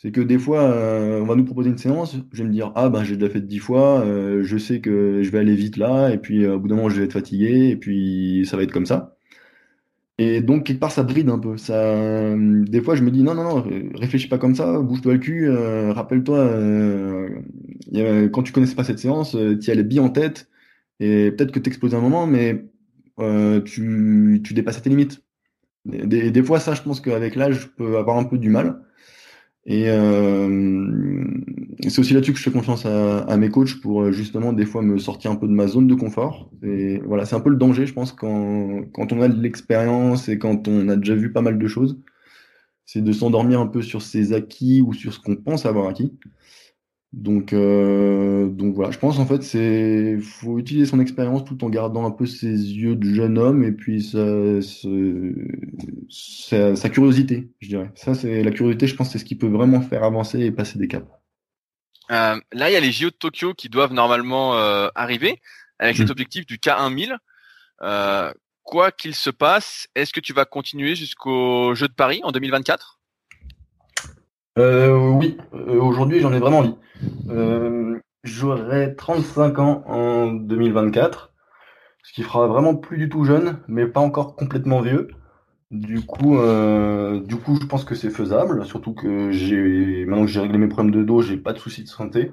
C'est 0.01 0.11
que 0.11 0.21
des 0.21 0.39
fois, 0.39 0.63
on 0.63 1.25
va 1.25 1.35
nous 1.35 1.45
proposer 1.45 1.69
une 1.69 1.77
séance, 1.77 2.17
je 2.31 2.37
vais 2.41 2.49
me 2.49 2.53
dire, 2.53 2.71
ah 2.75 2.89
ben 2.89 3.03
j'ai 3.03 3.17
déjà 3.17 3.31
fait 3.31 3.41
dix 3.41 3.59
fois, 3.59 4.03
je 4.41 4.57
sais 4.57 4.81
que 4.81 5.21
je 5.21 5.29
vais 5.29 5.39
aller 5.39 5.55
vite 5.55 5.77
là, 5.77 6.09
et 6.09 6.17
puis 6.17 6.47
au 6.47 6.59
bout 6.59 6.67
d'un 6.67 6.75
moment, 6.75 6.89
je 6.89 6.99
vais 6.99 7.05
être 7.05 7.13
fatigué, 7.13 7.69
et 7.69 7.75
puis 7.75 8.47
ça 8.49 8.57
va 8.57 8.63
être 8.63 8.71
comme 8.71 8.87
ça. 8.87 9.15
Et 10.21 10.41
donc, 10.41 10.65
quelque 10.65 10.79
part, 10.79 10.91
ça 10.91 11.01
bride 11.01 11.29
un 11.29 11.39
peu. 11.39 11.57
Ça, 11.57 11.73
euh, 11.73 12.63
des 12.65 12.81
fois, 12.81 12.95
je 12.95 13.01
me 13.01 13.09
dis, 13.09 13.23
non, 13.23 13.33
non, 13.33 13.43
non, 13.43 13.65
réfléchis 13.95 14.27
pas 14.27 14.37
comme 14.37 14.53
ça, 14.53 14.79
bouge-toi 14.79 15.13
le 15.13 15.19
cul, 15.19 15.47
euh, 15.47 15.93
rappelle-toi, 15.93 16.37
euh, 16.37 17.39
quand 18.29 18.43
tu 18.43 18.51
connaissais 18.51 18.75
pas 18.75 18.83
cette 18.83 18.99
séance, 18.99 19.31
tu 19.31 19.67
y 19.67 19.71
allais 19.71 19.83
bien 19.83 20.03
en 20.03 20.09
tête, 20.09 20.47
et 20.99 21.31
peut-être 21.31 21.51
que 21.51 21.59
tu 21.59 21.69
exploses 21.69 21.95
un 21.95 22.01
moment, 22.01 22.27
mais 22.27 22.65
tu, 23.65 24.41
tu 24.43 24.53
dépasses 24.53 24.81
tes 24.81 24.89
limites. 24.91 25.23
Des, 25.85 26.29
des, 26.29 26.43
fois, 26.43 26.59
ça, 26.59 26.75
je 26.75 26.83
pense 26.83 27.01
qu'avec 27.01 27.35
l'âge, 27.35 27.61
je 27.61 27.67
peux 27.67 27.97
avoir 27.97 28.17
un 28.17 28.23
peu 28.23 28.37
du 28.37 28.49
mal. 28.49 28.83
Et 29.65 29.89
euh, 29.89 31.23
c'est 31.87 31.99
aussi 31.99 32.13
là-dessus 32.13 32.33
que 32.33 32.39
je 32.39 32.43
fais 32.43 32.51
confiance 32.51 32.85
à, 32.85 33.19
à, 33.19 33.37
mes 33.37 33.49
coachs 33.49 33.79
pour 33.79 34.01
euh, 34.01 34.11
justement 34.11 34.53
des 34.53 34.65
fois 34.65 34.81
me 34.81 34.97
sortir 34.97 35.29
un 35.29 35.35
peu 35.35 35.47
de 35.47 35.53
ma 35.53 35.67
zone 35.67 35.87
de 35.87 35.93
confort. 35.93 36.49
Et 36.63 36.99
voilà, 37.05 37.25
c'est 37.25 37.35
un 37.35 37.39
peu 37.39 37.51
le 37.51 37.57
danger, 37.57 37.85
je 37.85 37.93
pense, 37.93 38.11
quand, 38.11 38.83
quand 38.91 39.13
on 39.13 39.21
a 39.21 39.27
de 39.27 39.39
l'expérience 39.39 40.29
et 40.29 40.39
quand 40.39 40.67
on 40.67 40.89
a 40.89 40.95
déjà 40.95 41.15
vu 41.15 41.31
pas 41.31 41.41
mal 41.41 41.59
de 41.59 41.67
choses, 41.67 41.99
c'est 42.85 43.03
de 43.03 43.11
s'endormir 43.11 43.59
un 43.59 43.67
peu 43.67 43.81
sur 43.81 44.01
ses 44.01 44.33
acquis 44.33 44.81
ou 44.81 44.93
sur 44.93 45.13
ce 45.13 45.19
qu'on 45.19 45.35
pense 45.35 45.65
avoir 45.65 45.87
acquis. 45.87 46.11
Donc, 47.13 47.51
euh, 47.51 48.47
donc 48.47 48.73
voilà, 48.73 48.91
je 48.91 48.97
pense 48.97 49.19
en 49.19 49.25
fait 49.25 49.43
c'est 49.43 50.17
faut 50.21 50.57
utiliser 50.57 50.85
son 50.85 51.01
expérience 51.01 51.43
tout 51.43 51.61
en 51.65 51.69
gardant 51.69 52.05
un 52.05 52.11
peu 52.11 52.25
ses 52.25 52.47
yeux 52.47 52.95
de 52.95 53.03
jeune 53.03 53.37
homme 53.37 53.65
et 53.65 53.73
puis 53.73 54.01
sa, 54.01 54.61
sa, 56.09 56.75
sa 56.77 56.89
curiosité, 56.89 57.51
je 57.59 57.67
dirais. 57.67 57.91
Ça 57.95 58.13
c'est 58.13 58.43
la 58.43 58.51
curiosité, 58.51 58.87
je 58.87 58.95
pense 58.95 59.11
c'est 59.11 59.19
ce 59.19 59.25
qui 59.25 59.35
peut 59.35 59.49
vraiment 59.49 59.81
faire 59.81 60.05
avancer 60.05 60.39
et 60.39 60.51
passer 60.51 60.79
des 60.79 60.87
caps. 60.87 61.05
Euh, 62.11 62.39
là, 62.51 62.69
il 62.69 62.73
y 62.73 62.75
a 62.75 62.79
les 62.79 62.91
JO 62.91 63.09
de 63.09 63.15
Tokyo 63.15 63.53
qui 63.53 63.69
doivent 63.69 63.93
normalement 63.93 64.57
euh, 64.57 64.89
arriver 64.95 65.41
avec 65.79 65.95
cet 65.95 66.09
mmh. 66.09 66.11
objectif 66.11 66.45
du 66.45 66.57
K1000. 66.57 67.17
Euh, 67.81 68.31
quoi 68.63 68.91
qu'il 68.91 69.15
se 69.15 69.29
passe, 69.29 69.87
est-ce 69.95 70.13
que 70.13 70.19
tu 70.19 70.33
vas 70.33 70.45
continuer 70.45 70.95
jusqu'au 70.95 71.73
Jeux 71.73 71.87
de 71.87 71.93
Paris 71.93 72.21
en 72.23 72.31
2024 72.31 72.99
euh, 72.99 73.00
Oui, 74.57 75.37
euh, 75.53 75.79
aujourd'hui 75.81 76.19
j'en 76.19 76.33
ai 76.33 76.39
vraiment 76.39 76.59
envie. 76.59 76.75
Euh, 77.29 77.99
J'aurai 78.23 78.95
35 78.95 79.57
ans 79.59 79.83
en 79.87 80.31
2024, 80.31 81.33
ce 82.03 82.13
qui 82.13 82.21
fera 82.23 82.47
vraiment 82.47 82.75
plus 82.75 82.97
du 82.97 83.09
tout 83.09 83.23
jeune, 83.25 83.59
mais 83.67 83.87
pas 83.87 83.99
encore 84.01 84.35
complètement 84.35 84.81
vieux. 84.81 85.07
Du 85.71 86.05
coup, 86.05 86.37
euh, 86.37 87.21
du 87.21 87.37
coup, 87.37 87.57
je 87.61 87.65
pense 87.67 87.85
que 87.85 87.95
c'est 87.95 88.11
faisable, 88.11 88.65
surtout 88.65 88.93
que 88.93 89.31
j'ai 89.31 90.05
maintenant 90.05 90.25
que 90.25 90.31
j'ai 90.31 90.41
réglé 90.41 90.57
mes 90.59 90.67
problèmes 90.67 90.93
de 90.93 91.03
dos, 91.03 91.21
j'ai 91.21 91.37
pas 91.37 91.53
de 91.53 91.59
soucis 91.59 91.83
de 91.83 91.89
santé. 91.89 92.31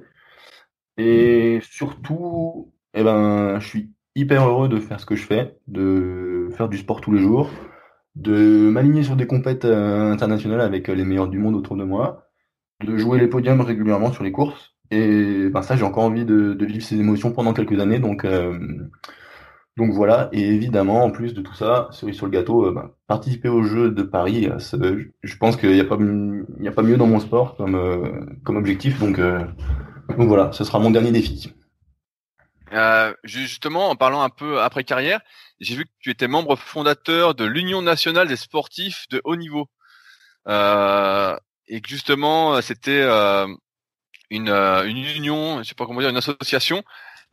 Et 0.98 1.60
surtout, 1.62 2.72
eh 2.94 3.02
ben, 3.04 3.58
je 3.60 3.66
suis 3.68 3.92
hyper 4.14 4.46
heureux 4.48 4.68
de 4.68 4.80
faire 4.80 5.00
ce 5.00 5.06
que 5.06 5.16
je 5.16 5.24
fais, 5.26 5.56
de 5.68 6.48
faire 6.56 6.68
du 6.68 6.78
sport 6.78 7.00
tous 7.00 7.12
les 7.12 7.20
jours, 7.20 7.50
de 8.14 8.70
m'aligner 8.70 9.02
sur 9.02 9.16
des 9.16 9.26
compètes 9.26 9.64
euh, 9.64 10.12
internationales 10.12 10.60
avec 10.60 10.88
les 10.88 11.04
meilleurs 11.04 11.28
du 11.28 11.38
monde 11.38 11.54
autour 11.54 11.76
de 11.76 11.84
moi, 11.84 12.28
de 12.84 12.96
jouer 12.96 13.18
les 13.18 13.28
podiums 13.28 13.60
régulièrement 13.60 14.12
sur 14.12 14.24
les 14.24 14.32
courses. 14.32 14.74
Et 14.90 15.48
ben 15.50 15.62
ça, 15.62 15.76
j'ai 15.76 15.84
encore 15.84 16.04
envie 16.04 16.24
de, 16.24 16.56
vivre 16.64 16.84
ces 16.84 16.98
émotions 16.98 17.32
pendant 17.32 17.52
quelques 17.52 17.78
années. 17.78 17.98
Donc, 17.98 18.24
euh, 18.24 18.58
donc 19.76 19.92
voilà. 19.92 20.28
Et 20.32 20.42
évidemment, 20.48 21.04
en 21.04 21.10
plus 21.10 21.34
de 21.34 21.42
tout 21.42 21.54
ça, 21.54 21.88
cerise 21.90 22.16
sur 22.16 22.26
le 22.26 22.32
gâteau, 22.32 22.66
euh, 22.66 22.72
ben, 22.72 22.90
participer 23.06 23.48
aux 23.48 23.62
Jeux 23.62 23.90
de 23.90 24.02
Paris, 24.02 24.48
je 25.22 25.36
pense 25.36 25.56
qu'il 25.56 25.72
n'y 25.72 25.80
a, 25.80 25.84
pas, 25.84 25.96
a 25.96 26.72
pas 26.72 26.82
mieux 26.82 26.96
dans 26.96 27.06
mon 27.06 27.20
sport 27.20 27.56
comme, 27.56 28.38
comme 28.44 28.56
objectif. 28.56 28.98
Donc, 28.98 29.20
donc 29.20 30.28
voilà, 30.28 30.50
ce 30.52 30.64
sera 30.64 30.78
mon 30.78 30.90
dernier 30.90 31.12
défi. 31.12 31.52
Euh, 32.72 33.12
justement, 33.24 33.90
en 33.90 33.96
parlant 33.96 34.22
un 34.22 34.28
peu 34.28 34.60
après 34.60 34.84
carrière, 34.84 35.20
j'ai 35.60 35.76
vu 35.76 35.84
que 35.84 35.90
tu 36.00 36.10
étais 36.10 36.28
membre 36.28 36.56
fondateur 36.56 37.34
de 37.34 37.44
l'Union 37.44 37.82
nationale 37.82 38.28
des 38.28 38.36
sportifs 38.36 39.06
de 39.10 39.20
haut 39.24 39.36
niveau. 39.36 39.68
Euh, 40.48 41.36
et 41.66 41.80
que 41.80 41.88
justement, 41.88 42.60
c'était 42.62 43.02
euh, 43.02 43.46
une, 44.30 44.48
euh, 44.48 44.84
une 44.84 44.98
union, 44.98 45.62
je 45.62 45.68
sais 45.68 45.74
pas 45.74 45.86
comment 45.86 46.00
dire, 46.00 46.08
une 46.08 46.16
association 46.16 46.82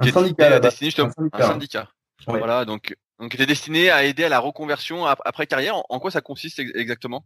qui 0.01 0.09
était 0.09 0.59
destinée 0.59 0.89
justement 0.89 1.11
un 1.33 1.41
syndicat. 1.41 1.89
Voilà, 2.27 2.65
donc 2.65 2.95
donc 3.19 3.33
était 3.33 3.45
destiné 3.45 3.89
à 3.89 4.03
aider 4.03 4.25
à 4.25 4.29
la 4.29 4.39
reconversion 4.39 5.05
après 5.05 5.47
carrière. 5.47 5.75
En, 5.89 5.99
quoi 5.99 6.11
ça 6.11 6.21
consiste 6.21 6.59
exactement 6.59 7.25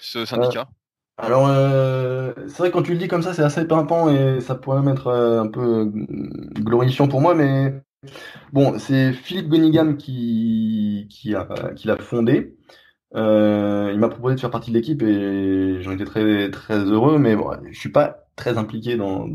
ce 0.00 0.24
syndicat? 0.24 0.68
Alors, 1.18 1.48
euh, 1.48 2.32
c'est 2.46 2.58
vrai 2.58 2.68
que 2.70 2.74
quand 2.74 2.82
tu 2.82 2.92
le 2.92 2.98
dis 2.98 3.08
comme 3.08 3.22
ça, 3.22 3.34
c'est 3.34 3.42
assez 3.42 3.66
pimpant 3.66 4.08
et 4.08 4.40
ça 4.40 4.54
pourrait 4.54 4.80
même 4.82 4.94
être 4.94 5.08
euh, 5.08 5.42
un 5.42 5.48
peu 5.48 5.60
euh, 5.60 5.84
glorifiant 6.60 7.08
pour 7.08 7.20
moi, 7.20 7.34
mais 7.34 7.74
bon, 8.52 8.78
c'est 8.78 9.12
Philippe 9.12 9.48
Gunningham 9.48 9.96
qui, 9.96 11.08
a, 11.34 11.48
l'a 11.84 11.96
fondé. 11.96 12.56
Euh, 13.14 13.90
il 13.92 13.98
m'a 13.98 14.08
proposé 14.08 14.34
de 14.34 14.40
faire 14.40 14.50
partie 14.50 14.70
de 14.70 14.76
l'équipe 14.76 15.02
et 15.02 15.82
j'en 15.82 15.92
étais 15.92 16.04
très, 16.50 16.78
heureux, 16.78 17.18
mais 17.18 17.34
bon, 17.36 17.50
je 17.70 17.78
suis 17.78 17.90
pas 17.90 18.26
très 18.36 18.58
impliqué 18.58 18.96
dans, 18.96 19.26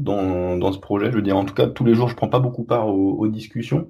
ce 0.72 0.80
projet. 0.80 1.12
Je 1.12 1.16
veux 1.16 1.22
dire, 1.22 1.38
en 1.38 1.46
tout 1.46 1.54
cas, 1.54 1.68
tous 1.68 1.84
les 1.86 1.96
jours, 1.96 2.08
je 2.10 2.16
prends 2.16 2.30
pas 2.30 2.40
beaucoup 2.40 2.64
part 2.64 2.88
aux, 2.88 3.28
discussions. 3.28 3.90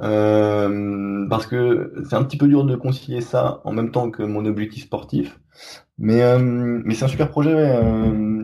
Euh, 0.00 1.26
parce 1.28 1.46
que 1.48 1.92
c'est 2.08 2.14
un 2.14 2.22
petit 2.22 2.36
peu 2.36 2.46
dur 2.46 2.64
de 2.64 2.76
concilier 2.76 3.20
ça 3.20 3.60
en 3.64 3.72
même 3.72 3.90
temps 3.90 4.10
que 4.12 4.22
mon 4.22 4.46
objectif 4.46 4.84
sportif. 4.84 5.40
Mais, 5.98 6.22
euh, 6.22 6.82
c'est 6.92 7.04
un 7.04 7.08
super 7.08 7.30
projet. 7.30 7.80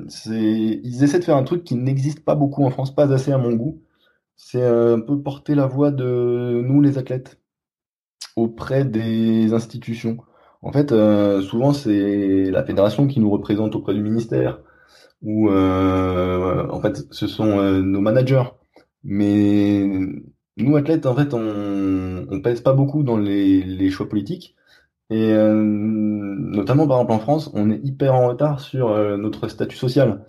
Ils 0.09 1.05
essaient 1.05 1.21
de 1.21 1.25
faire 1.25 1.37
un 1.37 1.45
truc 1.45 1.65
qui 1.65 1.77
n'existe 1.77 2.25
pas 2.25 2.35
beaucoup 2.35 2.65
en 2.65 2.71
France, 2.71 2.95
pas 2.95 3.13
assez 3.13 3.33
à 3.33 3.39
mon 3.39 3.53
goût. 3.53 3.81
C'est 4.37 4.65
un 4.65 5.01
peu 5.01 5.21
porter 5.21 5.55
la 5.55 5.67
voix 5.67 5.91
de 5.91 6.63
nous, 6.65 6.81
les 6.83 6.99
athlètes, 6.99 7.41
auprès 8.37 8.85
des 8.85 9.53
institutions. 9.53 10.19
En 10.63 10.73
fait, 10.73 10.91
souvent, 11.43 11.73
c'est 11.73 12.51
la 12.51 12.65
fédération 12.65 13.07
qui 13.07 13.21
nous 13.21 13.31
représente 13.31 13.75
auprès 13.75 13.95
du 13.95 14.03
ministère, 14.03 14.61
ou 15.23 15.51
en 15.51 16.81
fait, 16.81 17.07
ce 17.11 17.27
sont 17.27 17.63
nos 17.83 18.01
managers. 18.01 18.45
Mais 19.05 19.87
nous, 20.57 20.77
athlètes, 20.77 21.07
en 21.07 21.15
fait, 21.15 21.35
on, 21.35 22.27
on 22.31 22.41
pèse 22.41 22.61
pas 22.61 22.73
beaucoup 22.73 23.03
dans 23.03 23.19
les, 23.19 23.63
les 23.63 23.91
choix 23.91 24.09
politiques. 24.09 24.57
Et 25.11 25.33
euh, 25.33 25.63
notamment, 25.63 26.87
par 26.87 26.97
exemple, 26.99 27.13
en 27.13 27.19
France, 27.19 27.51
on 27.55 27.71
est 27.71 27.81
hyper 27.85 28.15
en 28.15 28.29
retard 28.29 28.61
sur 28.61 28.91
euh, 28.91 29.17
notre 29.17 29.49
statut 29.49 29.77
social. 29.77 30.25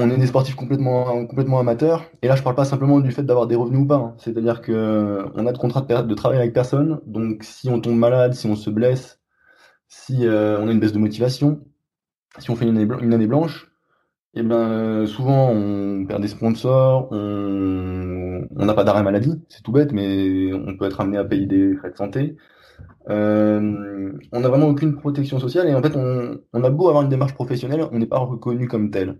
On 0.00 0.10
est 0.10 0.16
des 0.16 0.28
sportifs 0.28 0.54
complètement, 0.54 1.26
complètement 1.26 1.58
amateurs. 1.58 2.04
Et 2.22 2.28
là, 2.28 2.36
je 2.36 2.42
parle 2.44 2.54
pas 2.54 2.64
simplement 2.64 3.00
du 3.00 3.10
fait 3.10 3.24
d'avoir 3.24 3.48
des 3.48 3.56
revenus 3.56 3.80
ou 3.80 3.86
pas. 3.86 3.96
Hein. 3.96 4.14
C'est-à-dire 4.18 4.60
que 4.60 5.24
on 5.34 5.44
a 5.44 5.52
de 5.52 5.58
contrat 5.58 5.80
de, 5.82 6.14
travail 6.14 6.38
avec 6.38 6.52
personne. 6.52 7.00
Donc, 7.04 7.42
si 7.42 7.68
on 7.68 7.80
tombe 7.80 7.98
malade, 7.98 8.34
si 8.34 8.46
on 8.46 8.54
se 8.54 8.70
blesse, 8.70 9.20
si 9.88 10.24
euh, 10.26 10.60
on 10.60 10.68
a 10.68 10.72
une 10.72 10.78
baisse 10.78 10.92
de 10.92 11.00
motivation, 11.00 11.64
si 12.38 12.50
on 12.50 12.56
fait 12.56 12.66
une 12.66 12.78
année, 12.78 13.26
blanche, 13.26 13.72
eh 14.34 14.42
ben 14.42 15.06
souvent 15.06 15.50
on 15.50 16.06
perd 16.06 16.22
des 16.22 16.28
sponsors, 16.28 17.08
on 17.12 18.46
n'a 18.56 18.74
pas 18.74 18.84
d'arrêt 18.84 19.02
maladie, 19.02 19.42
c'est 19.48 19.62
tout 19.62 19.72
bête, 19.72 19.92
mais 19.92 20.52
on 20.54 20.76
peut 20.76 20.86
être 20.86 21.00
amené 21.00 21.18
à 21.18 21.24
payer 21.24 21.46
des 21.46 21.74
frais 21.74 21.90
de 21.90 21.96
santé. 21.96 22.36
Euh, 23.10 24.12
on 24.32 24.40
n'a 24.40 24.48
vraiment 24.48 24.68
aucune 24.68 24.94
protection 24.96 25.40
sociale 25.40 25.68
et 25.68 25.74
en 25.74 25.82
fait 25.82 25.96
on, 25.96 26.38
on, 26.52 26.64
a 26.64 26.70
beau 26.70 26.88
avoir 26.88 27.02
une 27.04 27.08
démarche 27.08 27.34
professionnelle, 27.34 27.84
on 27.90 27.98
n'est 27.98 28.06
pas 28.06 28.18
reconnu 28.18 28.68
comme 28.68 28.90
tel. 28.90 29.16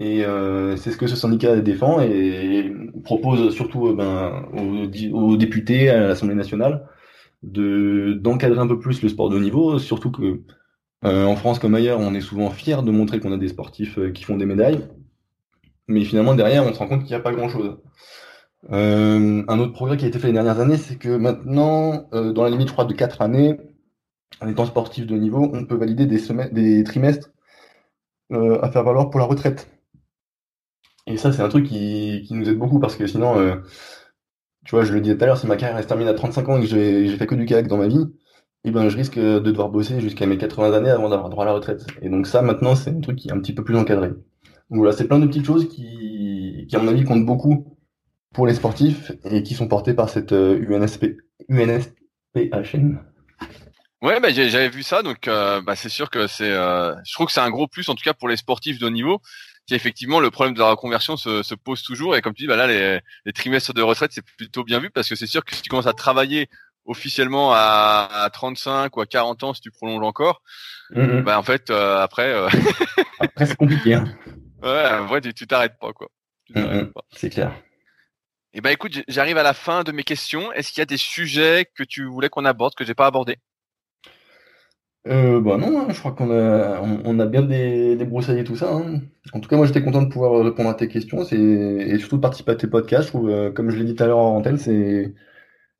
Et 0.00 0.24
euh, 0.24 0.76
c'est 0.76 0.92
ce 0.92 0.96
que 0.96 1.08
ce 1.08 1.16
syndicat 1.16 1.56
défend 1.56 2.00
et 2.00 2.72
propose 3.04 3.52
surtout 3.54 3.88
euh, 3.88 3.94
ben, 3.94 4.44
aux, 4.52 4.86
aux, 5.16 5.36
députés 5.36 5.90
à 5.90 6.08
l'Assemblée 6.08 6.36
nationale 6.36 6.88
de 7.42 8.14
d'encadrer 8.14 8.60
un 8.60 8.66
peu 8.66 8.78
plus 8.78 9.02
le 9.02 9.08
sport 9.08 9.28
de 9.28 9.36
haut 9.36 9.40
niveau, 9.40 9.78
surtout 9.78 10.10
que 10.10 10.42
euh, 11.04 11.24
en 11.24 11.36
France 11.36 11.58
comme 11.58 11.74
ailleurs, 11.74 12.00
on 12.00 12.14
est 12.14 12.20
souvent 12.20 12.50
fier 12.50 12.82
de 12.82 12.90
montrer 12.90 13.20
qu'on 13.20 13.32
a 13.32 13.36
des 13.36 13.48
sportifs 13.48 13.98
euh, 13.98 14.10
qui 14.10 14.24
font 14.24 14.36
des 14.36 14.46
médailles, 14.46 14.88
mais 15.86 16.04
finalement 16.04 16.34
derrière, 16.34 16.64
on 16.66 16.72
se 16.72 16.78
rend 16.78 16.88
compte 16.88 17.00
qu'il 17.02 17.10
n'y 17.10 17.14
a 17.14 17.20
pas 17.20 17.32
grand-chose. 17.32 17.78
Euh, 18.72 19.44
un 19.46 19.58
autre 19.60 19.72
progrès 19.72 19.96
qui 19.96 20.04
a 20.04 20.08
été 20.08 20.18
fait 20.18 20.28
les 20.28 20.32
dernières 20.32 20.60
années, 20.60 20.76
c'est 20.76 20.96
que 20.96 21.16
maintenant, 21.16 22.08
dans 22.12 22.42
la 22.42 22.50
limite, 22.50 22.68
je 22.68 22.72
crois, 22.72 22.84
de 22.84 22.94
4 22.94 23.22
années, 23.22 23.56
en 24.40 24.48
étant 24.48 24.66
sportif 24.66 25.06
de 25.06 25.16
niveau, 25.16 25.50
on 25.52 25.64
peut 25.64 25.76
valider 25.76 26.06
des, 26.06 26.20
des 26.52 26.84
trimestres 26.84 27.30
à 28.30 28.70
faire 28.70 28.84
valoir 28.84 29.10
pour 29.10 29.20
la 29.20 29.26
retraite. 29.26 29.68
Et 31.08 31.16
ça, 31.16 31.32
c'est 31.32 31.42
un 31.42 31.48
truc 31.48 31.66
qui, 31.66 32.22
qui, 32.26 32.34
nous 32.34 32.48
aide 32.48 32.58
beaucoup 32.58 32.78
parce 32.78 32.96
que 32.96 33.06
sinon, 33.06 33.60
tu 34.64 34.74
vois, 34.74 34.84
je 34.84 34.92
le 34.92 35.00
disais 35.00 35.16
tout 35.16 35.24
à 35.24 35.26
l'heure, 35.26 35.38
si 35.38 35.46
ma 35.46 35.56
carrière 35.56 35.82
se 35.82 35.88
termine 35.88 36.08
à 36.08 36.14
35 36.14 36.48
ans 36.48 36.58
et 36.58 36.60
que 36.60 36.66
j'ai 36.66 37.16
fait 37.16 37.26
que 37.26 37.34
du 37.34 37.46
kayak 37.46 37.68
dans 37.68 37.78
ma 37.78 37.88
vie, 37.88 38.04
eh 38.64 38.70
ben, 38.70 38.88
je 38.90 38.96
risque 38.98 39.18
de 39.18 39.38
devoir 39.38 39.70
bosser 39.70 40.00
jusqu'à 40.00 40.26
mes 40.26 40.36
80 40.36 40.74
années 40.74 40.90
avant 40.90 41.08
d'avoir 41.08 41.30
droit 41.30 41.44
à 41.44 41.46
la 41.46 41.54
retraite. 41.54 41.86
Et 42.02 42.10
donc 42.10 42.26
ça, 42.26 42.42
maintenant, 42.42 42.74
c'est 42.74 42.90
un 42.90 43.00
truc 43.00 43.16
qui 43.16 43.28
est 43.28 43.32
un 43.32 43.38
petit 43.38 43.54
peu 43.54 43.64
plus 43.64 43.76
encadré. 43.76 44.08
Donc 44.08 44.80
voilà, 44.80 44.92
c'est 44.92 45.08
plein 45.08 45.18
de 45.18 45.26
petites 45.26 45.46
choses 45.46 45.68
qui, 45.68 46.66
qui, 46.68 46.76
à 46.76 46.80
mon 46.80 46.88
avis, 46.88 47.04
comptent 47.04 47.24
beaucoup 47.24 47.78
pour 48.34 48.46
les 48.46 48.52
sportifs 48.52 49.12
et 49.24 49.42
qui 49.42 49.54
sont 49.54 49.68
portés 49.68 49.94
par 49.94 50.10
cette 50.10 50.32
UNSP, 50.32 51.16
UNSPHN. 51.48 52.98
Ouais, 54.00 54.20
bah, 54.20 54.30
j'avais 54.30 54.68
vu 54.68 54.84
ça, 54.84 55.02
donc 55.02 55.26
euh, 55.26 55.60
bah, 55.60 55.74
c'est 55.74 55.88
sûr 55.88 56.08
que 56.08 56.28
c'est. 56.28 56.50
Euh, 56.50 56.94
je 57.04 57.12
trouve 57.14 57.26
que 57.26 57.32
c'est 57.32 57.40
un 57.40 57.50
gros 57.50 57.66
plus, 57.66 57.88
en 57.88 57.96
tout 57.96 58.04
cas 58.04 58.14
pour 58.14 58.28
les 58.28 58.36
sportifs 58.36 58.78
de 58.78 58.86
haut 58.86 58.90
niveau, 58.90 59.20
qui 59.66 59.74
effectivement 59.74 60.20
le 60.20 60.30
problème 60.30 60.54
de 60.54 60.60
la 60.60 60.70
reconversion 60.70 61.16
se, 61.16 61.42
se 61.42 61.54
pose 61.56 61.82
toujours. 61.82 62.14
Et 62.14 62.22
comme 62.22 62.32
tu 62.32 62.42
dis, 62.44 62.46
bah 62.46 62.56
là, 62.56 62.68
les, 62.68 63.00
les 63.24 63.32
trimestres 63.32 63.74
de 63.74 63.82
retraite, 63.82 64.12
c'est 64.12 64.24
plutôt 64.24 64.62
bien 64.62 64.78
vu 64.78 64.90
parce 64.90 65.08
que 65.08 65.16
c'est 65.16 65.26
sûr 65.26 65.44
que 65.44 65.54
si 65.54 65.62
tu 65.62 65.68
commences 65.68 65.88
à 65.88 65.94
travailler 65.94 66.48
officiellement 66.84 67.52
à, 67.52 68.08
à 68.10 68.30
35 68.30 68.96
ou 68.96 69.00
à 69.00 69.06
40 69.06 69.42
ans, 69.42 69.52
si 69.52 69.60
tu 69.60 69.72
prolonges 69.72 70.04
encore, 70.04 70.42
mm-hmm. 70.92 71.22
bah 71.22 71.38
en 71.38 71.42
fait 71.42 71.68
euh, 71.70 72.00
après. 72.00 72.32
après 73.18 73.46
c'est 73.46 73.56
compliqué. 73.56 73.94
Hein. 73.94 74.04
Ouais, 74.62 74.86
en 74.92 75.06
vrai, 75.06 75.20
tu 75.20 75.46
t'arrêtes 75.48 75.78
pas 75.80 75.92
quoi. 75.92 76.08
Mm-hmm. 76.54 76.92
C'est 77.16 77.30
clair. 77.30 77.52
Et 78.54 78.58
eh 78.58 78.60
ben 78.60 78.70
écoute, 78.70 78.98
j'arrive 79.08 79.36
à 79.38 79.42
la 79.42 79.54
fin 79.54 79.82
de 79.82 79.92
mes 79.92 80.04
questions. 80.04 80.52
Est-ce 80.52 80.70
qu'il 80.70 80.78
y 80.78 80.82
a 80.82 80.86
des 80.86 80.96
sujets 80.96 81.66
que 81.74 81.82
tu 81.82 82.04
voulais 82.06 82.30
qu'on 82.30 82.46
aborde 82.46 82.74
que 82.74 82.84
j'ai 82.84 82.94
pas 82.94 83.06
abordé 83.06 83.38
euh, 85.08 85.40
bah 85.40 85.56
non, 85.56 85.80
hein, 85.80 85.86
je 85.88 85.98
crois 85.98 86.12
qu'on 86.12 86.30
a, 86.30 86.80
on, 86.80 87.18
a 87.18 87.26
bien 87.26 87.42
débroussaillé 87.42 88.44
tout 88.44 88.56
ça. 88.56 88.72
Hein. 88.72 89.00
En 89.32 89.40
tout 89.40 89.48
cas, 89.48 89.56
moi 89.56 89.66
j'étais 89.66 89.82
content 89.82 90.02
de 90.02 90.08
pouvoir 90.08 90.44
répondre 90.44 90.68
à 90.68 90.74
tes 90.74 90.88
questions 90.88 91.22
et 91.22 91.98
surtout 91.98 92.16
de 92.16 92.20
participer 92.20 92.52
à 92.52 92.56
tes 92.56 92.66
podcasts. 92.66 93.04
Je 93.04 93.08
trouve, 93.08 93.30
euh, 93.30 93.50
comme 93.50 93.70
je 93.70 93.76
l'ai 93.76 93.84
dit 93.84 93.94
tout 93.94 94.02
à 94.02 94.06
l'heure 94.06 94.18
en 94.18 94.36
antenne, 94.36 94.58
c'est 94.58 95.14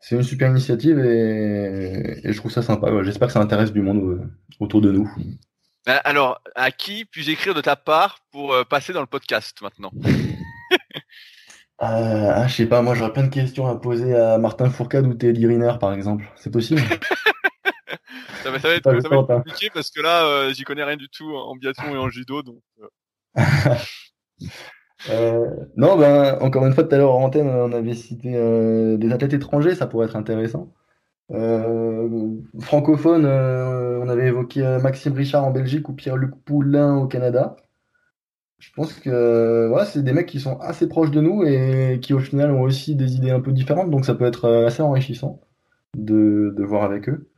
c'est 0.01 0.15
une 0.15 0.23
super 0.23 0.51
initiative 0.51 0.99
et, 0.99 2.21
je 2.25 2.37
trouve 2.39 2.53
ça 2.53 2.63
sympa. 2.63 2.89
J'espère 3.03 3.29
que 3.29 3.35
ça 3.35 3.41
intéresse 3.41 3.73
du 3.73 3.83
monde 3.83 3.99
euh, 3.99 4.23
autour 4.61 4.81
de 4.81 4.93
nous. 4.93 5.11
Bah, 5.85 5.97
alors, 6.05 6.41
à 6.55 6.71
qui 6.71 7.05
puis-je 7.05 7.31
écrire 7.33 7.55
de 7.55 7.61
ta 7.61 7.77
part 7.77 8.21
pour 8.31 8.55
passer 8.71 8.93
dans 8.93 9.01
le 9.01 9.07
podcast 9.07 9.61
maintenant? 9.63 9.91
Ah, 11.81 12.45
Je 12.49 12.55
sais 12.55 12.67
pas, 12.67 12.83
moi 12.83 12.97
j'aurais 12.97 13.13
plein 13.13 13.23
de 13.23 13.33
questions 13.33 13.69
à 13.69 13.77
poser 13.77 14.13
à 14.13 14.37
Martin 14.37 14.69
Fourcade 14.69 15.07
ou 15.07 15.15
Teddy 15.15 15.47
Riner 15.47 15.75
par 15.79 15.93
exemple. 15.93 16.29
C'est 16.35 16.51
possible? 16.51 16.83
ça 18.43 18.51
va, 18.51 18.57
être, 18.75 18.87
hein. 18.87 19.25
compliqué 19.27 19.71
parce 19.73 19.91
que 19.91 20.01
là, 20.01 20.25
euh, 20.25 20.53
j'y 20.53 20.65
connais 20.65 20.85
rien 20.85 20.97
du 20.97 21.09
tout 21.09 21.35
en 21.37 21.57
biathlon 21.57 21.95
et 21.95 21.99
en 21.99 22.09
judo. 22.09 22.43
Donc, 22.43 22.63
euh. 22.81 23.35
Euh, 25.11 25.47
non, 25.77 25.97
ben, 25.97 26.37
encore 26.41 26.67
une 26.67 26.75
fois, 26.75 26.83
tout 26.83 26.93
à 26.93 26.99
l'heure 26.99 27.15
en 27.15 27.23
antenne, 27.23 27.49
on 27.49 27.71
avait 27.71 27.95
cité 27.95 28.33
des 28.33 29.13
athlètes 29.13 29.33
étrangers, 29.33 29.77
ça 29.77 29.87
pourrait 29.87 30.07
être 30.07 30.17
intéressant. 30.17 30.75
francophone, 32.61 33.25
on 33.25 34.09
avait 34.09 34.27
évoqué 34.27 34.61
Maxime 34.83 35.13
Richard 35.13 35.45
en 35.45 35.53
Belgique 35.53 35.89
ou 35.89 35.93
Pierre-Luc 35.93 36.35
Poulain 36.45 36.97
au 36.97 37.07
Canada. 37.07 37.55
Je 38.59 38.71
pense 38.75 38.93
que 38.93 39.71
ouais, 39.73 39.85
c'est 39.85 40.03
des 40.03 40.13
mecs 40.13 40.27
qui 40.27 40.41
sont 40.41 40.59
assez 40.59 40.89
proches 40.89 41.13
de 41.13 41.21
nous 41.21 41.45
et 41.45 42.01
qui 42.03 42.13
au 42.13 42.19
final 42.19 42.51
ont 42.51 42.63
aussi 42.63 42.97
des 42.97 43.15
idées 43.15 43.31
un 43.31 43.41
peu 43.41 43.53
différentes, 43.53 43.93
donc 43.93 44.05
ça 44.05 44.17
peut 44.17 44.27
être 44.27 44.51
assez 44.67 44.83
enrichissant 44.83 45.39
de, 45.97 46.53
de 46.57 46.65
voir 46.65 46.83
avec 46.83 47.09
eux. 47.09 47.31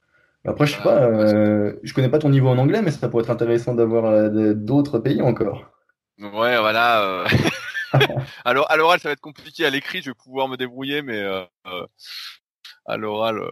Après, 0.47 0.67
je 0.67 0.75
sais 0.75 0.83
pas, 0.83 1.03
euh, 1.03 1.75
je 1.83 1.93
connais 1.93 2.09
pas 2.09 2.19
ton 2.19 2.31
niveau 2.31 2.49
en 2.49 2.57
anglais, 2.57 2.81
mais 2.81 2.91
ça 2.91 3.09
pourrait 3.09 3.25
être 3.25 3.31
intéressant 3.31 3.75
d'avoir 3.75 4.07
euh, 4.07 4.55
d'autres 4.55 4.99
pays 4.99 5.21
encore. 5.21 5.71
Ouais, 6.19 6.59
voilà. 6.59 7.05
Euh... 7.05 7.27
Alors, 8.45 8.71
à 8.71 8.77
l'oral, 8.77 9.01
ça 9.01 9.11
va 9.11 9.13
être 9.13 9.21
compliqué. 9.21 9.67
À 9.67 9.71
l'écrit, 9.71 10.01
je 10.01 10.11
vais 10.11 10.15
pouvoir 10.15 10.49
me 10.49 10.57
débrouiller, 10.57 11.03
mais 11.03 11.19
euh, 11.19 11.45
à 12.87 12.97
l'oral, 12.97 13.43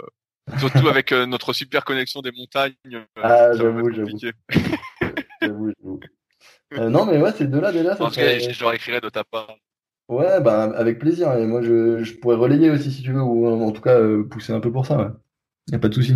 surtout 0.58 0.88
avec 0.88 1.12
notre 1.12 1.52
super 1.52 1.84
connexion 1.84 2.22
des 2.22 2.32
montagnes, 2.32 2.74
ah, 3.22 3.52
j'avoue, 3.54 3.92
j'avoue. 3.92 4.18
j'avoue, 5.42 5.72
non, 6.72 7.04
mais 7.04 7.20
ouais, 7.20 7.32
c'est 7.36 7.50
de 7.50 7.58
là 7.58 7.70
déjà. 7.70 7.96
Ça 7.96 8.08
serait... 8.10 8.40
je, 8.40 8.50
je 8.50 8.62
leur 8.62 8.72
écrirai 8.72 9.00
de 9.00 9.08
ta 9.10 9.24
part. 9.24 9.56
Ouais, 10.08 10.40
bah 10.40 10.72
avec 10.74 10.98
plaisir. 10.98 11.34
Et 11.34 11.44
moi, 11.44 11.60
je, 11.60 12.02
je 12.02 12.14
pourrais 12.14 12.36
relayer 12.36 12.70
aussi 12.70 12.90
si 12.90 13.02
tu 13.02 13.12
veux, 13.12 13.20
ou 13.20 13.46
en 13.46 13.72
tout 13.72 13.82
cas 13.82 13.98
pousser 14.30 14.54
un 14.54 14.60
peu 14.60 14.72
pour 14.72 14.86
ça. 14.86 14.96
Ouais. 14.96 15.08
Y 15.70 15.74
a 15.74 15.78
pas 15.78 15.88
de 15.88 15.94
souci 15.94 16.14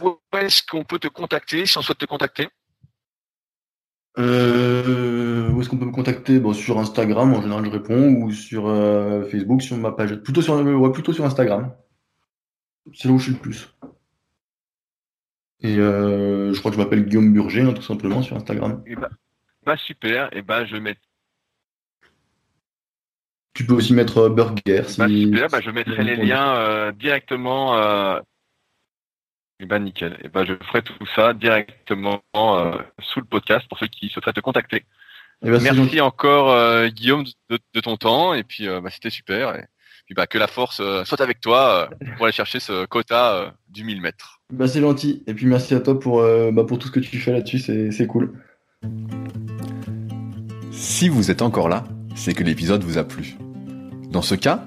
où 0.00 0.18
est-ce 0.36 0.62
qu'on 0.62 0.84
peut 0.84 0.98
te 0.98 1.08
contacter 1.08 1.66
si 1.66 1.78
on 1.78 1.82
souhaite 1.82 1.98
te 1.98 2.06
contacter 2.06 2.48
euh, 4.18 5.48
où 5.50 5.60
est-ce 5.60 5.68
qu'on 5.68 5.76
peut 5.76 5.84
me 5.84 5.92
contacter? 5.92 6.40
Bon, 6.40 6.52
Sur 6.52 6.78
Instagram, 6.78 7.34
en 7.34 7.40
général, 7.40 7.64
je 7.64 7.70
réponds, 7.70 8.14
ou 8.14 8.32
sur 8.32 8.66
euh, 8.66 9.24
Facebook, 9.24 9.62
sur 9.62 9.76
ma 9.76 9.92
page. 9.92 10.16
Plutôt 10.16 10.42
sur, 10.42 10.54
ouais, 10.54 10.92
plutôt 10.92 11.12
sur 11.12 11.24
Instagram. 11.24 11.72
C'est 12.94 13.08
là 13.08 13.14
où 13.14 13.18
je 13.18 13.24
suis 13.24 13.32
le 13.32 13.38
plus. 13.38 13.68
Et 15.60 15.76
euh, 15.76 16.52
je 16.52 16.58
crois 16.58 16.70
que 16.70 16.76
je 16.76 16.82
m'appelle 16.82 17.04
Guillaume 17.04 17.32
Burger, 17.32 17.62
hein, 17.62 17.72
tout 17.74 17.82
simplement, 17.82 18.22
sur 18.22 18.36
Instagram. 18.36 18.82
Et 18.86 18.92
eh 18.92 18.94
bah, 18.96 19.08
ben, 19.10 19.16
bah, 19.66 19.76
super, 19.76 20.26
et 20.26 20.38
eh 20.38 20.42
bah 20.42 20.60
ben, 20.60 20.66
je 20.66 20.76
mets. 20.76 20.96
Tu 23.54 23.66
peux 23.66 23.74
aussi 23.74 23.92
mettre 23.92 24.28
Burger. 24.28 24.84
Si... 24.86 24.98
Bah, 24.98 25.08
super, 25.08 25.48
bah, 25.48 25.60
je 25.60 25.70
mettrai 25.70 26.02
les 26.02 26.16
liens 26.16 26.92
directement 26.92 27.74
eh 29.60 29.66
ben 29.66 29.80
nickel. 29.80 30.12
Et 30.14 30.26
eh 30.26 30.28
ben 30.28 30.44
je 30.44 30.54
ferai 30.54 30.82
tout 30.82 30.94
ça 31.14 31.32
directement 31.32 32.22
euh, 32.36 32.78
sous 33.00 33.20
le 33.20 33.26
podcast 33.26 33.66
pour 33.68 33.78
ceux 33.78 33.88
qui 33.88 34.08
souhaiteraient 34.08 34.32
te 34.32 34.40
contacter. 34.40 34.84
Eh 35.42 35.50
ben, 35.50 35.60
Merci 35.60 36.00
encore 36.00 36.50
euh, 36.50 36.88
Guillaume 36.88 37.24
de, 37.50 37.80
ton 37.80 37.96
temps 37.96 38.34
et 38.34 38.44
puis 38.44 38.68
euh, 38.68 38.80
bah, 38.80 38.90
c'était 38.90 39.10
super. 39.10 39.56
Et 39.56 39.64
puis 40.06 40.14
bah 40.14 40.26
que 40.26 40.38
la 40.38 40.46
force 40.46 40.80
soit 41.04 41.20
avec 41.20 41.40
toi 41.40 41.90
pour 42.16 42.26
aller 42.26 42.32
chercher 42.32 42.60
ce 42.60 42.86
quota 42.86 43.54
du 43.68 43.84
1000 43.84 44.00
mètres. 44.00 44.40
Bah 44.52 44.66
c'est 44.66 44.80
gentil. 44.80 45.22
Et 45.26 45.34
puis 45.34 45.46
merci 45.46 45.74
à 45.74 45.80
toi 45.80 45.98
pour 45.98 46.22
bah, 46.52 46.64
pour 46.64 46.78
tout 46.78 46.86
ce 46.86 46.92
que 46.92 47.00
tu 47.00 47.18
fais 47.18 47.32
là-dessus, 47.32 47.58
c'est 47.58 48.06
cool. 48.06 48.32
Si 50.70 51.08
vous 51.08 51.30
êtes 51.30 51.42
encore 51.42 51.68
là, 51.68 51.84
c'est 52.14 52.32
que 52.32 52.42
l'épisode 52.42 52.82
vous 52.84 52.96
a 52.96 53.04
plu. 53.04 53.36
Dans 54.10 54.22
ce 54.22 54.34
cas, 54.34 54.66